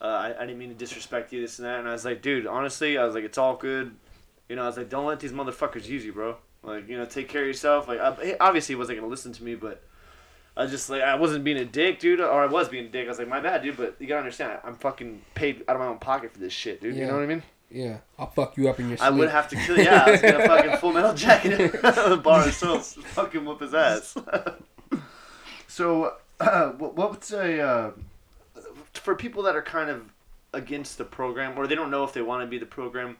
Uh, 0.00 0.06
I, 0.06 0.34
I 0.36 0.46
didn't 0.46 0.58
mean 0.58 0.68
to 0.68 0.74
disrespect 0.74 1.32
you, 1.32 1.40
this 1.40 1.58
and 1.58 1.66
that. 1.66 1.78
And 1.78 1.88
I 1.88 1.92
was 1.92 2.04
like, 2.04 2.20
dude, 2.20 2.46
honestly, 2.46 2.98
I 2.98 3.04
was 3.04 3.14
like, 3.14 3.24
it's 3.24 3.38
all 3.38 3.56
good. 3.56 3.94
You 4.48 4.56
know, 4.56 4.64
I 4.64 4.66
was 4.66 4.76
like, 4.76 4.90
don't 4.90 5.06
let 5.06 5.20
these 5.20 5.32
motherfuckers 5.32 5.86
use 5.86 6.04
you, 6.04 6.12
bro. 6.12 6.36
Like, 6.66 6.88
you 6.88 6.98
know, 6.98 7.04
take 7.04 7.28
care 7.28 7.42
of 7.42 7.46
yourself. 7.46 7.86
Like, 7.86 8.00
I, 8.00 8.36
obviously 8.40 8.74
he 8.74 8.76
wasn't 8.76 8.98
gonna 8.98 9.10
listen 9.10 9.32
to 9.34 9.44
me, 9.44 9.54
but 9.54 9.82
I 10.56 10.66
just 10.66 10.90
like, 10.90 11.02
I 11.02 11.14
wasn't 11.14 11.44
being 11.44 11.58
a 11.58 11.64
dick, 11.64 12.00
dude, 12.00 12.20
or 12.20 12.42
I 12.42 12.46
was 12.46 12.68
being 12.68 12.86
a 12.86 12.88
dick. 12.88 13.06
I 13.06 13.08
was 13.08 13.18
like, 13.18 13.28
my 13.28 13.40
bad, 13.40 13.62
dude, 13.62 13.76
but 13.76 13.96
you 14.00 14.06
gotta 14.06 14.20
understand, 14.20 14.58
I'm 14.64 14.74
fucking 14.74 15.22
paid 15.34 15.62
out 15.68 15.76
of 15.76 15.80
my 15.80 15.86
own 15.86 15.98
pocket 15.98 16.32
for 16.32 16.40
this 16.40 16.52
shit, 16.52 16.80
dude. 16.80 16.96
You 16.96 17.06
know 17.06 17.14
what 17.14 17.22
I 17.22 17.26
mean? 17.26 17.42
Yeah, 17.70 17.98
I'll 18.18 18.30
fuck 18.30 18.56
you 18.56 18.68
up 18.68 18.78
in 18.80 18.88
your 18.88 18.96
sleep. 18.96 19.06
I 19.06 19.10
would 19.10 19.30
have 19.30 19.48
to 19.48 19.56
kill. 19.56 19.78
Yeah, 19.78 20.04
I 20.06 20.10
was 20.10 20.22
gonna 20.22 20.46
fucking 20.46 20.76
full 20.78 20.92
metal 20.92 21.14
jacket 21.14 21.58
him, 21.58 22.20
bar 22.22 22.46
of 22.46 22.54
souls, 22.54 22.94
fucking 22.94 23.44
whoop 23.44 23.60
his 23.60 23.74
ass. 23.74 24.16
so, 25.68 26.14
uh, 26.40 26.70
what, 26.70 26.96
what's 26.96 27.32
a 27.32 27.60
uh, 27.60 27.90
for 28.94 29.14
people 29.14 29.42
that 29.44 29.56
are 29.56 29.62
kind 29.62 29.90
of 29.90 30.12
against 30.52 30.96
the 30.96 31.04
program 31.04 31.58
or 31.58 31.66
they 31.66 31.74
don't 31.74 31.90
know 31.90 32.04
if 32.04 32.12
they 32.12 32.22
want 32.22 32.42
to 32.42 32.46
be 32.46 32.58
the 32.58 32.66
program? 32.66 33.16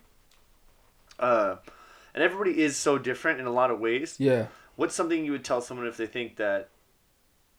Uh, 1.19 1.57
and 2.17 2.25
everybody 2.25 2.61
is 2.61 2.77
so 2.77 2.99
different 2.99 3.39
in 3.39 3.47
a 3.47 3.53
lot 3.53 3.71
of 3.71 3.79
ways. 3.79 4.17
Yeah. 4.19 4.47
What's 4.75 4.95
something 4.95 5.25
you 5.25 5.33
would 5.33 5.45
tell 5.45 5.61
someone 5.61 5.87
if 5.87 5.97
they 5.97 6.07
think 6.07 6.37
that, 6.37 6.71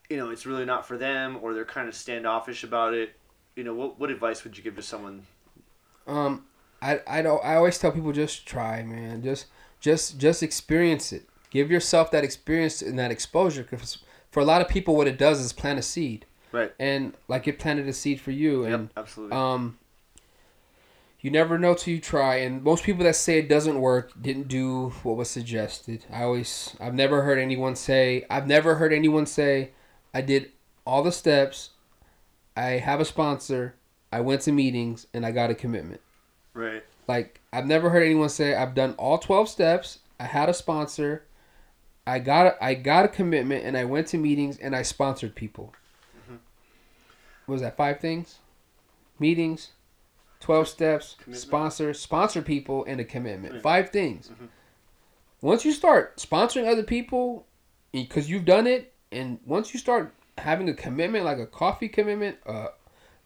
you 0.10 0.18
know, 0.18 0.30
it's 0.32 0.46
really 0.46 0.66
not 0.66 0.86
for 0.86 0.98
them 0.98 1.38
or 1.42 1.54
they're 1.54 1.64
kind 1.64 1.88
of 1.88 1.96
standoffish 1.96 2.64
about 2.64 2.94
it? 2.94 3.16
You 3.56 3.64
know, 3.64 3.74
what 3.74 4.00
what 4.00 4.10
advice 4.12 4.44
would 4.44 4.58
you 4.58 4.64
give 4.64 4.76
to 4.76 4.82
someone? 4.82 5.26
Um, 6.06 6.46
I 6.82 7.02
I 7.08 7.22
don't. 7.22 7.44
I 7.44 7.56
always 7.56 7.78
tell 7.80 7.92
people 7.92 8.12
just 8.12 8.46
try, 8.46 8.84
man. 8.84 9.24
Just 9.24 9.46
just 9.80 10.18
just 10.20 10.44
experience 10.44 11.12
it. 11.14 11.28
Give 11.50 11.72
yourself 11.72 12.12
that 12.12 12.24
experience 12.24 12.82
and 12.82 12.98
that 13.00 13.10
exposure. 13.12 13.64
Because 13.64 14.00
for 14.32 14.40
a 14.42 14.46
lot 14.46 14.62
of 14.62 14.68
people, 14.68 14.96
what 14.96 15.08
it 15.08 15.18
does 15.18 15.40
is 15.40 15.54
plant 15.54 15.80
a 15.80 15.82
seed, 15.82 16.26
Right. 16.52 16.74
and 16.80 17.14
like 17.28 17.48
it 17.48 17.58
planted 17.58 17.88
a 17.88 17.94
seed 17.94 18.20
for 18.22 18.32
you, 18.32 18.64
Yep. 18.66 18.74
and 18.74 18.90
Absolutely. 18.98 19.36
um, 19.38 19.78
you 21.20 21.32
never 21.32 21.58
know 21.58 21.74
till 21.74 21.94
you 21.94 22.00
try. 22.00 22.38
And 22.38 22.64
most 22.64 22.84
people 22.84 23.04
that 23.04 23.16
say 23.16 23.40
it 23.40 23.50
doesn't 23.50 23.80
work 23.80 24.12
didn't 24.22 24.48
do 24.48 24.90
what 25.04 25.18
was 25.18 25.30
suggested. 25.30 26.06
I 26.12 26.24
always, 26.24 26.76
I've 26.80 26.94
never 26.94 27.24
heard 27.24 27.40
anyone 27.40 27.76
say, 27.76 28.26
I've 28.30 28.48
never 28.48 28.76
heard 28.76 28.94
anyone 28.94 29.26
say, 29.26 29.72
I 30.14 30.22
did 30.22 30.52
all 30.86 31.04
the 31.04 31.12
steps, 31.12 31.72
I 32.56 32.72
have 32.72 33.00
a 33.00 33.06
sponsor, 33.06 33.76
I 34.12 34.22
went 34.22 34.42
to 34.42 34.52
meetings, 34.52 35.08
and 35.14 35.26
I 35.26 35.32
got 35.32 35.50
a 35.50 35.56
commitment. 35.56 36.02
right. 36.54 36.84
Like 37.08 37.40
I've 37.54 37.66
never 37.66 37.90
heard 37.90 38.04
anyone 38.04 38.28
say 38.28 38.54
I've 38.54 38.76
done 38.76 38.94
all 38.98 39.18
12 39.18 39.48
steps, 39.48 40.00
I 40.20 40.26
had 40.26 40.50
a 40.50 40.54
sponsor, 40.54 41.24
I 42.06 42.20
got 42.20 42.48
a, 42.48 42.64
I 42.64 42.74
got 42.74 43.06
a 43.06 43.08
commitment 43.08 43.66
and 43.66 43.78
I 43.78 43.86
went 43.86 44.08
to 44.08 44.18
meetings 44.18 44.58
and 44.58 44.76
I 44.76 44.82
sponsored 44.82 45.36
people. 45.36 45.74
Mm-hmm. 46.18 46.36
What 47.46 47.54
was 47.54 47.62
that 47.62 47.78
five 47.78 48.00
things? 48.00 48.40
Meetings, 49.20 49.72
12 50.40 50.68
steps, 50.68 51.16
Commitment. 51.20 51.42
sponsor, 51.42 51.94
sponsor 51.94 52.42
people 52.42 52.86
and 52.86 53.00
a 53.00 53.04
commitment. 53.04 53.56
Yeah. 53.56 53.62
Five 53.62 53.90
things. 53.90 54.32
Once 55.42 55.66
you 55.66 55.72
start 55.72 56.18
sponsoring 56.18 56.68
other 56.68 56.84
people 56.84 57.46
because 57.92 58.30
you've 58.30 58.46
done 58.46 58.68
it 58.68 58.94
and 59.12 59.40
once 59.46 59.74
you 59.74 59.80
start 59.80 60.14
having 60.38 60.70
a 60.70 60.74
commitment 60.74 61.26
like 61.26 61.38
a 61.40 61.46
coffee 61.48 61.88
commitment, 61.90 62.38
uh 62.46 62.68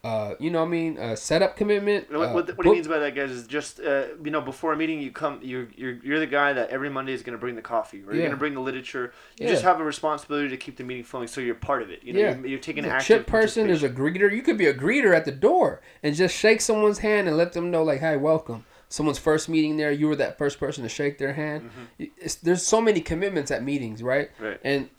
uh, 0.04 0.34
you 0.40 0.50
know 0.50 0.62
what 0.62 0.68
I 0.68 0.70
mean, 0.70 0.98
a 0.98 1.16
setup 1.16 1.56
commitment. 1.56 2.10
What, 2.12 2.30
uh, 2.30 2.34
what, 2.34 2.58
what 2.58 2.66
he 2.66 2.74
means 2.74 2.88
by 2.88 2.98
that, 2.98 3.14
guys, 3.14 3.30
is 3.30 3.46
just 3.46 3.80
uh, 3.80 4.06
you 4.24 4.32
know 4.32 4.42
before 4.42 4.74
a 4.74 4.78
meeting, 4.78 5.00
you 5.00 5.12
come, 5.12 5.40
you're 5.44 5.68
you're, 5.76 5.94
you're 6.04 6.20
the 6.20 6.26
guy 6.26 6.54
that 6.54 6.70
every 6.72 6.90
Monday 6.90 7.14
is 7.14 7.22
going 7.22 7.38
to 7.38 7.40
bring 7.40 7.56
the 7.56 7.62
coffee, 7.62 8.00
or 8.00 8.14
you're 8.14 8.22
going 8.24 8.32
to 8.32 8.38
bring 8.38 8.56
the 8.56 8.62
literature. 8.62 9.14
You 9.38 9.46
Yeah. 9.46 9.52
just 9.52 9.64
have 9.64 9.80
a 9.80 9.84
responsibility 9.84 10.50
to 10.50 10.58
keep 10.58 10.78
the 10.78 10.84
meeting 10.84 11.04
flowing, 11.04 11.28
so 11.28 11.40
you're 11.40 11.54
part 11.54 11.84
of 11.84 11.92
it. 11.92 12.04
You 12.04 12.14
know, 12.14 12.20
Yeah. 12.20 12.36
you're, 12.38 12.48
you're 12.48 12.60
taking 12.60 12.82
There's 12.84 12.94
a 12.94 12.96
active 12.96 13.18
chip 13.20 13.28
person 13.28 13.70
is 13.70 13.84
a 13.84 13.90
greeter. 13.90 14.32
You 14.34 14.42
could 14.42 14.58
be 14.58 14.66
a 14.66 14.74
greeter 14.74 15.16
at 15.16 15.26
the 15.26 15.32
door 15.32 15.82
and 16.02 16.16
just 16.16 16.36
shake 16.36 16.62
someone's 16.62 17.00
hand 17.00 17.28
and 17.28 17.38
let 17.38 17.54
them 17.54 17.70
know, 17.70 17.84
like, 17.84 18.00
"Hi, 18.00 18.16
welcome." 18.18 18.66
Someone's 18.90 19.20
first 19.20 19.48
meeting 19.48 19.78
there, 19.78 19.92
you 19.92 20.08
were 20.08 20.18
that 20.18 20.38
first 20.38 20.60
person 20.60 20.84
to 20.84 20.90
shake 20.90 21.18
their 21.18 21.32
hand. 21.32 21.70
It's, 21.98 22.36
there's 22.36 22.66
so 22.66 22.82
many 22.82 23.00
commitments 23.00 23.50
at 23.50 23.64
meetings, 23.64 24.04
right? 24.04 24.32
Right. 24.38 24.60
And 24.66 24.90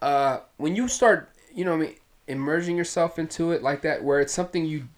uh, 0.00 0.38
when 0.56 0.74
you 0.74 0.88
start, 0.88 1.28
you 1.54 1.64
know, 1.64 1.72
what 1.72 1.84
I 1.84 1.86
mean, 1.88 1.96
immersing 2.28 2.76
yourself 2.76 3.18
into 3.18 3.52
it 3.52 3.62
like 3.62 3.82
that, 3.82 4.02
where 4.04 4.20
it's 4.20 4.32
something 4.32 4.64
you 4.64 4.88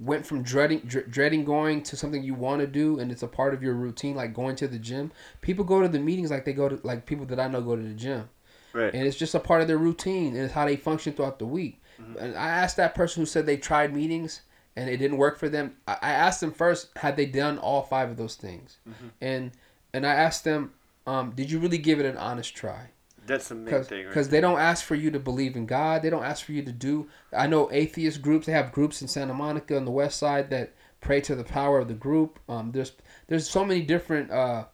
went 0.00 0.24
from 0.24 0.42
dreading 0.42 0.78
dr- 0.86 1.10
dreading 1.10 1.44
going 1.44 1.82
to 1.82 1.96
something 1.96 2.22
you 2.22 2.32
want 2.32 2.60
to 2.60 2.68
do 2.68 3.00
and 3.00 3.10
it's 3.10 3.24
a 3.24 3.26
part 3.26 3.52
of 3.52 3.64
your 3.64 3.74
routine 3.74 4.14
like 4.14 4.32
going 4.32 4.54
to 4.54 4.68
the 4.68 4.78
gym 4.78 5.10
people 5.40 5.64
go 5.64 5.82
to 5.82 5.88
the 5.88 5.98
meetings 5.98 6.30
like 6.30 6.44
they 6.44 6.52
go 6.52 6.68
to 6.68 6.78
like 6.84 7.04
people 7.04 7.26
that 7.26 7.40
i 7.40 7.48
know 7.48 7.60
go 7.60 7.74
to 7.74 7.82
the 7.82 7.94
gym 7.94 8.28
Right. 8.72 8.94
and 8.94 9.08
it's 9.08 9.16
just 9.16 9.34
a 9.34 9.40
part 9.40 9.60
of 9.60 9.66
their 9.66 9.76
routine 9.78 10.36
and 10.36 10.44
it's 10.44 10.52
how 10.54 10.66
they 10.66 10.76
function 10.76 11.14
throughout 11.14 11.38
the 11.40 11.46
week. 11.46 11.82
And 12.20 12.36
I 12.36 12.48
asked 12.48 12.76
that 12.76 12.94
person 12.94 13.22
who 13.22 13.26
said 13.26 13.44
they 13.46 13.56
tried 13.56 13.92
meetings 13.92 14.42
and 14.76 14.88
it 14.90 14.98
didn't 14.98 15.16
work 15.16 15.36
for 15.38 15.48
them. 15.48 15.74
I 15.88 15.96
I 16.02 16.10
asked 16.10 16.40
them 16.42 16.52
first, 16.52 16.90
had 16.96 17.16
they 17.16 17.24
done 17.26 17.58
all 17.58 17.82
five 17.82 18.08
of 18.10 18.16
those 18.18 18.36
things, 18.36 18.76
and 19.22 19.52
and 19.94 20.06
I 20.06 20.12
asked 20.12 20.44
them, 20.44 20.74
um, 21.06 21.32
did 21.34 21.50
you 21.50 21.58
really 21.58 21.78
give 21.78 21.98
it 21.98 22.04
an 22.06 22.18
honest 22.18 22.54
try? 22.54 22.90
That's 23.28 23.48
the 23.48 23.54
main 23.54 23.66
Because 23.66 23.86
thing, 23.86 24.06
right? 24.06 24.24
they 24.30 24.40
don't 24.40 24.58
ask 24.58 24.84
for 24.84 24.94
you 24.94 25.10
to 25.10 25.20
believe 25.20 25.54
in 25.54 25.66
God. 25.66 26.02
They 26.02 26.10
don't 26.10 26.24
ask 26.24 26.44
for 26.44 26.52
you 26.52 26.62
to 26.62 26.72
do. 26.72 27.08
I 27.32 27.46
know 27.46 27.68
atheist 27.70 28.22
groups. 28.22 28.46
They 28.46 28.52
have 28.52 28.72
groups 28.72 29.02
in 29.02 29.08
Santa 29.08 29.34
Monica 29.34 29.76
on 29.76 29.84
the 29.84 29.90
west 29.90 30.18
side 30.18 30.50
that 30.50 30.74
pray 31.00 31.20
to 31.20 31.34
the 31.34 31.44
power 31.44 31.78
of 31.78 31.88
the 31.88 31.94
group. 31.94 32.40
Um, 32.48 32.72
there's 32.72 32.92
there's 33.28 33.48
so 33.48 33.64
many 33.64 33.82
different 33.82 34.30
uh, 34.30 34.64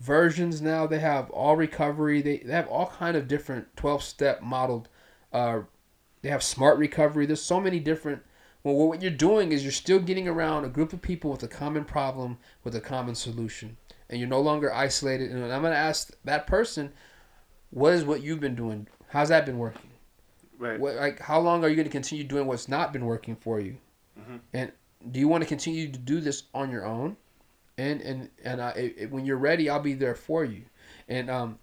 versions 0.00 0.60
now. 0.60 0.86
They 0.86 0.98
have 0.98 1.30
all 1.30 1.56
recovery. 1.56 2.22
They, 2.22 2.38
they 2.38 2.52
have 2.52 2.68
all 2.68 2.86
kind 2.86 3.16
of 3.16 3.28
different 3.28 3.76
twelve 3.76 4.02
step 4.02 4.42
modeled. 4.42 4.88
Uh, 5.32 5.60
they 6.22 6.28
have 6.28 6.42
smart 6.42 6.78
recovery. 6.78 7.26
There's 7.26 7.42
so 7.42 7.60
many 7.60 7.80
different. 7.80 8.22
Well, 8.62 8.76
what 8.76 9.02
you're 9.02 9.10
doing 9.10 9.50
is 9.50 9.64
you're 9.64 9.72
still 9.72 9.98
getting 9.98 10.28
around 10.28 10.64
a 10.64 10.68
group 10.68 10.92
of 10.92 11.02
people 11.02 11.32
with 11.32 11.42
a 11.42 11.48
common 11.48 11.84
problem 11.84 12.38
with 12.62 12.76
a 12.76 12.80
common 12.80 13.16
solution, 13.16 13.76
and 14.08 14.20
you're 14.20 14.28
no 14.28 14.40
longer 14.40 14.72
isolated. 14.72 15.32
And 15.32 15.52
I'm 15.52 15.62
gonna 15.62 15.74
ask 15.74 16.12
that 16.24 16.46
person, 16.46 16.92
what 17.72 17.92
is 17.94 18.04
what 18.04 18.22
you've 18.22 18.40
been 18.40 18.54
doing? 18.54 18.86
How's 19.08 19.28
that 19.30 19.44
been 19.44 19.58
working? 19.58 19.90
right. 20.58 20.78
What, 20.78 20.94
like, 20.94 21.18
how 21.18 21.40
long 21.40 21.64
are 21.64 21.68
you 21.68 21.74
going 21.74 21.88
to 21.88 21.90
continue 21.92 22.22
doing 22.24 22.46
what's 22.46 22.68
not 22.68 22.92
been 22.92 23.04
working 23.04 23.34
for 23.34 23.58
you? 23.58 23.78
Mhm. 24.18 24.38
And 24.52 24.72
do 25.10 25.18
you 25.18 25.26
want 25.26 25.42
to 25.42 25.48
continue 25.48 25.90
to 25.90 25.98
do 25.98 26.20
this 26.20 26.44
on 26.54 26.70
your 26.70 26.86
own? 26.86 27.16
And 27.76 28.00
and 28.02 28.30
and 28.44 28.62
I, 28.62 28.70
it, 28.70 28.94
it- 28.98 29.10
when 29.10 29.24
you're 29.26 29.36
ready, 29.38 29.68
I'll 29.68 29.80
be 29.80 29.94
there 29.94 30.14
for 30.14 30.44
you. 30.44 30.62
And 31.08 31.28
um, 31.28 31.58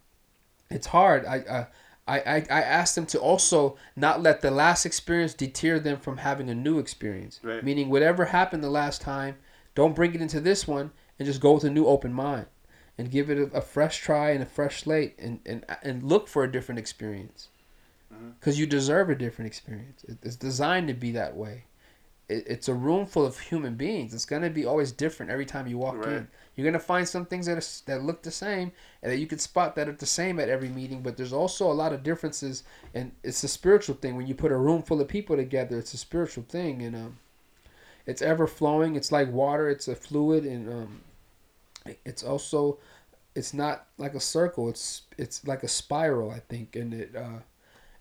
it's 0.69 0.87
hard. 0.87 1.25
I 1.25 1.39
uh, 1.39 1.65
I 2.07 2.19
I 2.19 2.35
I 2.49 2.61
asked 2.61 2.95
them 2.95 3.05
to 3.07 3.19
also 3.19 3.77
not 3.95 4.21
let 4.21 4.41
the 4.41 4.51
last 4.51 4.85
experience 4.85 5.33
deter 5.33 5.79
them 5.79 5.97
from 5.97 6.17
having 6.17 6.49
a 6.49 6.55
new 6.55 6.77
experience. 6.79 7.39
Right. 7.43 7.63
Meaning, 7.63 7.89
whatever 7.89 8.25
happened 8.25 8.63
the 8.63 8.69
last 8.69 9.01
time, 9.01 9.35
don't 9.75 9.95
bring 9.95 10.13
it 10.13 10.21
into 10.21 10.41
this 10.41 10.67
one, 10.67 10.91
and 11.17 11.25
just 11.25 11.39
go 11.39 11.53
with 11.53 11.63
a 11.63 11.69
new 11.69 11.85
open 11.85 12.11
mind, 12.11 12.47
and 12.99 13.09
give 13.09 13.29
it 13.29 13.37
a, 13.37 13.57
a 13.57 13.61
fresh 13.61 13.97
try 13.99 14.31
and 14.31 14.43
a 14.43 14.45
fresh 14.45 14.83
slate, 14.83 15.15
and 15.17 15.39
and 15.45 15.65
and 15.81 16.03
look 16.03 16.27
for 16.27 16.43
a 16.43 16.51
different 16.51 16.77
experience 16.79 17.47
because 18.39 18.59
you 18.59 18.65
deserve 18.67 19.09
a 19.09 19.15
different 19.15 19.47
experience. 19.47 20.03
It's 20.21 20.35
designed 20.35 20.89
to 20.89 20.93
be 20.93 21.11
that 21.13 21.35
way. 21.35 21.63
It's 22.27 22.67
a 22.67 22.73
room 22.75 23.05
full 23.07 23.25
of 23.25 23.39
human 23.39 23.75
beings. 23.75 24.13
It's 24.13 24.25
gonna 24.25 24.49
be 24.49 24.65
always 24.65 24.91
different 24.91 25.31
every 25.31 25.45
time 25.45 25.65
you 25.65 25.77
walk 25.79 26.05
Right. 26.05 26.17
in. 26.17 26.27
You're 26.55 26.65
gonna 26.65 26.77
find 26.79 27.07
some 27.07 27.25
things 27.25 27.45
that 27.47 27.57
are, 27.57 27.67
that 27.89 28.03
look 28.03 28.21
the 28.21 28.31
same 28.31 28.71
and 29.01 29.11
that 29.11 29.17
you 29.17 29.25
can 29.27 29.39
spot 29.39 29.75
that 29.75 29.87
are 29.89 29.93
the 29.93 30.05
same 30.05 30.39
at 30.39 30.49
every 30.49 30.69
meeting. 30.69 31.01
But 31.01 31.15
there's 31.17 31.33
also 31.33 31.71
a 31.71 31.73
lot 31.73 31.93
of 31.93 32.03
differences, 32.03 32.63
and 32.93 33.13
it's 33.23 33.43
a 33.43 33.47
spiritual 33.47 33.95
thing. 33.95 34.15
When 34.17 34.27
you 34.27 34.35
put 34.35 34.51
a 34.51 34.57
room 34.57 34.83
full 34.83 34.99
of 35.01 35.07
people 35.07 35.37
together, 35.37 35.79
it's 35.79 35.93
a 35.93 35.97
spiritual 35.97 36.43
thing, 36.47 36.81
and 36.83 36.95
um, 36.95 37.17
it's 38.05 38.21
ever 38.21 38.45
flowing. 38.45 38.95
It's 38.95 39.11
like 39.11 39.31
water. 39.31 39.69
It's 39.69 39.87
a 39.87 39.95
fluid, 39.95 40.43
and 40.45 40.69
um, 40.69 41.01
it's 42.05 42.23
also 42.23 42.79
it's 43.35 43.53
not 43.53 43.87
like 43.97 44.15
a 44.15 44.19
circle. 44.19 44.69
It's 44.69 45.03
it's 45.17 45.45
like 45.47 45.63
a 45.63 45.67
spiral, 45.67 46.31
I 46.31 46.39
think, 46.39 46.75
and 46.75 46.93
it 46.93 47.15
uh, 47.15 47.39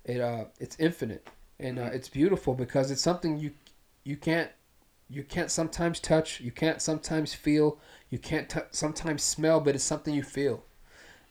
it 0.04 0.20
uh, 0.20 0.44
it's 0.58 0.78
infinite 0.78 1.28
and 1.60 1.78
uh, 1.78 1.90
it's 1.92 2.08
beautiful 2.08 2.54
because 2.54 2.90
it's 2.90 3.02
something 3.02 3.38
you 3.38 3.52
you 4.04 4.16
can't 4.16 4.50
you 5.10 5.22
can't 5.22 5.50
sometimes 5.50 6.00
touch, 6.00 6.40
you 6.40 6.50
can't 6.50 6.82
sometimes 6.82 7.32
feel, 7.32 7.78
you 8.10 8.18
can't 8.18 8.48
t- 8.48 8.60
sometimes 8.72 9.22
smell, 9.22 9.58
but 9.58 9.74
it's 9.74 9.84
something 9.84 10.14
you 10.14 10.22
feel, 10.22 10.64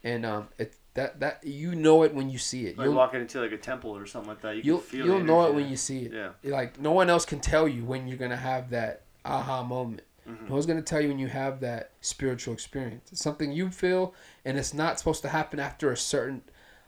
and 0.03 0.25
um, 0.25 0.47
it 0.57 0.75
that 0.95 1.19
that 1.19 1.43
you 1.43 1.75
know 1.75 2.03
it 2.03 2.13
when 2.13 2.29
you 2.29 2.37
see 2.37 2.65
it. 2.65 2.77
Like 2.77 2.85
You'll 2.85 2.95
walking 2.95 3.21
into 3.21 3.39
like 3.39 3.51
a 3.51 3.57
temple 3.57 3.95
or 3.95 4.05
something 4.05 4.29
like 4.29 4.41
that. 4.41 4.55
You 4.57 4.61
you'll 4.63 4.77
can 4.79 4.87
feel 4.87 5.05
you'll 5.05 5.23
know 5.23 5.45
it 5.45 5.53
when 5.53 5.69
you 5.69 5.77
see 5.77 6.05
it. 6.05 6.13
Yeah. 6.13 6.29
Like 6.51 6.79
no 6.79 6.91
one 6.91 7.09
else 7.09 7.25
can 7.25 7.39
tell 7.39 7.67
you 7.67 7.85
when 7.85 8.07
you're 8.07 8.17
gonna 8.17 8.35
have 8.35 8.71
that 8.71 9.03
aha 9.23 9.63
moment. 9.63 10.01
Mhm. 10.27 10.49
No 10.49 10.53
one's 10.55 10.65
gonna 10.65 10.81
tell 10.81 11.01
you 11.01 11.07
when 11.07 11.19
you 11.19 11.27
have 11.27 11.59
that 11.61 11.91
spiritual 12.01 12.53
experience. 12.53 13.11
It's 13.11 13.21
something 13.21 13.51
you 13.51 13.69
feel, 13.69 14.13
and 14.43 14.57
it's 14.57 14.73
not 14.73 14.99
supposed 14.99 15.21
to 15.21 15.29
happen 15.29 15.59
after 15.59 15.91
a 15.91 15.97
certain, 15.97 16.43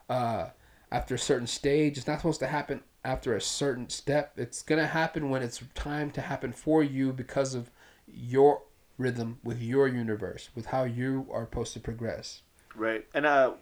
uh, 0.09 0.49
after 0.91 1.15
a 1.15 1.19
certain 1.19 1.47
stage. 1.47 1.97
It's 1.97 2.07
not 2.07 2.19
supposed 2.19 2.39
to 2.41 2.47
happen 2.47 2.83
after 3.05 3.35
a 3.35 3.41
certain 3.41 3.89
step. 3.89 4.33
It's 4.37 4.61
gonna 4.61 4.87
happen 4.87 5.29
when 5.29 5.41
it's 5.41 5.63
time 5.73 6.11
to 6.11 6.21
happen 6.21 6.51
for 6.51 6.83
you 6.83 7.13
because 7.13 7.55
of 7.55 7.71
your 8.07 8.63
rhythm 8.97 9.39
with 9.43 9.61
your 9.61 9.87
universe, 9.87 10.49
with 10.53 10.67
how 10.67 10.83
you 10.83 11.27
are 11.31 11.45
supposed 11.45 11.73
to 11.73 11.79
progress. 11.79 12.41
Right. 12.75 13.07
And 13.13 13.25
uh, 13.25 13.53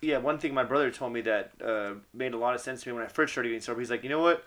yeah, 0.00 0.18
one 0.18 0.38
thing 0.38 0.52
my 0.52 0.64
brother 0.64 0.90
told 0.90 1.12
me 1.12 1.20
that 1.22 1.52
uh, 1.64 1.94
made 2.12 2.34
a 2.34 2.38
lot 2.38 2.54
of 2.54 2.60
sense 2.60 2.82
to 2.82 2.88
me 2.88 2.94
when 2.94 3.04
I 3.04 3.08
first 3.08 3.32
started 3.32 3.50
getting 3.50 3.60
sober. 3.60 3.80
He's 3.80 3.90
like, 3.90 4.02
you 4.02 4.10
know 4.10 4.20
what? 4.20 4.44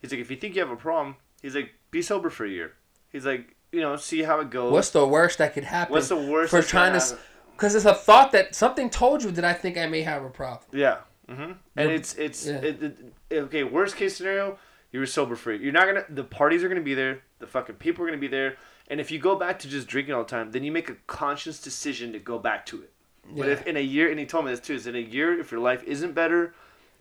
He's 0.00 0.10
like, 0.10 0.20
if 0.20 0.30
you 0.30 0.36
think 0.36 0.54
you 0.54 0.60
have 0.60 0.70
a 0.70 0.76
problem, 0.76 1.16
he's 1.42 1.54
like, 1.54 1.74
be 1.90 2.02
sober 2.02 2.30
for 2.30 2.44
a 2.44 2.48
year. 2.48 2.72
He's 3.10 3.26
like, 3.26 3.54
you 3.74 3.80
know, 3.80 3.96
see 3.96 4.22
how 4.22 4.40
it 4.40 4.50
goes. 4.50 4.72
What's 4.72 4.90
the 4.90 5.06
worst 5.06 5.38
that 5.38 5.52
could 5.52 5.64
happen? 5.64 5.92
What's 5.92 6.08
the 6.08 6.16
worst 6.16 6.50
for 6.50 6.62
trying 6.62 6.92
gonna? 6.92 7.18
Because 7.52 7.74
it's 7.74 7.84
a 7.84 7.94
thought 7.94 8.32
that 8.32 8.54
something 8.54 8.90
told 8.90 9.22
you 9.22 9.30
that 9.32 9.44
I 9.44 9.52
think 9.52 9.76
I 9.76 9.86
may 9.86 10.02
have 10.02 10.24
a 10.24 10.30
problem. 10.30 10.68
Yeah. 10.72 10.98
Mm-hmm. 11.28 11.52
And 11.76 11.90
it's 11.90 12.14
it's 12.14 12.46
yeah. 12.46 12.56
it, 12.58 12.82
it, 13.30 13.36
okay. 13.36 13.64
Worst 13.64 13.96
case 13.96 14.16
scenario, 14.16 14.58
you're 14.92 15.06
sober 15.06 15.36
free. 15.36 15.58
You're 15.58 15.72
not 15.72 15.86
gonna. 15.86 16.04
The 16.08 16.24
parties 16.24 16.62
are 16.62 16.68
gonna 16.68 16.80
be 16.80 16.94
there. 16.94 17.22
The 17.38 17.46
fucking 17.46 17.76
people 17.76 18.04
are 18.04 18.08
gonna 18.08 18.18
be 18.18 18.28
there. 18.28 18.56
And 18.88 19.00
if 19.00 19.10
you 19.10 19.18
go 19.18 19.34
back 19.34 19.58
to 19.60 19.68
just 19.68 19.88
drinking 19.88 20.14
all 20.14 20.24
the 20.24 20.28
time, 20.28 20.50
then 20.50 20.62
you 20.62 20.70
make 20.70 20.90
a 20.90 20.96
conscious 21.06 21.60
decision 21.60 22.12
to 22.12 22.18
go 22.18 22.38
back 22.38 22.66
to 22.66 22.82
it. 22.82 22.92
But 23.34 23.48
if 23.48 23.66
in 23.66 23.78
a 23.78 23.80
year, 23.80 24.10
and 24.10 24.20
he 24.20 24.26
told 24.26 24.44
me 24.44 24.50
this 24.50 24.60
too, 24.60 24.74
is 24.74 24.86
in 24.86 24.94
a 24.94 24.98
year, 24.98 25.40
if 25.40 25.50
your 25.50 25.60
life 25.60 25.82
isn't 25.84 26.12
better, 26.12 26.54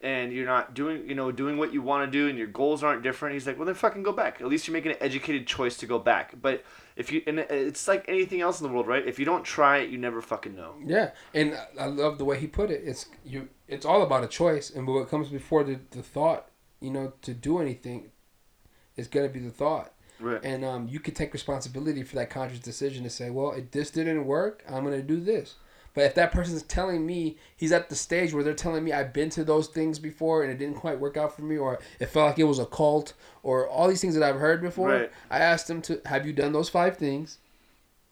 and 0.03 0.33
you're 0.33 0.45
not 0.45 0.73
doing, 0.73 1.07
you 1.07 1.15
know, 1.15 1.31
doing 1.31 1.57
what 1.57 1.73
you 1.73 1.81
want 1.81 2.05
to 2.05 2.11
do, 2.11 2.27
and 2.27 2.37
your 2.37 2.47
goals 2.47 2.83
aren't 2.83 3.01
different, 3.01 3.33
he's 3.33 3.47
like, 3.47 3.57
well, 3.57 3.65
then 3.65 3.73
fucking 3.73 4.03
go 4.03 4.11
back. 4.11 4.41
At 4.41 4.47
least 4.47 4.67
you're 4.67 4.73
making 4.73 4.91
an 4.91 4.97
educated 4.99 5.47
choice 5.47 5.77
to 5.77 5.85
go 5.85 5.97
back. 5.97 6.33
But 6.41 6.63
if 6.97 7.11
you, 7.11 7.23
and 7.25 7.39
it's 7.39 7.87
like 7.87 8.03
anything 8.09 8.41
else 8.41 8.59
in 8.59 8.67
the 8.67 8.73
world, 8.73 8.85
right? 8.85 9.07
If 9.07 9.17
you 9.17 9.25
don't 9.25 9.43
try 9.45 9.77
it, 9.77 9.89
you 9.89 9.97
never 9.97 10.21
fucking 10.21 10.55
know. 10.55 10.75
Yeah, 10.85 11.11
and 11.33 11.57
I 11.79 11.85
love 11.85 12.17
the 12.17 12.25
way 12.25 12.37
he 12.37 12.47
put 12.47 12.69
it. 12.69 12.81
It's 12.83 13.07
you. 13.25 13.47
It's 13.67 13.85
all 13.85 14.03
about 14.03 14.23
a 14.23 14.27
choice, 14.27 14.69
and 14.69 14.85
what 14.85 15.09
comes 15.09 15.29
before 15.29 15.63
the, 15.63 15.79
the 15.91 16.03
thought, 16.03 16.49
you 16.81 16.91
know, 16.91 17.13
to 17.21 17.33
do 17.33 17.59
anything, 17.59 18.11
is 18.97 19.07
gonna 19.07 19.29
be 19.29 19.39
the 19.39 19.49
thought. 19.49 19.93
Right. 20.19 20.43
And 20.43 20.63
um, 20.63 20.87
you 20.87 20.99
could 20.99 21.15
take 21.15 21.33
responsibility 21.33 22.03
for 22.03 22.15
that 22.15 22.29
conscious 22.29 22.59
decision 22.59 23.03
to 23.03 23.09
say, 23.09 23.29
well, 23.29 23.51
if 23.51 23.71
this 23.71 23.89
didn't 23.89 24.25
work, 24.25 24.63
I'm 24.69 24.83
gonna 24.83 25.01
do 25.01 25.19
this. 25.19 25.55
But 25.93 26.05
if 26.05 26.15
that 26.15 26.31
person's 26.31 26.63
telling 26.63 27.05
me 27.05 27.37
he's 27.55 27.71
at 27.71 27.89
the 27.89 27.95
stage 27.95 28.33
where 28.33 28.43
they're 28.43 28.53
telling 28.53 28.83
me 28.83 28.91
I've 28.91 29.13
been 29.13 29.29
to 29.31 29.43
those 29.43 29.67
things 29.67 29.99
before 29.99 30.43
and 30.43 30.51
it 30.51 30.57
didn't 30.57 30.77
quite 30.77 30.99
work 30.99 31.17
out 31.17 31.35
for 31.35 31.43
me, 31.43 31.57
or 31.57 31.79
it 31.99 32.07
felt 32.07 32.27
like 32.29 32.39
it 32.39 32.45
was 32.45 32.59
a 32.59 32.65
cult, 32.65 33.13
or 33.43 33.67
all 33.67 33.87
these 33.87 34.01
things 34.01 34.15
that 34.15 34.23
I've 34.23 34.39
heard 34.39 34.61
before, 34.61 34.89
Right. 34.89 35.11
I 35.29 35.39
asked 35.39 35.67
them 35.67 35.81
to 35.83 36.01
have 36.05 36.25
you 36.25 36.33
done 36.33 36.53
those 36.53 36.69
five 36.69 36.97
things, 36.97 37.37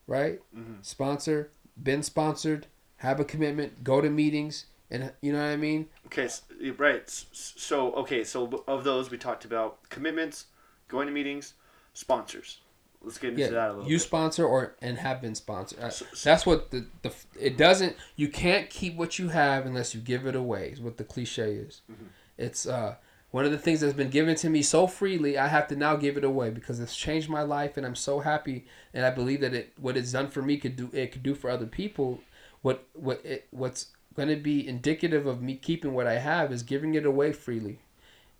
right? 0.08 0.40
Mm-hmm. 0.56 0.76
Sponsor, 0.82 1.52
been 1.82 2.04
sponsored, 2.04 2.68
have 2.98 3.20
a 3.20 3.26
commitment, 3.26 3.84
go 3.84 4.00
to 4.02 4.10
meetings, 4.10 4.68
and 4.92 5.12
you 5.22 5.32
know 5.32 5.40
what 5.40 5.46
I 5.46 5.56
mean. 5.56 5.88
Okay, 6.06 6.30
right. 6.78 7.10
So, 7.10 7.94
okay, 7.94 8.24
so 8.24 8.64
of 8.68 8.84
those 8.84 9.10
we 9.10 9.18
talked 9.18 9.46
about 9.46 9.90
commitments, 9.90 10.48
going 10.88 11.08
to 11.08 11.14
meetings, 11.14 11.54
sponsors. 11.94 12.60
Let's 13.04 13.18
get 13.18 13.32
into 13.32 13.44
that 13.44 13.50
a 13.52 13.54
Yeah, 13.54 13.68
little 13.70 13.84
you 13.90 13.96
bit. 13.98 14.02
sponsor 14.02 14.46
or 14.46 14.76
and 14.82 14.98
have 15.00 15.22
been 15.22 15.36
sponsored. 15.36 15.80
Uh, 15.80 15.90
So- 15.90 16.06
so- 16.14 16.30
That's 16.30 16.46
what 16.46 16.72
the 16.72 16.86
the 17.02 17.12
it 17.40 17.58
doesn't. 17.58 17.96
You 18.16 18.28
can't 18.28 18.70
keep 18.70 18.96
what 18.96 19.18
you 19.20 19.30
have 19.30 19.66
unless 19.66 19.96
you 19.96 20.02
give 20.02 20.26
it 20.28 20.36
away. 20.36 20.70
Is 20.70 20.82
what 20.82 20.98
the 20.98 21.04
cliche 21.04 21.54
is. 21.56 21.82
Mm-hmm. 21.92 22.06
It's 22.38 22.68
uh 22.68 22.96
one 23.32 23.46
of 23.46 23.52
the 23.52 23.58
things 23.58 23.80
that's 23.80 23.94
been 23.94 24.10
given 24.10 24.36
to 24.36 24.50
me 24.50 24.62
so 24.62 24.88
freely. 24.88 25.38
I 25.38 25.48
have 25.48 25.68
to 25.70 25.76
now 25.76 25.96
give 25.96 26.18
it 26.18 26.24
away 26.26 26.50
because 26.50 26.80
it's 26.82 26.96
changed 26.96 27.30
my 27.30 27.44
life, 27.44 27.78
and 27.78 27.86
I'm 27.86 27.96
so 27.96 28.20
happy. 28.20 28.66
And 28.94 29.06
I 29.06 29.10
believe 29.10 29.42
that 29.42 29.54
it 29.54 29.74
what 29.80 29.98
it's 29.98 30.12
done 30.12 30.28
for 30.30 30.42
me 30.42 30.58
could 30.58 30.76
do 30.76 30.90
it 30.94 31.12
could 31.12 31.24
do 31.24 31.34
for 31.34 31.50
other 31.50 31.66
people. 31.66 32.20
What 32.62 32.86
what 32.94 33.26
it 33.26 33.48
what's 33.52 33.88
going 34.16 34.28
to 34.30 34.36
be 34.36 34.68
indicative 34.68 35.26
of 35.26 35.42
me 35.42 35.56
keeping 35.56 35.94
what 35.94 36.06
I 36.06 36.18
have 36.20 36.52
is 36.52 36.62
giving 36.64 36.94
it 36.96 37.06
away 37.06 37.32
freely. 37.32 37.80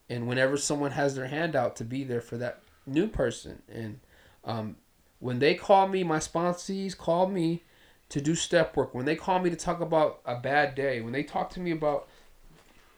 And 0.10 0.28
whenever 0.28 0.58
someone 0.58 0.92
has 0.92 1.16
their 1.16 1.28
hand 1.28 1.56
out 1.56 1.78
to 1.78 1.86
be 1.86 2.04
there 2.04 2.20
for 2.22 2.38
that 2.38 2.62
new 2.86 3.08
person 3.08 3.62
and 3.72 4.02
um, 4.44 4.76
when 5.20 5.40
they 5.40 5.56
call 5.56 5.88
me, 5.88 6.04
my 6.04 6.18
sponsees 6.18 6.98
call 6.98 7.28
me 7.28 7.64
to 8.10 8.22
do 8.22 8.36
step 8.36 8.76
work. 8.76 8.94
When 8.94 9.06
they 9.06 9.16
call 9.16 9.40
me 9.40 9.50
to 9.50 9.56
talk 9.56 9.80
about 9.80 10.22
a 10.26 10.36
bad 10.36 10.76
day, 10.76 11.02
when 11.02 11.14
they 11.14 11.24
talk 11.24 11.50
to 11.52 11.60
me 11.60 11.72
about 11.72 12.08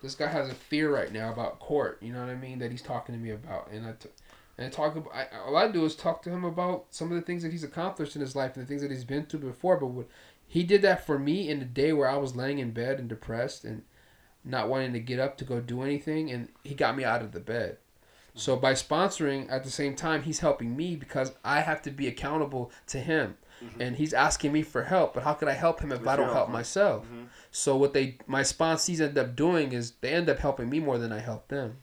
this 0.02 0.16
guy 0.16 0.28
has 0.28 0.50
a 0.50 0.56
fear 0.56 0.94
right 0.94 1.12
now 1.12 1.32
about 1.32 1.60
court, 1.60 2.00
you 2.02 2.12
know 2.12 2.20
what 2.20 2.30
I 2.30 2.36
mean, 2.36 2.60
that 2.60 2.72
he's 2.72 2.82
talking 2.82 3.16
to 3.16 3.22
me 3.22 3.32
about, 3.32 3.70
and 3.72 3.86
I, 3.86 3.92
t- 3.94 4.10
and 4.58 4.68
I 4.68 4.70
talk 4.70 4.96
about, 4.96 5.14
I, 5.14 5.28
all 5.46 5.56
I 5.56 5.70
do 5.70 5.86
is 5.86 5.96
talk 5.96 6.22
to 6.24 6.30
him 6.30 6.44
about 6.44 6.88
some 6.90 7.12
of 7.12 7.16
the 7.16 7.22
things 7.22 7.44
that 7.44 7.52
he's 7.52 7.64
accomplished 7.64 8.16
in 8.16 8.22
his 8.22 8.36
life 8.36 8.56
and 8.56 8.66
the 8.66 8.68
things 8.68 8.82
that 8.82 8.92
he's 8.92 9.06
been 9.06 9.26
through 9.26 9.40
before. 9.42 9.78
But 9.78 9.88
what, 9.88 10.08
he 10.46 10.64
did 10.64 10.82
that 10.82 11.06
for 11.06 11.18
me 11.18 11.50
in 11.50 11.60
the 11.60 11.66
day 11.66 11.94
where 11.94 12.10
I 12.10 12.18
was 12.18 12.36
laying 12.36 12.60
in 12.60 12.72
bed 12.72 13.00
and 13.00 13.08
depressed 13.08 13.64
and 13.64 13.84
not 14.44 14.68
wanting 14.68 14.94
to 14.94 15.00
get 15.00 15.20
up 15.20 15.38
to 15.38 15.46
go 15.46 15.60
do 15.60 15.82
anything, 15.82 16.30
and 16.32 16.50
he 16.64 16.76
got 16.76 16.98
me 16.98 17.04
out 17.04 17.22
of 17.22 17.32
the 17.32 17.40
bed. 17.40 17.78
So 18.36 18.56
by 18.56 18.74
sponsoring 18.74 19.52
at 19.52 19.64
the 19.64 19.70
same 19.70 19.96
time, 19.96 20.24
he's 20.24 20.40
helping 20.40 20.76
me 20.76 20.96
because 20.96 21.34
I 21.44 21.60
have 21.62 21.82
to 21.84 21.92
be 21.92 22.08
accountable 22.08 22.72
to 22.88 23.00
him, 23.00 23.38
and 23.80 23.96
he's 23.96 24.14
asking 24.14 24.52
me 24.52 24.64
for 24.64 24.84
help. 24.84 25.14
But 25.14 25.24
how 25.24 25.34
could 25.34 25.48
I 25.48 25.54
help 25.54 25.80
him 25.82 25.92
if 25.92 26.00
With 26.00 26.08
I 26.10 26.16
don't 26.16 26.26
help 26.26 26.36
help. 26.38 26.50
myself? 26.50 27.06
Mhm. 27.06 27.28
So 27.52 27.78
what 27.78 27.94
they 27.94 28.18
my 28.28 28.42
sponsees 28.42 29.00
end 29.00 29.18
up 29.18 29.36
doing 29.36 29.72
is 29.72 29.92
they 30.02 30.10
end 30.14 30.30
up 30.30 30.40
helping 30.40 30.70
me 30.70 30.80
more 30.80 30.98
than 30.98 31.12
I 31.12 31.20
help 31.20 31.48
them. 31.50 31.78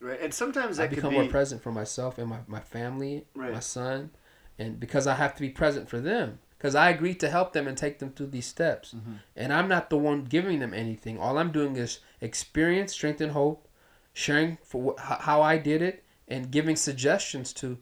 Right, 0.00 0.20
and 0.20 0.32
sometimes 0.32 0.78
I 0.80 0.86
become 0.86 1.10
be 1.10 1.16
more 1.20 1.28
present 1.28 1.62
for 1.62 1.72
myself 1.72 2.16
and 2.18 2.28
my, 2.28 2.38
my 2.46 2.60
family, 2.60 3.26
Right. 3.34 3.52
my 3.52 3.60
son, 3.60 4.10
and 4.58 4.78
because 4.80 5.06
I 5.06 5.14
have 5.14 5.34
to 5.34 5.40
be 5.42 5.50
present 5.50 5.88
for 5.88 6.00
them. 6.00 6.38
Because 6.56 6.74
I 6.74 6.90
agreed 6.90 7.18
to 7.20 7.30
help 7.30 7.54
them 7.54 7.66
and 7.66 7.76
take 7.76 8.00
them 8.00 8.10
through 8.12 8.26
these 8.28 8.44
steps. 8.46 8.92
Mm-hmm. 8.94 9.12
And 9.34 9.50
I'm 9.52 9.66
not 9.66 9.88
the 9.88 9.96
one 9.96 10.24
giving 10.24 10.58
them 10.58 10.74
anything. 10.74 11.18
All 11.18 11.38
I'm 11.38 11.52
doing 11.52 11.76
is 11.76 12.00
experience, 12.20 12.92
strength, 12.92 13.22
and 13.22 13.32
hope, 13.32 13.66
sharing 14.12 14.58
for 14.62 14.94
wh- 14.96 15.00
how 15.00 15.42
I 15.42 15.58
did 15.58 15.82
it, 15.82 16.04
and 16.28 16.50
giving 16.50 16.76
suggestions 16.76 17.52
to 17.54 17.78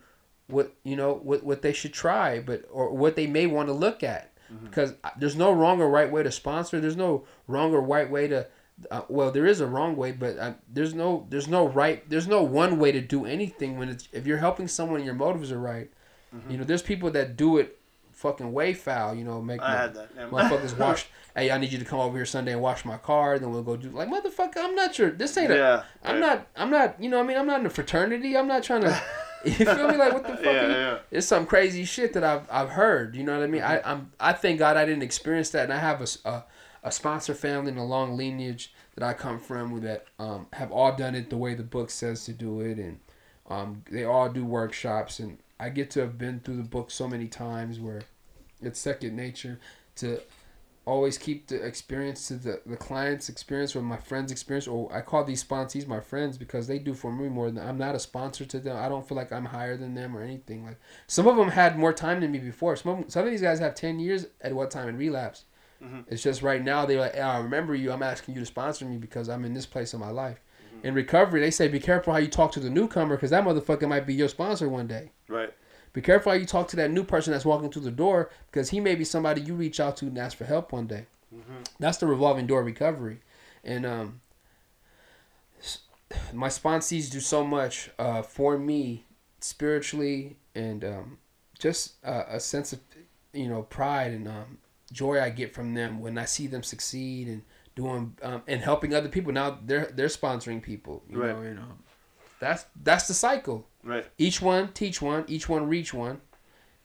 what 0.46 0.74
you 0.82 0.96
know 0.96 1.14
what, 1.14 1.44
what 1.44 1.62
they 1.62 1.72
should 1.72 1.92
try, 1.92 2.40
but 2.40 2.64
or 2.70 2.94
what 2.94 3.16
they 3.16 3.26
may 3.26 3.46
want 3.46 3.68
to 3.68 3.72
look 3.72 4.02
at. 4.02 4.34
Mm-hmm. 4.52 4.66
Because 4.66 4.94
there's 5.18 5.36
no 5.36 5.52
wrong 5.52 5.80
or 5.80 5.88
right 5.88 6.10
way 6.10 6.22
to 6.22 6.32
sponsor. 6.32 6.80
There's 6.80 6.96
no 6.96 7.26
wrong 7.46 7.74
or 7.74 7.80
right 7.80 8.10
way 8.10 8.28
to. 8.28 8.46
Uh, 8.90 9.02
well, 9.08 9.32
there 9.32 9.44
is 9.44 9.60
a 9.60 9.66
wrong 9.66 9.96
way, 9.96 10.12
but 10.12 10.38
uh, 10.38 10.54
there's 10.72 10.94
no 10.94 11.26
there's 11.30 11.48
no 11.48 11.68
right 11.68 12.08
there's 12.08 12.28
no 12.28 12.42
one 12.42 12.78
way 12.78 12.92
to 12.92 13.00
do 13.00 13.26
anything 13.26 13.76
when 13.76 13.88
it's 13.88 14.08
if 14.12 14.26
you're 14.26 14.38
helping 14.38 14.68
someone 14.68 14.96
and 14.96 15.04
your 15.04 15.14
motives 15.14 15.52
are 15.52 15.60
right. 15.60 15.90
Mm-hmm. 16.34 16.50
You 16.50 16.58
know, 16.58 16.64
there's 16.64 16.82
people 16.82 17.10
that 17.10 17.36
do 17.36 17.58
it 17.58 17.77
fucking 18.18 18.52
way 18.52 18.74
foul. 18.74 19.14
You 19.14 19.24
know, 19.24 19.40
make 19.40 19.60
I 19.60 19.76
had 19.76 19.94
that. 19.94 20.10
yeah. 20.16 20.28
motherfuckers 20.28 20.76
wash. 20.76 21.06
hey, 21.36 21.50
I 21.50 21.58
need 21.58 21.72
you 21.72 21.78
to 21.78 21.84
come 21.84 22.00
over 22.00 22.16
here 22.16 22.26
Sunday 22.26 22.52
and 22.52 22.60
wash 22.60 22.84
my 22.84 22.96
car. 22.96 23.38
Then 23.38 23.52
we'll 23.52 23.62
go 23.62 23.76
do 23.76 23.90
like 23.90 24.08
motherfucker. 24.08 24.58
I'm 24.58 24.74
not 24.74 24.98
your. 24.98 25.10
This 25.10 25.36
ain't 25.36 25.52
a. 25.52 25.56
yeah, 25.56 25.82
I'm 26.04 26.14
right. 26.14 26.20
not. 26.20 26.46
I'm 26.56 26.70
not. 26.70 27.02
You 27.02 27.10
know. 27.10 27.20
I 27.20 27.22
mean, 27.22 27.36
I'm 27.36 27.46
not 27.46 27.60
in 27.60 27.66
a 27.66 27.70
fraternity. 27.70 28.36
I'm 28.36 28.48
not 28.48 28.62
trying 28.62 28.82
to. 28.82 29.02
You 29.44 29.52
feel 29.52 29.88
me? 29.88 29.96
Like 29.96 30.12
what 30.12 30.26
the 30.26 30.34
fuck? 30.34 30.44
Yeah, 30.44 30.68
yeah. 30.68 30.98
It's 31.12 31.26
some 31.26 31.46
crazy 31.46 31.84
shit 31.84 32.12
that 32.14 32.24
I've 32.24 32.48
I've 32.50 32.70
heard. 32.70 33.14
You 33.14 33.22
know 33.22 33.38
what 33.38 33.44
I 33.44 33.46
mean? 33.46 33.62
I 33.62 33.80
I'm 33.84 34.10
I 34.18 34.32
thank 34.32 34.58
God 34.58 34.76
I 34.76 34.84
didn't 34.84 35.04
experience 35.04 35.50
that, 35.50 35.64
and 35.64 35.72
I 35.72 35.78
have 35.78 36.02
a 36.24 36.44
a 36.82 36.90
sponsor 36.90 37.34
family 37.34 37.70
and 37.70 37.78
a 37.78 37.84
long 37.84 38.16
lineage 38.16 38.72
that 38.94 39.04
I 39.04 39.12
come 39.12 39.38
from 39.38 39.80
that 39.82 40.06
um 40.18 40.48
have 40.54 40.72
all 40.72 40.94
done 40.96 41.14
it 41.14 41.30
the 41.30 41.36
way 41.36 41.54
the 41.54 41.62
book 41.62 41.90
says 41.90 42.24
to 42.24 42.32
do 42.32 42.60
it, 42.60 42.78
and 42.78 42.98
um 43.48 43.84
they 43.90 44.04
all 44.04 44.28
do 44.28 44.44
workshops, 44.44 45.20
and 45.20 45.38
I 45.60 45.68
get 45.70 45.90
to 45.92 46.00
have 46.00 46.18
been 46.18 46.40
through 46.40 46.56
the 46.56 46.62
book 46.62 46.90
so 46.90 47.08
many 47.08 47.26
times 47.28 47.80
where 47.80 48.02
it's 48.60 48.78
second 48.78 49.16
nature 49.16 49.58
to 49.96 50.20
always 50.84 51.18
keep 51.18 51.48
the 51.48 51.62
experience 51.62 52.28
to 52.28 52.34
the, 52.34 52.62
the 52.64 52.76
client's 52.76 53.28
experience 53.28 53.76
or 53.76 53.82
my 53.82 53.98
friend's 53.98 54.32
experience 54.32 54.66
or 54.66 54.90
I 54.90 55.02
call 55.02 55.22
these 55.22 55.44
sponsees 55.44 55.86
my 55.86 56.00
friends 56.00 56.38
because 56.38 56.66
they 56.66 56.78
do 56.78 56.94
for 56.94 57.12
me 57.12 57.28
more 57.28 57.50
than 57.50 57.62
I'm 57.66 57.76
not 57.76 57.94
a 57.94 57.98
sponsor 57.98 58.46
to 58.46 58.58
them. 58.58 58.76
I 58.76 58.88
don't 58.88 59.06
feel 59.06 59.16
like 59.16 59.30
I'm 59.30 59.44
higher 59.44 59.76
than 59.76 59.94
them 59.94 60.16
or 60.16 60.22
anything. 60.22 60.64
Like 60.64 60.78
some 61.06 61.26
of 61.26 61.36
them 61.36 61.50
had 61.50 61.78
more 61.78 61.92
time 61.92 62.20
than 62.20 62.32
me 62.32 62.38
before. 62.38 62.74
Some 62.76 63.00
of, 63.04 63.10
some 63.12 63.24
of 63.26 63.30
these 63.30 63.42
guys 63.42 63.58
have 63.58 63.74
10 63.74 64.00
years 64.00 64.26
at 64.40 64.54
what 64.54 64.70
time 64.70 64.88
in 64.88 64.96
relapse. 64.96 65.44
Mhm. 65.82 66.04
It's 66.08 66.22
just 66.22 66.42
right 66.42 66.62
now 66.64 66.86
they're 66.86 66.98
like, 66.98 67.14
"Yeah, 67.14 67.32
I 67.32 67.38
remember 67.38 67.74
you. 67.74 67.92
I'm 67.92 68.02
asking 68.02 68.34
you 68.34 68.40
to 68.40 68.46
sponsor 68.46 68.84
me 68.84 68.96
because 68.96 69.28
I'm 69.28 69.44
in 69.44 69.54
this 69.54 69.66
place 69.66 69.94
in 69.94 70.00
my 70.00 70.10
life. 70.10 70.40
In 70.82 70.94
recovery, 70.94 71.40
they 71.40 71.50
say 71.50 71.68
be 71.68 71.80
careful 71.80 72.12
how 72.12 72.18
you 72.18 72.28
talk 72.28 72.52
to 72.52 72.60
the 72.60 72.70
newcomer 72.70 73.16
because 73.16 73.30
that 73.30 73.44
motherfucker 73.44 73.88
might 73.88 74.06
be 74.06 74.14
your 74.14 74.28
sponsor 74.28 74.68
one 74.68 74.86
day. 74.86 75.10
right. 75.28 75.52
Be 75.94 76.02
careful 76.02 76.30
how 76.30 76.38
you 76.38 76.46
talk 76.46 76.68
to 76.68 76.76
that 76.76 76.90
new 76.90 77.02
person 77.02 77.32
that's 77.32 77.46
walking 77.46 77.70
through 77.70 77.82
the 77.82 77.90
door 77.90 78.30
because 78.50 78.70
he 78.70 78.78
may 78.78 78.94
be 78.94 79.04
somebody 79.04 79.40
you 79.40 79.54
reach 79.54 79.80
out 79.80 79.96
to 79.96 80.06
and 80.06 80.18
ask 80.18 80.36
for 80.36 80.44
help 80.44 80.70
one 80.70 80.86
day. 80.86 81.06
That's 81.80 81.98
the 81.98 82.06
revolving 82.06 82.46
door 82.46 82.62
recovery. 82.62 83.20
And 83.64 83.84
um, 83.84 84.20
my 86.32 86.48
sponsees 86.48 87.10
do 87.10 87.20
so 87.20 87.44
much 87.44 87.90
uh, 87.98 88.22
for 88.22 88.58
me 88.58 89.06
spiritually 89.40 90.36
and 90.54 90.84
um, 90.84 91.18
just 91.58 91.94
uh, 92.04 92.24
a 92.28 92.40
sense 92.40 92.72
of, 92.72 92.80
you 93.32 93.48
know, 93.48 93.62
pride 93.62 94.12
and 94.12 94.28
um, 94.28 94.58
joy 94.92 95.20
I 95.20 95.30
get 95.30 95.54
from 95.54 95.74
them 95.74 96.00
when 96.00 96.16
I 96.18 96.24
see 96.24 96.46
them 96.46 96.62
succeed 96.62 97.28
and 97.28 97.42
doing 97.80 98.04
um, 98.22 98.42
and 98.46 98.60
helping 98.70 98.92
other 98.94 99.08
people. 99.16 99.32
Now 99.32 99.58
they're 99.68 99.86
they're 99.96 100.08
sponsoring 100.22 100.62
people, 100.62 100.96
you 101.08 101.18
Right. 101.18 101.30
know, 101.34 101.40
and 101.48 101.58
um, 101.60 101.78
that's 102.38 102.66
that's 102.88 103.06
the 103.08 103.14
cycle 103.14 103.66
Right. 103.84 104.06
each 104.18 104.42
one 104.42 104.64
teach 104.72 105.02
one 105.02 105.24
each 105.28 105.48
one 105.48 105.68
reach 105.68 105.92
one 105.94 106.20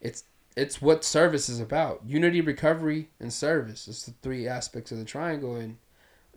it's 0.01 0.23
it's 0.55 0.81
what 0.81 1.03
service 1.03 1.49
is 1.49 1.59
about 1.59 2.01
unity 2.05 2.41
recovery 2.41 3.09
and 3.19 3.31
service 3.33 3.87
it's 3.87 4.05
the 4.05 4.13
three 4.23 4.47
aspects 4.47 4.91
of 4.91 4.97
the 4.99 5.05
triangle 5.05 5.55
and 5.55 5.77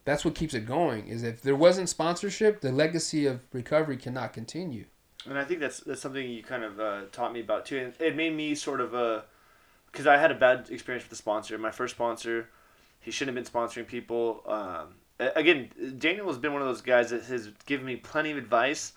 that's 0.05 0.25
what 0.25 0.35
keeps 0.35 0.55
it 0.55 0.67
going 0.67 1.09
is 1.09 1.23
if 1.23 1.43
there 1.43 1.57
wasn't 1.57 1.89
sponsorship 1.89 2.61
the 2.61 2.73
legacy 2.73 3.27
of 3.27 3.41
recovery 3.53 3.97
cannot 3.97 4.33
continue 4.33 4.85
And 5.29 5.39
I 5.39 5.45
think 5.45 5.61
that's 5.61 5.81
that's 5.81 6.01
something 6.01 6.29
you 6.31 6.43
kind 6.43 6.65
of 6.65 6.79
uh, 6.81 7.01
taught 7.13 7.33
me 7.33 7.41
about 7.41 7.67
too. 7.67 7.79
And 7.79 7.95
it 8.01 8.15
made 8.17 8.35
me 8.35 8.55
sort 8.55 8.81
of 8.81 8.95
uh, 8.95 9.23
because 9.91 10.07
I 10.07 10.17
had 10.19 10.31
a 10.31 10.35
bad 10.35 10.69
experience 10.71 11.05
with 11.05 11.11
the 11.11 11.17
sponsor. 11.17 11.59
My 11.59 11.71
first 11.73 11.95
sponsor, 11.97 12.49
he 13.07 13.11
shouldn't 13.11 13.35
have 13.35 13.43
been 13.45 13.51
sponsoring 13.51 13.87
people. 13.87 14.43
Um, 14.47 14.89
again, 15.19 15.71
Daniel 15.99 16.27
has 16.27 16.37
been 16.37 16.53
one 16.53 16.61
of 16.61 16.69
those 16.69 16.83
guys 16.83 17.09
that 17.11 17.25
has 17.25 17.49
given 17.65 17.87
me 17.87 17.97
plenty 17.97 18.33
of 18.33 18.37
advice, 18.37 18.93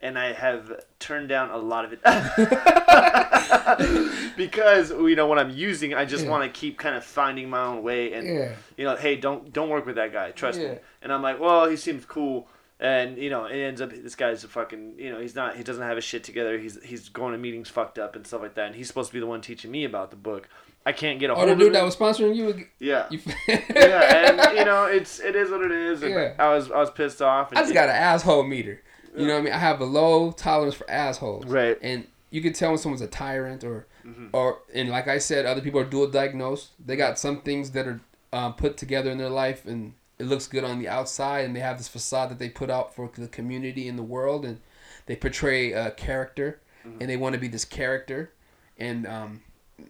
and 0.00 0.18
I 0.18 0.32
have 0.32 0.80
turned 0.98 1.28
down 1.28 1.50
a 1.50 1.58
lot 1.58 1.84
of 1.84 1.92
it 1.92 2.00
because 4.36 4.90
you 4.90 5.16
know 5.16 5.26
when 5.26 5.38
I'm 5.38 5.50
using, 5.50 5.94
I 5.94 6.04
just 6.04 6.24
Yeah. 6.24 6.30
want 6.30 6.44
to 6.44 6.50
keep 6.60 6.78
kind 6.78 6.96
of 6.96 7.04
finding 7.04 7.50
my 7.50 7.62
own 7.62 7.82
way 7.82 8.12
and 8.12 8.26
yeah 8.26 8.52
you 8.76 8.84
know, 8.84 8.96
hey, 8.96 9.16
don't 9.16 9.52
don't 9.52 9.68
work 9.68 9.86
with 9.86 9.96
that 9.96 10.12
guy. 10.12 10.30
Trust 10.30 10.60
Yeah. 10.60 10.72
me. 10.74 10.78
And 11.02 11.12
I'm 11.12 11.22
like, 11.22 11.40
well, 11.40 11.68
he 11.68 11.76
seems 11.76 12.04
cool. 12.04 12.48
And 12.80 13.18
you 13.18 13.28
know, 13.28 13.46
it 13.46 13.56
ends 13.58 13.80
up 13.80 13.90
this 13.90 14.14
guy's 14.14 14.44
a 14.44 14.48
fucking 14.48 14.94
you 14.98 15.10
know 15.10 15.20
he's 15.20 15.34
not 15.34 15.56
he 15.56 15.64
doesn't 15.64 15.82
have 15.82 15.96
his 15.96 16.04
shit 16.04 16.22
together. 16.24 16.58
He's 16.58 16.78
he's 16.84 17.08
going 17.08 17.32
to 17.32 17.38
meetings 17.38 17.68
fucked 17.68 17.98
up 17.98 18.14
and 18.14 18.24
stuff 18.26 18.40
like 18.42 18.54
that. 18.54 18.66
And 18.68 18.76
he's 18.76 18.86
supposed 18.88 19.10
to 19.10 19.14
be 19.14 19.20
the 19.20 19.26
one 19.26 19.40
teaching 19.40 19.70
me 19.72 19.84
about 19.84 20.10
the 20.10 20.16
book. 20.16 20.48
I 20.88 20.92
can't 20.92 21.20
get 21.20 21.28
a 21.28 21.34
oh 21.34 21.36
hold 21.36 21.48
the 21.48 21.52
of 21.52 21.58
dude 21.58 21.74
that 21.74 21.84
was 21.84 21.94
sponsoring 21.94 22.34
you, 22.34 22.64
yeah. 22.78 23.06
you 23.10 23.20
yeah, 23.48 24.30
and 24.30 24.58
you 24.58 24.64
know 24.64 24.86
it's 24.86 25.20
it 25.20 25.36
is 25.36 25.50
what 25.50 25.60
it 25.60 25.70
is. 25.70 26.00
Yeah. 26.00 26.32
I 26.38 26.54
was 26.54 26.70
I 26.70 26.78
was 26.78 26.90
pissed 26.90 27.20
off. 27.20 27.50
And 27.50 27.58
I 27.58 27.62
just 27.62 27.74
got 27.74 27.90
an 27.90 27.94
asshole 27.96 28.44
meter. 28.44 28.80
You 29.14 29.26
know 29.26 29.34
what 29.34 29.40
I 29.40 29.42
mean? 29.42 29.52
I 29.52 29.58
have 29.58 29.80
a 29.80 29.84
low 29.84 30.32
tolerance 30.32 30.74
for 30.74 30.90
assholes. 30.90 31.44
Right. 31.44 31.76
And 31.82 32.06
you 32.30 32.40
can 32.40 32.54
tell 32.54 32.70
when 32.70 32.78
someone's 32.78 33.02
a 33.02 33.06
tyrant 33.06 33.64
or 33.64 33.86
Mhm. 34.06 34.30
or 34.32 34.60
and 34.72 34.88
like 34.88 35.08
I 35.08 35.18
said, 35.18 35.44
other 35.44 35.60
people 35.60 35.78
are 35.80 35.84
dual 35.84 36.06
diagnosed. 36.06 36.70
They 36.84 36.96
got 36.96 37.18
some 37.18 37.42
things 37.42 37.72
that 37.72 37.86
are 37.86 38.00
um, 38.32 38.54
put 38.54 38.78
together 38.78 39.10
in 39.10 39.18
their 39.18 39.28
life 39.28 39.66
and 39.66 39.92
it 40.18 40.24
looks 40.24 40.46
good 40.46 40.64
on 40.64 40.78
the 40.78 40.88
outside 40.88 41.44
and 41.44 41.54
they 41.54 41.60
have 41.60 41.76
this 41.76 41.88
facade 41.88 42.30
that 42.30 42.38
they 42.38 42.48
put 42.48 42.70
out 42.70 42.94
for 42.94 43.10
the 43.14 43.28
community 43.28 43.88
and 43.88 43.98
the 43.98 44.02
world 44.02 44.44
and 44.46 44.60
they 45.06 45.16
portray 45.16 45.72
a 45.72 45.90
character 45.90 46.60
and 47.00 47.10
they 47.10 47.16
want 47.16 47.34
to 47.34 47.38
be 47.40 47.48
this 47.48 47.64
character 47.66 48.30
and 48.78 49.06
um, 49.06 49.30
and 49.32 49.40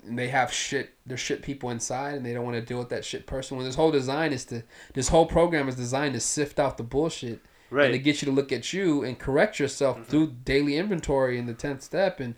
they 0.04 0.28
have 0.28 0.52
shit 0.52 0.90
they're 1.06 1.16
shit 1.16 1.42
people 1.42 1.70
inside 1.70 2.14
and 2.14 2.26
they 2.26 2.34
don't 2.34 2.44
want 2.44 2.54
to 2.56 2.60
deal 2.62 2.78
with 2.78 2.90
that 2.90 3.04
shit 3.04 3.26
person 3.26 3.56
when 3.56 3.64
this 3.66 3.74
whole 3.74 3.90
design 3.90 4.32
is 4.32 4.44
to 4.44 4.62
this 4.94 5.08
whole 5.08 5.26
program 5.26 5.68
is 5.68 5.76
designed 5.76 6.14
to 6.14 6.20
sift 6.20 6.58
out 6.58 6.76
the 6.76 6.82
bullshit 6.82 7.40
Right. 7.70 7.84
and 7.86 7.92
to 7.92 7.98
get 7.98 8.22
you 8.22 8.26
to 8.26 8.32
look 8.32 8.50
at 8.50 8.72
you 8.72 9.04
and 9.04 9.18
correct 9.18 9.58
yourself 9.58 10.06
through 10.06 10.28
daily 10.44 10.76
inventory 10.76 11.38
in 11.38 11.44
the 11.46 11.52
10th 11.54 11.82
step 11.82 12.18
and 12.20 12.34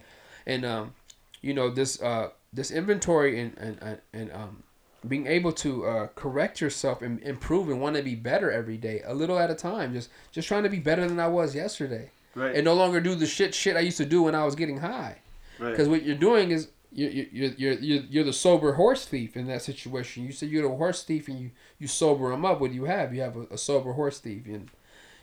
and 0.47 0.65
um 0.65 0.95
you 1.41 1.55
know 1.55 1.71
this 1.71 2.01
uh 2.03 2.31
this 2.53 2.71
inventory 2.71 3.41
and 3.41 3.57
and 3.59 4.01
and, 4.13 4.33
um 4.33 4.63
being 5.09 5.27
able 5.27 5.51
to 5.51 5.87
uh, 5.87 6.07
correct 6.15 6.61
yourself 6.61 7.01
and 7.01 7.23
improve 7.23 7.71
and 7.71 7.81
want 7.81 7.97
to 7.97 8.03
be 8.03 8.15
better 8.15 8.51
every 8.51 8.77
day 8.77 9.01
a 9.07 9.15
little 9.15 9.39
at 9.39 9.51
a 9.51 9.55
time 9.55 9.93
just 9.95 10.11
just 10.31 10.47
trying 10.47 10.63
to 10.63 10.69
be 10.69 10.79
better 10.79 11.07
than 11.09 11.19
i 11.19 11.27
was 11.29 11.55
yesterday 11.55 12.11
Right. 12.35 12.55
and 12.55 12.65
no 12.65 12.75
longer 12.75 13.01
do 13.01 13.15
the 13.15 13.27
shit 13.27 13.55
shit 13.55 13.77
i 13.77 13.81
used 13.81 13.97
to 13.99 14.05
do 14.05 14.23
when 14.23 14.35
i 14.35 14.45
was 14.45 14.55
getting 14.55 14.79
high 14.79 15.19
right. 15.59 15.71
because 15.71 15.89
what 15.89 16.03
you're 16.03 16.17
doing 16.17 16.51
is 16.51 16.69
you're, 16.93 17.11
you're, 17.11 17.51
you're, 17.53 17.73
you're, 17.75 18.03
you're 18.03 18.25
the 18.25 18.33
sober 18.33 18.75
horse 18.75 19.05
thief 19.05 19.37
in 19.37 19.47
that 19.47 19.63
situation. 19.63 20.25
You 20.25 20.33
say 20.33 20.47
you're 20.47 20.69
the 20.69 20.77
horse 20.77 21.05
thief 21.05 21.29
and 21.29 21.39
you, 21.39 21.51
you 21.79 21.87
sober 21.87 22.33
him 22.33 22.45
up. 22.45 22.61
What 22.61 22.71
do 22.71 22.77
you 22.77 22.85
have? 22.85 23.15
You 23.15 23.23
have 23.23 23.37
a, 23.37 23.43
a 23.53 23.59
sober 23.59 23.93
horse 23.93 24.19
thief. 24.19 24.47
And 24.47 24.69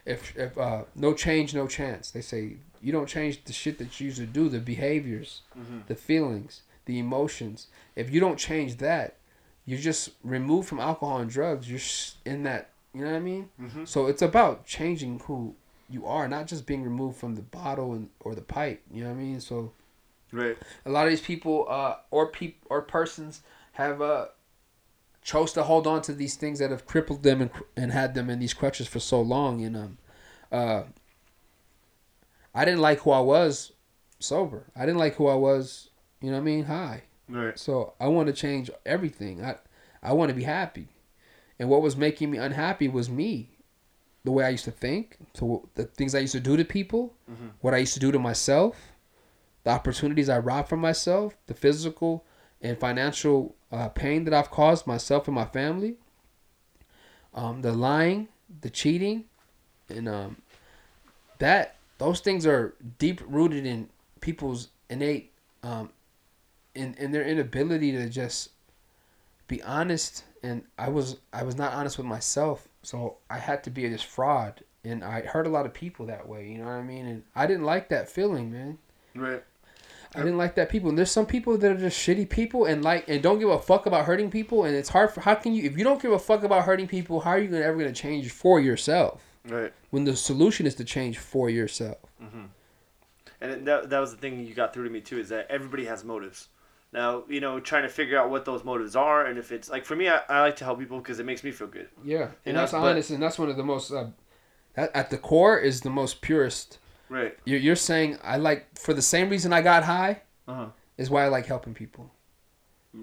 if, 0.05 0.35
if 0.37 0.57
uh, 0.57 0.83
no 0.95 1.13
change, 1.13 1.53
no 1.53 1.67
chance. 1.67 2.11
They 2.11 2.21
say 2.21 2.57
you 2.81 2.91
don't 2.91 3.07
change 3.09 3.43
the 3.43 3.53
shit 3.53 3.77
that 3.79 3.99
you 3.99 4.05
used 4.05 4.17
to 4.19 4.25
do, 4.25 4.47
the 4.49 4.59
behaviors, 4.59 5.41
the 5.87 5.95
feelings, 5.95 6.61
the 6.85 6.99
emotions. 6.99 7.67
If 7.95 8.11
you 8.11 8.19
don't 8.19 8.37
change 8.39 8.77
that, 8.77 9.15
you're 9.65 9.79
just 9.79 10.11
removed 10.23 10.69
from 10.69 10.79
alcohol 10.79 11.17
and 11.19 11.29
drugs. 11.29 11.69
You're 11.69 11.81
in 12.33 12.43
that, 12.43 12.69
you 12.93 13.01
know 13.01 13.11
what 13.11 13.17
I 13.17 13.19
mean? 13.19 13.49
So 13.85 14.07
it's 14.07 14.21
about 14.21 14.65
changing 14.65 15.19
who 15.25 15.55
you 15.89 16.05
are, 16.05 16.27
not 16.29 16.47
just 16.47 16.65
being 16.65 16.83
removed 16.83 17.17
from 17.17 17.35
the 17.35 17.41
bottle 17.41 17.91
and 17.93 18.09
or 18.21 18.35
the 18.35 18.41
pipe. 18.41 18.81
You 18.89 19.03
know 19.03 19.09
what 19.09 19.17
I 19.17 19.21
mean? 19.21 19.41
So 19.41 19.73
right. 20.31 20.57
a 20.85 20.89
lot 20.89 21.05
of 21.05 21.11
these 21.11 21.21
people 21.21 21.65
uh, 21.69 21.95
or 22.11 22.27
peop- 22.27 22.65
or 22.69 22.81
persons 22.81 23.41
have 23.73 24.01
uh, 24.01 24.25
chose 25.21 25.53
to 25.53 25.63
hold 25.63 25.85
on 25.87 26.01
to 26.01 26.13
these 26.13 26.35
things 26.35 26.59
that 26.59 26.71
have 26.71 26.85
crippled 26.85 27.23
them 27.23 27.41
and, 27.41 27.51
and 27.75 27.91
had 27.91 28.13
them 28.13 28.29
in 28.29 28.39
these 28.39 28.53
crutches 28.53 28.87
for 28.87 28.99
so 28.99 29.21
long 29.21 29.63
and 29.63 29.75
um 29.75 29.97
uh 30.51 30.83
I 32.55 32.65
didn't 32.65 32.81
like 32.81 32.99
who 33.01 33.11
I 33.11 33.19
was 33.19 33.73
sober. 34.19 34.65
I 34.75 34.85
didn't 34.85 34.97
like 34.97 35.15
who 35.15 35.27
I 35.27 35.35
was, 35.35 35.89
you 36.21 36.31
know 36.31 36.37
what 36.37 36.41
I 36.41 36.45
mean, 36.45 36.63
high. 36.65 37.03
Right. 37.29 37.57
So 37.59 37.93
I 37.99 38.07
want 38.07 38.27
to 38.27 38.33
change 38.33 38.71
everything. 38.85 39.43
I 39.43 39.57
I 40.01 40.13
want 40.13 40.29
to 40.29 40.35
be 40.35 40.43
happy. 40.43 40.87
And 41.59 41.69
what 41.69 41.81
was 41.81 41.95
making 41.95 42.31
me 42.31 42.37
unhappy 42.37 42.87
was 42.87 43.09
me. 43.09 43.51
The 44.23 44.31
way 44.31 44.43
I 44.43 44.49
used 44.49 44.65
to 44.65 44.71
think, 44.71 45.17
so 45.33 45.69
the 45.75 45.85
things 45.85 46.13
I 46.13 46.19
used 46.19 46.33
to 46.33 46.39
do 46.39 46.57
to 46.57 46.65
people, 46.65 47.13
what 47.61 47.73
I 47.73 47.77
used 47.77 47.93
to 47.93 47.99
do 47.99 48.11
to 48.11 48.19
myself, 48.19 48.75
the 49.67 49.73
opportunities 49.73 50.29
I 50.29 50.39
robbed 50.39 50.69
from 50.69 50.79
myself, 50.79 51.35
the 51.47 51.53
physical 51.53 52.23
and 52.61 52.79
financial 52.79 53.53
uh, 53.69 53.89
pain 53.89 54.23
that 54.23 54.33
I've 54.33 54.49
caused 54.49 54.87
myself 54.87 55.27
and 55.27 55.35
my 55.35 55.43
family, 55.43 55.95
um, 57.33 57.63
the 57.63 57.73
lying, 57.73 58.29
the 58.61 58.69
cheating, 58.69 59.25
and 59.89 60.07
um, 60.07 60.37
that 61.39 61.75
those 61.97 62.21
things 62.21 62.47
are 62.47 62.75
deep 62.97 63.19
rooted 63.27 63.65
in 63.65 63.89
people's 64.21 64.69
innate 64.89 65.33
um, 65.63 65.89
in, 66.73 66.93
in 66.93 67.11
their 67.11 67.25
inability 67.25 67.91
to 67.91 68.07
just 68.07 68.51
be 69.49 69.61
honest. 69.63 70.23
And 70.43 70.63
I 70.79 70.87
was 70.87 71.17
I 71.33 71.43
was 71.43 71.57
not 71.57 71.73
honest 71.73 71.97
with 71.97 72.07
myself. 72.07 72.69
So 72.83 73.17
I 73.29 73.37
had 73.37 73.65
to 73.65 73.69
be 73.69 73.85
this 73.89 74.01
fraud. 74.01 74.63
And 74.85 75.03
I 75.03 75.23
hurt 75.23 75.45
a 75.45 75.49
lot 75.49 75.65
of 75.65 75.73
people 75.73 76.05
that 76.05 76.25
way 76.25 76.47
you 76.47 76.59
know 76.59 76.67
what 76.67 76.71
I 76.71 76.83
mean? 76.83 77.05
And 77.05 77.23
I 77.35 77.47
didn't 77.47 77.65
like 77.65 77.89
that 77.89 78.07
feeling 78.07 78.49
man. 78.49 78.77
Right. 79.13 79.43
I 80.15 80.19
didn't 80.19 80.37
like 80.37 80.55
that 80.55 80.69
people 80.69 80.89
and 80.89 80.97
there's 80.97 81.11
some 81.11 81.25
people 81.25 81.57
that 81.57 81.71
are 81.71 81.77
just 81.77 81.99
shitty 81.99 82.29
people 82.29 82.65
and 82.65 82.83
like 82.83 83.07
and 83.09 83.21
don't 83.21 83.39
give 83.39 83.49
a 83.49 83.59
fuck 83.59 83.85
about 83.85 84.05
hurting 84.05 84.31
people 84.31 84.63
and 84.65 84.75
it's 84.75 84.89
hard 84.89 85.11
for 85.11 85.21
how 85.21 85.35
can 85.35 85.53
you 85.53 85.63
if 85.63 85.77
you 85.77 85.83
don't 85.83 86.01
give 86.01 86.11
a 86.11 86.19
fuck 86.19 86.43
about 86.43 86.63
hurting 86.63 86.87
people 86.87 87.19
how 87.19 87.31
are 87.31 87.39
you 87.39 87.47
gonna, 87.49 87.63
ever 87.63 87.77
gonna 87.77 87.91
change 87.93 88.31
for 88.31 88.59
yourself 88.59 89.23
Right. 89.47 89.71
when 89.91 90.03
the 90.03 90.15
solution 90.15 90.65
is 90.65 90.75
to 90.75 90.83
change 90.83 91.17
for 91.17 91.49
yourself 91.49 91.99
And 93.39 93.67
that, 93.67 93.89
that 93.89 93.99
was 93.99 94.11
the 94.11 94.17
thing 94.17 94.45
you 94.45 94.53
got 94.53 94.73
through 94.73 94.85
to 94.85 94.89
me 94.89 95.01
too 95.01 95.19
is 95.19 95.29
that 95.29 95.45
everybody 95.49 95.85
has 95.85 96.03
motives. 96.03 96.47
Now, 96.93 97.23
you 97.29 97.39
know, 97.39 97.59
trying 97.59 97.83
to 97.83 97.89
figure 97.89 98.17
out 98.17 98.29
what 98.31 98.45
those 98.45 98.63
motives 98.63 98.95
are 98.95 99.25
and 99.25 99.37
if 99.37 99.51
it's 99.51 99.69
like 99.69 99.85
for 99.85 99.95
me, 99.95 100.07
I, 100.09 100.21
I 100.29 100.41
like 100.41 100.55
to 100.57 100.65
help 100.65 100.79
people 100.79 100.97
because 100.99 101.19
it 101.19 101.25
makes 101.25 101.43
me 101.43 101.51
feel 101.51 101.67
good. 101.67 101.89
yeah 102.03 102.17
You 102.17 102.29
and 102.47 102.55
know, 102.55 102.61
that's 102.61 102.71
but- 102.71 102.79
honest 102.79 103.09
and 103.11 103.21
that's 103.21 103.37
one 103.37 103.49
of 103.49 103.57
the 103.57 103.63
most 103.63 103.91
uh, 103.91 104.07
at, 104.75 104.95
at 104.95 105.09
the 105.11 105.17
core 105.17 105.57
is 105.59 105.81
the 105.81 105.89
most 105.89 106.21
purest 106.21 106.79
Right. 107.09 107.37
You're, 107.45 107.59
you're 107.59 107.75
saying 107.75 108.17
I 108.23 108.37
like 108.37 108.77
for 108.77 108.93
the 108.93 109.01
same 109.01 109.29
reason 109.29 109.53
I 109.53 109.61
got 109.61 109.83
high 109.83 110.21
Uh 110.47 110.53
huh. 110.55 110.65
is 110.97 111.09
why 111.09 111.23
I 111.23 111.27
like 111.27 111.45
helping 111.45 111.73
people. 111.73 112.11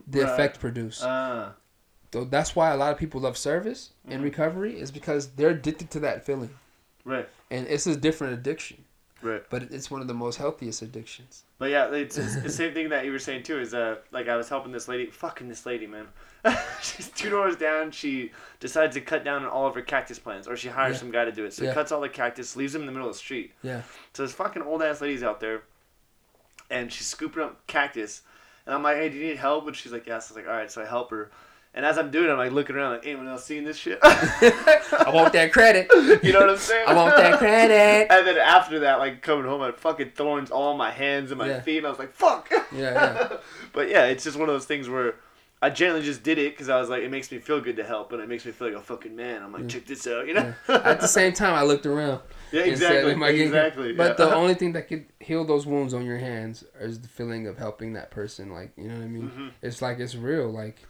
The 0.09 0.21
Right. 0.23 0.31
effect 0.33 0.61
produced. 0.61 1.03
Uh, 1.03 1.51
so 2.13 2.25
that's 2.25 2.55
why 2.55 2.71
a 2.71 2.77
lot 2.77 2.93
of 2.93 2.99
people 2.99 3.21
love 3.21 3.37
service 3.37 3.91
and 4.05 4.15
Mm-hmm. 4.15 4.25
recovery 4.25 4.79
is 4.79 4.91
because 4.91 5.29
they're 5.37 5.51
addicted 5.51 5.91
to 5.93 6.01
that 6.01 6.25
feeling, 6.25 6.51
right. 7.05 7.29
and 7.51 7.67
it's 7.67 7.87
a 7.87 7.97
different 7.97 8.35
addiction, 8.35 8.85
Right. 9.23 9.43
but 9.51 9.65
it's 9.65 9.91
one 9.91 10.01
of 10.01 10.07
the 10.09 10.15
most 10.15 10.37
healthiest 10.37 10.81
addictions. 10.83 11.43
But 11.65 11.71
yeah, 11.71 11.91
it's, 11.95 12.19
it's 12.19 12.37
the 12.43 12.51
same 12.51 12.75
thing 12.75 12.91
that 12.91 13.07
you 13.07 13.11
were 13.11 13.19
saying 13.19 13.43
too. 13.45 13.59
Is 13.59 13.73
uh, 13.73 13.97
like 14.13 14.29
I 14.29 14.37
was 14.37 14.51
helping 14.51 14.71
this 14.71 14.87
lady, 14.87 15.07
fucking 15.07 15.49
this 15.49 15.65
lady, 15.65 15.87
man. 15.87 16.09
She's 16.83 17.09
two 17.09 17.31
doors 17.31 17.57
down. 17.57 17.91
She 17.91 18.33
decides 18.61 18.93
to 18.97 19.01
cut 19.01 19.25
down 19.25 19.45
on 19.45 19.49
all 19.49 19.67
of 19.67 19.75
her 19.75 19.81
cactus 19.81 20.19
plants, 20.19 20.47
or 20.47 20.59
she 20.59 20.69
hires 20.69 20.97
Yeah. 20.97 21.01
some 21.01 21.11
guy 21.11 21.25
to 21.25 21.33
do 21.33 21.47
it. 21.47 21.55
So 21.55 21.65
Yeah. 21.65 21.73
cuts 21.73 21.91
all 21.91 22.03
the 22.03 22.09
cactus, 22.11 22.55
leaves 22.55 22.75
them 22.75 22.83
in 22.83 22.87
the 22.87 22.93
middle 22.93 23.09
of 23.09 23.15
the 23.15 23.19
street. 23.19 23.55
Yeah. 23.63 23.81
So 24.13 24.25
this 24.25 24.35
fucking 24.35 24.61
old 24.61 24.83
ass 24.83 25.01
lady's 25.01 25.23
out 25.23 25.41
there, 25.41 25.63
and 26.69 26.93
she's 26.93 27.07
scooping 27.07 27.43
up 27.43 27.67
cactus, 27.67 28.21
and 28.67 28.75
I'm 28.75 28.83
like, 28.83 28.99
"Hey, 28.99 29.09
do 29.09 29.17
you 29.17 29.27
need 29.29 29.39
help?" 29.39 29.67
And 29.67 29.75
she's 29.75 29.91
like, 29.91 30.07
"Yes." 30.07 30.31
I 30.31 30.35
was 30.35 30.37
like, 30.45 30.47
"All 30.47 30.59
right." 30.61 30.71
So 30.71 30.83
I 30.83 30.85
help 30.85 31.11
her, 31.13 31.31
and 31.75 31.85
as 31.85 31.99
I'm 31.99 32.11
doing, 32.11 32.29
it, 32.29 32.33
I'm 32.33 32.39
like 32.39 32.53
looking 32.53 32.77
around, 32.77 32.93
like, 32.93 33.07
"Anyone 33.07 33.29
else 33.29 33.45
seeing 33.45 33.65
this 33.65 33.77
shit?" 33.77 33.99
I 34.03 35.11
want 35.13 35.33
that 35.33 35.53
credit. 35.53 35.89
you 36.23 36.33
know 36.33 36.41
what 36.41 36.51
I'm 36.51 36.57
saying? 36.57 36.89
I 36.89 36.95
want 36.95 37.17
that 37.17 37.39
credit. 37.39 38.07
And 38.11 38.27
then 38.27 38.37
after 38.39 38.81
that, 38.81 38.99
like 38.99 39.23
coming 39.23 39.45
home, 39.45 39.61
I 39.63 39.67
had 39.67 39.77
fucking 39.77 40.11
thorns 40.11 40.51
all 40.51 40.73
on 40.73 40.79
my 40.79 40.91
hands 40.91 41.31
and 41.31 41.39
my 41.39 41.49
Yeah. 41.49 41.61
feet, 41.61 41.79
and 41.79 41.87
I 41.87 41.91
was 41.91 41.99
like, 41.99 42.13
"Fuck." 42.13 42.51
Yeah, 42.51 42.63
yeah. 42.73 43.37
but 43.73 43.89
yeah, 43.89 44.07
it's 44.07 44.25
just 44.25 44.39
one 44.39 44.49
of 44.49 44.55
those 44.55 44.67
things 44.67 44.89
where 44.89 45.17
I 45.63 45.71
generally 45.71 46.03
just 46.05 46.23
did 46.23 46.37
it 46.39 46.53
because 46.53 46.69
I 46.69 46.79
was 46.79 46.91
like, 46.91 47.03
it 47.03 47.11
makes 47.11 47.33
me 47.33 47.39
feel 47.39 47.61
good 47.61 47.77
to 47.77 47.85
help, 47.85 48.13
and 48.13 48.21
it 48.21 48.29
makes 48.29 48.45
me 48.45 48.53
feel 48.53 48.69
like 48.69 48.77
a 48.77 48.83
fucking 48.83 49.17
man. 49.17 49.43
I'm 49.43 49.51
like, 49.53 49.67
check 49.67 49.87
this 49.87 50.07
out, 50.07 50.27
you 50.29 50.35
know? 50.35 50.53
At 50.69 51.01
the 51.01 51.09
same 51.09 51.33
time, 51.33 51.55
I 51.55 51.63
looked 51.63 51.87
around. 51.87 52.21
yeah, 52.53 52.65
and 52.65 52.79
said, 52.79 52.91
exactly, 53.07 53.13
"Am 53.13 53.21
getting-" 53.21 53.41
exactly. 53.41 53.93
But 53.95 54.17
the 54.19 54.35
only 54.41 54.55
thing 54.55 54.73
that 54.75 54.89
could 54.89 55.07
heal 55.21 55.45
those 55.45 55.67
wounds 55.67 55.95
on 55.95 56.05
your 56.05 56.19
hands 56.19 56.65
is 56.79 57.01
the 57.01 57.09
feeling 57.09 57.47
of 57.47 57.57
helping 57.57 57.95
that 57.95 58.11
person. 58.11 58.53
Like 58.53 58.73
you 58.77 58.89
know 58.89 58.95
what 58.97 59.05
I 59.05 59.09
mean? 59.09 59.23
Mm-hmm. 59.31 59.49
It's 59.63 59.81
like 59.81 59.99
it's 60.01 60.15
real. 60.15 60.51
Like 60.51 60.87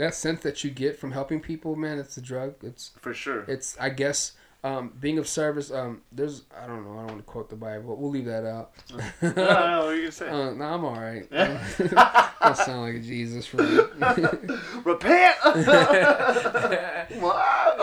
that 0.00 0.14
sense 0.14 0.40
that 0.42 0.64
you 0.64 0.70
get 0.70 0.98
from 0.98 1.12
helping 1.12 1.40
people, 1.40 1.76
man. 1.76 1.98
It's 1.98 2.16
a 2.16 2.22
drug. 2.22 2.54
It's 2.62 2.90
for 3.00 3.14
sure. 3.14 3.44
it's 3.46 3.78
I 3.78 3.90
guess 3.90 4.32
um, 4.62 4.92
being 5.00 5.18
of 5.18 5.26
service. 5.26 5.70
Um, 5.70 6.02
there's 6.12 6.42
I 6.56 6.66
don't 6.66 6.84
know. 6.84 6.92
I 6.92 6.96
don't 6.96 7.06
want 7.06 7.18
to 7.18 7.24
quote 7.24 7.48
the 7.48 7.56
Bible. 7.56 7.88
but 7.88 7.98
We'll 7.98 8.10
leave 8.10 8.26
that 8.26 8.44
out. 8.44 8.72
I 8.94 9.02
don't 9.22 9.36
know 9.36 9.42
what 9.42 9.88
are 9.88 9.94
you 9.94 10.02
gonna 10.02 10.12
say? 10.12 10.28
Uh, 10.28 10.50
no, 10.52 10.64
I'm 10.64 10.84
all 10.84 10.96
right. 10.96 11.26
I 11.32 12.52
sound 12.52 12.82
like 12.82 12.96
a 12.96 12.98
Jesus 13.00 13.46
friend. 13.46 13.70
Repent. 14.84 15.36
it's, 15.44 15.68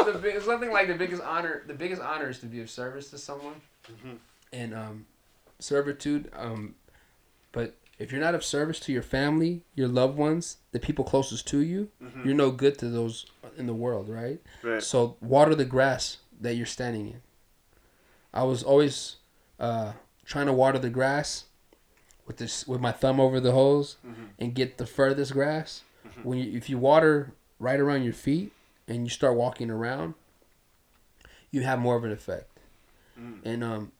a 0.10 0.20
big, 0.22 0.36
it's 0.36 0.48
nothing 0.48 0.72
like 0.72 0.88
the 0.88 0.96
biggest 0.96 1.22
honor. 1.24 1.64
The 1.66 1.74
biggest 1.74 2.02
honor 2.02 2.30
is 2.30 2.40
to 2.40 2.46
be 2.46 2.62
of 2.62 2.70
service 2.70 3.10
to 3.12 3.18
someone, 3.18 3.56
and 4.54 4.74
um, 4.74 5.06
servitude. 5.60 6.32
Um, 6.36 6.76
but 7.52 7.76
if 8.00 8.12
you're 8.12 8.22
not 8.22 8.36
of 8.36 8.44
service 8.44 8.80
to 8.82 8.92
your 8.94 9.02
family, 9.02 9.64
your 9.76 9.88
loved 9.88 10.18
ones, 10.18 10.58
the 10.72 10.80
people 10.80 11.04
closest 11.04 11.48
to 11.48 11.60
you, 11.60 11.90
you're 12.24 12.36
no 12.36 12.52
good 12.52 12.78
to 12.80 12.90
those 12.90 13.26
in 13.58 13.66
the 13.66 13.74
world, 13.74 14.08
right? 14.10 14.40
right. 14.64 14.84
So 14.84 15.18
water 15.22 15.56
the 15.56 15.66
grass 15.66 16.18
that 16.40 16.56
you're 16.56 16.66
standing 16.68 17.08
in. 17.08 17.22
I 18.34 18.44
was 18.44 18.62
always 18.62 19.16
uh, 19.60 19.94
trying 20.26 20.46
to 20.46 20.54
water 20.54 20.78
the 20.78 20.90
grass 20.92 21.46
with 22.28 22.38
this 22.38 22.68
with 22.68 22.82
my 22.82 22.92
thumb 22.92 23.20
over 23.20 23.40
the 23.40 23.52
hose 23.54 23.96
and 24.38 24.54
get 24.54 24.78
the 24.78 24.86
furthest 24.86 25.34
grass. 25.34 25.82
When 26.24 26.38
you, 26.38 26.56
if 26.58 26.70
you 26.70 26.78
water 26.78 27.34
right 27.60 27.80
around 27.80 28.04
your 28.04 28.14
feet 28.14 28.52
and 28.88 29.04
you 29.06 29.10
start 29.10 29.36
walking 29.36 29.70
around, 29.72 30.14
you 31.52 31.62
have 31.62 31.80
more 31.80 31.96
of 31.96 32.04
an 32.04 32.12
effect. 32.12 32.60
And 33.44 33.64
um, 33.64 33.92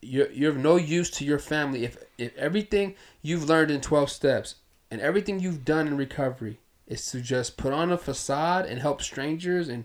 you're 0.00 0.30
you're 0.30 0.50
of 0.52 0.56
no 0.56 0.76
use 0.76 1.10
to 1.10 1.24
your 1.24 1.38
family 1.38 1.84
if 1.84 1.96
if 2.22 2.36
everything 2.36 2.94
you've 3.20 3.48
learned 3.48 3.70
in 3.70 3.80
twelve 3.80 4.10
steps 4.10 4.56
and 4.90 5.00
everything 5.00 5.40
you've 5.40 5.64
done 5.64 5.86
in 5.86 5.96
recovery 5.96 6.60
is 6.86 7.06
to 7.10 7.20
just 7.20 7.56
put 7.56 7.72
on 7.72 7.90
a 7.92 7.98
facade 7.98 8.66
and 8.66 8.80
help 8.80 9.00
strangers 9.02 9.68
and 9.68 9.84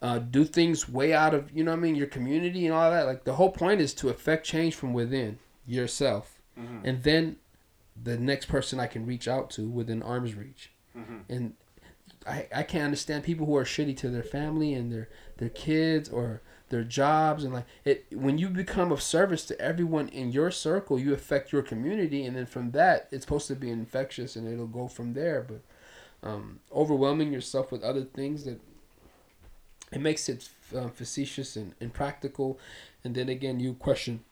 uh, 0.00 0.18
do 0.18 0.44
things 0.44 0.88
way 0.88 1.12
out 1.14 1.32
of 1.32 1.50
you 1.56 1.62
know 1.62 1.70
what 1.70 1.78
I 1.78 1.80
mean 1.80 1.94
your 1.94 2.08
community 2.08 2.66
and 2.66 2.74
all 2.74 2.90
that. 2.90 3.06
Like 3.06 3.24
the 3.24 3.34
whole 3.34 3.50
point 3.50 3.80
is 3.80 3.94
to 3.94 4.08
affect 4.08 4.44
change 4.46 4.74
from 4.74 4.92
within 4.92 5.38
yourself, 5.66 6.40
and 6.84 7.02
then 7.02 7.36
the 8.02 8.18
next 8.18 8.46
person 8.46 8.80
I 8.80 8.86
can 8.86 9.06
reach 9.06 9.28
out 9.28 9.50
to 9.50 9.68
within 9.68 10.02
arm's 10.02 10.34
reach. 10.34 10.72
And 11.28 11.54
I, 12.26 12.48
I 12.54 12.62
can't 12.64 12.84
understand 12.84 13.24
people 13.24 13.46
who 13.46 13.56
are 13.56 13.64
shitty 13.64 13.96
to 13.98 14.08
their 14.10 14.22
family 14.22 14.74
and 14.74 14.92
their 14.92 15.08
their 15.38 15.48
kids 15.50 16.08
or 16.08 16.42
their 16.72 16.82
jobs 16.82 17.44
and 17.44 17.52
like 17.52 17.66
it 17.84 18.06
when 18.12 18.38
you 18.38 18.48
become 18.48 18.90
of 18.90 19.02
service 19.02 19.44
to 19.44 19.60
everyone 19.60 20.08
in 20.08 20.32
your 20.32 20.50
circle 20.50 20.98
you 20.98 21.12
affect 21.12 21.52
your 21.52 21.62
community 21.62 22.24
and 22.24 22.34
then 22.34 22.46
from 22.46 22.72
that 22.72 23.08
it's 23.12 23.24
supposed 23.24 23.46
to 23.46 23.54
be 23.54 23.70
infectious 23.70 24.34
and 24.34 24.52
it'll 24.52 24.66
go 24.66 24.88
from 24.88 25.12
there. 25.12 25.46
But 25.46 26.28
um, 26.28 26.60
overwhelming 26.72 27.32
yourself 27.32 27.70
with 27.70 27.82
other 27.84 28.02
things 28.02 28.44
that 28.44 28.58
it 29.92 30.00
makes 30.00 30.28
it 30.28 30.48
uh, 30.74 30.88
facetious 30.88 31.56
and 31.56 31.74
impractical 31.78 32.58
and 33.04 33.14
then 33.14 33.28
again 33.28 33.60
you 33.60 33.74
question 33.74 34.24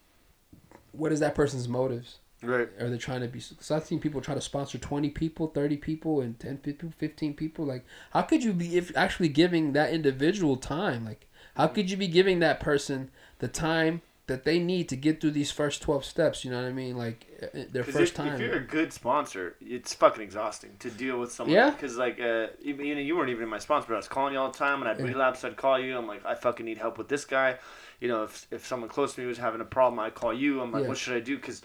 what 0.92 1.12
is 1.12 1.20
that 1.20 1.34
person's 1.34 1.68
motives? 1.68 2.18
Right. 2.42 2.70
are 2.80 2.88
they 2.88 2.96
trying 2.96 3.20
to 3.20 3.28
be 3.28 3.38
because 3.38 3.70
i've 3.70 3.84
seen 3.84 4.00
people 4.00 4.22
try 4.22 4.34
to 4.34 4.40
sponsor 4.40 4.78
20 4.78 5.10
people 5.10 5.48
30 5.48 5.76
people 5.76 6.22
and 6.22 6.40
10 6.40 6.56
people 6.56 6.90
15 6.96 7.34
people. 7.34 7.66
Like 7.66 7.84
how 8.12 8.22
could 8.22 8.42
you 8.42 8.54
be 8.54 8.78
if 8.78 8.96
actually 8.96 9.28
giving 9.28 9.74
that 9.74 9.92
individual 9.92 10.56
time? 10.56 11.04
Like 11.04 11.26
how 11.56 11.66
could 11.66 11.90
you 11.90 11.96
be 11.96 12.08
giving 12.08 12.38
that 12.40 12.60
person 12.60 13.10
the 13.38 13.48
time 13.48 14.02
that 14.26 14.44
they 14.44 14.58
need 14.58 14.88
to 14.88 14.96
get 14.96 15.20
through 15.20 15.32
these 15.32 15.50
first 15.50 15.82
12 15.82 16.04
steps 16.04 16.44
you 16.44 16.50
know 16.50 16.62
what 16.62 16.68
i 16.68 16.72
mean 16.72 16.96
like 16.96 17.26
uh, 17.42 17.46
their 17.72 17.84
first 17.84 18.12
if, 18.12 18.14
time 18.14 18.34
if 18.34 18.40
you're 18.40 18.56
a 18.56 18.60
good 18.60 18.92
sponsor, 18.92 19.56
it's 19.60 19.94
fucking 19.94 20.22
exhausting 20.22 20.70
to 20.80 20.90
deal 20.90 21.18
with 21.18 21.32
someone. 21.32 21.54
Yeah. 21.54 21.70
Because 21.70 21.96
like, 21.96 22.20
uh, 22.20 22.48
you 22.60 22.74
know, 22.74 23.00
you 23.00 23.16
weren't 23.16 23.30
even 23.30 23.48
my 23.48 23.58
sponsor, 23.58 23.88
but 23.88 23.94
I 23.94 23.96
was 23.96 24.08
calling 24.08 24.34
you 24.34 24.38
all 24.38 24.50
the 24.50 24.58
time, 24.58 24.82
and 24.82 24.90
I'd 24.90 25.00
relapse. 25.00 25.44
I'd 25.44 25.56
call 25.56 25.78
you. 25.78 25.96
I'm 25.96 26.06
like, 26.06 26.24
I 26.26 26.34
fucking 26.34 26.66
need 26.66 26.78
help 26.78 26.98
with 26.98 27.08
this 27.08 27.24
guy. 27.24 27.56
You 28.00 28.08
know, 28.08 28.24
if 28.24 28.46
if 28.50 28.66
someone 28.66 28.90
close 28.90 29.14
to 29.14 29.20
me 29.20 29.26
was 29.26 29.38
having 29.38 29.60
a 29.60 29.64
problem, 29.64 29.98
I'd 30.00 30.14
call 30.14 30.34
you. 30.34 30.60
I'm 30.60 30.70
like, 30.70 30.82
Yeah. 30.82 30.88
what 30.88 30.98
should 30.98 31.16
I 31.16 31.20
do? 31.20 31.36
Because, 31.36 31.62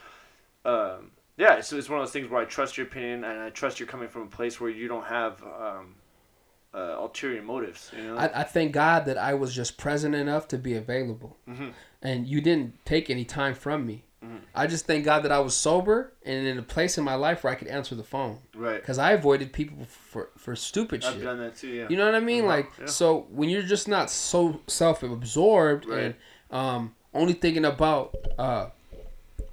um, 0.63 1.11
yeah, 1.37 1.59
so 1.61 1.77
it's 1.77 1.89
one 1.89 1.99
of 1.99 2.05
those 2.05 2.13
things 2.13 2.29
where 2.29 2.41
I 2.41 2.45
trust 2.45 2.77
your 2.77 2.87
opinion, 2.87 3.23
and 3.25 3.41
I 3.41 3.49
trust 3.49 3.79
you're 3.79 3.87
coming 3.87 4.07
from 4.07 4.23
a 4.23 4.27
place 4.27 4.61
where 4.61 4.69
you 4.69 4.87
don't 4.87 5.05
have 5.05 5.43
um, 5.43 5.95
uh, 6.75 6.97
ulterior 6.99 7.41
motives. 7.41 7.91
You 7.95 8.03
know. 8.03 8.17
I, 8.17 8.41
I 8.41 8.43
thank 8.43 8.73
God 8.73 9.05
that 9.05 9.17
I 9.17 9.33
was 9.33 9.55
just 9.55 9.77
present 9.77 10.13
enough 10.15 10.47
to 10.49 10.57
be 10.57 10.73
available, 10.75 11.37
Mhm. 11.47 11.73
and 12.01 12.27
you 12.27 12.41
didn't 12.41 12.83
take 12.85 13.09
any 13.09 13.23
time 13.25 13.55
from 13.55 13.85
me. 13.85 14.03
Mhm. 14.23 14.39
I 14.55 14.67
just 14.67 14.85
thank 14.87 15.05
God 15.05 15.21
that 15.23 15.31
I 15.31 15.39
was 15.39 15.55
sober 15.55 16.11
and 16.25 16.47
in 16.47 16.57
a 16.57 16.63
place 16.63 16.97
in 16.97 17.03
my 17.03 17.13
life 17.15 17.43
where 17.43 17.53
I 17.53 17.55
could 17.55 17.67
answer 17.67 17.93
the 17.95 18.03
phone 18.03 18.39
right. 18.55 18.81
because 18.81 18.97
I 18.97 19.11
avoided 19.11 19.53
people 19.53 19.85
for 19.85 20.29
for 20.37 20.55
stupid 20.55 21.03
shit. 21.03 21.13
I've 21.13 21.21
done 21.23 21.39
that 21.39 21.55
too. 21.57 21.67
Yeah. 21.69 21.87
You 21.89 21.95
know 21.97 22.05
what 22.05 22.15
I 22.15 22.19
mean? 22.21 22.45
Uh-huh, 22.45 22.55
Like 22.57 22.71
yeah. 22.79 22.85
so 22.87 23.27
when 23.29 23.49
you're 23.49 23.61
just 23.75 23.87
not 23.87 24.09
so 24.09 24.61
self-absorbed 24.67 25.85
Right. 25.85 25.99
and 26.03 26.15
um 26.51 26.95
only 27.13 27.33
thinking 27.33 27.65
about 27.65 28.15
uh 28.39 28.67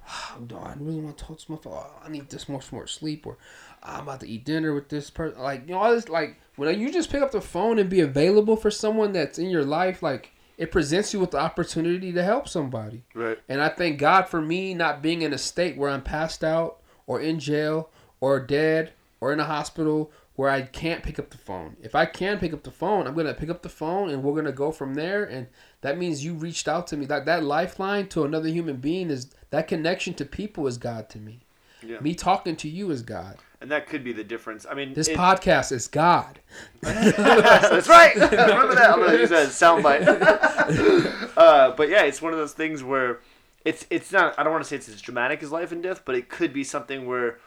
do 0.47 0.57
I 0.57 0.73
really 0.79 0.99
want 1.01 1.17
to 1.17 1.23
talk 1.25 1.37
to 1.39 1.51
my 1.51 1.57
phone? 1.57 1.73
Oh, 1.77 1.93
I 2.03 2.09
need 2.09 2.29
this 2.29 2.49
much 2.49 2.71
more 2.71 2.87
sleep 2.87 3.25
or 3.27 3.37
I'm 3.83 4.01
about 4.03 4.21
to 4.21 4.27
eat 4.27 4.43
dinner 4.45 4.73
with 4.73 4.89
this 4.89 5.09
person. 5.09 5.39
Like 5.39 5.67
you 5.67 5.73
know, 5.73 5.79
all 5.81 5.91
this 5.93 6.09
like 6.09 6.37
when 6.55 6.79
you 6.79 6.91
just 6.91 7.09
pick 7.09 7.21
up 7.21 7.31
the 7.31 7.41
phone 7.41 7.79
and 7.79 7.89
be 7.89 8.01
available 8.01 8.55
for 8.55 8.71
someone 8.71 9.11
that's 9.11 9.39
in 9.39 9.49
your 9.49 9.65
life, 9.65 10.03
like 10.03 10.31
it 10.57 10.71
presents 10.71 11.13
you 11.13 11.19
with 11.19 11.31
the 11.31 11.39
opportunity 11.39 12.11
to 12.11 12.23
help 12.23 12.47
somebody. 12.47 13.03
Right. 13.13 13.39
And 13.49 13.61
I 13.61 13.69
thank 13.69 13.97
God 13.99 14.23
for 14.23 14.41
me 14.41 14.73
not 14.73 15.01
being 15.01 15.21
in 15.21 15.33
a 15.33 15.37
state 15.37 15.77
where 15.77 15.89
I'm 15.89 16.03
passed 16.03 16.43
out 16.43 16.79
or 17.07 17.19
in 17.19 17.39
jail 17.39 17.89
or 18.19 18.39
dead 18.39 18.93
or 19.19 19.33
in 19.33 19.39
a 19.39 19.45
hospital 19.45 20.11
where 20.35 20.49
I 20.49 20.63
can't 20.63 21.03
pick 21.03 21.19
up 21.19 21.29
the 21.29 21.37
phone. 21.37 21.77
If 21.81 21.95
I 21.95 22.05
can 22.05 22.39
pick 22.39 22.53
up 22.53 22.63
the 22.63 22.71
phone, 22.71 23.07
I'm 23.07 23.13
gonna 23.13 23.33
pick 23.33 23.49
up 23.49 23.61
the 23.61 23.69
phone 23.69 24.09
and 24.09 24.23
we're 24.23 24.35
gonna 24.35 24.51
go 24.51 24.71
from 24.71 24.95
there. 24.95 25.23
And 25.23 25.47
that 25.81 25.97
means 25.97 26.25
you 26.25 26.33
reached 26.33 26.67
out 26.67 26.87
to 26.87 26.97
me. 26.97 27.05
That 27.05 27.25
that 27.25 27.43
lifeline 27.43 28.07
to 28.09 28.23
another 28.23 28.49
human 28.49 28.77
being 28.77 29.09
is 29.09 29.31
that 29.51 29.67
connection 29.67 30.13
to 30.15 30.25
people 30.25 30.65
is 30.67 30.77
God 30.77 31.09
to 31.09 31.19
me. 31.19 31.41
Yeah. 31.83 31.99
Me 31.99 32.15
talking 32.15 32.55
to 32.57 32.69
you 32.69 32.89
is 32.91 33.01
God. 33.01 33.37
And 33.63 33.71
that 33.71 33.87
could 33.87 34.03
be 34.03 34.11
the 34.11 34.25
difference. 34.25 34.65
I 34.69 34.73
mean, 34.73 34.93
This 34.93 35.07
it- 35.07 35.17
podcast 35.17 35.71
is 35.71 35.87
God. 35.87 36.39
That's 36.81 37.87
right. 37.87 38.13
Remember 38.13 38.75
that. 38.75 38.91
I'm 38.91 38.99
gonna 38.99 39.17
use 39.17 39.29
that 39.29 39.47
as 39.47 39.61
a 39.61 39.65
soundbite. 39.65 41.31
uh, 41.37 41.71
but 41.71 41.87
yeah, 41.87 42.03
it's 42.03 42.21
one 42.21 42.33
of 42.33 42.39
those 42.39 42.51
things 42.51 42.83
where 42.83 43.21
it's 43.65 43.85
it's 43.89 44.11
not. 44.11 44.37
I 44.37 44.43
don't 44.43 44.51
want 44.51 44.65
to 44.65 44.69
say 44.69 44.75
it's 44.75 44.89
as 44.89 45.01
dramatic 45.01 45.41
as 45.41 45.49
life 45.51 45.71
and 45.71 45.81
death, 45.81 46.01
but 46.03 46.15
it 46.15 46.27
could 46.27 46.51
be 46.51 46.65
something 46.65 47.05
where, 47.05 47.39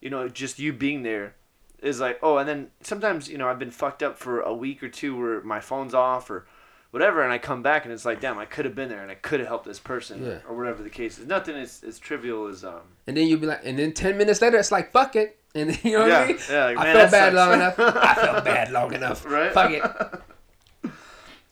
you 0.00 0.10
know, 0.10 0.28
just 0.28 0.60
you 0.60 0.72
being 0.72 1.02
there 1.02 1.34
is 1.82 1.98
like, 1.98 2.20
oh, 2.22 2.38
and 2.38 2.48
then 2.48 2.68
sometimes 2.80 3.28
you 3.28 3.36
know 3.36 3.48
I've 3.48 3.58
been 3.58 3.72
fucked 3.72 4.02
up 4.04 4.16
for 4.16 4.40
a 4.42 4.54
week 4.54 4.80
or 4.80 4.88
two 4.88 5.18
where 5.18 5.40
my 5.42 5.58
phone's 5.58 5.92
off 5.92 6.30
or 6.30 6.46
whatever, 6.92 7.20
and 7.22 7.32
I 7.32 7.38
come 7.38 7.62
back 7.64 7.84
and 7.84 7.92
it's 7.92 8.04
like, 8.04 8.20
damn, 8.20 8.38
I 8.38 8.44
could 8.44 8.64
have 8.64 8.76
been 8.76 8.88
there 8.88 9.02
and 9.02 9.10
I 9.10 9.16
could 9.16 9.40
have 9.40 9.48
helped 9.48 9.66
this 9.66 9.80
person 9.80 10.24
Yeah. 10.24 10.38
or 10.48 10.56
whatever 10.56 10.84
the 10.84 10.88
case 10.90 11.18
is. 11.18 11.26
Nothing 11.26 11.56
is 11.56 11.82
as 11.82 11.98
trivial 11.98 12.46
as 12.46 12.64
um. 12.64 12.82
And 13.08 13.16
then 13.16 13.26
you'll 13.26 13.40
be 13.40 13.46
like, 13.48 13.62
and 13.64 13.76
then 13.76 13.92
ten 13.92 14.16
minutes 14.16 14.40
later, 14.40 14.56
it's 14.58 14.70
like, 14.70 14.92
fuck 14.92 15.16
it. 15.16 15.40
And 15.60 15.84
you 15.84 15.92
know 15.92 16.00
what 16.00 16.08
Yeah, 16.08 16.18
I 16.20 16.26
mean? 16.26 16.38
yeah, 16.50 16.64
like, 16.66 16.78
I 16.78 16.82
man, 16.84 16.96
felt 16.96 17.10
bad 17.12 17.32
sucks. 17.32 17.34
long 17.36 17.52
enough. 17.54 17.78
I 17.78 18.14
felt 18.16 18.44
bad 18.54 18.72
long 18.72 18.92
enough. 18.94 19.24
Right. 19.24 19.52
Fuck 19.52 19.70
it. 19.70 19.82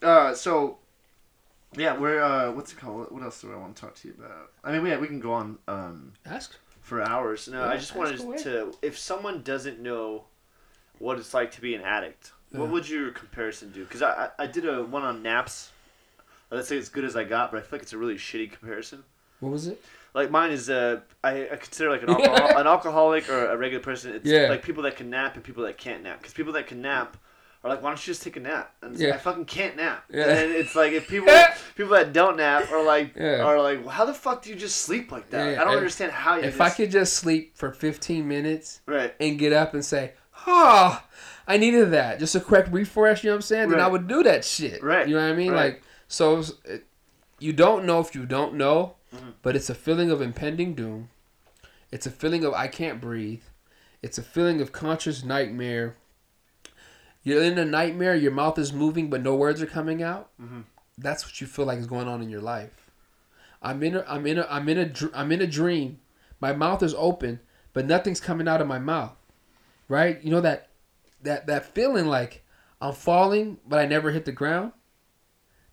Uh, 0.03 0.35
so 0.35 0.79
yeah, 1.77 1.97
we're 1.97 2.21
uh, 2.21 2.51
what's 2.53 2.73
it 2.73 2.79
called? 2.79 3.07
What 3.13 3.23
else 3.23 3.41
do 3.41 3.53
I 3.53 3.57
want 3.57 3.77
to 3.77 3.81
talk 3.83 3.95
to 3.97 4.09
you 4.09 4.15
about? 4.19 4.51
I 4.65 4.73
mean, 4.73 4.83
we 4.83 4.97
we 4.97 5.07
can 5.07 5.21
go 5.21 5.33
on 5.33 5.59
um 5.69 6.13
Ask. 6.27 6.57
for 6.81 7.01
hours. 7.01 7.47
No, 7.49 7.61
Yeah, 7.65 7.71
I 7.71 7.77
just 7.77 7.95
wanted 7.95 8.19
away. 8.21 8.37
to. 8.39 8.75
If 8.83 8.99
someone 8.99 9.43
doesn't 9.43 9.79
know 9.81 10.25
what 10.99 11.19
it's 11.19 11.33
like 11.33 11.53
to 11.53 11.61
be 11.61 11.75
an 11.77 11.83
addict, 11.83 12.33
what 12.51 12.69
would 12.71 12.89
your 12.89 13.13
comparison 13.13 13.71
do? 13.71 13.85
Because 13.85 14.03
I, 14.03 14.31
I 14.39 14.45
I 14.45 14.47
did 14.49 14.67
a 14.67 14.83
one 14.83 15.03
on 15.05 15.23
naps. 15.23 15.71
Let's 16.51 16.69
say 16.69 16.77
as 16.79 16.89
good 16.89 17.05
as 17.05 17.15
I 17.17 17.23
got, 17.25 17.53
but 17.53 17.59
I 17.59 17.61
feel 17.61 17.71
like 17.79 17.83
it's 17.83 17.93
a 17.95 17.99
really 17.99 18.17
shitty 18.17 18.51
comparison. 18.51 19.05
What 19.39 19.53
was 19.53 19.69
it? 19.69 19.81
Like 20.15 20.31
mine 20.31 20.51
is 20.51 20.69
uh, 20.69 21.01
I, 21.25 21.49
I 21.51 21.57
consider 21.57 21.91
like 21.91 22.03
an, 22.03 22.11
alcohol, 22.11 22.59
an 22.59 22.67
alcoholic 22.67 23.29
or 23.31 23.47
a 23.47 23.57
regular 23.57 23.83
person. 23.83 24.15
It's 24.15 24.27
Yeah. 24.29 24.49
like 24.49 24.63
people 24.63 24.83
that 24.85 24.97
can 24.97 25.09
nap 25.11 25.35
and 25.37 25.43
people 25.45 25.65
that 25.65 25.79
can't 25.79 26.03
nap. 26.03 26.19
Because 26.19 26.35
people 26.35 26.53
that 26.55 26.67
can 26.67 26.83
nap 26.83 27.17
are 27.65 27.71
like, 27.71 27.83
why 27.83 27.91
don't 27.91 28.07
you 28.07 28.11
just 28.13 28.23
take 28.23 28.37
a 28.37 28.41
nap? 28.41 28.75
And 28.83 28.95
Yeah. 28.99 29.09
like, 29.11 29.15
I 29.15 29.19
fucking 29.19 29.45
can't 29.47 29.77
nap. 29.77 30.05
Yeah. 30.11 30.29
And 30.29 30.51
it's 30.53 30.75
like 30.75 30.93
if 30.93 31.09
people 31.09 31.33
people 31.77 31.93
that 31.93 32.13
don't 32.13 32.37
nap 32.37 32.71
are 32.73 32.85
like 32.85 33.15
Yeah. 33.17 33.43
are 33.43 33.61
like, 33.63 33.81
well, 33.81 33.91
how 33.91 34.05
the 34.05 34.13
fuck 34.13 34.43
do 34.43 34.51
you 34.51 34.57
just 34.57 34.77
sleep 34.83 35.11
like 35.13 35.31
that? 35.31 35.59
I 35.59 35.65
don't 35.65 35.73
if- 35.75 35.79
understand 35.79 36.13
how 36.13 36.37
you. 36.37 36.43
If 36.43 36.59
just, 36.59 36.61
I 36.61 36.71
could 36.77 36.91
just 36.91 37.15
sleep 37.15 37.57
for 37.57 37.71
15 37.73 38.27
minutes 38.29 38.81
right. 38.87 39.15
and 39.21 39.39
get 39.39 39.53
up 39.55 39.73
and 39.75 39.85
say, 39.85 40.13
oh, 40.47 41.03
I 41.47 41.57
needed 41.57 41.91
that. 41.93 42.19
Just 42.19 42.35
a 42.35 42.41
quick 42.41 42.67
refresh, 42.71 43.25
you 43.25 43.31
know 43.31 43.35
what 43.35 43.39
I'm 43.39 43.43
saying? 43.43 43.69
Then 43.71 43.81
I 43.81 43.89
would 43.89 44.07
do 44.09 44.23
that 44.25 44.45
shit. 44.45 44.83
Right, 44.83 45.09
You 45.09 45.15
know 45.17 45.23
what 45.23 45.33
I 45.33 45.37
mean? 45.37 45.53
right. 45.53 45.73
Like, 45.75 45.83
so 46.09 46.43
it, 46.65 46.85
you 47.39 47.53
don't 47.53 47.85
know 47.85 48.01
if 48.01 48.15
you 48.15 48.27
don't 48.27 48.55
know, 48.55 48.97
Mm-hmm. 49.15 49.31
but 49.43 49.55
it's 49.57 49.69
a 49.69 49.75
feeling 49.75 50.11
of 50.11 50.23
impending 50.23 50.75
doom. 50.75 51.11
It's 51.91 52.07
a 52.07 52.11
feeling 52.11 52.45
of 52.45 52.55
I 52.55 52.67
can't 52.69 53.01
breathe. 53.01 53.43
It's 54.01 54.17
a 54.17 54.23
feeling 54.23 54.61
of 54.63 54.73
conscious 54.73 55.23
nightmare. 55.23 55.97
You're 57.23 57.43
in 57.43 57.59
a 57.59 57.65
nightmare, 57.65 58.15
your 58.17 58.33
mouth 58.33 58.59
is 58.59 58.73
moving, 58.73 59.11
but 59.11 59.23
no 59.23 59.35
words 59.35 59.61
are 59.61 59.67
coming 59.67 60.03
out. 60.03 60.31
Mhm. 60.41 60.65
That's 60.97 61.25
what 61.27 61.41
you 61.41 61.47
feel 61.47 61.67
like 61.67 61.79
is 61.79 61.87
going 61.87 62.09
on 62.09 62.23
in 62.23 62.31
your 62.31 62.41
life. 62.41 62.91
I'm 63.61 63.83
in 63.83 63.97
a, 63.97 64.05
I'm 64.09 64.27
in 64.27 64.39
a, 64.39 64.47
I'm 64.51 64.69
in 64.69 64.79
a, 64.79 64.93
I'm 65.15 65.31
in 65.31 65.41
a 65.43 65.47
dream. 65.47 66.01
My 66.41 66.53
mouth 66.53 66.83
is 66.83 66.95
open, 66.97 67.41
but 67.73 67.87
nothing's 67.87 68.21
coming 68.21 68.49
out 68.49 68.61
of 68.61 68.67
my 68.67 68.79
mouth. 68.79 69.15
Right? 69.89 70.23
You 70.25 70.31
know 70.31 70.41
that, 70.41 70.69
that, 71.23 71.47
that 71.47 71.67
feeling 71.75 72.07
like 72.07 72.43
I'm 72.81 72.95
falling, 72.95 73.59
but 73.69 73.79
I 73.79 73.87
never 73.87 74.11
hit 74.11 74.25
the 74.25 74.33
ground. 74.33 74.73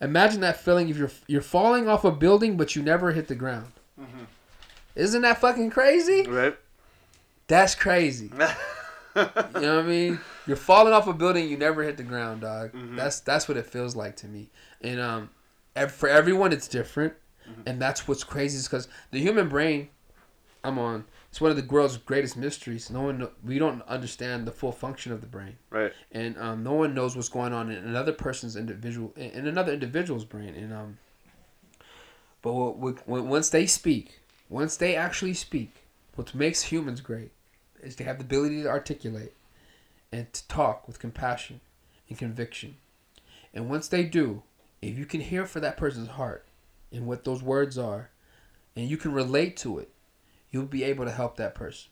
Imagine 0.02 0.42
that 0.42 0.58
feeling 0.58 0.90
if 0.90 0.98
you're 0.98 1.12
you're 1.28 1.42
falling 1.42 1.88
off 1.90 2.06
a 2.06 2.12
building, 2.12 2.56
but 2.58 2.76
you 2.76 2.82
never 2.82 3.12
hit 3.12 3.28
the 3.28 3.36
ground. 3.36 3.72
Mm-hmm. 4.00 4.24
Isn't 4.96 5.22
that 5.24 5.40
fucking 5.40 5.70
crazy? 5.72 6.24
Right. 6.28 6.58
That's 7.48 7.76
crazy. 7.76 8.32
You 9.16 9.24
know 9.26 9.76
what 9.78 9.86
I 9.86 9.88
mean? 9.88 10.20
You're 10.48 10.56
falling 10.56 10.94
off 10.94 11.08
a 11.08 11.14
building, 11.14 11.50
you 11.50 11.58
never 11.58 11.84
hit 11.84 11.98
the 11.98 12.04
ground, 12.04 12.42
dog. 12.42 12.72
Mhm. 12.72 12.96
That's 12.96 13.20
that's 13.20 13.48
what 13.50 13.58
it 13.58 13.66
feels 13.66 13.96
like 13.96 14.16
to 14.18 14.28
me. 14.28 14.50
And 14.82 15.00
um, 15.02 15.30
for 15.90 16.08
everyone, 16.08 16.54
it's 16.54 16.68
different, 16.68 17.14
and 17.66 17.82
that's 17.82 18.08
what's 18.08 18.24
crazy 18.24 18.58
is 18.58 18.68
because 18.68 18.88
the 19.12 19.20
human 19.20 19.50
brain, 19.50 19.90
I'm 20.64 20.78
on. 20.78 21.06
It's 21.30 21.40
one 21.40 21.52
of 21.52 21.58
the 21.58 21.64
world's 21.72 21.98
greatest 21.98 22.38
mysteries. 22.38 22.90
No 22.90 23.02
one, 23.02 23.28
we 23.44 23.60
don't 23.60 23.84
understand 23.84 24.48
the 24.48 24.52
full 24.52 24.72
function 24.72 25.12
of 25.12 25.22
the 25.22 25.28
brain, 25.28 25.58
right. 25.70 25.94
and 26.12 26.36
um, 26.40 26.64
no 26.64 26.74
one 26.74 26.96
knows 26.96 27.16
what's 27.16 27.30
going 27.30 27.54
on 27.54 27.70
in 27.70 27.78
another 27.78 28.14
person's 28.14 28.56
individual, 28.56 29.14
in 29.16 29.48
another 29.48 29.72
individual's 29.74 30.26
brain. 30.26 30.56
And 30.56 30.74
um, 30.74 30.98
but 32.42 32.54
what, 32.54 33.08
what, 33.08 33.26
once 33.26 33.50
they 33.50 33.68
speak, 33.68 34.22
once 34.50 34.78
they 34.78 34.96
actually 34.96 35.36
speak, 35.36 35.72
what 36.16 36.34
makes 36.34 36.64
humans 36.64 37.02
great 37.02 37.32
is 37.82 37.96
they 37.96 38.04
have 38.06 38.18
the 38.18 38.24
ability 38.24 38.64
to 38.64 38.70
articulate 38.70 39.34
and 40.12 40.32
to 40.34 40.48
talk 40.48 40.88
with 40.88 41.00
compassion 41.00 41.62
and 42.10 42.18
conviction. 42.18 42.76
And 43.54 43.70
once 43.70 43.88
they 43.88 44.04
do, 44.04 44.44
if 44.82 44.98
you 44.98 45.06
can 45.06 45.22
hear 45.22 45.46
for 45.46 45.60
that 45.60 45.78
person's 45.78 46.10
heart 46.10 46.46
and 46.92 47.06
what 47.06 47.24
those 47.24 47.44
words 47.44 47.78
are, 47.78 48.10
and 48.76 48.90
you 48.90 48.98
can 48.98 49.12
relate 49.12 49.58
to 49.58 49.80
it, 49.80 49.92
you'll 50.52 50.66
be 50.66 50.84
able 50.84 51.06
to 51.06 51.12
help 51.12 51.38
that 51.38 51.56
person. 51.56 51.92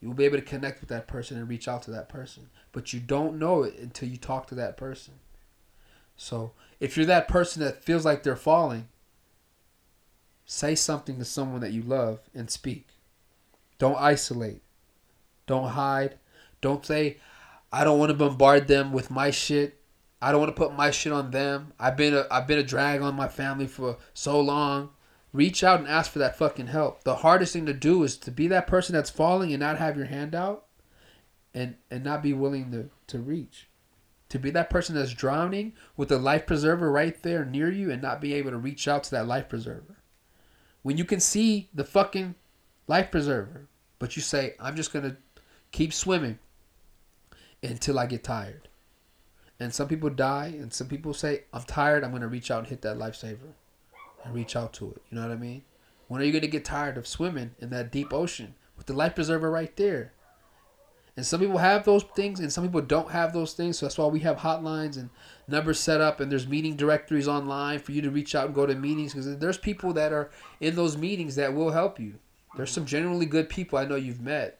You'll 0.00 0.14
be 0.14 0.24
able 0.24 0.38
to 0.38 0.44
connect 0.44 0.80
with 0.80 0.88
that 0.88 1.06
person 1.06 1.38
and 1.38 1.48
reach 1.48 1.68
out 1.68 1.82
to 1.84 1.92
that 1.92 2.08
person. 2.08 2.50
But 2.72 2.92
you 2.92 3.00
don't 3.00 3.38
know 3.38 3.62
it 3.62 3.78
until 3.78 4.08
you 4.08 4.16
talk 4.16 4.48
to 4.48 4.54
that 4.56 4.76
person. 4.76 5.14
So 6.16 6.52
if 6.80 6.96
you're 6.96 7.06
that 7.06 7.28
person 7.28 7.62
that 7.62 7.84
feels 7.84 8.04
like 8.04 8.22
they're 8.22 8.34
falling, 8.34 8.88
say 10.44 10.74
something 10.74 11.18
to 11.18 11.24
someone 11.24 11.60
that 11.60 11.72
you 11.72 11.82
love 11.82 12.20
and 12.34 12.50
speak. 12.50 12.88
Don't 13.78 13.96
isolate. 13.96 14.62
Don't 15.46 15.70
hide. 15.70 16.18
Don't 16.60 16.84
say, 16.84 17.18
I 17.72 17.84
don't 17.84 17.98
want 17.98 18.10
to 18.10 18.16
bombard 18.16 18.68
them 18.68 18.92
with 18.92 19.10
my 19.10 19.30
shit. 19.30 19.78
I 20.20 20.30
don't 20.30 20.40
want 20.40 20.54
to 20.54 20.60
put 20.60 20.76
my 20.76 20.90
shit 20.90 21.12
on 21.12 21.30
them. 21.30 21.72
I've 21.80 21.96
been 21.96 22.14
a 22.14 22.26
I've 22.30 22.46
been 22.46 22.58
a 22.58 22.62
drag 22.62 23.02
on 23.02 23.16
my 23.16 23.26
family 23.26 23.66
for 23.66 23.98
so 24.14 24.40
long. 24.40 24.90
Reach 25.32 25.64
out 25.64 25.80
and 25.80 25.88
ask 25.88 26.10
for 26.10 26.18
that 26.18 26.36
fucking 26.36 26.66
help. 26.66 27.04
The 27.04 27.16
hardest 27.16 27.54
thing 27.54 27.64
to 27.66 27.72
do 27.72 28.02
is 28.02 28.18
to 28.18 28.30
be 28.30 28.48
that 28.48 28.66
person 28.66 28.94
that's 28.94 29.10
falling 29.10 29.52
and 29.52 29.60
not 29.60 29.78
have 29.78 29.96
your 29.96 30.06
hand 30.06 30.34
out 30.34 30.66
and 31.54 31.76
and 31.90 32.04
not 32.04 32.22
be 32.22 32.34
willing 32.34 32.70
to 32.72 32.90
to 33.06 33.18
reach. 33.18 33.68
To 34.28 34.38
be 34.38 34.50
that 34.50 34.70
person 34.70 34.94
that's 34.94 35.12
drowning 35.12 35.72
with 35.96 36.10
a 36.12 36.18
life 36.18 36.46
preserver 36.46 36.90
right 36.90 37.20
there 37.22 37.44
near 37.44 37.70
you 37.70 37.90
and 37.90 38.00
not 38.00 38.20
be 38.20 38.34
able 38.34 38.50
to 38.50 38.58
reach 38.58 38.86
out 38.88 39.04
to 39.04 39.10
that 39.12 39.26
life 39.26 39.48
preserver. 39.48 39.96
When 40.82 40.98
you 40.98 41.04
can 41.04 41.20
see 41.20 41.68
the 41.72 41.84
fucking 41.84 42.34
life 42.86 43.10
preserver, 43.10 43.68
but 43.98 44.16
you 44.16 44.22
say, 44.22 44.54
I'm 44.58 44.74
just 44.74 44.92
going 44.92 45.04
to 45.04 45.16
keep 45.70 45.92
swimming 45.92 46.38
until 47.62 47.98
I 47.98 48.06
get 48.06 48.24
tired. 48.24 48.68
And 49.60 49.72
some 49.72 49.86
people 49.86 50.10
die, 50.10 50.54
and 50.58 50.72
some 50.72 50.88
people 50.88 51.14
say, 51.14 51.44
I'm 51.52 51.62
tired, 51.62 52.02
I'm 52.02 52.10
going 52.10 52.22
to 52.22 52.28
reach 52.28 52.50
out 52.50 52.60
and 52.60 52.66
hit 52.66 52.82
that 52.82 52.96
lifesaver 52.98 53.52
and 54.24 54.34
reach 54.34 54.56
out 54.56 54.72
to 54.74 54.90
it. 54.90 55.02
You 55.10 55.16
know 55.16 55.26
what 55.26 55.32
I 55.32 55.36
mean? 55.36 55.62
When 56.08 56.20
are 56.20 56.24
you 56.24 56.32
going 56.32 56.42
to 56.42 56.48
get 56.48 56.64
tired 56.64 56.98
of 56.98 57.06
swimming 57.06 57.52
in 57.58 57.70
that 57.70 57.90
deep 57.90 58.12
ocean 58.12 58.54
with 58.76 58.86
the 58.86 58.92
life 58.92 59.14
preserver 59.14 59.50
right 59.50 59.74
there? 59.76 60.12
And 61.16 61.26
some 61.26 61.40
people 61.40 61.58
have 61.58 61.84
those 61.84 62.04
things, 62.04 62.40
and 62.40 62.50
some 62.50 62.64
people 62.64 62.80
don't 62.80 63.10
have 63.10 63.34
those 63.34 63.52
things. 63.52 63.78
So 63.78 63.86
that's 63.86 63.98
why 63.98 64.06
we 64.06 64.20
have 64.20 64.38
hotlines 64.38 64.96
and 64.96 65.10
numbers 65.46 65.78
set 65.78 66.00
up, 66.00 66.20
and 66.20 66.32
there's 66.32 66.48
meeting 66.48 66.74
directories 66.74 67.28
online 67.28 67.80
for 67.80 67.92
you 67.92 68.00
to 68.00 68.10
reach 68.10 68.34
out 68.34 68.46
and 68.46 68.54
go 68.54 68.64
to 68.64 68.74
meetings. 68.74 69.12
Because 69.12 69.36
there's 69.38 69.58
people 69.58 69.92
that 69.92 70.12
are 70.12 70.30
in 70.60 70.74
those 70.74 70.96
meetings 70.96 71.34
that 71.36 71.54
will 71.54 71.70
help 71.70 72.00
you. 72.00 72.14
There's 72.56 72.70
some 72.70 72.86
genuinely 72.86 73.26
good 73.26 73.50
people 73.50 73.78
I 73.78 73.84
know 73.84 73.96
you've 73.96 74.22
met 74.22 74.58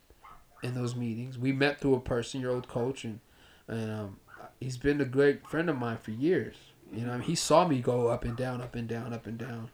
in 0.63 0.75
those 0.75 0.95
meetings. 0.95 1.39
We 1.39 1.53
met 1.53 1.81
through 1.81 1.95
a 1.95 2.01
person, 2.01 2.41
your 2.41 2.53
old 2.53 2.69
coach, 2.69 3.05
and 3.05 3.21
and 3.69 3.91
um, 3.91 4.17
he's 4.61 4.77
been 4.77 5.01
a 5.01 5.07
great 5.07 5.47
friend 5.47 5.71
of 5.71 5.79
mine 5.79 5.99
for 5.99 6.11
years. 6.11 6.57
You 6.93 7.07
know, 7.07 7.13
I 7.13 7.17
mean, 7.17 7.23
he 7.23 7.35
saw 7.35 7.67
me 7.67 7.81
go 7.81 8.09
up 8.09 8.25
and 8.25 8.37
down, 8.37 8.61
up 8.61 8.75
and 8.75 8.87
down, 8.87 9.13
up 9.13 9.27
and 9.27 9.39
down. 9.39 9.71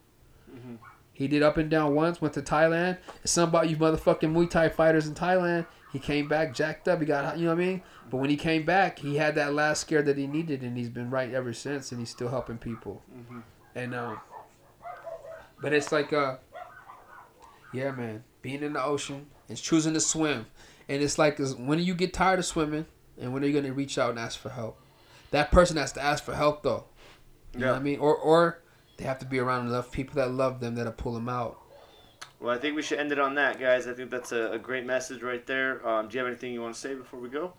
Mm-hmm. 0.51 0.77
He 1.13 1.27
did 1.27 1.43
up 1.43 1.57
and 1.57 1.69
down 1.69 1.95
once. 1.95 2.23
Went 2.23 2.35
to 2.35 2.43
Thailand. 2.43 2.99
Some 3.25 3.49
about 3.49 3.69
you 3.69 3.77
motherfucking 3.77 4.33
Muay 4.33 4.49
Thai 4.49 4.69
fighters 4.69 5.09
in 5.09 5.15
Thailand. 5.15 5.67
He 5.93 5.99
came 5.99 6.29
back 6.29 6.55
jacked 6.55 6.87
up. 6.87 7.01
He 7.01 7.07
got, 7.07 7.37
you 7.37 7.47
know 7.47 7.55
what 7.55 7.61
I 7.61 7.67
mean? 7.67 7.83
But 8.11 8.19
when 8.19 8.31
he 8.31 8.37
came 8.37 8.65
back, 8.65 9.01
he 9.01 9.17
had 9.17 9.35
that 9.35 9.53
last 9.53 9.81
scare 9.81 10.03
that 10.03 10.17
he 10.17 10.27
needed, 10.27 10.63
and 10.63 10.77
he's 10.77 10.89
been 10.89 11.11
right 11.11 11.33
ever 11.35 11.53
since, 11.53 11.91
and 11.91 12.01
he's 12.01 12.11
still 12.11 12.29
helping 12.29 12.57
people. 12.57 13.03
Mm-hmm. 13.13 13.41
And 13.75 13.95
um, 13.95 14.21
but 15.61 15.73
it's 15.73 15.93
like 15.93 16.13
uh, 16.13 16.37
yeah, 17.73 17.91
man, 17.91 18.25
being 18.43 18.63
in 18.63 18.75
the 18.75 18.83
ocean 18.83 19.27
and 19.49 19.59
choosing 19.59 19.95
to 19.95 20.01
swim, 20.01 20.47
and 20.89 21.03
it's 21.03 21.19
like 21.19 21.39
is 21.41 21.55
when 21.55 21.79
do 21.79 21.85
you 21.85 21.95
get 21.95 22.15
tired 22.15 22.39
of 22.39 22.47
swimming, 22.47 22.87
and 23.21 23.33
when 23.33 23.43
are 23.43 23.47
you 23.47 23.61
gonna 23.61 23.75
reach 23.75 23.99
out 23.99 24.11
and 24.11 24.19
ask 24.19 24.39
for 24.39 24.51
help? 24.51 24.81
That 25.31 25.51
person 25.51 25.77
has 25.77 25.93
to 25.93 26.03
ask 26.03 26.25
for 26.25 26.35
help 26.35 26.63
though. 26.63 26.85
You 27.55 27.61
know 27.61 27.67
Yeah. 27.67 27.73
what 27.73 27.81
I 27.81 27.83
mean? 27.83 27.99
Or 27.99 28.15
or 28.17 28.63
they 28.97 29.05
have 29.05 29.19
to 29.21 29.27
be 29.27 29.39
around 29.39 29.67
enough 29.69 29.91
people 29.93 30.15
that 30.17 30.31
love 30.31 30.61
them 30.61 30.75
that'll 30.75 30.93
pull 30.93 31.13
them 31.15 31.29
out. 31.29 31.59
Well, 32.41 32.55
I 32.55 32.59
think 32.59 32.77
we 32.77 32.83
should 32.83 32.99
end 33.01 33.11
it 33.11 33.19
on 33.19 33.35
that, 33.35 33.59
guys. 33.59 33.87
I 33.89 33.95
think 33.95 34.11
that's 34.11 34.31
a, 34.33 34.53
a 34.53 34.59
great 34.59 34.87
message 34.87 35.23
right 35.23 35.45
there. 35.47 35.87
Um, 35.87 36.09
do 36.09 36.15
you 36.15 36.19
have 36.21 36.29
anything 36.29 36.53
you 36.53 36.63
want 36.63 36.75
to 36.75 36.81
say 36.81 36.95
before 36.95 37.19
we 37.19 37.29
go? 37.29 37.53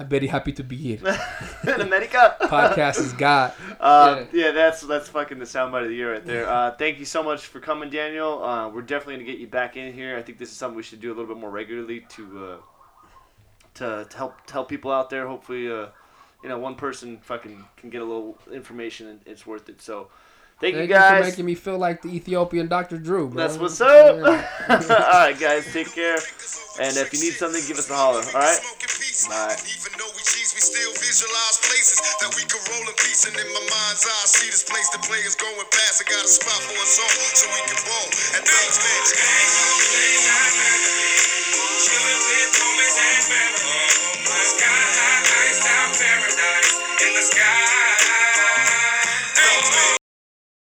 I'm 0.00 0.08
very 0.08 0.26
happy 0.28 0.52
to 0.52 0.62
be 0.62 0.76
here. 0.76 0.98
in 1.64 1.80
America. 1.80 2.36
Podcast 2.42 3.00
is 3.00 3.12
God. 3.14 3.52
Uh, 3.80 4.24
yeah. 4.32 4.50
that's 4.52 4.82
that's 4.82 5.08
fucking 5.08 5.38
the 5.38 5.44
soundbite 5.44 5.82
of 5.82 5.88
the 5.88 5.94
year 5.94 6.12
right 6.12 6.24
there. 6.24 6.48
Uh, 6.48 6.70
thank 6.72 6.98
you 6.98 7.04
so 7.04 7.22
much 7.22 7.46
for 7.46 7.58
coming, 7.58 7.90
Daniel. 7.90 8.44
Uh, 8.44 8.68
we're 8.68 8.82
definitely 8.82 9.14
gonna 9.16 9.24
get 9.26 9.38
you 9.38 9.48
back 9.48 9.76
in 9.76 9.92
here. 9.92 10.16
I 10.16 10.22
think 10.22 10.38
this 10.38 10.50
is 10.50 10.56
something 10.56 10.76
we 10.76 10.82
should 10.84 11.00
do 11.00 11.08
a 11.08 11.14
little 11.14 11.26
bit 11.26 11.38
more 11.40 11.50
regularly 11.50 12.04
to 12.10 12.44
uh, 12.44 12.56
to, 13.74 14.06
to 14.08 14.16
help 14.16 14.46
to 14.46 14.52
help 14.52 14.68
people 14.68 14.92
out 14.92 15.10
there. 15.10 15.26
Hopefully, 15.26 15.68
uh, 15.70 15.86
you 16.42 16.48
know, 16.48 16.58
one 16.58 16.74
person 16.74 17.18
fucking 17.18 17.64
can 17.76 17.90
get 17.90 18.02
a 18.02 18.04
little 18.04 18.38
information 18.52 19.08
and 19.08 19.20
it's 19.26 19.46
worth 19.46 19.68
it. 19.68 19.82
So 19.82 20.08
thank, 20.60 20.76
thank 20.76 20.88
you 20.88 20.94
guys. 20.94 21.10
You 21.10 21.24
for 21.24 21.30
making 21.30 21.46
me 21.46 21.54
feel 21.54 21.78
like 21.78 22.02
the 22.02 22.08
Ethiopian 22.14 22.68
Dr. 22.68 22.98
Drew, 22.98 23.28
bro. 23.28 23.42
That's 23.42 23.58
what's 23.58 23.80
up. 23.80 24.16
Yeah. 24.68 24.84
all 24.90 25.24
right, 25.24 25.38
guys, 25.38 25.64
take 25.72 25.90
care. 25.94 26.18
And 26.78 26.94
if 26.96 27.10
you 27.12 27.18
need 27.18 27.34
something, 27.34 27.60
give 27.66 27.78
us 27.78 27.90
a 27.90 27.96
holler. 27.96 28.22
All 28.22 28.38
right. 28.38 28.60
All 28.60 29.48
right. 29.48 29.58
Even 29.66 29.92
though 29.98 30.12
we 30.14 30.22
cheese, 30.22 30.54
we 30.54 30.62
still 30.62 30.92
visualize 30.94 31.58
places 31.58 31.98
that 32.22 32.30
we 32.36 32.44
can 32.46 32.60
roll 32.70 32.86
in 32.86 32.94
peace. 33.02 33.26
And 33.26 33.34
in 33.34 33.48
my 33.50 33.64
mind's 33.66 34.06
eye, 34.06 34.14
I 34.14 34.28
see 34.30 34.46
this 34.46 34.62
place 34.62 34.86
the 34.94 35.02
players 35.02 35.34
going 35.34 35.58
past. 35.74 35.98
I 35.98 36.06
got 36.06 36.22
a 36.22 36.30
spot 36.30 36.54
for 36.54 36.76
us 36.78 37.00
all 37.02 37.10
so 37.34 37.44
we 37.50 37.60
can 37.66 37.80
ball 37.82 38.06
And 38.38 38.44
things, 38.46 38.76
man. 38.78 39.02
Chilling 41.82 42.20
with 42.30 42.52
homies 42.62 42.96
and 43.00 43.24
family. 43.26 43.82
Sky 44.54 44.68
high 44.68 45.37
in 47.00 47.14
the 47.14 47.22
sky. 47.22 47.97